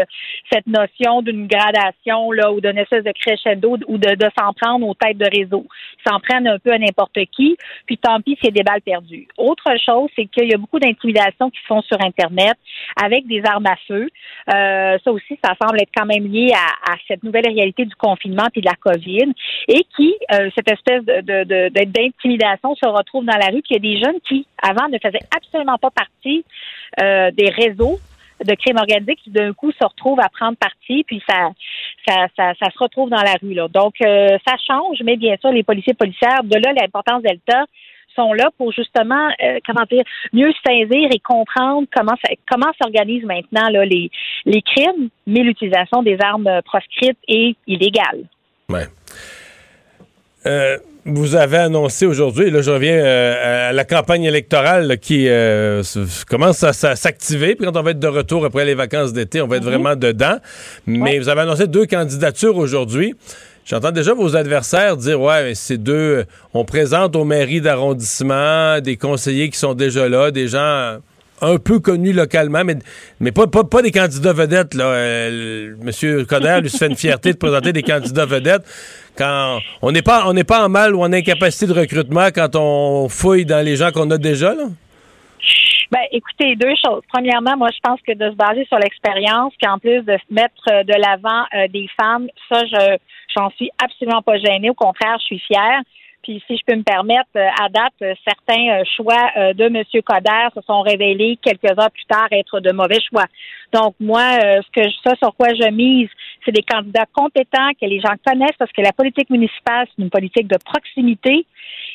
cette 0.51 0.67
notion 0.67 1.21
d'une 1.21 1.47
gradation 1.47 2.31
là 2.31 2.51
ou 2.51 2.61
d'une 2.61 2.77
espèce 2.77 3.03
de 3.03 3.11
crescendo 3.11 3.77
ou 3.87 3.97
de, 3.97 4.15
de 4.15 4.29
s'en 4.37 4.53
prendre 4.53 4.87
aux 4.87 4.93
têtes 4.93 5.17
de 5.17 5.27
réseau. 5.31 5.65
Ils 6.05 6.09
s'en 6.09 6.19
prennent 6.19 6.47
un 6.47 6.59
peu 6.59 6.71
à 6.71 6.77
n'importe 6.77 7.19
qui. 7.35 7.57
Puis 7.85 7.97
tant 7.97 8.19
pis 8.21 8.37
c'est 8.41 8.51
des 8.51 8.63
balles 8.63 8.81
perdues. 8.81 9.27
Autre 9.37 9.71
chose, 9.85 10.09
c'est 10.15 10.25
qu'il 10.25 10.49
y 10.49 10.53
a 10.53 10.57
beaucoup 10.57 10.79
d'intimidations 10.79 11.49
qui 11.49 11.59
se 11.61 11.67
font 11.67 11.81
sur 11.81 11.97
Internet 12.01 12.55
avec 13.01 13.27
des 13.27 13.41
armes 13.45 13.65
à 13.65 13.75
feu. 13.87 14.09
Euh, 14.53 14.97
ça 15.03 15.11
aussi, 15.11 15.37
ça 15.43 15.53
semble 15.61 15.81
être 15.81 15.91
quand 15.95 16.05
même 16.05 16.27
lié 16.27 16.51
à, 16.53 16.93
cette 17.07 17.23
nouvelle 17.23 17.47
réalité 17.47 17.85
du 17.85 17.95
et 18.25 18.61
de 18.61 18.65
la 18.65 18.75
COVID 18.75 19.33
et 19.67 19.85
qui, 19.95 20.15
euh, 20.31 20.49
cette 20.55 20.71
espèce 20.71 21.03
d'intimidation 21.03 22.75
se 22.75 22.87
retrouve 22.87 23.25
dans 23.25 23.37
la 23.37 23.47
rue, 23.47 23.61
qu'il 23.61 23.75
y 23.75 23.79
a 23.79 23.93
des 23.93 24.03
jeunes 24.03 24.19
qui, 24.27 24.45
avant, 24.61 24.87
ne 24.89 24.97
faisaient 24.97 25.25
absolument 25.35 25.77
pas 25.77 25.91
partie 25.91 26.43
euh, 27.01 27.31
des 27.31 27.49
réseaux 27.49 27.99
de 28.43 28.55
crimes 28.55 28.77
organisés 28.77 29.15
qui 29.15 29.29
d'un 29.29 29.53
coup 29.53 29.71
se 29.71 29.85
retrouvent 29.85 30.19
à 30.19 30.27
prendre 30.29 30.57
parti, 30.57 31.03
puis 31.05 31.21
ça, 31.29 31.51
ça, 32.05 32.27
ça, 32.37 32.69
se 32.71 32.79
retrouve 32.79 33.09
dans 33.09 33.21
la 33.21 33.35
rue. 33.41 33.55
Donc, 33.69 33.95
ça 33.99 34.55
change, 34.67 34.97
mais 35.03 35.15
bien 35.15 35.37
sûr, 35.39 35.51
les 35.51 35.63
policiers 35.63 35.93
policières, 35.93 36.43
de 36.43 36.55
là 36.55 36.73
l'importance 36.73 37.21
d'Elta, 37.21 37.65
sont 38.15 38.33
là 38.33 38.49
pour 38.57 38.71
justement, 38.71 39.27
euh, 39.43 39.59
comment 39.65 39.85
dire, 39.91 40.03
mieux 40.33 40.51
saisir 40.65 41.09
et 41.11 41.19
comprendre 41.19 41.87
comment 41.95 42.15
comment 42.49 42.71
s'organisent 42.81 43.25
maintenant 43.25 43.69
là, 43.69 43.85
les, 43.85 44.09
les 44.45 44.61
crimes, 44.61 45.09
mais 45.27 45.41
l'utilisation 45.41 46.03
des 46.03 46.17
armes 46.21 46.49
proscrites 46.65 47.17
et 47.27 47.55
illégales. 47.67 48.25
Ouais. 48.69 48.87
Euh, 50.45 50.77
vous 51.05 51.35
avez 51.35 51.57
annoncé 51.57 52.05
aujourd'hui, 52.05 52.49
là 52.49 52.61
je 52.61 52.71
reviens 52.71 52.95
euh, 52.95 53.69
à 53.69 53.73
la 53.73 53.83
campagne 53.83 54.23
électorale 54.23 54.87
là, 54.87 54.95
qui 54.95 55.27
euh, 55.27 55.83
commence 56.29 56.63
à, 56.63 56.71
s'activer. 56.73 57.55
Puis 57.55 57.65
quand 57.65 57.77
on 57.77 57.83
va 57.83 57.91
être 57.91 57.99
de 57.99 58.07
retour 58.07 58.45
après 58.45 58.63
les 58.63 58.73
vacances 58.73 59.11
d'été, 59.11 59.41
on 59.41 59.47
va 59.47 59.57
être 59.57 59.65
vraiment 59.65 59.97
dedans. 59.97 60.37
Mais 60.87 61.19
vous 61.19 61.27
avez 61.27 61.41
annoncé 61.41 61.67
deux 61.67 61.85
candidatures 61.85 62.55
aujourd'hui. 62.55 63.15
J'entends 63.65 63.91
déjà 63.91 64.13
vos 64.13 64.35
adversaires 64.35 64.97
dire 64.97 65.21
ouais, 65.21 65.43
mais 65.43 65.55
c'est 65.55 65.77
deux. 65.77 66.25
On 66.53 66.65
présente 66.65 67.15
aux 67.15 67.23
mairies 67.23 67.61
d'arrondissement 67.61 68.81
des 68.81 68.97
conseillers 68.97 69.49
qui 69.49 69.57
sont 69.57 69.73
déjà 69.73 70.09
là, 70.09 70.31
des 70.31 70.49
gens 70.49 70.97
un 71.41 71.57
peu 71.57 71.79
connus 71.79 72.13
localement, 72.13 72.63
mais, 72.63 72.75
mais 73.19 73.31
pas, 73.31 73.47
pas, 73.47 73.63
pas 73.63 73.81
des 73.81 73.91
candidats 73.91 74.33
vedettes. 74.33 74.73
Là. 74.73 74.85
Euh, 74.85 75.75
Monsieur 75.81 76.25
Coder 76.25 76.59
lui 76.61 76.69
se 76.69 76.77
fait 76.77 76.87
une 76.87 76.95
fierté 76.95 77.33
de 77.33 77.37
présenter 77.37 77.73
des 77.73 77.83
candidats 77.83 78.25
vedettes. 78.25 78.63
Quand 79.17 79.59
on 79.81 79.91
n'est 79.91 80.01
pas 80.01 80.23
on 80.27 80.35
pas 80.43 80.65
en 80.65 80.69
mal 80.69 80.95
ou 80.95 81.01
en 81.01 81.13
incapacité 81.13 81.67
de 81.67 81.73
recrutement 81.73 82.27
quand 82.33 82.55
on 82.55 83.09
fouille 83.09 83.45
dans 83.45 83.63
les 83.63 83.75
gens 83.75 83.91
qu'on 83.91 84.09
a 84.11 84.17
déjà 84.17 84.55
là? 84.55 84.63
Ben, 85.91 86.01
écoutez, 86.11 86.55
deux 86.55 86.73
choses. 86.83 87.03
Premièrement, 87.13 87.55
moi, 87.55 87.69
je 87.71 87.79
pense 87.83 87.99
que 88.01 88.13
de 88.13 88.31
se 88.31 88.35
baser 88.35 88.65
sur 88.65 88.79
l'expérience, 88.79 89.53
puis 89.61 89.69
en 89.69 89.77
plus 89.77 90.01
de 90.01 90.17
mettre 90.31 90.63
euh, 90.71 90.83
de 90.83 90.93
l'avant 90.93 91.43
euh, 91.53 91.67
des 91.71 91.87
femmes, 92.01 92.27
ça, 92.49 92.61
je 92.65 92.97
j'en 93.35 93.49
suis 93.51 93.69
absolument 93.83 94.21
pas 94.21 94.37
gênée. 94.37 94.69
Au 94.69 94.73
contraire, 94.73 95.17
je 95.19 95.25
suis 95.25 95.39
fière. 95.39 95.81
Puis, 96.21 96.41
si 96.47 96.55
je 96.55 96.61
peux 96.65 96.77
me 96.77 96.83
permettre, 96.83 97.27
euh, 97.35 97.49
à 97.61 97.67
date, 97.67 97.91
euh, 98.01 98.13
certains 98.25 98.79
euh, 98.79 98.83
choix 98.95 99.53
de 99.53 99.65
M. 99.65 99.83
Coder 100.05 100.47
se 100.55 100.61
sont 100.61 100.81
révélés 100.81 101.37
quelques 101.41 101.77
heures 101.77 101.91
plus 101.91 102.05
tard 102.07 102.27
être 102.31 102.61
de 102.61 102.71
mauvais 102.71 102.99
choix. 103.09 103.25
Donc, 103.73 103.93
moi, 103.99 104.23
ce 104.39 104.71
que 104.71 104.83
je- 104.87 104.95
ça 105.03 105.15
sur 105.17 105.35
quoi 105.35 105.49
je 105.49 105.69
mise, 105.69 106.07
c'est 106.45 106.53
des 106.53 106.63
candidats 106.63 107.05
compétents 107.11 107.71
que 107.79 107.85
les 107.85 107.99
gens 107.99 108.13
connaissent 108.25 108.55
parce 108.57 108.71
que 108.71 108.81
la 108.81 108.93
politique 108.93 109.29
municipale, 109.29 109.85
c'est 109.89 110.01
une 110.01 110.09
politique 110.09 110.47
de 110.47 110.57
proximité. 110.63 111.45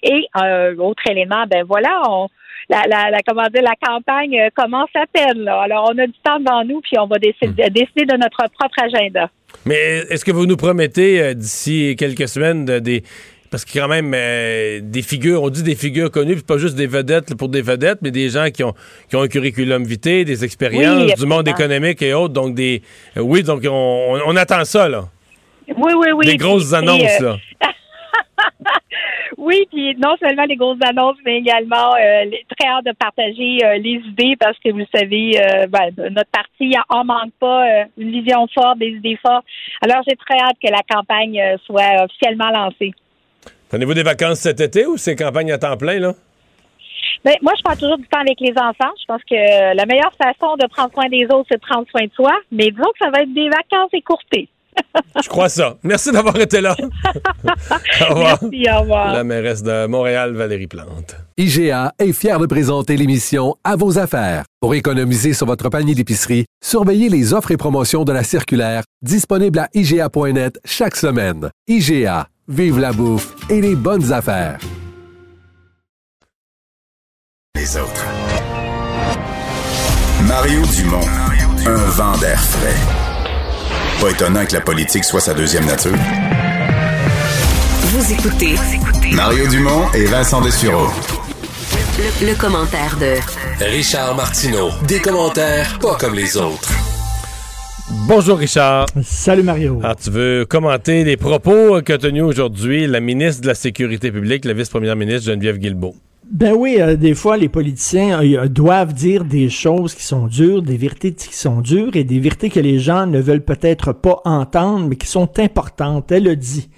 Et 0.03 0.26
euh, 0.43 0.76
autre 0.76 1.03
élément, 1.09 1.45
ben 1.47 1.64
voilà, 1.64 2.03
on, 2.11 2.28
la, 2.68 2.82
la, 2.86 3.11
la, 3.11 3.20
comment 3.26 3.47
dire, 3.47 3.62
la 3.62 3.76
campagne 3.80 4.51
commence 4.55 4.91
à 4.95 5.07
peine. 5.07 5.39
Là. 5.45 5.62
Alors, 5.62 5.89
on 5.91 5.97
a 5.99 6.07
du 6.07 6.18
temps 6.22 6.39
devant 6.39 6.64
nous, 6.64 6.82
puis 6.82 6.99
on 6.99 7.07
va 7.07 7.16
décider, 7.18 7.70
décider 7.70 8.05
de 8.05 8.16
notre 8.18 8.45
propre 8.59 8.76
agenda. 8.82 9.30
Mais 9.64 10.05
est-ce 10.11 10.24
que 10.24 10.30
vous 10.32 10.46
nous 10.46 10.57
promettez 10.57 11.20
euh, 11.20 11.34
d'ici 11.34 11.94
quelques 11.99 12.28
semaines 12.28 12.64
de- 12.64 12.78
des 12.78 13.03
parce 13.51 13.64
que 13.64 13.72
quand 13.78 13.88
même 13.88 14.12
euh, 14.14 14.80
des 14.82 15.01
figures, 15.01 15.42
on 15.42 15.49
dit 15.49 15.62
des 15.62 15.74
figures 15.74 16.11
connues, 16.11 16.34
puis 16.34 16.42
pas 16.44 16.59
juste 16.59 16.74
des 16.76 16.86
vedettes 16.86 17.34
pour 17.34 17.49
des 17.49 17.62
vedettes, 17.62 18.01
mais 18.03 18.11
des 18.11 18.28
gens 18.28 18.51
qui 18.51 18.62
ont 18.62 18.74
qui 19.09 19.16
ont 19.16 19.22
un 19.22 19.28
curriculum 19.28 19.84
vitae, 19.84 20.24
des 20.24 20.44
expériences 20.44 21.07
Oui, 21.07 21.14
du 21.14 21.24
monde 21.26 21.49
économique 21.49 22.03
et 22.03 22.12
autres, 22.12 22.34
donc 22.34 22.55
des 22.55 22.82
euh, 23.16 23.20
oui, 23.22 23.42
donc 23.42 23.62
on, 23.64 23.70
on- 23.70 24.20
on 24.26 24.36
attend 24.36 24.64
ça 24.66 24.86
là. 24.88 25.09
Oui, 25.66 25.92
oui, 25.99 26.09
oui. 26.14 26.26
des 26.26 26.36
grosses 26.36 26.66
Puis, 26.68 26.76
annonces 26.76 27.20
là. 27.20 27.36
Oui, 29.37 29.66
puis 29.70 29.95
non 29.97 30.16
seulement 30.20 30.45
les 30.45 30.57
grosses 30.57 30.79
annonces, 30.85 31.16
mais 31.24 31.39
également 31.39 31.95
euh, 31.95 32.24
les- 32.24 32.45
très 32.57 32.68
hâte 32.68 32.85
de 32.87 32.93
partager 32.93 33.59
euh, 33.64 33.79
les 33.79 34.01
idées 34.09 34.37
parce 34.41 34.57
que 34.59 34.70
vous 34.70 34.79
le 34.79 34.87
savez, 34.95 35.33
euh, 35.39 35.66
ben, 35.66 35.91
notre 36.11 36.31
parti 36.31 36.74
en 36.89 37.05
manque 37.05 37.33
pas 37.39 37.66
une 37.97 38.11
vision 38.11 38.47
forte, 38.55 38.79
des 38.79 38.89
idées 38.91 39.18
fortes. 39.20 39.45
Alors 39.83 40.03
j'ai 40.09 40.16
très 40.16 40.39
hâte 40.39 40.57
que 40.62 40.70
la 40.70 40.83
campagne 40.89 41.41
soit 41.66 42.05
officiellement 42.05 42.51
lancée. 42.51 42.93
Prenez-vous 43.68 43.95
des 43.95 44.03
vacances 44.03 44.39
cet 44.41 44.61
été 44.61 44.87
ou 44.87 44.97
c'est 44.97 45.14
campagne 45.16 45.53
à 45.53 45.59
temps 45.59 45.76
plein 45.76 45.99
là? 45.99 46.12
Ben, 47.24 47.35
moi, 47.43 47.53
je 47.59 47.62
prends 47.64 47.74
toujours 47.74 47.99
du 47.99 48.07
temps 48.07 48.20
avec 48.20 48.39
les 48.41 48.53
enfants. 48.53 48.93
Je 49.01 49.05
pense 49.07 49.22
que 49.29 49.74
la 49.74 49.87
meilleure 49.87 50.12
façon 50.22 50.55
de 50.57 50.66
prendre 50.68 50.93
soin 50.93 51.09
des 51.09 51.24
autres, 51.24 51.47
c'est 51.51 51.57
de 51.61 51.66
prendre 51.66 51.87
soin 51.91 52.05
de 52.05 52.12
soi. 52.14 52.33
Mais 52.53 52.70
disons 52.70 52.91
que 52.93 52.99
ça 53.05 53.11
va 53.11 53.22
être 53.22 53.35
des 53.35 53.49
vacances 53.49 53.91
écourtées. 53.93 54.49
Je 55.22 55.29
crois 55.29 55.49
ça. 55.49 55.76
Merci 55.83 56.12
d'avoir 56.12 56.39
été 56.39 56.61
là. 56.61 56.76
au 58.01 58.14
revoir. 58.14 58.39
Merci, 58.43 58.66
au 58.70 58.81
revoir. 58.81 59.12
La 59.12 59.24
mairesse 59.24 59.62
de 59.62 59.87
Montréal, 59.87 60.35
Valérie 60.35 60.66
Plante. 60.66 61.16
IGA 61.37 61.93
est 61.99 62.12
fier 62.12 62.39
de 62.39 62.47
présenter 62.47 62.97
l'émission 62.97 63.57
À 63.64 63.76
vos 63.76 63.99
affaires. 63.99 64.45
Pour 64.61 64.74
économiser 64.74 65.33
sur 65.33 65.47
votre 65.47 65.68
panier 65.68 65.95
d'épicerie, 65.95 66.47
surveillez 66.62 67.09
les 67.09 67.33
offres 67.33 67.51
et 67.51 67.57
promotions 67.57 68.05
de 68.05 68.12
la 68.12 68.24
circulaire 68.24 68.83
disponible 69.03 69.59
à 69.59 69.68
IGA.net 69.74 70.59
chaque 70.64 70.97
semaine. 70.97 71.51
IGA, 71.68 72.29
vive 72.49 72.79
la 72.79 72.93
bouffe 72.93 73.35
et 73.51 73.61
les 73.61 73.76
bonnes 73.76 74.12
affaires. 74.12 74.59
Les 77.55 77.76
autres. 77.76 78.07
Mario 80.26 80.62
Dumont, 80.76 81.07
un 81.66 81.91
vent 81.91 82.16
d'air 82.18 82.41
frais. 82.41 82.97
Pas 84.01 84.11
étonnant 84.11 84.46
que 84.46 84.55
la 84.55 84.61
politique 84.61 85.05
soit 85.05 85.20
sa 85.20 85.34
deuxième 85.34 85.66
nature. 85.66 85.92
Vous 87.82 88.12
écoutez 88.12 88.55
Mario 89.12 89.49
Dumont 89.49 89.90
et 89.92 90.05
Vincent 90.05 90.40
Dessureau. 90.40 90.86
le, 91.99 92.26
le 92.28 92.34
commentaire 92.36 92.96
de 93.01 93.14
Richard 93.64 94.14
Martineau. 94.14 94.70
Des 94.86 95.01
commentaires 95.01 95.78
pas 95.80 95.96
comme 95.96 96.14
les 96.14 96.36
autres. 96.36 96.70
Bonjour 98.07 98.38
Richard. 98.38 98.86
Salut 99.03 99.42
Mario. 99.42 99.80
Alors, 99.82 99.96
tu 99.96 100.11
veux 100.11 100.46
commenter 100.49 101.03
les 101.05 101.16
propos 101.16 101.80
qu'a 101.82 101.99
tenus 101.99 102.22
aujourd'hui 102.22 102.86
la 102.86 103.01
ministre 103.01 103.42
de 103.42 103.49
la 103.49 103.55
Sécurité 103.55 104.12
publique, 104.12 104.44
la 104.44 104.53
vice-première 104.53 104.94
ministre 104.94 105.26
Geneviève 105.26 105.57
Guilbeault. 105.59 105.96
Ben 106.31 106.53
oui, 106.53 106.76
euh, 106.79 106.95
des 106.95 107.14
fois, 107.14 107.39
les 107.39 107.49
politiciens 107.49 108.22
euh, 108.22 108.49
doivent 108.49 108.93
dire 108.93 109.24
des 109.24 109.49
choses 109.49 109.95
qui 109.95 110.05
sont 110.05 110.26
dures, 110.26 110.62
des 110.62 110.76
vérités 110.76 111.14
qui 111.14 111.35
sont 111.35 111.62
dures 111.62 111.97
et 111.97 112.05
des 112.05 112.20
vérités 112.20 112.51
que 112.51 112.61
les 112.61 112.79
gens 112.79 113.07
ne 113.07 113.18
veulent 113.18 113.45
peut-être 113.45 113.95
pas 113.95 114.20
entendre, 114.26 114.89
mais 114.89 114.97
qui 114.97 115.07
sont 115.07 115.39
importantes. 115.39 116.12
Elle 116.12 116.29
a 116.29 116.35
dit, 116.35 116.68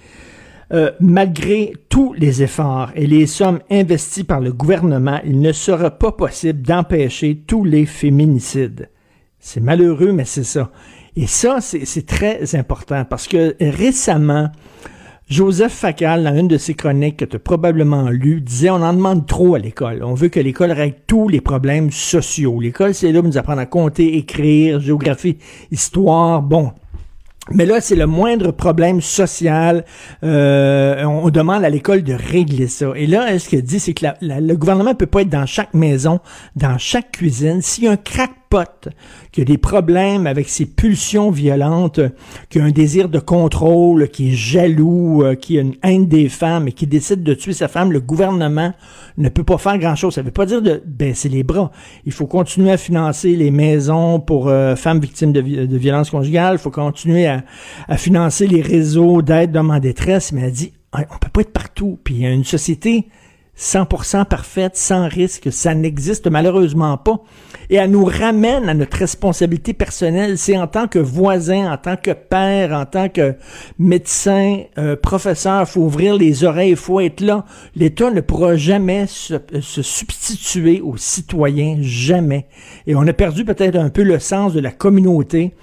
euh, 0.71 0.91
malgré 1.01 1.73
tous 1.89 2.13
les 2.13 2.43
efforts 2.43 2.91
et 2.95 3.05
les 3.07 3.27
sommes 3.27 3.59
investies 3.69 4.23
par 4.23 4.39
le 4.39 4.53
gouvernement, 4.53 5.19
il 5.25 5.41
ne 5.41 5.51
sera 5.51 5.91
pas 5.91 6.13
possible 6.13 6.61
d'empêcher 6.61 7.43
tous 7.45 7.65
les 7.65 7.85
féminicides. 7.85 8.89
C'est 9.37 9.59
malheureux, 9.59 10.13
mais 10.13 10.25
c'est 10.25 10.45
ça. 10.45 10.71
Et 11.17 11.27
ça, 11.27 11.59
c'est 11.59 12.05
très 12.05 12.55
important 12.55 13.03
parce 13.03 13.27
que 13.27 13.57
récemment, 13.59 14.49
Joseph 15.31 15.71
Facal, 15.71 16.25
dans 16.25 16.35
une 16.35 16.49
de 16.49 16.57
ses 16.57 16.73
chroniques 16.73 17.15
que 17.15 17.23
tu 17.23 17.37
as 17.37 17.39
probablement 17.39 18.09
lues, 18.09 18.41
disait 18.41 18.69
on 18.69 18.81
en 18.81 18.91
demande 18.91 19.25
trop 19.25 19.55
à 19.55 19.59
l'école. 19.59 20.03
On 20.03 20.13
veut 20.13 20.27
que 20.27 20.41
l'école 20.41 20.73
règle 20.73 20.97
tous 21.07 21.29
les 21.29 21.39
problèmes 21.39 21.89
sociaux. 21.89 22.59
L'école, 22.59 22.93
c'est 22.93 23.13
là 23.13 23.21
pour 23.21 23.29
nous 23.29 23.37
apprendre 23.37 23.61
à 23.61 23.65
compter, 23.65 24.17
écrire, 24.17 24.81
géographie, 24.81 25.37
histoire. 25.71 26.41
Bon. 26.41 26.73
Mais 27.49 27.65
là, 27.65 27.79
c'est 27.79 27.95
le 27.95 28.07
moindre 28.07 28.51
problème 28.51 28.99
social. 28.99 29.85
Euh, 30.21 31.01
on, 31.05 31.29
demande 31.29 31.63
à 31.63 31.69
l'école 31.69 32.03
de 32.03 32.13
régler 32.13 32.67
ça. 32.67 32.91
Et 32.97 33.07
là, 33.07 33.39
ce 33.39 33.47
qu'elle 33.47 33.63
dit, 33.63 33.79
c'est 33.79 33.93
que 33.93 34.05
le 34.19 34.55
gouvernement 34.55 34.95
peut 34.95 35.05
pas 35.05 35.21
être 35.21 35.29
dans 35.29 35.45
chaque 35.45 35.73
maison, 35.73 36.19
dans 36.57 36.77
chaque 36.77 37.13
cuisine. 37.13 37.61
S'il 37.61 37.85
y 37.85 37.87
a 37.87 37.91
un 37.91 37.97
crackpot 38.51 38.89
qui 39.31 39.41
a 39.41 39.45
des 39.45 39.57
problèmes 39.57 40.27
avec 40.27 40.49
ses 40.49 40.65
pulsions 40.65 41.31
violentes, 41.31 42.01
qui 42.49 42.59
a 42.59 42.63
un 42.63 42.71
désir 42.71 43.07
de 43.09 43.19
contrôle, 43.19 44.09
qui 44.09 44.29
est 44.29 44.35
jaloux, 44.35 45.23
euh, 45.23 45.35
qui 45.35 45.57
a 45.57 45.61
une 45.61 45.75
haine 45.83 46.07
des 46.07 46.27
femmes 46.27 46.67
et 46.67 46.73
qui 46.73 46.85
décide 46.85 47.23
de 47.23 47.33
tuer 47.33 47.53
sa 47.53 47.67
femme, 47.67 47.91
le 47.91 48.01
gouvernement 48.01 48.73
ne 49.17 49.29
peut 49.29 49.43
pas 49.43 49.57
faire 49.57 49.77
grand-chose. 49.77 50.15
Ça 50.15 50.21
veut 50.21 50.31
pas 50.31 50.45
dire 50.45 50.61
de 50.61 50.81
baisser 50.85 51.29
les 51.29 51.43
bras. 51.43 51.71
Il 52.05 52.11
faut 52.11 52.27
continuer 52.27 52.71
à 52.71 52.77
financer 52.77 53.35
les 53.35 53.51
maisons 53.51 54.19
pour 54.19 54.49
euh, 54.49 54.75
femmes 54.75 54.99
victimes 54.99 55.31
de, 55.31 55.41
vi- 55.41 55.67
de 55.67 55.77
violences 55.77 56.09
conjugales. 56.09 56.55
Il 56.55 56.59
faut 56.59 56.71
continuer 56.71 57.27
à, 57.27 57.43
financer 57.97 58.47
les 58.47 58.61
réseaux 58.61 59.21
d'aide 59.21 59.51
d'hommes 59.51 59.71
en 59.71 59.79
détresse. 59.79 60.31
Mais 60.31 60.41
elle 60.41 60.51
dit, 60.51 60.73
on 60.93 61.17
peut 61.19 61.29
pas 61.31 61.41
être 61.41 61.53
partout. 61.53 61.99
Puis 62.03 62.15
il 62.15 62.21
y 62.21 62.25
a 62.25 62.31
une 62.31 62.43
société 62.43 63.07
100% 63.57 64.25
parfaite, 64.25 64.75
sans 64.75 65.07
risque, 65.07 65.51
ça 65.51 65.75
n'existe 65.75 66.27
malheureusement 66.27 66.97
pas. 66.97 67.21
Et 67.69 67.75
elle 67.75 67.91
nous 67.91 68.05
ramène 68.05 68.67
à 68.67 68.73
notre 68.73 68.97
responsabilité 68.97 69.73
personnelle. 69.73 70.37
C'est 70.37 70.57
en 70.57 70.67
tant 70.67 70.87
que 70.87 70.99
voisin, 70.99 71.71
en 71.71 71.77
tant 71.77 71.95
que 71.95 72.11
père, 72.11 72.71
en 72.73 72.85
tant 72.85 73.07
que 73.07 73.35
médecin, 73.77 74.61
euh, 74.77 74.95
professeur, 74.95 75.67
faut 75.69 75.81
ouvrir 75.81 76.15
les 76.15 76.43
oreilles, 76.43 76.75
faut 76.75 76.99
être 77.01 77.21
là. 77.21 77.45
L'État 77.75 78.09
ne 78.09 78.21
pourra 78.21 78.55
jamais 78.55 79.05
se, 79.07 79.35
substituer 79.61 80.81
aux 80.81 80.97
citoyens, 80.97 81.77
jamais. 81.81 82.47
Et 82.87 82.95
on 82.95 83.05
a 83.07 83.13
perdu 83.13 83.45
peut-être 83.45 83.75
un 83.75 83.89
peu 83.89 84.03
le 84.03 84.19
sens 84.19 84.53
de 84.53 84.59
la 84.59 84.71
communauté. 84.71 85.53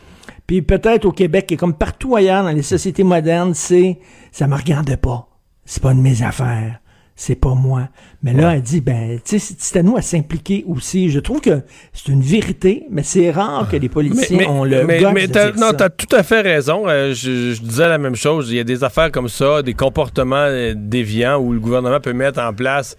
Puis 0.47 0.63
peut-être 0.63 1.05
au 1.05 1.13
Québec 1.13 1.51
et 1.53 1.57
comme 1.57 1.75
partout 1.75 2.17
ailleurs 2.17 2.45
dans 2.45 2.53
les 2.53 2.63
sociétés 2.63 3.05
modernes, 3.05 3.55
c'est 3.55 3.99
ça 4.31 4.47
me 4.47 4.55
regarde 4.55 4.95
pas. 4.97 5.29
C'est 5.65 5.83
pas 5.83 5.93
de 5.93 6.01
mes 6.01 6.23
affaires. 6.23 6.81
C'est 7.21 7.35
pas 7.35 7.55
moi. 7.55 7.89
Mais 8.23 8.33
là, 8.33 8.55
elle 8.55 8.63
dit, 8.63 8.81
ben, 8.81 9.19
tu 9.25 9.41
sais, 9.41 9.55
c'est- 9.59 9.77
à 9.77 9.83
nous 9.83 9.97
à 9.97 10.03
s'impliquer 10.03 10.65
aussi. 10.69 11.11
Je 11.11 11.19
trouve 11.19 11.41
que 11.41 11.63
c'est 11.93 12.13
une 12.13 12.21
vérité, 12.23 12.85
mais 12.91 13.03
c'est 13.03 13.33
rare 13.33 13.69
que 13.69 13.77
les 13.77 13.89
politiciens 13.89 14.49
ont 14.49 14.63
le 14.63 14.85
mais, 14.85 15.01
mais 15.13 15.27
dire 15.27 15.53
non, 15.59 15.73
t'as 15.77 15.89
tout 15.89 16.15
à 16.15 16.23
fait 16.23 16.43
raison. 16.43 16.85
Euh, 16.87 17.13
je, 17.15 17.55
je 17.55 17.61
disais 17.61 17.89
la 17.89 17.99
même 17.99 18.15
chose. 18.15 18.51
Il 18.53 18.57
y 18.57 18.61
a 18.61 18.65
des 18.65 18.85
affaires 18.85 19.11
comme 19.11 19.29
ça, 19.29 19.63
des 19.63 19.75
comportements 19.75 20.37
euh, 20.37 20.75
déviants 20.77 21.39
où 21.41 21.53
le 21.53 21.59
gouvernement 21.59 21.99
peut 21.99 22.13
mettre 22.13 22.41
en 22.41 22.53
place 22.53 22.97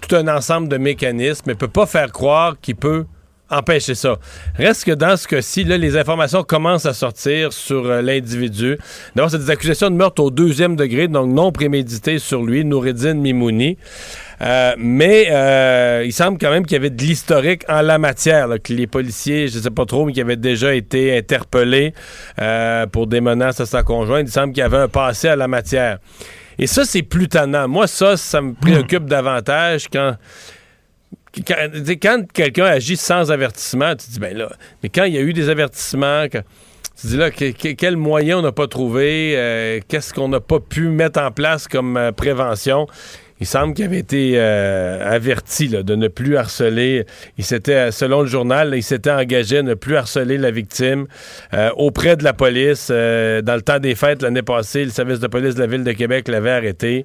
tout 0.00 0.14
un 0.14 0.28
ensemble 0.28 0.68
de 0.68 0.76
mécanismes, 0.76 1.42
mais 1.48 1.56
peut 1.56 1.66
pas 1.66 1.86
faire 1.86 2.12
croire 2.12 2.54
qu'il 2.60 2.76
peut 2.76 3.04
empêcher 3.50 3.94
ça. 3.94 4.16
Reste 4.56 4.84
que 4.84 4.92
dans 4.92 5.16
ce 5.16 5.28
cas-ci, 5.28 5.64
là, 5.64 5.76
les 5.76 5.96
informations 5.96 6.42
commencent 6.42 6.86
à 6.86 6.94
sortir 6.94 7.52
sur 7.52 7.86
euh, 7.86 8.02
l'individu. 8.02 8.78
D'abord, 9.14 9.30
c'est 9.30 9.38
des 9.38 9.50
accusations 9.50 9.90
de 9.90 9.96
meurtre 9.96 10.22
au 10.22 10.30
deuxième 10.30 10.76
degré, 10.76 11.08
donc 11.08 11.32
non 11.32 11.52
prémédité 11.52 12.18
sur 12.18 12.42
lui, 12.42 12.64
Noureddin 12.64 13.14
Mimouni. 13.14 13.78
Euh, 14.42 14.74
mais 14.76 15.28
euh, 15.30 16.02
il 16.04 16.12
semble 16.12 16.38
quand 16.38 16.50
même 16.50 16.64
qu'il 16.64 16.74
y 16.74 16.76
avait 16.76 16.90
de 16.90 17.02
l'historique 17.02 17.62
en 17.68 17.82
la 17.82 17.98
matière, 17.98 18.48
là, 18.48 18.58
que 18.58 18.72
les 18.72 18.86
policiers, 18.86 19.48
je 19.48 19.58
ne 19.58 19.62
sais 19.62 19.70
pas 19.70 19.86
trop, 19.86 20.04
mais 20.04 20.12
qui 20.12 20.20
avaient 20.20 20.36
déjà 20.36 20.74
été 20.74 21.16
interpellés 21.16 21.94
pour 22.92 23.06
des 23.06 23.20
menaces 23.20 23.60
à 23.60 23.66
sa 23.66 23.82
conjointe. 23.82 24.28
Il 24.28 24.32
semble 24.32 24.52
qu'il 24.52 24.60
y 24.60 24.64
avait 24.64 24.76
un 24.76 24.88
passé 24.88 25.28
à 25.28 25.36
la 25.36 25.48
matière. 25.48 25.98
Et 26.58 26.66
ça, 26.66 26.84
c'est 26.84 27.02
plus 27.02 27.28
tannant. 27.28 27.68
Moi, 27.68 27.86
ça, 27.86 28.16
ça 28.16 28.40
me 28.40 28.54
préoccupe 28.54 29.04
davantage 29.04 29.88
quand 29.92 30.16
quand, 31.44 32.32
quelqu'un 32.32 32.64
agit 32.64 32.96
sans 32.96 33.30
avertissement, 33.30 33.94
tu 33.94 34.10
dis, 34.10 34.18
ben 34.18 34.36
là, 34.36 34.50
mais 34.82 34.88
quand 34.88 35.04
il 35.04 35.14
y 35.14 35.18
a 35.18 35.22
eu 35.22 35.32
des 35.32 35.48
avertissements, 35.48 36.26
tu 36.28 37.08
dis 37.08 37.16
là, 37.16 37.30
que, 37.30 37.50
que, 37.50 37.72
quel 37.72 37.96
moyen 37.96 38.38
on 38.38 38.42
n'a 38.42 38.52
pas 38.52 38.68
trouvé, 38.68 39.34
euh, 39.36 39.80
qu'est-ce 39.86 40.14
qu'on 40.14 40.28
n'a 40.28 40.40
pas 40.40 40.60
pu 40.60 40.88
mettre 40.88 41.20
en 41.20 41.30
place 41.30 41.68
comme 41.68 41.96
euh, 41.96 42.12
prévention? 42.12 42.86
Il 43.38 43.46
semble 43.46 43.74
qu'il 43.74 43.84
avait 43.84 43.98
été 43.98 44.32
euh, 44.36 45.14
averti 45.14 45.68
de 45.68 45.94
ne 45.94 46.08
plus 46.08 46.38
harceler. 46.38 47.04
Il 47.36 47.44
s'était, 47.44 47.92
selon 47.92 48.22
le 48.22 48.26
journal, 48.26 48.72
il 48.74 48.82
s'était 48.82 49.10
engagé 49.10 49.58
à 49.58 49.62
ne 49.62 49.74
plus 49.74 49.94
harceler 49.94 50.38
la 50.38 50.50
victime 50.50 51.06
auprès 51.76 52.16
de 52.16 52.24
la 52.24 52.32
police. 52.32 52.88
Dans 52.88 53.54
le 53.54 53.60
temps 53.60 53.78
des 53.78 53.94
fêtes 53.94 54.22
l'année 54.22 54.40
passée, 54.40 54.86
le 54.86 54.90
service 54.90 55.20
de 55.20 55.26
police 55.26 55.54
de 55.54 55.60
la 55.60 55.66
ville 55.66 55.84
de 55.84 55.92
Québec 55.92 56.28
l'avait 56.28 56.50
arrêté. 56.50 57.04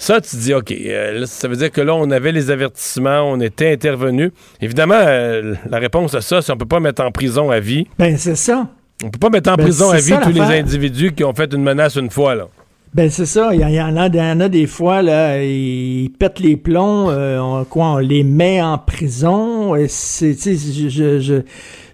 Ça, 0.00 0.20
tu 0.20 0.36
dis, 0.36 0.54
OK, 0.54 0.70
euh, 0.70 1.20
là, 1.20 1.26
ça 1.26 1.48
veut 1.48 1.56
dire 1.56 1.72
que 1.72 1.80
là, 1.80 1.92
on 1.94 2.08
avait 2.12 2.30
les 2.30 2.52
avertissements, 2.52 3.22
on 3.22 3.40
était 3.40 3.72
intervenu. 3.72 4.30
Évidemment, 4.60 4.94
euh, 4.96 5.54
la 5.68 5.78
réponse 5.78 6.14
à 6.14 6.20
ça, 6.20 6.40
c'est 6.40 6.52
on 6.52 6.56
peut 6.56 6.66
pas 6.66 6.78
mettre 6.78 7.02
en 7.02 7.10
prison 7.10 7.50
à 7.50 7.58
vie. 7.58 7.86
Ben, 7.98 8.16
c'est 8.16 8.36
ça. 8.36 8.68
On 9.04 9.10
peut 9.10 9.18
pas 9.18 9.28
mettre 9.30 9.50
en 9.50 9.56
Ben, 9.56 9.64
prison 9.64 9.90
à 9.90 9.96
vie 9.96 10.02
ça, 10.10 10.20
tous 10.22 10.30
les 10.32 10.40
individus 10.40 11.12
qui 11.12 11.24
ont 11.24 11.34
fait 11.34 11.52
une 11.52 11.62
menace 11.64 11.96
une 11.96 12.10
fois, 12.10 12.36
là. 12.36 12.46
Ben 12.94 13.10
c'est 13.10 13.26
ça, 13.26 13.50
il 13.52 13.60
y, 13.60 13.64
en- 13.64 13.68
il 13.68 13.74
y 13.74 13.82
en 13.82 13.96
a, 13.98 14.06
il 14.06 14.14
y 14.16 14.20
en 14.20 14.40
a 14.40 14.48
des 14.48 14.66
fois 14.66 15.02
là, 15.02 15.42
ils 15.44 16.10
pètent 16.18 16.40
les 16.40 16.56
plombs, 16.56 17.10
euh, 17.10 17.38
on, 17.38 17.64
quoi, 17.64 17.92
on 17.92 17.98
les 17.98 18.24
met 18.24 18.62
en 18.62 18.78
prison. 18.78 19.74
C'est, 19.88 20.32
je, 20.32 20.88
je, 20.88 21.20
je, 21.20 21.34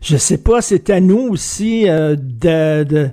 je 0.01 0.17
sais 0.17 0.39
pas, 0.39 0.63
c'est 0.63 0.91
à 0.91 1.01
nous 1.01 1.31
aussi 1.31 1.87
de, 1.87 2.85
de- 2.85 3.11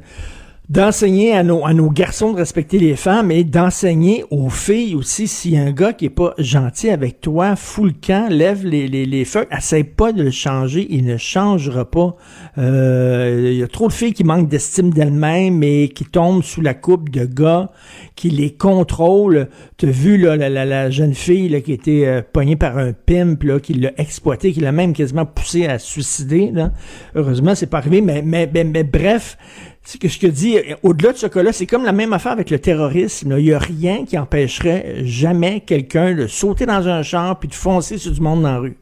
d'enseigner 0.72 1.34
à 1.34 1.44
nos, 1.44 1.66
à 1.66 1.74
nos 1.74 1.90
garçons 1.90 2.32
de 2.32 2.38
respecter 2.38 2.80
les 2.80 2.96
femmes 2.96 3.30
et 3.30 3.44
d'enseigner 3.44 4.24
aux 4.32 4.50
filles 4.50 4.96
aussi 4.96 5.58
a 5.58 5.64
un 5.64 5.72
gars 5.72 5.92
qui 5.92 6.06
est 6.06 6.10
pas 6.10 6.34
gentil 6.38 6.90
avec 6.90 7.20
toi, 7.20 7.58
fous 7.58 7.84
le 7.84 7.92
camp, 7.92 8.30
lève 8.30 8.66
les, 8.66 8.88
les, 8.88 9.06
les 9.06 9.26
feux, 9.26 9.46
essaie 9.52 9.84
pas 9.84 10.14
de 10.14 10.24
le 10.24 10.32
changer, 10.32 10.88
il 10.90 11.04
ne 11.04 11.18
changera 11.18 11.84
pas. 11.84 12.16
Euh, 12.58 13.50
Il 13.52 13.58
y 13.58 13.64
a 13.64 13.68
trop 13.68 13.90
de 13.90 13.94
filles 13.94 14.14
qui 14.14 14.24
manquent 14.24 14.48
d'estime 14.48 14.92
d'elles-mêmes 14.92 15.62
et 15.62 15.90
qui 15.90 16.06
tombent 16.06 16.42
sous 16.42 16.62
la 16.62 16.74
coupe 16.74 17.10
de 17.10 17.26
gars 17.26 17.70
qui 18.16 18.30
les 18.30 18.52
contrôlent. 18.52 19.50
T'as 19.76 19.88
vu 19.88 20.18
là, 20.18 20.38
la, 20.38 20.48
la, 20.48 20.64
la 20.64 20.90
jeune 20.90 21.14
fille 21.14 21.50
là, 21.50 21.60
qui 21.60 21.74
était 21.74 22.06
euh, 22.06 22.22
pognée 22.22 22.56
par 22.56 22.78
un 22.78 22.94
pimp 22.94 23.44
là, 23.44 23.60
qui 23.60 23.74
l'a 23.74 23.92
exploité, 23.98 24.54
qui 24.54 24.62
l'a 24.62 24.72
même 24.72 24.94
quasiment 24.94 25.26
poussé 25.26 25.66
à 25.66 25.80
se 25.80 25.88
suicider. 25.88 26.50
Là. 26.54 26.72
Heureusement, 27.16 27.56
c'est 27.56 27.68
pas 27.68 27.80
arrivé, 27.80 28.00
mais, 28.00 28.22
mais, 28.22 28.50
mais, 28.54 28.64
mais 28.64 28.86
bref, 28.86 29.38
ce 29.84 29.98
que 29.98 30.08
je 30.08 30.20
te 30.20 30.28
dis, 30.28 30.58
euh, 30.58 30.76
au-delà 30.84 31.12
de 31.14 31.18
ce 31.18 31.28
cas-là, 31.28 31.52
c'est 31.54 31.66
comme 31.66 31.84
la 31.84 31.92
même 31.92 32.14
affaire 32.14 32.32
avec 32.34 32.50
le 32.50 32.60
terrorisme. 32.60 33.32
là. 33.32 33.40
Il 33.40 33.46
n'y 33.46 33.54
a 33.54 33.60
rien 33.60 34.06
qui 34.06 34.18
empêcherait 34.18 35.02
jamais 35.06 35.62
quelqu'un 35.62 36.14
de 36.14 36.28
sauter 36.28 36.66
dans 36.66 36.88
un 36.88 37.02
char 37.04 37.40
puis 37.40 37.50
de 37.50 37.54
foncer 37.56 37.98
sur 37.98 38.12
du 38.12 38.22
monde 38.22 38.44
dans 38.44 38.52
la 38.52 38.60
rue. 38.60 38.78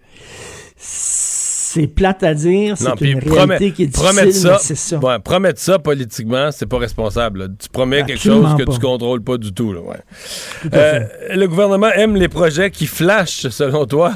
C'est 0.82 1.86
plate 1.88 2.24
à 2.24 2.34
dire, 2.34 2.76
c'est 2.78 3.00
une 3.02 3.20
promet- 3.20 3.30
réalité 3.48 3.72
qui 3.72 3.84
est 3.84 3.94
promettre 3.94 4.24
difficile, 4.28 4.50
ça, 4.50 4.58
c'est 4.60 4.76
ça. 4.76 4.98
ouais, 4.98 5.20
promettre 5.20 5.60
ça 5.60 5.78
politiquement, 5.78 6.50
c'est 6.52 6.66
pas 6.66 6.80
responsable. 6.80 7.40
là. 7.40 7.48
Tu 7.60 7.70
promets 7.70 8.04
quelque 8.04 8.20
chose 8.22 8.56
que 8.58 8.64
pas. 8.64 8.74
tu 8.74 8.80
contrôles 8.80 9.22
pas 9.22 9.38
du 9.38 9.54
tout. 9.54 9.72
là, 9.74 9.82
ouais. 9.82 9.98
Tout 10.64 10.70
à 10.72 10.78
Euh, 10.78 11.00
le 11.36 11.48
gouvernement 11.48 11.90
aime 11.92 12.16
les 12.16 12.28
projets 12.28 12.72
qui 12.72 12.88
flashent, 12.88 13.50
selon 13.50 13.86
toi? 13.86 14.14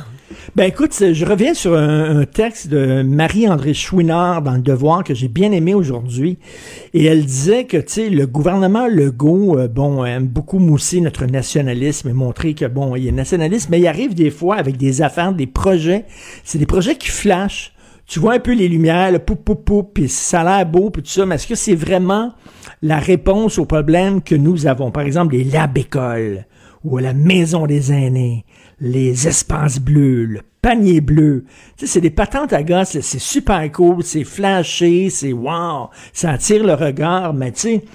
Ben 0.55 0.65
écoute, 0.65 0.93
je 1.14 1.26
reviens 1.26 1.53
sur 1.53 1.76
un, 1.76 2.26
texte 2.26 2.68
de 2.68 3.01
Marie-André 3.01 3.73
Chouinard 3.73 4.41
dans 4.41 4.53
Le 4.53 4.61
Devoir 4.61 5.03
que 5.03 5.14
j'ai 5.14 5.27
bien 5.27 5.51
aimé 5.51 5.73
aujourd'hui. 5.73 6.38
Et 6.93 7.05
elle 7.05 7.26
disait 7.26 7.65
que, 7.65 7.77
tu 7.77 7.84
sais, 7.88 8.10
le 8.10 8.27
gouvernement 8.27 8.88
Legault, 8.88 9.57
euh, 9.57 9.68
bon, 9.68 10.05
aime 10.05 10.27
beaucoup 10.27 10.60
mousser 10.60 11.01
notre 11.01 11.26
nationalisme 11.26 12.10
et 12.10 12.14
montrer 12.14 12.53
que, 12.53 12.65
bon, 12.65 12.95
il 12.95 13.07
est 13.07 13.11
nationaliste, 13.11 13.69
mais 13.69 13.80
il 13.80 13.88
arrive 13.88 14.14
des 14.14 14.30
fois 14.30 14.55
avec 14.55 14.77
des 14.77 15.01
affaires, 15.01 15.34
des 15.34 15.47
projets. 15.47 16.05
C'est 16.43 16.60
des 16.60 16.65
projets 16.65 16.95
qui 16.95 17.10
flashent. 17.10 17.73
Tu 18.05 18.19
vois 18.19 18.34
un 18.34 18.39
peu 18.39 18.53
les 18.53 18.68
lumières, 18.68 19.11
le 19.11 19.19
poup, 19.19 19.35
poup, 19.35 19.64
poup, 19.64 19.89
puis 19.93 20.10
ça 20.10 20.41
a 20.41 20.57
l'air 20.57 20.65
beau, 20.65 20.89
puis 20.89 21.01
tout 21.01 21.10
ça, 21.10 21.26
mais 21.26 21.35
est-ce 21.35 21.47
que 21.47 21.55
c'est 21.55 21.76
vraiment 21.76 22.34
la 22.81 22.99
réponse 22.99 23.57
aux 23.57 23.65
problèmes 23.65 24.22
que 24.22 24.35
nous 24.35 24.68
avons? 24.68 24.91
Par 24.91 25.03
exemple, 25.03 25.35
les 25.35 25.45
lab-écoles 25.45 26.45
ou 26.84 26.97
la 26.97 27.14
maison 27.14 27.65
des 27.65 27.93
aînés, 27.93 28.45
les 28.84 29.30
espaces 29.30 29.80
bleus, 29.80 30.26
le 30.26 30.41
panier 30.61 30.99
bleu. 30.99 31.45
Tu 31.77 31.88
sais, 31.88 31.93
c'est 31.93 32.01
des 32.01 32.10
patentes 32.10 32.51
à 32.51 32.64
gosse, 32.64 32.95
là, 32.95 33.01
c'est 33.01 33.19
super 33.19 33.72
cool, 33.72 34.03
c'est 34.03 34.26
flashé, 34.26 35.10
c'est 35.10 35.31
wow, 35.31 35.89
ça 36.11 36.31
attire 36.31 36.65
le 36.65 36.73
regard, 36.73 37.34
mais 37.34 37.53
tu 37.53 37.61
sais, 37.61 37.85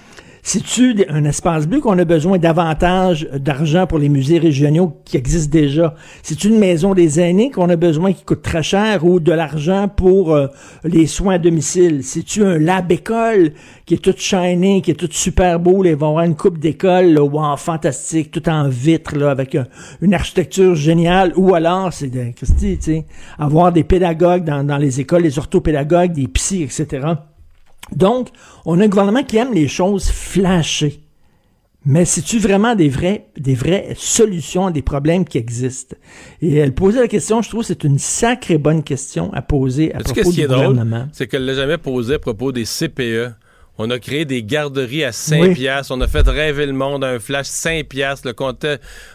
c'est-tu 0.49 0.95
des- 0.95 1.07
un 1.11 1.25
espace 1.25 1.67
bleu 1.67 1.81
qu'on 1.81 1.99
a 1.99 2.07
besoin 2.07 2.39
davantage 2.39 3.29
d'argent 3.35 3.87
pour 3.87 3.99
les 3.99 4.09
musées 4.09 4.39
régionaux 4.39 4.97
qui 5.05 5.19
existent 5.19 5.53
déjà? 5.53 5.95
C'est 6.23 6.43
une 6.45 6.59
maison 6.59 6.95
des 6.95 7.21
aînés 7.21 7.51
qu'on 7.51 7.69
a 7.69 7.77
besoin 7.77 8.15
qui 8.15 8.25
coûte 8.25 8.41
très 8.41 8.63
cher 8.63 9.05
ou 9.05 9.21
de 9.21 9.31
l'argent 9.31 9.89
pour 9.89 10.35
euh, 10.35 10.47
les 10.85 11.07
soins 11.07 11.35
à 11.35 11.39
domicile? 11.39 12.03
C'est-tu 12.03 12.45
un 12.47 12.59
lab 12.59 12.91
école 12.91 13.53
qui 13.85 13.93
est 13.93 13.99
tout 13.99 14.15
shiny, 14.17 14.81
qui 14.81 14.93
est 14.93 14.95
tout 14.95 15.11
super 15.11 15.61
beau? 15.61 15.83
Là, 15.83 15.91
ils 15.91 15.97
vont 15.97 16.09
avoir 16.09 16.25
une 16.25 16.35
coupe 16.35 16.59
d'école, 16.59 17.19
wow, 17.19 17.59
fantastique, 17.59 18.31
tout 18.31 18.49
en 18.49 18.69
vitre, 18.71 19.19
là, 19.19 19.31
avec 19.31 19.55
un- 19.55 19.67
une 20.01 20.15
architecture 20.15 20.75
géniale? 20.75 21.35
Ou 21.37 21.55
alors, 21.55 21.93
c'est 21.93 22.09
de, 22.09 22.33
Christy, 22.35 22.79
tu 22.79 22.85
sais, 22.85 23.05
avoir 23.39 23.71
des 23.71 23.85
pédagogues 23.85 24.45
dans, 24.45 24.79
les 24.79 24.99
écoles, 24.99 25.25
les 25.25 25.39
orthopédagogues, 25.39 26.13
des 26.13 26.27
psys, 26.29 26.63
etc. 26.63 27.07
Donc, 27.95 28.29
on 28.65 28.81
a 28.81 28.85
un 28.85 28.89
gouvernement 28.89 29.23
qui 29.23 29.37
aime 29.37 29.53
les 29.53 29.69
choses 29.69 30.11
flashées. 30.11 31.01
Mais 31.85 32.05
c'est-tu 32.05 32.39
vraiment 32.39 32.75
des 32.75 32.89
vraies, 32.89 33.29
des 33.39 33.55
vraies 33.55 33.95
solutions 33.97 34.67
à 34.67 34.71
des 34.71 34.83
problèmes 34.83 35.25
qui 35.25 35.39
existent? 35.39 35.97
Et 36.43 36.57
elle 36.57 36.75
posait 36.75 37.01
la 37.01 37.09
question, 37.09 37.41
je 37.41 37.49
trouve 37.49 37.63
que 37.63 37.69
c'est 37.69 37.85
une 37.85 37.99
sacrée 37.99 38.59
bonne 38.59 38.83
question 38.83 39.33
à 39.33 39.43
poser 39.43 39.95
à 39.95 40.01
propos 40.01 40.31
du 40.31 40.47
gouvernement. 40.47 41.09
c'est 41.13 41.27
qu'elle 41.27 41.47
l'a 41.47 41.55
jamais 41.55 41.79
posé 41.79 42.15
à 42.15 42.19
propos 42.19 42.53
des 42.53 42.65
CPE. 42.65 43.33
On 43.81 43.91
a 43.91 43.99
créé 44.01 44.25
des 44.25 44.43
garderies 44.43 45.05
à 45.05 45.13
5 45.13 45.41
Oui. 45.41 45.55
piastres. 45.55 45.93
On 45.95 46.01
a 46.01 46.09
fait 46.09 46.27
rêver 46.29 46.67
le 46.67 46.73
monde 46.73 47.05
à 47.05 47.09
un 47.09 47.19
flash 47.21 47.47
5 47.47 47.87
piastres. 47.87 48.27
Le 48.27 48.35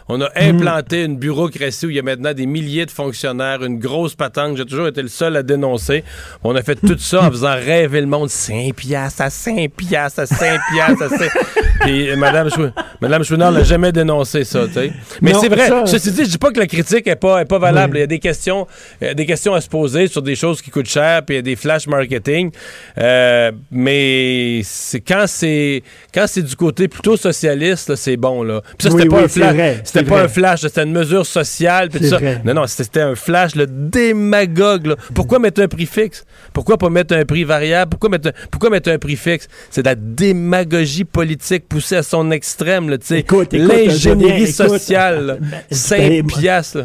On 0.08 0.20
a 0.22 0.30
implanté 0.36 1.04
une 1.04 1.18
bureaucratie 1.18 1.86
où 1.86 1.90
il 1.90 1.96
y 1.96 1.98
a 1.98 2.02
maintenant 2.02 2.32
des 2.32 2.46
milliers 2.46 2.86
de 2.86 2.90
fonctionnaires, 2.90 3.62
une 3.62 3.78
grosse 3.78 4.14
patente. 4.14 4.56
J'ai 4.56 4.64
toujours 4.64 4.88
été 4.88 5.02
le 5.02 5.08
seul 5.08 5.36
à 5.36 5.42
dénoncer. 5.42 6.02
On 6.42 6.56
a 6.56 6.62
fait 6.62 6.76
tout 6.76 6.96
ça 6.98 7.24
en 7.24 7.30
faisant 7.30 7.54
rêver 7.54 8.00
le 8.00 8.06
monde. 8.06 8.30
5 8.30 8.74
piastres 8.74 9.20
à 9.22 9.30
5 9.30 9.70
piastres 9.72 10.20
à 10.20 10.26
5 10.26 10.60
piastres 10.72 11.02
à 11.02 11.08
5... 11.10 11.30
Puis 11.80 12.08
euh, 12.10 12.16
Madame, 12.16 12.48
Chou... 12.50 12.68
Madame 13.02 13.22
Chouinard 13.24 13.52
n'a 13.52 13.64
jamais 13.64 13.92
dénoncé 13.92 14.44
ça, 14.44 14.66
tu 14.66 14.72
sais. 14.74 14.92
Mais 15.20 15.34
c'est 15.34 15.48
vrai. 15.48 15.68
ça- 15.68 15.84
Ceci 15.86 16.12
dit, 16.12 16.24
je 16.24 16.30
dis 16.30 16.38
pas 16.38 16.50
que 16.50 16.58
la 16.60 16.66
critique 16.66 17.06
est 17.06 17.16
pas, 17.16 17.42
est 17.42 17.44
pas 17.44 17.58
valable. 17.58 17.94
Oui. 17.94 17.98
Il 17.98 18.00
y 18.00 18.04
a 18.04 18.06
des 18.06 18.18
questions, 18.20 18.66
euh, 19.02 19.12
des 19.12 19.26
questions 19.26 19.52
à 19.54 19.60
se 19.60 19.68
poser 19.68 20.06
sur 20.06 20.22
des 20.22 20.36
choses 20.36 20.62
qui 20.62 20.70
coûtent 20.70 20.88
cher, 20.88 21.22
puis 21.24 21.34
il 21.34 21.36
y 21.36 21.40
a 21.40 21.42
des 21.42 21.56
flash 21.56 21.86
marketing. 21.86 22.50
Euh, 22.96 23.52
mais 23.70 24.53
c'est 24.62 25.00
quand 25.00 25.24
c'est 25.26 25.82
quand 26.12 26.26
c'est 26.26 26.42
du 26.42 26.54
côté 26.56 26.88
plutôt 26.88 27.16
socialiste, 27.16 27.94
c'est 27.96 28.16
bon 28.16 28.42
là. 28.42 28.60
Puis 28.78 28.88
ça 28.88 28.94
Oui, 28.94 29.02
c'était 29.02 29.08
pas 29.08 29.16
oui, 29.18 29.24
un 29.24 29.28
flash, 29.28 29.76
c'était 29.84 30.02
pas 30.04 30.14
vrai. 30.16 30.24
un 30.24 30.28
flash, 30.28 30.60
c'était 30.60 30.82
une 30.84 30.92
mesure 30.92 31.26
sociale. 31.26 31.88
puis 31.88 31.98
C'est 32.00 32.04
tout 32.04 32.10
ça. 32.10 32.18
vrai. 32.18 32.40
Non 32.44 32.54
non, 32.54 32.66
c'était 32.66 33.00
un 33.00 33.14
flash 33.14 33.54
le 33.54 33.66
démagogue. 33.66 34.86
là. 34.86 34.96
Pourquoi 35.14 35.38
mettre 35.38 35.62
un 35.62 35.68
prix 35.68 35.86
fixe? 35.86 36.24
Pourquoi 36.52 36.78
pas 36.78 36.90
mettre 36.90 37.14
un 37.14 37.24
prix 37.24 37.44
variable? 37.44 37.90
Pourquoi 37.90 38.10
mettre 38.10 38.28
un, 38.28 38.32
pourquoi 38.50 38.70
mettre 38.70 38.90
un 38.90 38.98
prix 38.98 39.16
fixe? 39.16 39.48
C'est 39.70 39.82
de 39.82 39.88
la 39.88 39.94
démagogie 39.94 41.04
politique 41.04 41.68
poussée 41.68 41.96
à 41.96 42.02
son 42.02 42.30
extrême 42.30 42.88
là, 42.90 42.98
tu 42.98 43.06
sais. 43.06 43.24
L'ingénierie 43.52 44.50
sociale, 44.52 45.38
ben, 45.40 45.60
5 45.70 45.98
ben, 45.98 46.26
piastres. 46.26 46.84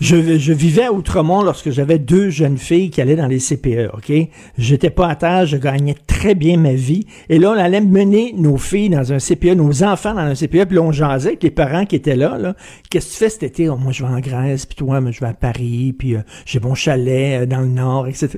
Je, 0.00 0.38
je 0.38 0.52
vivais 0.52 0.84
à 0.84 0.92
Outremont 0.92 1.42
lorsque 1.42 1.70
j'avais 1.70 1.98
deux 1.98 2.30
jeunes 2.30 2.58
filles 2.58 2.90
qui 2.90 3.00
allaient 3.00 3.16
dans 3.16 3.26
les 3.26 3.38
CPE, 3.38 3.90
OK? 3.94 4.12
J'étais 4.56 4.90
pas 4.90 5.08
à 5.08 5.16
terre, 5.16 5.46
je 5.46 5.56
gagnais 5.56 5.96
très 6.06 6.34
bien 6.34 6.56
ma 6.56 6.72
vie. 6.72 7.06
Et 7.28 7.38
là, 7.38 7.50
on 7.50 7.58
allait 7.58 7.80
mener 7.80 8.34
nos 8.36 8.58
filles 8.58 8.90
dans 8.90 9.12
un 9.12 9.18
CPE, 9.18 9.54
nos 9.56 9.82
enfants 9.82 10.14
dans 10.14 10.20
un 10.20 10.34
CPE, 10.34 10.66
puis 10.66 10.76
là, 10.76 10.82
on 10.82 10.92
jasait 10.92 11.30
avec 11.30 11.42
les 11.42 11.50
parents 11.50 11.84
qui 11.84 11.96
étaient 11.96 12.16
là, 12.16 12.36
là. 12.38 12.54
Qu'est-ce 12.90 13.06
que 13.06 13.12
tu 13.12 13.18
fais 13.18 13.28
cet 13.30 13.42
été? 13.44 13.68
Oh, 13.68 13.76
moi, 13.76 13.92
je 13.92 14.04
vais 14.04 14.10
en 14.10 14.20
Grèce, 14.20 14.66
puis 14.66 14.76
toi, 14.76 15.00
moi, 15.00 15.10
je 15.10 15.20
vais 15.20 15.26
à 15.26 15.34
Paris, 15.34 15.94
puis 15.98 16.16
euh, 16.16 16.20
j'ai 16.44 16.60
mon 16.60 16.74
chalet 16.74 17.42
euh, 17.42 17.46
dans 17.46 17.60
le 17.60 17.68
Nord, 17.68 18.08
etc. 18.08 18.28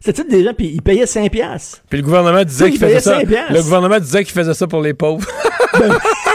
C'était 0.00 0.24
des 0.24 0.44
gens, 0.44 0.54
puis 0.56 0.70
ils 0.74 0.82
payaient 0.82 1.06
5 1.06 1.30
piastres. 1.30 1.82
Puis 1.88 1.98
le 1.98 2.04
gouvernement 2.04 2.44
disait 2.44 2.66
sais, 2.66 2.70
qu'il 2.70 2.80
il 2.80 2.86
faisait 2.86 3.00
ça. 3.00 3.18
5 3.20 3.26
piastres. 3.26 3.52
Le 3.52 3.62
gouvernement 3.62 3.98
disait 3.98 4.24
qu'il 4.24 4.34
faisait 4.34 4.54
ça 4.54 4.66
pour 4.66 4.80
les 4.80 4.94
pauvres. 4.94 5.26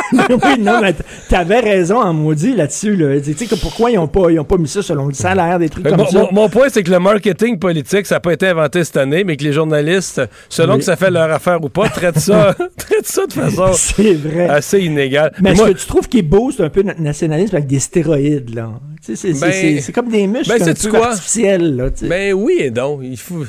oui, 0.13 0.59
non, 0.59 0.81
mais 0.81 0.93
t'avais 1.29 1.59
raison 1.59 2.01
en 2.01 2.13
maudit 2.13 2.53
là-dessus. 2.53 2.95
Là. 2.95 3.19
Tu 3.19 3.33
sais 3.33 3.45
que 3.45 3.55
pourquoi 3.55 3.91
ils 3.91 3.95
n'ont 3.95 4.07
pas, 4.07 4.31
ils 4.31 4.39
ont 4.39 4.45
pas 4.45 4.54
mis 4.57 4.67
ça 4.67 4.81
selon 4.81 5.07
le 5.07 5.13
salaire, 5.13 5.59
des 5.59 5.69
trucs 5.69 5.83
Mais 5.83 5.91
comme 5.91 5.99
mon, 6.01 6.07
ça. 6.07 6.19
mon- 6.19 6.31
mon 6.33 6.49
point, 6.49 6.67
c'est 6.69 6.83
que 6.83 6.91
le 6.91 6.99
marketing 6.99 7.59
politique, 7.59 8.05
ça 8.05 8.15
n'a 8.15 8.19
pas 8.19 8.33
été 8.33 8.47
inventé 8.47 8.83
cette 8.83 8.97
année, 8.97 9.23
mais 9.23 9.37
que 9.37 9.43
les 9.43 9.53
journalistes, 9.53 10.21
selon 10.49 10.77
que 10.77 10.83
ça 10.83 10.95
fait 10.95 11.11
leur 11.11 11.31
affaire 11.31 11.63
ou 11.63 11.69
pas, 11.69 11.89
traitent 11.89 12.19
ça, 12.19 12.53
traitent 12.77 13.05
ça 13.07 13.25
de 13.27 13.33
façon 13.33 13.63
vrai. 14.23 14.47
assez 14.49 14.79
inégale. 14.81 15.31
Mais 15.41 15.53
Moi- 15.53 15.67
ce 15.67 15.71
que 15.73 15.77
tu 15.77 15.85
trouves 15.87 16.07
qui 16.09 16.19
est 16.19 16.23
beau, 16.23 16.51
c'est 16.51 16.63
un 16.63 16.69
peu 16.69 16.81
notre 16.81 17.01
nationalisme 17.01 17.55
avec 17.55 17.67
des 17.67 17.79
stéroïdes, 17.79 18.53
là? 18.55 18.69
C'est, 19.01 19.13
Ben- 19.39 19.79
c'est- 19.81 19.91
comme 19.91 20.09
des 20.09 20.25
muscles 20.27 20.49
ben, 20.57 21.01
artificiels, 21.03 21.75
là. 21.75 21.89
Ben 22.01 22.33
oui 22.33 22.57
et 22.59 22.71
non. 22.71 22.99
Il 23.03 23.17
faut. 23.17 23.43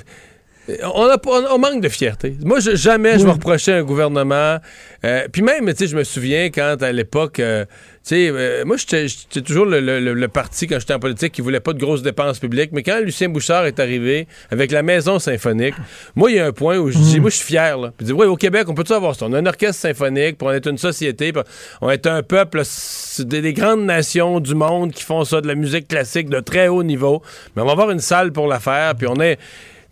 On, 0.94 1.04
a 1.08 1.16
on- 1.26 1.54
on 1.54 1.58
manque 1.58 1.80
de 1.80 1.88
fierté. 1.88 2.34
Moi, 2.44 2.58
je- 2.60 2.74
jamais 2.74 3.18
je 3.18 3.24
vais 3.24 3.30
reprocher 3.32 3.72
un 3.72 3.82
gouvernement. 3.84 4.58
euh, 5.04 5.26
Puis 5.32 5.42
même, 5.42 5.66
tu 5.72 5.76
sais, 5.76 5.86
je 5.86 5.96
me 5.96 6.02
souviens 6.02 6.46
quand 6.46 6.82
à 6.82 6.90
l'époque, 6.90 7.38
euh, 7.38 7.64
tu 7.66 8.14
sais, 8.14 8.28
euh, 8.30 8.64
moi, 8.64 8.76
j'étais 8.76 9.42
toujours 9.42 9.64
le, 9.66 9.78
le- 9.80 10.00
le- 10.00 10.14
le 10.14 10.28
parti 10.28 10.66
quand 10.66 10.78
j'étais 10.80 10.94
en 10.94 10.98
politique 10.98 11.32
qui 11.32 11.40
voulait 11.40 11.60
pas 11.60 11.72
de 11.72 11.78
grosses 11.78 12.02
dépenses 12.02 12.40
publiques. 12.40 12.70
Mais 12.72 12.82
quand 12.82 12.98
Lucien 13.00 13.28
Bouchard 13.28 13.66
est 13.66 13.78
arrivé 13.78 14.26
avec 14.50 14.72
la 14.72 14.82
maison 14.82 15.18
symphonique, 15.20 15.74
moi, 16.16 16.30
il 16.32 16.36
y 16.36 16.40
a 16.40 16.46
un 16.46 16.52
point 16.52 16.78
où 16.78 16.90
je 16.90 16.98
dis, 16.98 17.20
moi, 17.20 17.30
je 17.30 17.36
suis 17.36 17.46
fier. 17.46 17.78
Là. 17.78 17.88
Puis 17.96 18.06
je 18.08 18.12
dis, 18.12 18.12
oui, 18.12 18.26
au 18.26 18.36
Québec, 18.36 18.66
on 18.68 18.74
peut-tu 18.74 18.92
avoir 18.92 19.14
ça? 19.14 19.26
On 19.26 19.32
a 19.34 19.38
un 19.38 19.46
orchestre 19.46 19.80
symphonique, 19.82 20.38
puis 20.38 20.48
on 20.48 20.52
est 20.52 20.66
une 20.66 20.78
société, 20.78 21.32
puis 21.32 21.42
on 21.80 21.90
est 21.90 22.06
un 22.08 22.22
peuple, 22.24 22.62
c'est 22.64 23.26
des, 23.28 23.40
des 23.40 23.52
grandes 23.52 23.84
nations 23.84 24.40
du 24.40 24.54
monde 24.56 24.90
qui 24.92 25.04
font 25.04 25.24
ça, 25.24 25.40
de 25.40 25.46
la 25.46 25.54
musique 25.54 25.86
classique 25.86 26.28
de 26.28 26.40
très 26.40 26.66
haut 26.68 26.82
niveau. 26.82 27.22
Mais 27.54 27.62
on 27.62 27.66
va 27.66 27.72
avoir 27.72 27.90
une 27.90 28.00
salle 28.00 28.32
pour 28.32 28.48
la 28.48 28.58
faire, 28.58 28.94
puis 28.96 29.06
on 29.08 29.20
est, 29.20 29.38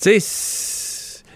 tu. 0.04 0.73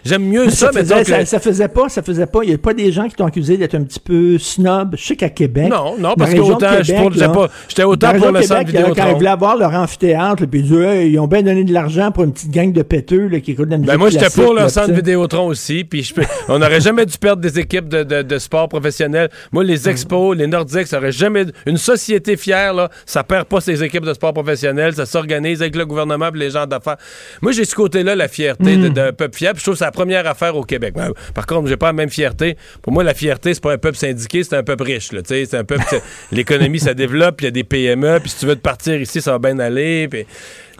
J'aime 0.05 0.23
mieux 0.23 0.45
Mais 0.45 0.51
ça, 0.51 0.71
ça, 0.71 0.71
mais 0.73 0.85
ça, 0.85 1.25
ça 1.25 1.39
faisait 1.39 1.67
pas, 1.67 1.89
ça 1.89 2.01
faisait 2.01 2.25
pas. 2.25 2.39
Il 2.43 2.49
n'y 2.49 2.55
a 2.55 2.57
pas 2.57 2.73
des 2.73 2.91
gens 2.91 3.07
qui 3.07 3.15
t'ont 3.15 3.25
accusé 3.25 3.57
d'être 3.57 3.75
un 3.75 3.83
petit 3.83 3.99
peu 3.99 4.37
snob. 4.37 4.95
Je 4.97 5.03
sais 5.05 5.15
qu'à 5.15 5.29
Québec. 5.29 5.69
Non, 5.69 5.95
non, 5.99 6.13
parce 6.17 6.31
que 6.33 6.37
région 6.39 6.49
de 6.49 6.53
autant, 6.55 6.71
je 6.81 6.87
Québec, 6.87 7.01
pour- 7.01 7.11
j'étais 7.13 7.25
là, 7.27 7.29
pas- 7.33 7.49
j'étais 7.67 7.83
autant 7.83 8.13
pour 8.13 8.31
le 8.31 8.41
centre 8.41 8.65
Vidéotron. 8.65 8.93
Quand 8.95 9.09
ils 9.09 9.15
voulaient 9.15 9.27
avoir 9.29 9.57
leur 9.57 9.73
amphithéâtre, 9.73 10.45
puis 10.45 10.59
ils 10.61 10.79
Hey, 10.79 11.11
ils 11.11 11.19
ont 11.19 11.27
bien 11.27 11.41
donné 11.43 11.63
de 11.63 11.73
l'argent 11.73 12.11
pour 12.11 12.23
une 12.23 12.31
petite 12.33 12.51
gang 12.51 12.71
de 12.71 12.81
péteux 12.81 13.27
là, 13.27 13.39
qui 13.39 13.51
écoutent 13.51 13.65
de 13.67 13.71
la 13.71 13.77
musique 13.77 13.91
Ben 13.91 13.97
moi, 13.97 14.09
j'étais 14.09 14.29
pour 14.29 14.53
le 14.53 14.67
centre. 14.69 14.91
Vidéotron 14.93 15.47
aussi. 15.47 15.83
Puis 15.83 16.13
on 16.47 16.59
n'aurait 16.59 16.79
jamais 16.81 17.05
dû 17.05 17.17
perdre 17.17 17.41
des 17.41 17.59
équipes 17.59 17.87
de, 17.89 18.03
de- 18.03 18.21
de 18.21 18.37
sport 18.39 18.69
professionnels. 18.69 19.29
Moi, 19.51 19.63
les 19.63 19.89
expos, 19.89 20.35
les 20.37 20.47
Nordiques, 20.47 20.87
ça 20.87 20.97
aurait 20.97 21.11
jamais. 21.11 21.45
Une 21.65 21.77
société 21.77 22.37
fière, 22.37 22.73
là, 22.73 22.89
ça 23.05 23.23
perd 23.23 23.45
pas 23.45 23.59
ses 23.61 23.83
équipes 23.83 24.05
de 24.05 24.13
sport 24.13 24.33
professionnels. 24.33 24.93
Ça 24.93 25.05
s'organise 25.05 25.61
avec 25.61 25.75
le 25.75 25.85
gouvernement 25.85 26.29
et 26.33 26.37
les 26.37 26.49
gens 26.51 26.65
d'affaires. 26.65 26.97
Moi, 27.41 27.51
j'ai 27.51 27.65
ce 27.65 27.75
côté-là, 27.75 28.15
la 28.15 28.27
fierté 28.27 28.77
Mm. 28.77 28.81
de- 28.83 28.89
d'un 28.89 29.11
peuple 29.11 29.35
fier. 29.37 29.53
Je 29.55 29.63
trouve 29.63 29.75
c'est 29.75 29.85
la 29.89 29.91
première 29.91 30.27
affaire 30.27 30.55
au 30.55 30.63
Québec. 30.63 30.93
Ben, 30.95 31.11
par 31.33 31.45
contre, 31.45 31.67
j'ai 31.67 31.77
pas 31.77 31.87
la 31.87 31.93
même 31.93 32.09
fierté. 32.09 32.57
Pour 32.81 32.93
moi, 32.93 33.03
la 33.03 33.13
fierté, 33.13 33.53
c'est 33.53 33.63
pas 33.63 33.73
un 33.73 33.77
peuple 33.77 33.97
syndiqué, 33.97 34.43
c'est 34.43 34.55
un 34.55 34.63
peuple 34.63 34.83
riche. 34.83 35.09
C'est 35.25 35.53
un 35.55 35.63
peuple. 35.63 35.83
L'économie, 36.31 36.79
ça 36.79 36.93
développe. 36.93 37.41
Il 37.41 37.45
y 37.45 37.47
a 37.47 37.51
des 37.51 37.63
PME. 37.63 38.19
Puis 38.19 38.29
si 38.29 38.39
tu 38.39 38.45
veux 38.45 38.55
te 38.55 38.61
partir 38.61 39.01
ici, 39.01 39.21
ça 39.21 39.31
va 39.31 39.39
bien 39.39 39.57
aller. 39.59 40.07
Puis, 40.07 40.25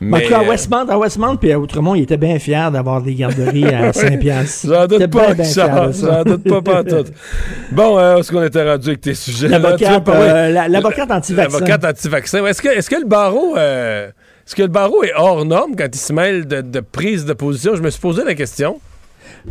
Mais 0.02 0.18
en 0.18 0.22
tout 0.22 0.30
cas, 0.30 0.40
à 0.40 0.44
euh, 0.44 0.50
Westmount, 0.50 0.88
à 0.90 0.98
Westmount 0.98 1.36
puis 1.38 1.52
à 1.52 1.60
Outremont, 1.60 1.96
ils 1.96 2.04
étaient 2.04 2.18
bien 2.18 2.38
fiers 2.40 2.70
d'avoir 2.72 3.02
des 3.02 3.16
garderies 3.16 3.66
à 3.74 3.92
5 3.94 4.20
piastres. 4.20 4.68
J'en 4.68 4.86
doute 4.88 5.08
pas, 5.08 5.34
de 5.34 5.44
ça. 5.44 5.92
J'en 5.92 6.24
doute 6.24 6.44
pas, 6.48 6.62
pas 6.62 6.84
tout. 6.84 7.06
Bon, 7.72 7.98
euh, 8.00 8.18
est-ce 8.18 8.32
qu'on 8.32 8.44
était 8.44 8.68
rendu 8.70 8.90
avec 8.90 9.02
tes 9.02 9.14
sujets? 9.14 9.48
L'avocate, 9.48 10.08
euh, 10.10 10.50
la- 10.50 10.80
anti-vaccin. 10.80 11.34
L'avocate 11.36 11.86
anti-vaccin. 11.86 12.46
Est-ce 12.46 12.62
que, 12.62 12.70
est-ce 12.70 12.90
que 12.90 12.96
le 12.96 13.06
barreau... 13.08 13.56
euh, 13.58 14.10
est-ce 14.46 14.56
que 14.56 14.64
le 14.64 14.68
barreau 14.70 15.04
est 15.04 15.14
hors 15.16 15.46
norme 15.46 15.76
quand 15.78 15.86
il 15.94 16.00
se 16.00 16.12
mêle 16.12 16.48
de, 16.48 16.62
de 16.62 16.80
prise 16.80 17.26
de 17.26 17.34
position? 17.34 17.76
Je 17.76 17.84
me 17.84 17.90
suis 17.92 18.02
posé 18.02 18.24
la 18.24 18.34
question. 18.34 18.80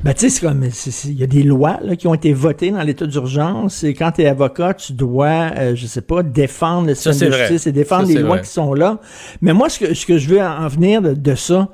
Ben, 0.04 0.14
tu 0.14 0.20
sais, 0.20 0.30
c'est 0.30 0.46
comme, 0.46 0.64
il 1.06 1.18
y 1.18 1.24
a 1.24 1.26
des 1.26 1.42
lois 1.42 1.80
là, 1.82 1.96
qui 1.96 2.06
ont 2.06 2.14
été 2.14 2.32
votées 2.32 2.70
dans 2.70 2.82
l'état 2.82 3.06
d'urgence 3.06 3.82
et 3.82 3.94
quand 3.94 4.12
tu 4.12 4.22
es 4.22 4.26
avocat, 4.26 4.74
tu 4.74 4.92
dois, 4.92 5.50
euh, 5.56 5.74
je 5.74 5.86
sais 5.86 6.02
pas, 6.02 6.22
défendre 6.22 6.86
le 6.86 6.94
Ça, 6.94 7.12
système 7.12 7.14
c'est 7.18 7.24
de 7.26 7.30
vrai. 7.42 7.48
justice 7.48 7.66
et 7.66 7.72
défendre 7.72 8.06
Ça, 8.06 8.12
les 8.14 8.20
lois 8.20 8.36
vrai. 8.36 8.42
qui 8.42 8.48
sont 8.50 8.74
là. 8.74 9.00
Mais 9.42 9.52
moi, 9.52 9.68
ce 9.68 9.80
que, 9.80 9.94
ce 9.94 10.06
que 10.06 10.16
je 10.18 10.28
veux 10.28 10.40
en 10.40 10.68
venir 10.68 11.02
de, 11.02 11.14
de 11.14 11.34
ça, 11.34 11.68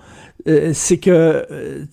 euh, 0.48 0.70
c'est 0.72 0.96
que, 0.98 1.10
euh, 1.50 1.84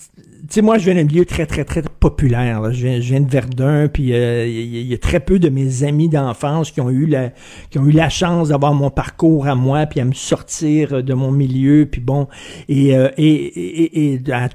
sais, 0.56 0.62
moi, 0.62 0.78
je 0.78 0.86
viens 0.86 0.96
d'un 0.96 1.04
milieu 1.04 1.26
très, 1.26 1.46
très, 1.46 1.64
très 1.64 1.82
populaire. 2.00 2.72
Je, 2.74 2.88
viens, 2.88 2.96
je 3.00 3.10
viens 3.10 3.22
de 3.22 3.30
Verdun, 3.30 3.88
puis 3.88 4.14
euh, 4.14 4.46
il 4.48 4.54
y, 4.54 4.78
a- 4.78 4.82
il 4.82 4.88
y 4.88 4.94
a 4.94 4.98
très 4.98 5.20
peu 5.20 5.40
de 5.40 5.50
mes 5.50 5.84
amis 5.84 6.10
d'enfance 6.10 6.72
qui 6.72 6.82
ont 6.82 6.90
eu 6.90 7.06
la, 7.06 7.32
qui 7.70 7.80
ont 7.80 7.86
eu 7.86 7.92
la 7.92 8.10
chance 8.10 8.50
d'avoir 8.50 8.74
mon 8.74 8.90
parcours 8.90 9.48
à 9.48 9.56
moi, 9.56 9.86
puis 9.86 10.00
à 10.00 10.06
me 10.06 10.14
sortir 10.14 11.04
de 11.04 11.14
mon 11.14 11.32
milieu, 11.32 11.88
puis 11.92 12.02
bon, 12.02 12.28
et, 12.70 12.96
euh, 12.96 13.10
et, 13.18 13.32
et, 13.34 14.14
et 14.14 14.32
à 14.32 14.50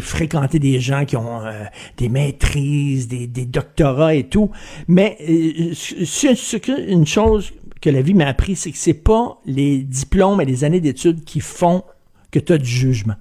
fréquenter 0.00 0.58
des 0.58 0.80
gens 0.80 1.04
qui 1.04 1.16
ont 1.16 1.40
euh, 1.44 1.64
des 1.96 2.08
maîtrises, 2.08 3.08
des, 3.08 3.26
des 3.26 3.44
doctorats 3.46 4.14
et 4.14 4.24
tout. 4.24 4.50
Mais 4.88 5.16
euh, 5.22 5.72
que- 6.58 6.90
une 6.90 7.06
chose 7.06 7.52
que 7.80 7.88
la 7.90 8.02
vie 8.02 8.14
m'a 8.14 8.26
appris, 8.26 8.56
c'est 8.56 8.70
que 8.72 8.76
c'est 8.78 8.92
pas 8.94 9.40
les 9.46 9.78
diplômes 9.78 10.40
et 10.40 10.44
les 10.44 10.64
années 10.64 10.80
d'études 10.80 11.24
qui 11.24 11.40
font 11.40 11.82
que 12.30 12.38
tu 12.38 12.52
as 12.52 12.58
du 12.58 12.68
jugement. 12.68 13.14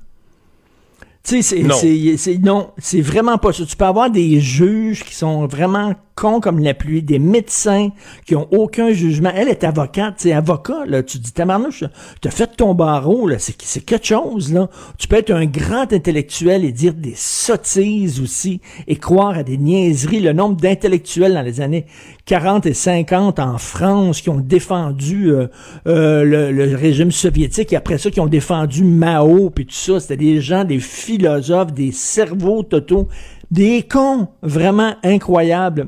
Tu 1.23 1.41
sais, 1.41 1.41
c'est, 1.41 1.63
Non. 1.63 1.75
c'est, 1.75 2.17
c'est- 2.17 2.37
non, 2.37 2.71
c'est 2.77 3.01
vraiment 3.01 3.37
pas 3.37 3.51
ça. 3.53 3.65
Tu 3.65 3.75
peux 3.75 3.85
avoir 3.85 4.09
des 4.09 4.39
juges 4.39 5.03
qui 5.03 5.13
sont 5.13 5.45
vraiment 5.47 5.93
cons 6.19 6.41
comme 6.41 6.59
la 6.59 6.73
pluie, 6.73 7.01
des 7.01 7.17
médecins 7.17 7.89
qui 8.25 8.35
ont 8.35 8.47
aucun 8.51 8.91
jugement. 8.91 9.31
Elle 9.33 9.47
est 9.47 9.63
avocate, 9.63 10.15
c'est 10.17 10.33
avocat, 10.33 10.85
là. 10.85 11.01
Tu 11.01 11.17
dis, 11.17 11.31
tabarnouche, 11.31 11.85
t'as 12.19 12.29
fait 12.29 12.57
ton 12.57 12.73
barreau, 12.73 13.25
là. 13.25 13.39
C'est, 13.39 13.55
c'est 13.61 13.85
quelque 13.85 14.07
chose, 14.07 14.51
là. 14.51 14.69
Tu 14.97 15.07
peux 15.07 15.15
être 15.15 15.31
un 15.31 15.45
grand 15.45 15.93
intellectuel 15.93 16.65
et 16.65 16.73
dire 16.73 16.93
des 16.93 17.13
sottises 17.15 18.19
aussi 18.19 18.59
et 18.87 18.97
croire 18.97 19.37
à 19.37 19.43
des 19.43 19.57
niaiseries. 19.57 20.19
Le 20.19 20.33
nombre 20.33 20.57
d'intellectuels 20.57 21.33
dans 21.33 21.41
les 21.41 21.61
années 21.61 21.85
40 22.25 22.65
et 22.65 22.73
50 22.73 23.39
en 23.39 23.57
France 23.57 24.21
qui 24.21 24.29
ont 24.29 24.41
défendu 24.41 25.31
euh, 25.31 25.47
euh, 25.87 26.23
le, 26.23 26.51
le 26.51 26.75
régime 26.75 27.11
soviétique 27.11 27.71
et 27.71 27.75
après 27.77 27.97
ça 27.97 28.11
qui 28.11 28.19
ont 28.19 28.27
défendu 28.27 28.83
Mao 28.83 29.49
puis 29.49 29.65
tout 29.65 29.73
ça, 29.73 29.99
c'était 29.99 30.17
des 30.17 30.41
gens, 30.41 30.65
des 30.65 30.79
philosophes, 30.79 31.73
des 31.73 31.91
cerveaux 31.91 32.63
totaux, 32.63 33.07
des 33.51 33.83
cons 33.83 34.27
vraiment 34.41 34.95
incroyables. 35.03 35.87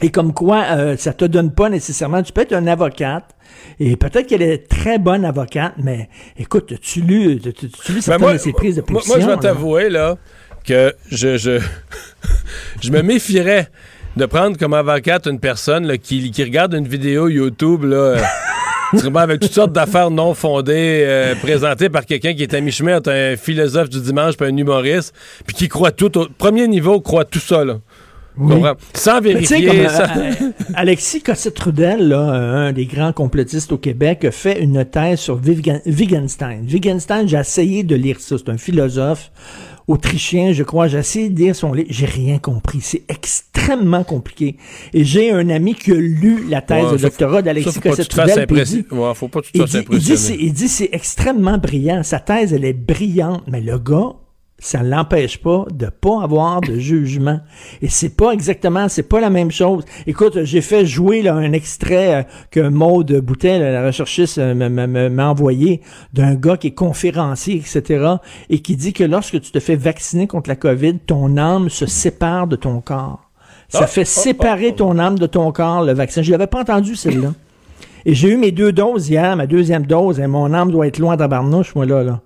Et 0.00 0.10
comme 0.10 0.32
quoi, 0.32 0.64
euh, 0.70 0.96
ça 0.96 1.12
te 1.12 1.24
donne 1.24 1.52
pas 1.52 1.68
nécessairement. 1.68 2.22
Tu 2.22 2.32
peux 2.32 2.42
être 2.42 2.52
un 2.52 2.66
avocate, 2.66 3.34
et 3.80 3.96
peut-être 3.96 4.26
qu'elle 4.26 4.42
est 4.42 4.68
très 4.68 4.98
bonne 4.98 5.24
avocate, 5.24 5.74
mais 5.78 6.08
écoute, 6.38 6.74
tu 6.80 7.00
lu, 7.00 7.40
tu, 7.40 7.52
tu, 7.52 7.68
tu 7.68 7.92
lu 7.92 8.00
Ben, 8.06 8.18
moi, 8.18 8.32
de 8.34 8.38
ses 8.38 8.52
prises 8.52 8.76
de 8.76 8.80
position. 8.80 9.16
moi, 9.16 9.24
je 9.24 9.30
vais 9.30 9.40
t'avouer, 9.40 9.90
là, 9.90 10.16
que 10.64 10.94
je, 11.10 11.36
je, 11.36 11.60
je 12.80 12.90
me 12.90 13.02
méfierais 13.02 13.68
de 14.16 14.26
prendre 14.26 14.56
comme 14.56 14.74
avocate 14.74 15.26
une 15.26 15.40
personne 15.40 15.86
là, 15.86 15.96
qui, 15.96 16.30
qui 16.30 16.44
regarde 16.44 16.74
une 16.74 16.88
vidéo 16.88 17.28
YouTube, 17.28 17.84
là. 17.84 17.96
euh, 17.96 18.18
avec 19.14 19.40
toutes 19.40 19.52
sortes 19.52 19.72
d'affaires 19.72 20.10
non 20.10 20.34
fondées 20.34 21.04
euh, 21.06 21.34
présentées 21.36 21.88
par 21.88 22.06
quelqu'un 22.06 22.34
qui 22.34 22.42
est 22.42 22.54
à 22.54 22.60
mi-chemin 22.60 22.98
entre 22.98 23.10
un 23.10 23.36
philosophe 23.36 23.90
du 23.90 24.00
dimanche 24.00 24.34
et 24.40 24.44
un 24.44 24.56
humoriste, 24.56 25.14
puis 25.46 25.56
qui 25.56 25.68
croit 25.68 25.92
tout 25.92 26.16
au 26.18 26.26
premier 26.36 26.66
niveau, 26.68 27.00
croit 27.00 27.24
tout 27.24 27.40
ça, 27.40 27.64
là. 27.64 27.78
Oui. 28.38 28.54
Sans 28.94 29.20
vérifier. 29.20 29.66
comme, 29.66 29.88
sans- 29.88 30.02
euh, 30.18 30.32
euh, 30.42 30.52
Alexis 30.74 31.20
Cossette-Trudel, 31.22 32.08
là, 32.08 32.20
un 32.20 32.72
des 32.72 32.86
grands 32.86 33.12
complotistes 33.12 33.72
au 33.72 33.78
Québec, 33.78 34.24
a 34.24 34.30
fait 34.30 34.62
une 34.62 34.84
thèse 34.84 35.20
sur 35.20 35.40
Wittgen- 35.40 35.82
Wittgenstein. 35.86 36.64
Wittgenstein, 36.70 37.26
j'ai 37.28 37.36
essayé 37.38 37.82
de 37.82 37.94
lire 37.94 38.20
ça. 38.20 38.36
C'est 38.38 38.48
un 38.50 38.58
philosophe 38.58 39.30
autrichien, 39.86 40.52
je 40.52 40.62
crois. 40.62 40.86
J'ai 40.88 40.98
essayé 40.98 41.28
de 41.30 41.38
lire 41.38 41.56
son 41.56 41.72
livre. 41.72 41.88
J'ai 41.90 42.06
rien 42.06 42.38
compris. 42.38 42.80
C'est 42.82 43.02
extrêmement 43.08 44.04
compliqué. 44.04 44.56
Et 44.92 45.04
j'ai 45.04 45.30
un 45.32 45.48
ami 45.48 45.74
qui 45.74 45.92
a 45.92 45.96
lu 45.96 46.44
la 46.48 46.60
thèse 46.60 46.84
Ouais, 46.84 46.92
de 46.92 46.96
ça, 46.98 47.08
doctorat 47.08 47.36
ça, 47.36 47.42
d'Alexis 47.42 47.80
Cossette-Trudel. 47.80 48.46
Ouais, 48.90 49.14
faut 49.14 49.28
pas 49.28 49.40
il 49.54 49.64
dit, 49.64 50.36
il 50.38 50.52
dit 50.52 50.68
c'est 50.68 50.90
extrêmement 50.92 51.58
brillant. 51.58 52.02
Sa 52.02 52.20
thèse, 52.20 52.52
elle 52.52 52.64
est 52.64 52.72
brillante, 52.74 53.44
mais 53.50 53.60
le 53.60 53.78
gars, 53.78 54.12
ça 54.60 54.82
ne 54.82 54.88
l'empêche 54.90 55.38
pas 55.40 55.66
de 55.72 55.86
pas 55.86 56.22
avoir 56.22 56.60
de 56.60 56.78
jugement. 56.78 57.40
Et 57.80 57.88
c'est 57.88 58.16
pas 58.16 58.32
exactement, 58.32 58.88
c'est 58.88 59.04
pas 59.04 59.20
la 59.20 59.30
même 59.30 59.50
chose. 59.52 59.84
Écoute, 60.06 60.42
j'ai 60.42 60.60
fait 60.60 60.84
jouer 60.84 61.22
là, 61.22 61.34
un 61.34 61.52
extrait 61.52 62.14
euh, 62.14 62.22
que 62.50 62.68
Maude 62.68 63.20
Boutet, 63.20 63.58
la 63.58 63.86
recherchiste, 63.86 64.38
euh, 64.38 64.54
m'a- 64.54 65.28
envoyé 65.30 65.80
d'un 66.12 66.34
gars 66.34 66.56
qui 66.56 66.68
est 66.68 66.74
conférencier, 66.74 67.56
etc., 67.56 68.14
et 68.50 68.58
qui 68.60 68.74
dit 68.76 68.92
que 68.92 69.04
lorsque 69.04 69.40
tu 69.40 69.52
te 69.52 69.60
fais 69.60 69.76
vacciner 69.76 70.26
contre 70.26 70.50
la 70.50 70.56
COVID, 70.56 70.98
ton 71.06 71.36
âme 71.36 71.68
se 71.68 71.86
sépare 71.86 72.46
de 72.48 72.56
ton 72.56 72.80
corps. 72.80 73.30
Ça 73.68 73.80
Ah, 73.82 73.86
fait 73.86 74.00
ah, 74.00 74.04
séparer 74.06 74.74
ton 74.74 74.98
âme 74.98 75.18
de 75.18 75.26
ton 75.26 75.52
corps, 75.52 75.84
le 75.84 75.92
vaccin. 75.92 76.22
Je 76.22 76.32
l'avais 76.32 76.46
pas 76.46 76.62
entendu, 76.62 76.96
celle-là. 76.96 77.32
Et 78.06 78.14
j'ai 78.14 78.30
eu 78.30 78.36
mes 78.36 78.50
deux 78.50 78.72
doses 78.72 79.08
hier, 79.10 79.36
ma 79.36 79.46
deuxième 79.46 79.84
dose, 79.86 80.18
et 80.18 80.26
mon 80.26 80.52
âme 80.54 80.70
doit 80.70 80.86
être 80.86 80.98
loin 80.98 81.14
de 81.14 81.18
tabarnouche, 81.20 81.74
moi, 81.74 81.84
là, 81.86 82.02
là. 82.02 82.20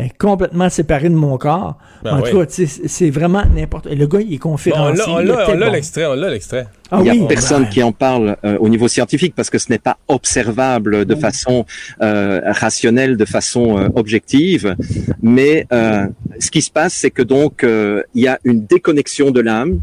Est 0.00 0.16
complètement 0.18 0.68
séparée 0.68 1.08
de 1.08 1.14
mon 1.14 1.36
corps. 1.38 1.76
Ben 2.02 2.14
en 2.14 2.22
oui. 2.22 2.30
tout 2.30 2.38
cas, 2.40 2.46
tu 2.46 2.66
sais, 2.66 2.82
c'est 2.88 3.10
vraiment 3.10 3.42
n'importe... 3.54 3.86
Le 3.86 4.06
gars, 4.06 4.20
il 4.20 4.32
est 4.34 4.38
Bon, 4.38 4.50
on 4.50 4.52
conférencier. 4.52 4.96
l'a- 4.96 5.10
on 5.12 5.18
l'a 5.18 5.42
était 5.42 5.52
on 5.52 5.56
l'a 5.56 5.66
bon. 5.66 5.72
l'extrait, 5.72 6.06
on 6.06 6.14
l'a 6.14 6.30
l'extrait. 6.30 6.66
Ah 6.90 6.96
Il 7.00 7.02
n'y 7.04 7.10
a 7.10 7.12
oui, 7.12 7.26
personne 7.28 7.64
ben, 7.64 7.68
qui 7.68 7.82
en 7.82 7.92
parle 7.92 8.36
euh, 8.44 8.56
au 8.58 8.68
niveau 8.68 8.88
scientifique 8.88 9.34
parce 9.36 9.50
que 9.50 9.58
ce 9.58 9.68
n'est 9.70 9.78
pas 9.78 9.98
observable 10.08 11.04
de 11.04 11.14
façon 11.14 11.66
euh, 12.02 12.40
rationnelle, 12.46 13.16
de 13.16 13.24
façon 13.24 13.78
euh, 13.78 13.88
objective. 13.94 14.74
Mais 15.22 15.66
euh, 15.72 16.06
ce 16.38 16.50
qui 16.50 16.62
se 16.62 16.70
passe, 16.70 16.94
c'est 16.94 17.10
que 17.10 17.22
donc 17.22 17.62
euh, 17.64 18.02
il 18.14 18.22
y 18.22 18.28
a 18.28 18.38
une 18.44 18.64
déconnexion 18.66 19.30
de 19.30 19.40
l'âme 19.40 19.80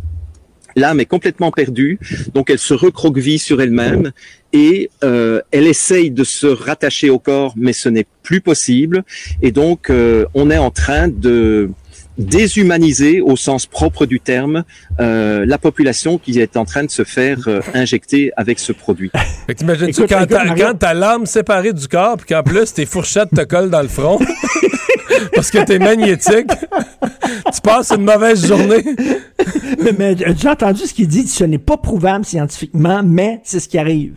l'âme 0.78 0.99
est 1.02 1.06
complètement 1.06 1.52
perdue, 1.52 1.99
donc 2.34 2.49
elle 2.49 2.60
se 2.60 2.74
recroqueville 2.74 3.40
sur 3.40 3.62
elle-même 3.62 4.12
et 4.54 4.90
euh, 5.04 5.41
elle 5.52 5.68
essaye 5.68 6.12
de 6.12 6.24
se 6.24 6.48
rattacher 6.48 7.10
au 7.10 7.20
corps, 7.20 7.54
mais 7.58 7.74
ce 7.74 7.90
n'est 7.90 8.06
plus 8.24 8.40
possible. 8.40 9.04
Et 9.41 9.52
donc, 9.52 9.90
euh, 9.90 10.26
on 10.34 10.49
est 10.49 10.58
en 10.58 10.72
train 10.72 11.10
de 11.10 11.70
déshumaniser 12.18 13.22
au 13.22 13.35
sens 13.35 13.65
propre 13.65 14.06
du 14.06 14.19
terme 14.19 14.64
euh, 14.99 15.45
la 15.45 15.57
population 15.57 16.18
qui 16.18 16.39
est 16.39 16.57
en 16.57 16.65
train 16.65 16.84
de 16.84 16.89
se 16.89 17.03
faire 17.03 17.38
euh, 17.48 17.61
injecter 17.73 18.31
avec 18.38 18.60
ce 18.60 18.72
produit. 18.72 19.11
T'imagines-tu 19.56 20.07
quand 20.07 20.26
t'as 20.27 20.56
quand 20.56 20.73
t'as 20.77 20.94
l'âme 20.94 21.26
séparée 21.26 21.73
du 21.73 21.88
corps, 21.88 22.18
puis 22.18 22.27
qu'en 22.27 22.44
plus 22.44 22.73
tes 22.73 22.85
fourchettes 22.85 23.30
te 23.30 23.44
collent 23.44 23.69
dans 23.69 23.81
le 23.81 23.88
front, 23.88 24.19
parce 25.35 25.52
que 25.52 25.64
t'es 25.64 25.80
magnétique, 25.80 26.48
tu 27.53 27.61
passes 27.61 27.91
une 27.91 28.03
mauvaise 28.03 28.45
journée. 28.45 28.84
mais, 29.80 29.91
mais 29.98 30.15
j'ai 30.18 30.49
entendu 30.49 30.81
ce 30.81 30.94
qu'il 30.94 31.07
dit, 31.07 31.27
ce 31.27 31.44
n'est 31.44 31.57
pas 31.57 31.77
prouvable 31.77 32.26
scientifiquement, 32.26 33.02
mais 33.03 33.41
c'est 33.44 33.60
ce 33.60 33.68
qui 33.68 33.77
arrive. 33.77 34.15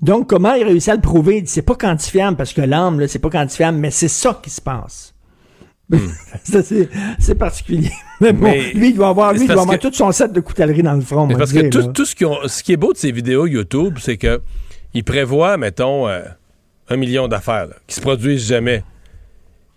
Donc, 0.00 0.28
comment 0.28 0.52
il 0.54 0.64
réussit 0.64 0.90
à 0.90 0.96
le 0.96 1.00
prouver? 1.00 1.38
Il 1.38 1.44
dit, 1.44 1.50
C'est 1.50 1.62
pas 1.62 1.76
quantifiable, 1.76 2.36
parce 2.36 2.52
que 2.52 2.60
l'âme, 2.60 3.00
là, 3.00 3.08
c'est 3.08 3.18
pas 3.18 3.30
quantifiable, 3.30 3.78
mais 3.78 3.90
c'est 3.90 4.08
ça 4.08 4.38
qui 4.42 4.50
se 4.50 4.60
passe. 4.60 5.13
Ça, 6.44 6.60
c'est 6.62 7.34
particulier. 7.34 7.90
Mais 8.20 8.32
bon, 8.32 8.46
Mais- 8.46 8.72
lui, 8.72 8.90
il 8.90 8.94
doit 8.96 9.08
avoir, 9.08 9.32
lui, 9.32 9.42
il 9.42 9.46
doit 9.48 9.62
avoir 9.62 9.78
que- 9.78 9.86
tout 9.88 9.92
son 9.94 10.10
set 10.12 10.32
de 10.32 10.40
coutellerie 10.40 10.82
dans 10.82 10.94
le 10.94 11.00
front. 11.02 11.28
Parce 11.28 11.52
que 11.52 11.68
tout, 11.92 12.04
ce, 12.04 12.14
qui 12.14 12.24
ont- 12.24 12.46
ce 12.46 12.62
qui 12.62 12.72
est 12.72 12.76
beau 12.76 12.92
de 12.92 12.98
ces 12.98 13.12
vidéos 13.12 13.46
YouTube, 13.46 13.98
c'est 14.00 14.16
que 14.16 14.40
ils 14.94 15.04
prévoient, 15.04 15.56
mettons, 15.56 16.08
euh, 16.08 16.22
un 16.88 16.96
million 16.96 17.28
d'affaires 17.28 17.68
qui 17.86 17.94
se 17.96 18.00
produisent 18.00 18.46
jamais. 18.46 18.82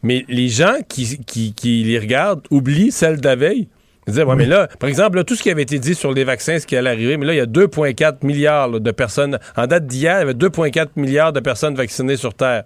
Mais 0.04 0.26
les 0.30 0.48
gens 0.48 0.76
qui, 0.88 1.18
qui, 1.26 1.54
qui 1.54 1.84
les 1.84 2.00
regardent 2.00 2.42
oublient 2.52 2.92
celles 2.92 3.20
de 3.20 3.28
la 3.28 3.36
veille. 3.36 3.68
Ils 4.06 4.12
disaient, 4.12 4.24
ouais, 4.24 4.36
mais 4.38 4.46
là, 4.46 4.68
par 4.80 4.88
exemple, 4.88 5.18
là, 5.18 5.26
tout 5.26 5.36
ce 5.36 5.44
qui 5.44 5.50
avait 5.50 5.64
été 5.64 5.80
dit 5.80 5.94
sur 5.96 6.14
les 6.14 6.24
vaccins, 6.24 6.60
ce 6.60 6.66
qui 6.68 6.78
allait 6.78 6.92
arriver, 6.92 7.18
mais 7.18 7.26
là, 7.26 7.34
il 7.34 7.38
y 7.38 7.42
a 7.42 7.46
2,4 7.46 8.26
milliards 8.26 8.70
là, 8.70 8.80
de 8.80 8.92
personnes. 8.92 9.38
En 9.58 9.68
date 9.68 9.86
d'hier, 9.86 10.16
il 10.18 10.20
y 10.20 10.22
avait 10.22 10.34
2,4 10.34 10.92
milliards 10.96 11.34
de 11.34 11.42
personnes 11.42 11.76
vaccinées 11.76 12.16
sur 12.16 12.34
Terre. 12.34 12.64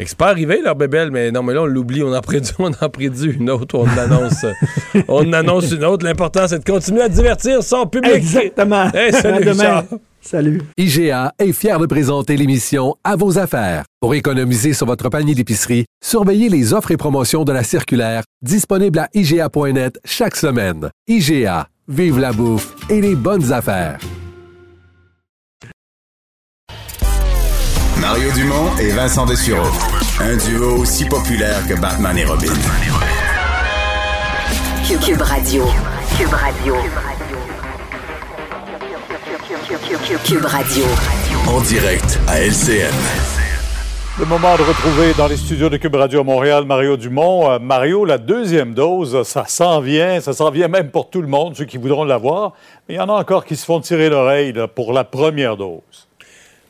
Fait 0.00 0.04
que 0.04 0.10
c'est 0.10 0.18
pas 0.18 0.30
arrivé, 0.30 0.62
leur 0.64 0.76
bébelle, 0.76 1.10
mais 1.10 1.30
non, 1.30 1.42
mais 1.42 1.52
là, 1.52 1.60
on 1.60 1.66
l'oublie, 1.66 2.02
on 2.02 2.14
en 2.14 2.22
prédit, 2.22 2.52
on 2.58 2.70
en 2.70 2.88
prédit 2.88 3.26
une 3.26 3.50
autre, 3.50 3.74
on 3.76 3.82
en 3.82 3.98
annonce, 3.98 4.46
on 5.08 5.28
en 5.28 5.32
annonce 5.34 5.70
une 5.72 5.84
autre. 5.84 6.06
L'important, 6.06 6.48
c'est 6.48 6.58
de 6.60 6.64
continuer 6.64 7.02
à 7.02 7.08
divertir 7.10 7.62
son 7.62 7.86
public. 7.86 8.14
Exactement. 8.14 8.90
Hey, 8.94 9.12
salut, 9.12 9.36
À 9.36 9.40
demain. 9.40 9.52
Richard. 9.52 9.84
Salut. 10.22 10.62
IGA 10.78 11.34
est 11.38 11.52
fier 11.52 11.78
de 11.78 11.84
présenter 11.84 12.38
l'émission 12.38 12.94
À 13.04 13.16
vos 13.16 13.38
affaires. 13.38 13.84
Pour 14.00 14.14
économiser 14.14 14.72
sur 14.72 14.86
votre 14.86 15.10
panier 15.10 15.34
d'épicerie, 15.34 15.84
surveillez 16.02 16.48
les 16.48 16.72
offres 16.72 16.92
et 16.92 16.96
promotions 16.96 17.44
de 17.44 17.52
la 17.52 17.62
circulaire 17.62 18.22
disponible 18.40 19.00
à 19.00 19.08
IGA.net 19.12 20.00
chaque 20.06 20.36
semaine. 20.36 20.88
IGA, 21.08 21.68
vive 21.88 22.18
la 22.18 22.32
bouffe 22.32 22.74
et 22.88 23.02
les 23.02 23.16
bonnes 23.16 23.52
affaires. 23.52 23.98
Mario 28.00 28.32
Dumont 28.32 28.76
et 28.80 28.90
Vincent 28.92 29.26
Dessureau. 29.26 29.68
Un 30.20 30.36
duo 30.36 30.78
aussi 30.78 31.04
populaire 31.04 31.66
que 31.68 31.78
Batman 31.78 32.16
et 32.16 32.24
Robin. 32.24 32.46
Cube, 34.86 35.00
Cube 35.00 35.20
Radio. 35.20 35.64
Cube 36.16 36.32
Radio. 36.32 36.74
Cube 40.24 40.44
Radio. 40.46 40.84
En 41.46 41.60
direct 41.60 42.18
à 42.26 42.40
LCN. 42.40 42.90
Le 44.18 44.24
moment 44.24 44.56
de 44.56 44.62
retrouver 44.62 45.12
dans 45.18 45.26
les 45.26 45.36
studios 45.36 45.68
de 45.68 45.76
Cube 45.76 45.94
Radio 45.94 46.20
à 46.20 46.24
Montréal 46.24 46.64
Mario 46.64 46.96
Dumont. 46.96 47.50
Euh, 47.50 47.58
Mario, 47.58 48.06
la 48.06 48.18
deuxième 48.18 48.72
dose, 48.72 49.24
ça 49.24 49.44
s'en 49.46 49.80
vient, 49.80 50.20
ça 50.20 50.32
s'en 50.32 50.50
vient 50.50 50.68
même 50.68 50.90
pour 50.90 51.10
tout 51.10 51.20
le 51.20 51.28
monde, 51.28 51.54
ceux 51.54 51.66
qui 51.66 51.76
voudront 51.76 52.04
l'avoir. 52.04 52.54
Mais 52.88 52.94
il 52.94 52.96
y 52.96 53.00
en 53.00 53.10
a 53.10 53.12
encore 53.12 53.44
qui 53.44 53.56
se 53.56 53.64
font 53.66 53.80
tirer 53.80 54.08
l'oreille 54.08 54.54
pour 54.74 54.94
la 54.94 55.04
première 55.04 55.58
dose. 55.58 56.09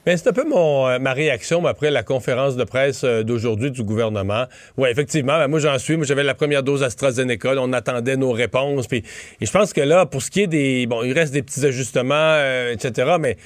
Ben, 0.07 0.17
c'est 0.17 0.31
un 0.31 0.33
peu 0.33 0.49
mon, 0.49 0.89
euh, 0.89 0.99
ma 0.99 1.13
réaction 1.13 1.67
après 1.67 1.91
la 1.91 2.03
conférence 2.03 2.57
de 2.57 2.65
presse 2.65 3.05
euh, 3.05 3.23
d'aujourd'hui 3.23 3.71
du 3.71 3.83
gouvernement. 3.83 4.47
Oui, 4.79 4.89
effectivement, 4.89 5.37
ben, 5.37 5.47
moi 5.47 5.59
j'en 5.59 5.79
suis. 5.79 5.99
Moi 5.99 6.07
j'avais 6.07 6.23
la 6.23 6.35
première 6.35 6.63
dose 6.63 6.83
AstraZeneca. 6.83 7.53
on 7.59 7.75
attendait 7.75 8.17
nos 8.17 8.33
réponses. 8.33 8.87
Et 8.91 9.03
je 9.43 9.51
pense 9.51 9.75
que 9.75 9.83
là, 9.83 10.07
pour 10.07 10.23
ce 10.23 10.31
qui 10.31 10.41
est 10.41 10.47
des... 10.47 10.87
Bon, 10.87 11.03
il 11.03 11.13
reste 11.13 11.35
des 11.35 11.43
petits 11.43 11.67
ajustements, 11.67 12.15
euh, 12.15 12.73
etc., 12.73 13.17
mais 13.21 13.37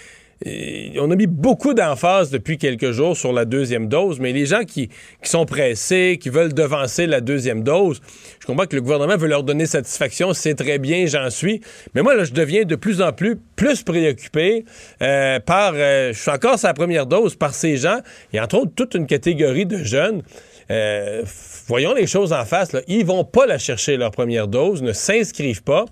on 0.45 1.11
a 1.11 1.17
mis 1.17 1.27
beaucoup 1.27 1.75
d'emphase 1.75 2.31
depuis 2.31 2.59
quelques 2.59 2.91
jours 2.93 3.17
sur 3.17 3.33
la 3.33 3.45
deuxième 3.45 3.89
dose, 3.89 4.21
mais 4.21 4.33
les 4.33 4.47
gens 4.47 4.65
qui, 4.65 4.91
sont 5.23 5.47
pressés, 5.47 6.19
qui 6.21 6.29
veulent 6.29 6.53
devancer 6.53 7.07
la 7.07 7.21
deuxième 7.21 7.63
dose, 7.63 8.01
je 8.41 8.47
comprends 8.47 8.67
que 8.67 8.77
le 8.77 8.83
gouvernement 8.83 9.17
veut 9.17 9.29
leur 9.29 9.43
donner 9.43 9.67
satisfaction, 9.67 10.35
c'est 10.35 10.55
très 10.55 10.79
bien, 10.79 11.07
j'en 11.07 11.31
suis. 11.31 11.61
Mais 11.95 12.03
moi, 12.03 12.23
je 12.25 12.33
deviens 12.33 12.65
de 12.65 12.77
plus 12.77 13.01
en 13.01 13.13
plus 13.13 13.39
préoccupé 13.85 14.65
euh, 15.03 15.41
par, 15.41 15.73
euh, 15.75 16.13
je 16.13 16.21
suis 16.21 16.31
encore 16.31 16.59
sa 16.59 16.75
première 16.75 17.07
dose, 17.07 17.37
par 17.37 17.55
ces 17.55 17.77
gens, 17.77 17.99
et 18.33 18.41
entre 18.41 18.59
autres 18.59 18.73
toute 18.75 18.95
une 18.95 19.07
catégorie 19.07 19.67
de 19.67 19.79
jeunes. 19.79 20.23
Euh, 20.71 21.23
voyons 21.67 21.95
les 21.95 22.07
choses 22.07 22.33
en 22.33 22.45
face. 22.45 22.73
Là. 22.73 22.81
Ils 22.89 23.05
vont 23.05 23.25
pas 23.25 23.47
la 23.47 23.59
chercher 23.59 23.97
leur 23.97 24.11
première 24.11 24.49
dose, 24.49 24.83
ne 24.83 24.93
s'inscrivent 24.93 25.63
pas. 25.63 25.85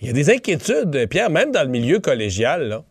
Il 0.00 0.08
y 0.08 0.10
a 0.10 0.12
des 0.12 0.30
inquiétudes, 0.30 1.08
Pierre, 1.08 1.30
même 1.30 1.50
dans 1.50 1.62
le 1.62 1.68
milieu 1.68 1.98
collégial. 1.98 2.82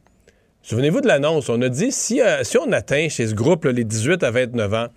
Souvenez-vous 0.64 1.02
de 1.02 1.08
l'annonce. 1.08 1.50
On 1.50 1.62
a 1.62 1.70
dit 1.70 1.92
si, 1.92 2.22
euh, 2.22 2.44
si 2.44 2.58
on 2.58 2.72
atteint 2.72 3.10
chez 3.10 3.28
ce 3.28 3.34
groupe, 3.36 3.66
là, 3.66 3.72
les 3.72 3.84
18 3.84 4.24
à 4.24 4.32
29 4.32 4.74
ans, 4.74 4.88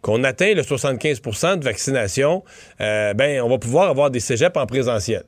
qu'on 0.00 0.24
atteint 0.24 0.54
le 0.54 0.62
75% 0.62 1.58
de 1.58 1.64
vaccination, 1.64 2.42
euh, 2.80 3.12
ben, 3.12 3.42
on 3.42 3.48
va 3.50 3.58
pouvoir 3.58 3.90
avoir 3.90 4.10
des 4.10 4.20
cégeps 4.20 4.56
en 4.56 4.64
présentiel. 4.66 5.24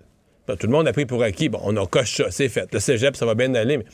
Ben, 0.49 0.57
tout 0.57 0.67
le 0.67 0.73
monde 0.73 0.89
a 0.89 0.93
pris 0.93 1.05
pour 1.05 1.23
acquis. 1.23 1.51
Bon, 1.51 1.61
on 1.63 1.77
a 1.77 1.87
coche 1.87 2.17
ça, 2.17 2.31
c'est 2.31 2.49
fait. 2.49 2.73
Le 2.73 2.81
cégep, 2.81 3.15
ça 3.17 3.27
va 3.27 3.35
bien 3.35 3.55
aller. 3.55 3.77
Mais, 3.77 3.85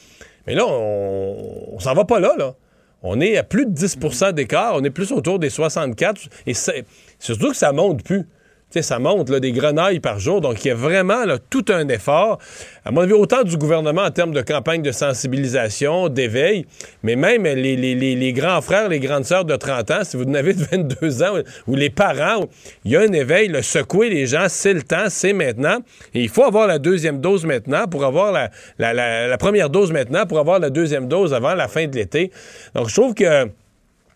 mais 0.46 0.54
là, 0.54 0.64
on, 0.66 1.74
on 1.74 1.78
s'en 1.80 1.94
va 1.94 2.04
pas 2.04 2.20
là, 2.20 2.32
là. 2.38 2.54
On 3.02 3.20
est 3.20 3.36
à 3.36 3.42
plus 3.44 3.66
de 3.66 3.72
10% 3.76 4.32
d'écart. 4.32 4.74
On 4.76 4.82
est 4.84 4.90
plus 4.90 5.12
autour 5.12 5.38
des 5.38 5.50
64. 5.50 6.20
Et 6.46 6.54
c'est- 6.54 6.84
surtout 7.18 7.50
que 7.50 7.56
ça 7.56 7.72
monte 7.72 8.02
plus. 8.04 8.26
Tu 8.70 8.74
sais, 8.74 8.82
ça 8.82 8.98
monte 8.98 9.30
là, 9.30 9.40
des 9.40 9.52
grenailles 9.52 9.98
par 9.98 10.18
jour. 10.18 10.42
Donc, 10.42 10.62
il 10.62 10.68
y 10.68 10.70
a 10.70 10.74
vraiment 10.74 11.22
tout 11.48 11.64
un 11.70 11.88
effort. 11.88 12.38
À 12.84 12.90
mon 12.90 13.00
avis, 13.00 13.14
autant 13.14 13.42
du 13.42 13.56
gouvernement 13.56 14.02
en 14.02 14.10
termes 14.10 14.32
de 14.32 14.42
campagne 14.42 14.82
de 14.82 14.92
sensibilisation, 14.92 16.10
d'éveil, 16.10 16.66
mais 17.02 17.16
même 17.16 17.44
les, 17.44 17.76
les- 17.76 17.94
les- 17.94 18.14
les 18.14 18.32
grands 18.34 18.60
frères, 18.60 18.90
les 18.90 19.00
grandes 19.00 19.24
sœurs 19.24 19.46
de 19.46 19.56
30 19.56 19.90
ans, 19.90 20.00
si 20.04 20.18
vous 20.18 20.24
en 20.24 20.34
avez 20.34 20.52
de 20.52 20.62
22 20.70 21.22
ans, 21.22 21.38
ou 21.66 21.76
les 21.76 21.88
parents, 21.88 22.44
il 22.84 22.90
y 22.92 22.96
a 22.96 23.00
un 23.00 23.12
éveil, 23.12 23.48
le 23.48 23.62
secouer 23.62 24.10
les 24.10 24.26
gens, 24.26 24.46
c'est 24.48 24.74
le 24.74 24.82
temps, 24.82 25.06
c'est 25.08 25.32
maintenant. 25.32 25.78
Et 26.12 26.20
il 26.20 26.28
faut 26.28 26.44
avoir 26.44 26.66
la 26.66 26.78
deuxième 26.78 27.22
dose 27.22 27.46
maintenant 27.46 27.86
pour 27.86 28.04
avoir 28.04 28.32
la- 28.32 28.50
la 28.92 29.38
première 29.38 29.70
dose 29.70 29.92
maintenant 29.92 30.26
pour 30.26 30.38
avoir 30.40 30.58
la 30.58 30.68
deuxième 30.68 31.08
dose 31.08 31.32
avant 31.32 31.54
la 31.54 31.68
fin 31.68 31.86
de 31.86 31.96
l'été. 31.96 32.30
Donc, 32.74 32.90
je 32.90 32.94
trouve 32.94 33.14
que 33.14 33.48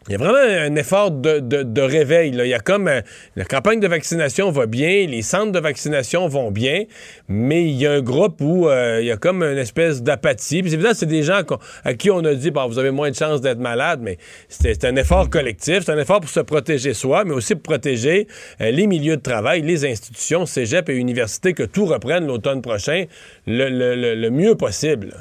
il 0.08 0.12
y 0.12 0.14
a 0.16 0.18
vraiment 0.18 0.38
un 0.38 0.74
effort 0.76 1.10
de, 1.10 1.38
de- 1.38 1.80
réveil. 1.80 2.30
Il 2.34 2.46
y 2.46 2.54
a 2.54 2.58
comme 2.60 2.88
euh, 2.88 3.00
la 3.36 3.44
campagne 3.44 3.80
de 3.80 3.86
vaccination 3.86 4.50
va 4.50 4.66
bien, 4.66 5.06
les 5.06 5.22
centres 5.22 5.52
de 5.52 5.58
vaccination 5.60 6.26
vont 6.28 6.50
bien, 6.50 6.84
mais 7.28 7.64
il 7.64 7.72
y 7.76 7.86
a 7.86 7.92
un 7.92 8.00
groupe 8.00 8.40
où 8.40 8.68
euh, 8.68 8.98
il 9.00 9.06
y 9.06 9.10
a 9.10 9.16
comme 9.16 9.42
une 9.42 9.58
espèce 9.58 10.02
d'apathie. 10.02 10.62
Puis 10.62 10.72
évidemment, 10.74 10.94
c'est 10.94 11.06
des 11.06 11.22
gens 11.22 11.42
à 11.84 11.94
qui 11.94 12.10
on 12.10 12.24
a 12.24 12.34
dit 12.34 12.50
bon, 12.50 12.66
vous 12.66 12.78
avez 12.78 12.90
moins 12.90 13.10
de 13.10 13.16
chances 13.16 13.40
d'être 13.40 13.58
malade, 13.58 14.00
mais 14.02 14.18
c'est 14.48 14.84
un 14.84 14.96
effort 14.96 15.28
collectif, 15.30 15.80
c'est 15.84 15.92
un 15.92 15.98
effort 15.98 16.20
pour 16.20 16.30
se 16.30 16.40
protéger 16.40 16.94
soi, 16.94 17.24
mais 17.24 17.32
aussi 17.32 17.54
pour 17.54 17.62
protéger 17.62 18.26
euh, 18.60 18.70
les 18.70 18.86
milieux 18.86 19.16
de 19.16 19.22
travail, 19.22 19.62
les 19.62 19.84
institutions, 19.84 20.46
cégep 20.46 20.88
et 20.88 20.96
universités, 20.96 21.52
que 21.54 21.62
tout 21.62 21.86
reprenne 21.86 22.26
l'automne 22.26 22.62
prochain 22.62 23.04
le- 23.46 24.14
le 24.14 24.30
mieux 24.30 24.54
possible. 24.56 25.14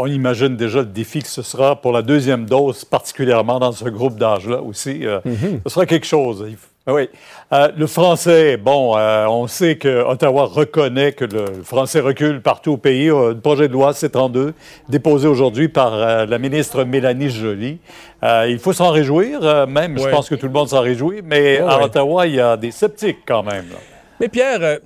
On 0.00 0.06
imagine 0.06 0.56
déjà 0.56 0.78
le 0.80 0.84
défi 0.86 1.22
que 1.22 1.28
ce 1.28 1.42
sera 1.42 1.74
pour 1.80 1.92
la 1.92 2.02
deuxième 2.02 2.44
dose, 2.46 2.84
particulièrement 2.84 3.58
dans 3.58 3.72
ce 3.72 3.84
groupe 3.88 4.16
d'âge-là 4.16 4.60
aussi. 4.62 5.04
euh, 5.04 5.18
Ce 5.66 5.72
sera 5.72 5.86
quelque 5.86 6.06
chose. 6.06 6.44
F- 6.44 6.92
Oui. 6.92 7.08
Euh, 7.52 7.68
le 7.76 7.86
français, 7.86 8.56
bon, 8.56 8.96
euh, 8.96 9.26
on 9.26 9.46
sait 9.46 9.76
que 9.76 10.04
Ottawa 10.04 10.44
reconnaît 10.46 11.12
que 11.12 11.24
le 11.24 11.62
français 11.64 12.00
recule 12.00 12.40
partout 12.40 12.72
au 12.74 12.76
pays. 12.76 13.10
Euh, 13.10 13.30
Le 13.34 13.40
projet 13.40 13.66
de 13.68 13.72
loi 13.72 13.92
C-32, 13.92 14.52
déposé 14.88 15.26
aujourd'hui 15.28 15.68
par 15.68 15.96
la 16.26 16.38
ministre 16.38 16.84
Mélanie 16.84 17.30
Joly. 17.30 17.78
Il 18.22 18.58
faut 18.60 18.72
s'en 18.72 18.90
réjouir, 18.90 19.66
même, 19.66 19.98
je 19.98 20.08
pense 20.08 20.28
que 20.28 20.34
tout 20.36 20.46
le 20.46 20.52
monde 20.52 20.68
s'en 20.68 20.80
réjouit, 20.80 21.22
mais 21.24 21.60
Ouais, 21.60 21.68
à 21.68 21.78
ouais. 21.78 21.84
Ottawa, 21.84 22.26
il 22.26 22.34
y 22.36 22.40
a 22.40 22.56
des 22.56 22.70
sceptiques 22.70 23.18
quand 23.26 23.42
même. 23.42 23.66
là. 23.70 23.78
Mais 24.20 24.28
Pierre, 24.28 24.78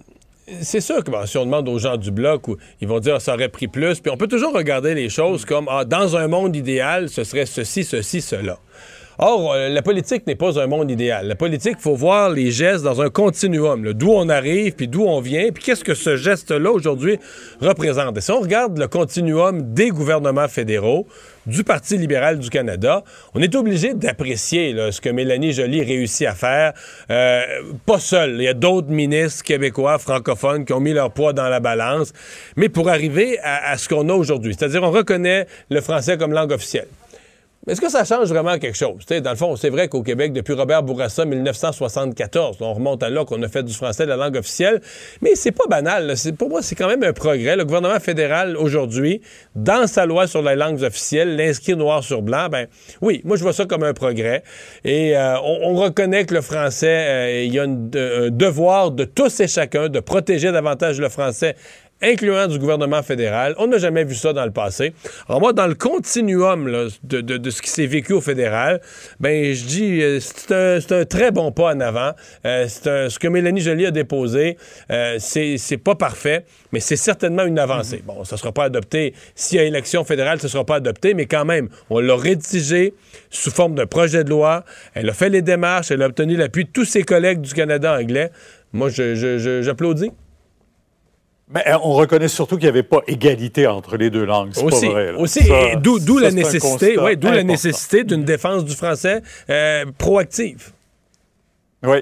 c'est 0.61 0.81
sûr 0.81 1.05
que 1.05 1.11
bon, 1.11 1.25
si 1.27 1.39
on 1.39 1.45
demande 1.45 1.69
aux 1.69 1.79
gens 1.79 1.97
du 1.97 2.11
bloc, 2.11 2.49
où 2.49 2.57
ils 2.81 2.89
vont 2.89 2.99
dire 2.99 3.17
ah, 3.17 3.21
ça 3.21 3.35
aurait 3.35 3.49
pris 3.49 3.69
plus, 3.69 4.01
puis 4.01 4.11
on 4.13 4.17
peut 4.17 4.29
toujours 4.29 4.53
regarder 4.53 4.95
les 4.95 5.09
choses 5.09 5.45
comme 5.45 5.69
ah, 5.71 5.85
dans 5.85 6.17
un 6.17 6.29
monde 6.29 6.57
idéal, 6.57 7.09
ce 7.09 7.25
serait 7.25 7.47
ceci, 7.47 7.85
ceci, 7.85 8.21
cela. 8.21 8.59
Or, 9.19 9.53
euh, 9.53 9.69
la 9.69 9.83
politique 9.83 10.27
n'est 10.27 10.35
pas 10.35 10.59
un 10.59 10.67
monde 10.67 10.91
idéal. 10.91 11.29
La 11.29 11.35
politique, 11.35 11.75
il 11.79 11.83
faut 11.83 11.95
voir 11.95 12.31
les 12.31 12.51
gestes 12.51 12.83
dans 12.83 13.03
un 13.03 13.11
continuum, 13.11 13.93
d'où 13.93 14.11
on 14.11 14.29
arrive, 14.29 14.75
puis 14.75 14.89
d'où 14.89 15.03
on 15.05 15.21
vient, 15.21 15.51
puis 15.53 15.63
qu'est-ce 15.63 15.85
que 15.85 15.95
ce 15.95 16.17
geste-là 16.17 16.73
aujourd'hui 16.73 17.19
représente. 17.61 18.17
Et 18.17 18.21
si 18.21 18.31
on 18.33 18.41
regarde 18.41 18.79
le 18.79 18.89
continuum 18.89 19.75
des 19.75 19.91
gouvernements 19.91 20.49
fédéraux, 20.49 21.07
du 21.47 21.65
Parti 21.65 21.97
libéral 21.97 22.39
du 22.39 22.51
Canada, 22.51 23.03
on 23.35 23.41
est 23.41 23.55
obligé 23.55 23.95
d'apprécier 23.95 24.75
ce 24.91 25.01
que 25.01 25.09
Mélanie 25.09 25.53
Joly 25.53 25.83
réussit 25.83 26.27
à 26.27 26.35
faire. 26.35 26.73
Euh, 27.11 27.43
pas 27.87 27.99
seul, 27.99 28.37
il 28.39 28.45
y 28.45 28.49
a 28.49 28.55
d'autres 28.55 28.91
ministres 28.91 29.43
québécois 29.45 29.99
francophones 29.99 30.65
qui 30.65 30.73
ont 30.73 30.81
mis 30.81 30.93
leur 30.93 31.11
poids 31.13 31.33
dans 31.33 31.49
la 31.49 31.61
balance, 31.61 32.13
mais 32.57 32.69
pour 32.69 32.89
arriver 32.89 33.39
à 33.43 33.77
ce 33.77 33.89
qu'on 33.89 34.09
a 34.09 34.15
aujourd'hui, 34.15 34.55
c'est-à-dire 34.57 34.83
on 34.83 34.91
reconnaît 34.91 35.47
le 35.71 35.81
français 35.81 36.17
comme 36.17 36.33
langue 36.33 36.53
officielle. 36.53 36.89
Mais 37.65 37.75
est-ce 37.75 37.81
que 37.81 37.89
ça 37.89 38.05
change 38.05 38.29
vraiment 38.29 38.59
quelque 38.59 38.77
chose? 38.77 39.07
dans 39.07 39.31
le 39.31 39.37
fond, 39.37 39.55
c'est 39.55 39.71
vrai 39.71 39.87
qu'au 39.87 40.03
Québec, 40.03 40.33
depuis 40.33 40.53
Robert 40.53 40.83
Bourassa, 40.83 41.25
1974, 41.25 42.57
on 42.61 42.73
remonte 42.73 43.05
à 43.05 43.11
là 43.11 43.25
qu'on 43.25 43.41
a 43.41 43.47
fait 43.47 43.63
du 43.63 43.73
français 43.73 44.05
la 44.05 44.17
langue 44.17 44.37
officielle, 44.37 44.81
mais 45.21 45.37
c'est 45.37 45.53
pas 45.53 45.67
banal. 45.71 46.13
Pour 46.37 46.49
moi, 46.49 46.61
c'est 46.61 46.75
quand 46.75 46.89
même 46.89 47.05
un 47.05 47.13
progrès. 47.13 47.55
Le 47.55 47.65
gouvernement 47.65 48.01
fédéral, 48.01 48.57
aujourd'hui, 48.57 49.21
dans 49.55 49.87
sa 49.87 50.07
loi 50.07 50.27
sur 50.27 50.43
les 50.43 50.57
langues 50.57 50.83
officielles, 50.83 51.37
l'inscrit 51.37 51.77
noir 51.77 52.03
sur 52.03 52.21
blanc, 52.21 52.49
ben 52.51 52.67
oui, 53.01 53.21
moi, 53.25 53.37
je 53.37 53.45
vois 53.45 53.53
ça 53.53 53.65
comme 53.65 53.85
un 53.85 53.95
progrès. 53.95 54.43
Et 54.83 55.17
euh, 55.17 55.39
on, 55.41 55.75
reconnaît 55.77 56.27
que 56.27 56.35
le 56.35 56.41
français, 56.41 56.87
euh, 56.89 57.45
il 57.45 57.55
y 57.55 57.61
a 57.61 57.63
un 57.63 58.31
devoir 58.31 58.91
de 58.91 59.05
tous 59.05 59.39
et 59.39 59.47
chacun 59.47 59.89
de 59.89 60.01
protéger 60.01 60.51
davantage 60.51 61.01
le 61.01 61.09
français 61.09 61.55
incluant 62.03 62.47
du 62.47 62.59
gouvernement 62.59 63.03
fédéral. 63.03 63.55
On 63.59 63.67
n'a 63.67 63.79
jamais 63.79 64.05
vu 64.05 64.15
ça 64.15 64.33
dans 64.33 64.45
le 64.45 64.51
passé. 64.51 64.93
Alors 65.29 65.41
moi, 65.41 65.53
dans 65.53 65.67
le 65.67 65.75
continuum 65.75 66.91
de, 67.03 67.51
ce 67.51 67.63
qui 67.63 67.71
s'est 67.71 67.87
vécu 67.87 68.13
au 68.13 68.21
fédéral, 68.21 68.81
ben 69.21 69.55
je 69.55 69.65
dis 69.65 70.03
euh, 70.03 70.19
c'est 70.21 70.93
un, 70.93 71.05
très 71.05 71.31
bon 71.31 71.53
pas 71.53 71.75
en 71.75 71.81
avant. 71.81 72.13
Euh, 72.45 72.69
ce 72.69 73.19
que 73.19 73.29
Mélanie 73.29 73.61
Joly 73.61 73.87
a 73.87 73.91
déposé, 73.91 74.57
euh, 74.91 75.17
c'est 75.19 75.77
pas 75.83 75.95
parfait, 75.95 76.45
mais 76.73 76.81
c'est 76.81 76.97
certainement 76.97 77.45
une 77.45 77.59
avancée. 77.59 77.99
Mm-hmm. 77.99 78.17
Bon, 78.17 78.25
ça 78.25 78.37
sera 78.37 78.53
pas 78.53 78.65
adopté. 78.65 79.15
S'il 79.35 79.59
y 79.59 79.61
a 79.61 79.65
élection 79.65 80.05
fédérale, 80.05 80.41
ce 80.41 80.49
sera 80.49 80.65
pas 80.65 80.77
adopté, 80.77 81.15
mais 81.15 81.27
quand 81.27 81.45
même, 81.45 81.69
on 81.91 82.01
l'a 82.01 82.17
rédigé 82.17 82.95
sous 83.31 83.51
forme 83.51 83.75
de 83.75 83.85
projet 83.85 84.25
de 84.25 84.31
loi. 84.31 84.65
Elle 84.95 85.09
a 85.09 85.13
fait 85.13 85.29
les 85.29 85.43
démarches, 85.43 85.91
elle 85.91 86.03
a 86.03 86.07
obtenu 86.07 86.37
l'appui 86.37 86.65
de 86.65 86.71
tous 86.71 86.85
ses 86.85 87.03
collègues 87.03 87.41
du 87.41 87.55
Canada 87.55 87.97
anglais. 87.99 88.31
Moi, 88.73 88.89
j'applaudis. 88.89 90.11
Mais 91.55 91.63
euh, 91.69 91.79
on 91.83 91.93
reconnaît 91.93 92.29
surtout 92.29 92.57
qu'il 92.57 92.65
n'y 92.65 92.71
avait 92.71 92.83
pas 92.83 93.01
égalité 93.07 93.67
entre 93.67 93.97
les 93.97 94.11
deux 94.11 94.25
langues. 94.25 94.51
C'est 94.53 94.65
aussi, 94.65 94.87
pas 94.87 94.93
vrai. 94.93 95.13
Aussi, 95.13 95.41
d'où 95.77 96.19
la 96.19 96.31
nécessité, 96.31 96.99
ouais, 96.99 97.17
d'où 97.17 97.31
la 97.31 97.43
nécessité 97.43 98.05
d'une 98.05 98.25
défense 98.25 98.65
du 98.65 98.75
français 98.75 99.23
euh, 99.51 99.85
proactive. 99.99 100.71
Oui. 101.85 101.99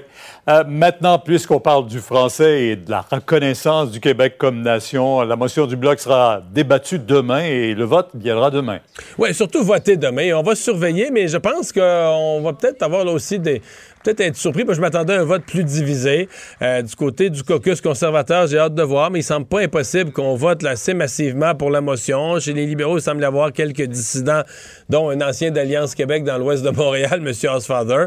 Euh, 0.47 0.63
maintenant, 0.67 1.17
puisqu'on 1.17 1.59
parle 1.59 1.87
du 1.87 1.99
français 1.99 2.65
et 2.65 2.75
de 2.75 2.91
la 2.91 3.01
reconnaissance 3.01 3.89
du 3.89 3.99
Québec 3.99 4.35
comme 4.37 4.61
nation, 4.61 5.21
la 5.21 5.35
motion 5.35 5.65
du 5.65 5.75
Bloc 5.75 5.99
sera 5.99 6.39
débattue 6.53 6.99
demain 6.99 7.45
et 7.45 7.73
le 7.73 7.83
vote 7.83 8.09
viendra 8.13 8.51
demain. 8.51 8.79
Oui, 9.17 9.33
surtout 9.33 9.63
voter 9.63 9.97
demain. 9.97 10.33
On 10.35 10.43
va 10.43 10.53
surveiller, 10.53 11.09
mais 11.09 11.27
je 11.27 11.37
pense 11.37 11.71
qu'on 11.71 12.41
va 12.43 12.53
peut-être 12.53 12.83
avoir 12.83 13.03
là 13.05 13.11
aussi 13.11 13.39
des, 13.39 13.63
peut-être 14.03 14.21
être 14.21 14.35
surpris, 14.35 14.65
parce 14.65 14.77
que 14.77 14.81
je 14.81 14.81
m'attendais 14.81 15.13
à 15.13 15.21
un 15.21 15.25
vote 15.25 15.43
plus 15.43 15.63
divisé. 15.63 16.27
Euh, 16.61 16.81
du 16.81 16.95
côté 16.95 17.29
du 17.29 17.43
caucus 17.43 17.81
conservateur, 17.81 18.47
j'ai 18.47 18.57
hâte 18.57 18.75
de 18.75 18.83
voir, 18.83 19.11
mais 19.11 19.19
il 19.19 19.23
semble 19.23 19.45
pas 19.45 19.61
impossible 19.61 20.11
qu'on 20.11 20.35
vote 20.35 20.63
assez 20.65 20.93
massivement 20.93 21.55
pour 21.55 21.69
la 21.69 21.81
motion. 21.81 22.39
Chez 22.39 22.53
les 22.53 22.65
libéraux, 22.65 22.97
il 22.97 23.01
semble 23.01 23.21
y 23.21 23.25
avoir 23.25 23.51
quelques 23.51 23.83
dissidents, 23.83 24.41
dont 24.89 25.09
un 25.09 25.21
ancien 25.21 25.51
d'Alliance 25.51 25.95
Québec 25.95 26.23
dans 26.23 26.37
l'ouest 26.37 26.63
de 26.63 26.69
Montréal, 26.69 27.21
M. 27.25 27.49
Osfather. 27.49 28.05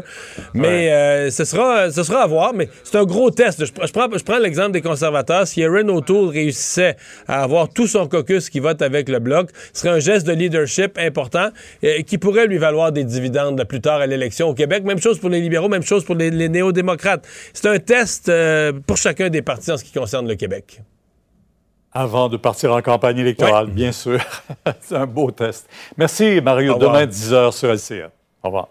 Mais 0.53 0.91
euh, 0.91 1.29
ce, 1.31 1.45
sera, 1.45 1.91
ce 1.91 2.03
sera 2.03 2.23
à 2.23 2.27
voir, 2.27 2.53
mais 2.53 2.69
c'est 2.83 2.97
un 2.97 3.05
gros 3.05 3.31
test. 3.31 3.65
Je, 3.65 3.91
prends, 3.91 4.07
je 4.15 4.23
prends 4.23 4.39
l'exemple 4.39 4.71
des 4.71 4.81
conservateurs. 4.81 5.47
Si 5.47 5.63
Aaron 5.63 5.87
O'Toole 5.89 6.29
réussissait 6.29 6.95
à 7.27 7.43
avoir 7.43 7.69
tout 7.69 7.87
son 7.87 8.07
caucus 8.07 8.49
qui 8.49 8.59
vote 8.59 8.81
avec 8.81 9.09
le 9.09 9.19
Bloc, 9.19 9.49
ce 9.73 9.81
serait 9.81 9.95
un 9.95 9.99
geste 9.99 10.27
de 10.27 10.33
leadership 10.33 10.97
important 10.97 11.49
euh, 11.83 12.01
qui 12.01 12.17
pourrait 12.17 12.47
lui 12.47 12.57
valoir 12.57 12.91
des 12.91 13.03
dividendes 13.03 13.63
plus 13.65 13.81
tard 13.81 14.01
à 14.01 14.07
l'élection 14.07 14.49
au 14.49 14.53
Québec. 14.53 14.83
Même 14.83 14.99
chose 14.99 15.19
pour 15.19 15.29
les 15.29 15.41
libéraux, 15.41 15.69
même 15.69 15.83
chose 15.85 16.05
pour 16.05 16.15
les, 16.15 16.49
néo-démocrates. 16.49 17.27
C'est 17.53 17.67
un 17.67 17.79
test 17.79 18.29
euh, 18.29 18.73
pour 18.85 18.97
chacun 18.97 19.29
des 19.29 19.41
partis 19.41 19.71
en 19.71 19.77
ce 19.77 19.83
qui 19.83 19.91
concerne 19.91 20.27
le 20.27 20.35
Québec. 20.35 20.81
Avant 21.91 22.27
de 22.27 22.37
partir 22.37 22.73
en 22.73 22.81
campagne 22.81 23.19
électorale, 23.19 23.67
bien 23.67 23.93
sûr. 23.93 24.19
C'est 24.81 24.95
un 24.95 25.05
beau 25.05 25.31
test. 25.31 25.69
Merci, 25.97 26.41
Mario. 26.41 26.77
Demain, 26.77 27.05
10h 27.05 27.53
sur 27.53 27.73
LCA. 27.73 28.11
Au 28.43 28.47
revoir. 28.47 28.67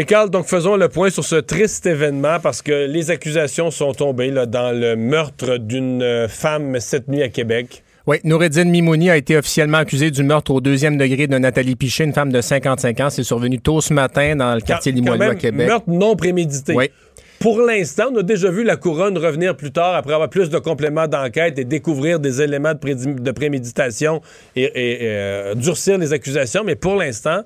Et 0.00 0.04
Carl, 0.04 0.30
donc 0.30 0.46
faisons 0.46 0.76
le 0.76 0.88
point 0.88 1.10
sur 1.10 1.24
ce 1.24 1.34
triste 1.34 1.84
événement 1.84 2.38
parce 2.40 2.62
que 2.62 2.86
les 2.86 3.10
accusations 3.10 3.72
sont 3.72 3.92
tombées 3.92 4.30
là, 4.30 4.46
dans 4.46 4.70
le 4.70 4.94
meurtre 4.94 5.56
d'une 5.56 6.02
euh, 6.02 6.28
femme 6.28 6.78
cette 6.78 7.08
nuit 7.08 7.22
à 7.22 7.28
Québec. 7.28 7.82
Oui, 8.08 8.16
Noureddine 8.24 8.70
Mimouni 8.70 9.10
a 9.10 9.18
été 9.18 9.36
officiellement 9.36 9.76
accusée 9.76 10.10
du 10.10 10.22
meurtre 10.22 10.50
au 10.50 10.62
deuxième 10.62 10.96
degré 10.96 11.26
de 11.26 11.36
Nathalie 11.36 11.76
Piché, 11.76 12.04
une 12.04 12.14
femme 12.14 12.32
de 12.32 12.40
55 12.40 13.00
ans. 13.00 13.10
C'est 13.10 13.22
survenu 13.22 13.58
tôt 13.58 13.82
ce 13.82 13.92
matin 13.92 14.34
dans 14.34 14.54
le 14.54 14.62
quartier 14.62 14.92
Limoilou 14.92 15.24
à 15.24 15.34
Québec. 15.34 15.68
Meurtre 15.68 15.90
non 15.90 16.16
prémédité. 16.16 16.72
Oui. 16.74 16.90
Pour 17.38 17.60
l'instant, 17.60 18.04
on 18.10 18.16
a 18.16 18.22
déjà 18.22 18.50
vu 18.50 18.64
la 18.64 18.76
couronne 18.76 19.18
revenir 19.18 19.54
plus 19.54 19.72
tard 19.72 19.94
après 19.94 20.14
avoir 20.14 20.30
plus 20.30 20.48
de 20.48 20.58
compléments 20.58 21.06
d'enquête 21.06 21.58
et 21.58 21.66
découvrir 21.66 22.18
des 22.18 22.40
éléments 22.40 22.72
de, 22.72 23.30
préméditation 23.30 24.22
et, 24.56 24.70
euh, 25.02 25.54
durcir 25.54 25.98
les 25.98 26.14
accusations. 26.14 26.64
Mais 26.64 26.76
pour 26.76 26.96
l'instant, 26.96 27.42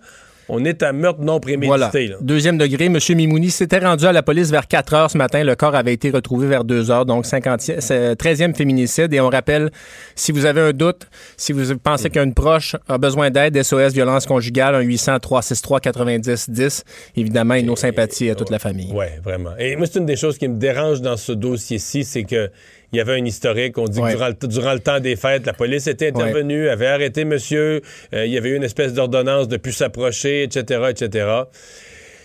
on 0.48 0.64
est 0.64 0.82
à 0.82 0.92
meurtre 0.92 1.20
non 1.20 1.40
prémédité. 1.40 2.14
Deuxième 2.20 2.58
degré, 2.58 2.86
M. 2.86 2.98
Mimouni 3.14 3.50
s'était 3.50 3.78
rendu 3.78 4.04
à 4.04 4.12
la 4.12 4.22
police 4.22 4.50
vers 4.50 4.66
4 4.66 4.94
heures 4.94 5.10
ce 5.10 5.18
matin. 5.18 5.44
Le 5.44 5.54
corps 5.54 5.74
avait 5.74 5.92
été 5.92 6.10
retrouvé 6.10 6.46
vers 6.46 6.64
2 6.64 6.90
heures, 6.90 7.06
donc 7.06 7.26
50, 7.26 7.60
13e 7.60 8.54
féminicide. 8.54 9.12
Et 9.14 9.20
on 9.20 9.28
rappelle, 9.28 9.70
si 10.14 10.32
vous 10.32 10.44
avez 10.46 10.60
un 10.60 10.72
doute, 10.72 11.06
si 11.36 11.52
vous 11.52 11.76
pensez 11.78 12.10
qu'un 12.10 12.30
proche 12.30 12.76
a 12.88 12.98
besoin 12.98 13.30
d'aide, 13.30 13.60
SOS 13.62 13.92
violence 13.92 14.26
conjugale, 14.26 14.74
un 14.74 14.80
800 14.80 15.20
363 15.20 15.80
90 15.80 16.50
10. 16.50 16.84
Évidemment, 17.16 17.54
et 17.54 17.62
nos 17.62 17.76
sympathies 17.76 18.30
à 18.30 18.34
toute 18.34 18.50
la 18.50 18.58
famille. 18.58 18.90
Oui, 18.92 19.06
vraiment. 19.22 19.50
Et 19.58 19.76
moi, 19.76 19.86
c'est 19.86 19.98
une 19.98 20.06
des 20.06 20.16
choses 20.16 20.38
qui 20.38 20.48
me 20.48 20.58
dérange 20.58 21.00
dans 21.00 21.16
ce 21.16 21.32
dossier-ci, 21.32 22.04
c'est 22.04 22.24
que 22.24 22.50
il 22.92 22.98
y 22.98 23.00
avait 23.00 23.18
un 23.18 23.24
historique. 23.24 23.78
On 23.78 23.86
dit 23.86 24.00
que 24.00 24.46
durant 24.46 24.72
le, 24.72 24.80
temps 24.80 25.00
des 25.00 25.16
fêtes, 25.16 25.46
la 25.46 25.54
police 25.54 25.86
était 25.86 26.08
intervenue, 26.08 26.68
avait 26.68 26.86
arrêté 26.86 27.24
monsieur. 27.24 27.80
Euh, 28.12 28.26
il 28.26 28.32
y 28.32 28.38
avait 28.38 28.50
eu 28.50 28.56
une 28.56 28.64
espèce 28.64 28.92
d'ordonnance 28.92 29.48
de 29.48 29.56
plus 29.56 29.72
s'approcher, 29.72 30.42
etc., 30.42 30.90
etc. 30.90 31.26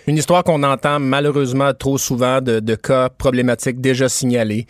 Une 0.07 0.17
histoire 0.17 0.43
qu'on 0.43 0.63
entend 0.63 0.99
malheureusement 0.99 1.73
trop 1.73 1.97
souvent 1.97 2.41
de, 2.41 2.75
cas 2.75 3.09
problématiques 3.09 3.81
déjà 3.81 4.09
signalés. 4.09 4.67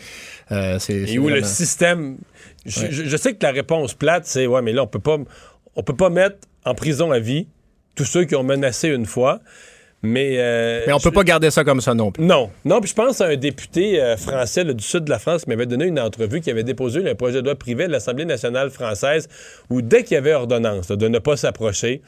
Euh, 0.52 0.80
Et 0.90 1.20
où 1.20 1.30
le 1.30 1.44
système. 1.44 2.18
Je, 2.66 3.18
sais 3.18 3.34
que 3.34 3.46
la 3.46 3.52
réponse 3.52 3.94
plate, 3.94 4.26
c'est 4.26 4.46
ouais, 4.46 4.62
mais 4.62 4.74
là, 4.74 4.84
on 4.84 4.88
peut 4.88 5.00
pas, 5.00 5.18
on 5.76 5.84
peut 5.84 5.96
pas 5.96 6.10
mettre 6.10 6.38
en 6.66 6.76
prison 6.76 7.12
à 7.12 7.20
vie 7.20 7.48
tous 7.96 8.06
ceux 8.06 8.26
qui 8.26 8.36
ont 8.36 8.44
menacé 8.44 8.90
une 8.90 9.06
fois. 9.06 9.40
Mais, 10.04 10.36
euh, 10.38 10.84
Mais 10.86 10.94
on 10.94 11.00
peut 11.00 11.12
pas 11.12 11.24
garder 11.24 11.50
ça 11.50 11.64
comme 11.64 11.82
ça 11.82 11.96
non 11.96 12.12
plus. 12.12 12.24
Non. 12.24 12.52
Non, 12.66 12.80
puis 12.80 12.90
je 12.90 12.96
pense 12.96 13.20
à 13.20 13.26
un 13.26 13.36
député 13.36 14.00
euh, 14.00 14.16
français 14.16 14.64
du 14.64 14.84
sud 14.84 15.06
de 15.06 15.10
la 15.10 15.18
France 15.18 15.44
qui 15.44 15.50
m'avait 15.50 15.66
donné 15.66 15.86
une 15.86 16.00
entrevue 16.00 16.40
qui 16.40 16.52
avait 16.52 16.64
déposé 16.64 17.10
un 17.10 17.16
projet 17.16 17.42
de 17.42 17.46
loi 17.46 17.56
privé 17.56 17.88
de 17.88 17.92
l'Assemblée 17.92 18.26
nationale 18.26 18.70
française 18.70 19.28
où 19.70 19.82
dès 19.82 20.04
qu'il 20.04 20.14
y 20.14 20.18
avait 20.18 20.34
ordonnance 20.34 20.90
de 20.90 21.08
ne 21.08 21.18
pas 21.18 21.36
s'approcher, 21.36 22.02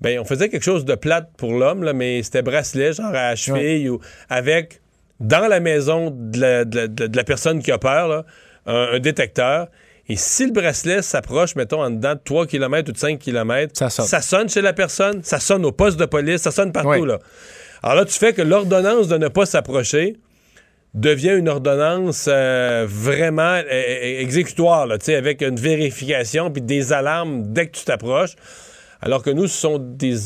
ben 0.00 0.18
on 0.18 0.24
faisait 0.24 0.48
quelque 0.48 0.62
chose 0.62 0.86
de 0.86 0.94
plate 0.94 1.30
pour 1.36 1.52
l'homme, 1.52 1.92
mais 1.92 2.22
c'était 2.22 2.42
bracelet, 2.42 2.94
genre 2.94 3.14
à 3.14 3.36
cheville, 3.36 3.90
ou 3.90 4.00
avec, 4.30 4.80
dans 5.20 5.46
la 5.46 5.60
maison 5.60 6.10
de 6.16 6.40
la, 6.40 7.24
personne 7.24 7.62
qui 7.62 7.70
a 7.70 7.78
peur, 7.78 8.24
un 8.66 8.98
détecteur 8.98 9.68
et 10.08 10.16
si 10.16 10.44
le 10.46 10.52
bracelet 10.52 11.00
s'approche, 11.00 11.56
mettons, 11.56 11.82
en 11.82 11.90
dedans 11.90 12.14
de 12.14 12.20
3 12.22 12.46
km 12.46 12.90
ou 12.90 12.92
de 12.92 12.98
5 12.98 13.18
km, 13.18 13.72
ça 13.74 14.20
sonne. 14.20 14.48
chez 14.48 14.60
la 14.60 14.74
personne, 14.74 15.22
ça 15.22 15.40
sonne 15.40 15.64
au 15.64 15.72
poste 15.72 15.98
de 15.98 16.04
police, 16.04 16.42
ça 16.42 16.50
sonne 16.50 16.72
partout. 16.72 17.04
Là. 17.04 17.18
Alors 17.82 17.96
là, 17.96 18.04
tu 18.04 18.18
fais 18.18 18.32
que 18.32 18.42
l'ordonnance 18.42 19.08
de 19.08 19.16
ne 19.16 19.28
pas 19.28 19.46
s'approcher 19.46 20.16
devient 20.92 21.34
une 21.36 21.48
ordonnance 21.48 22.26
euh, 22.28 22.86
vraiment 22.88 23.42
euh, 23.42 23.62
euh, 23.68 24.20
exécutoire, 24.20 24.86
là, 24.86 24.96
avec 25.08 25.42
une 25.42 25.56
vérification 25.56 26.50
puis 26.50 26.62
des 26.62 26.92
alarmes 26.92 27.52
dès 27.52 27.66
que 27.66 27.76
tu 27.76 27.84
t'approches. 27.84 28.36
Alors 29.00 29.22
que 29.22 29.30
nous, 29.30 29.46
ce 29.46 29.58
sont 29.58 29.78
des. 29.78 30.16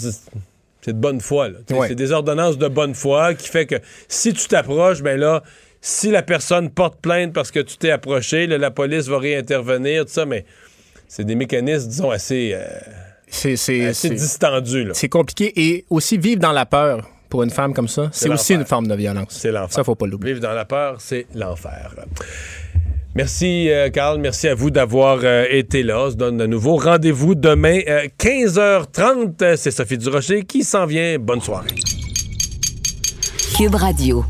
C'est 0.82 0.92
de 0.92 1.00
bonne 1.00 1.20
foi. 1.20 1.48
C'est 1.68 1.94
des 1.94 2.12
ordonnances 2.12 2.58
de 2.58 2.68
bonne 2.68 2.94
foi 2.94 3.34
qui 3.34 3.48
fait 3.48 3.66
que 3.66 3.76
si 4.08 4.32
tu 4.32 4.46
t'approches, 4.46 5.02
ben 5.02 5.18
là, 5.18 5.42
si 5.80 6.10
la 6.10 6.22
personne 6.22 6.70
porte 6.70 7.00
plainte 7.00 7.32
parce 7.32 7.50
que 7.50 7.60
tu 7.60 7.76
t'es 7.76 7.90
approché, 7.90 8.46
la 8.46 8.70
police 8.70 9.08
va 9.08 9.18
réintervenir, 9.18 10.04
tout 10.04 10.12
ça, 10.12 10.26
mais 10.26 10.44
c'est 11.06 11.24
des 11.24 11.34
mécanismes, 11.34 11.88
disons, 11.88 12.10
assez, 12.10 12.52
euh, 12.54 12.66
c'est, 13.30 14.10
distendus. 14.10 14.90
C'est 14.92 15.08
compliqué. 15.08 15.52
Et 15.56 15.84
aussi 15.90 16.18
vivre 16.18 16.40
dans 16.40 16.52
la 16.52 16.66
peur 16.66 17.08
pour 17.28 17.42
une 17.42 17.50
femme 17.50 17.74
comme 17.74 17.88
ça, 17.88 18.08
c'est, 18.12 18.28
aussi 18.28 18.54
une 18.54 18.64
forme 18.64 18.86
de 18.86 18.94
violence. 18.94 19.28
C'est 19.30 19.52
l'enfer. 19.52 19.72
Ça, 19.72 19.84
faut 19.84 19.94
pas 19.94 20.06
l'oublier. 20.06 20.34
Vivre 20.34 20.46
dans 20.46 20.54
la 20.54 20.64
peur, 20.64 20.96
c'est 20.98 21.26
l'enfer. 21.34 21.94
Merci, 23.14 23.70
euh, 23.70 23.90
Carl. 23.90 24.18
Merci 24.18 24.48
à 24.48 24.54
vous 24.54 24.70
d'avoir 24.70 25.20
euh, 25.22 25.44
été 25.50 25.82
là. 25.82 26.04
On 26.04 26.10
se 26.10 26.16
donne 26.16 26.36
de 26.36 26.46
nouveau 26.46 26.76
rendez-vous 26.76 27.34
demain, 27.34 27.78
15h30. 28.18 29.56
C'est 29.56 29.70
Sophie 29.70 29.98
Durocher 29.98 30.44
qui 30.44 30.62
s'en 30.62 30.86
vient. 30.86 31.18
Bonne 31.18 31.40
soirée. 31.40 31.68
Cube 33.56 33.74
Radio. 33.74 34.24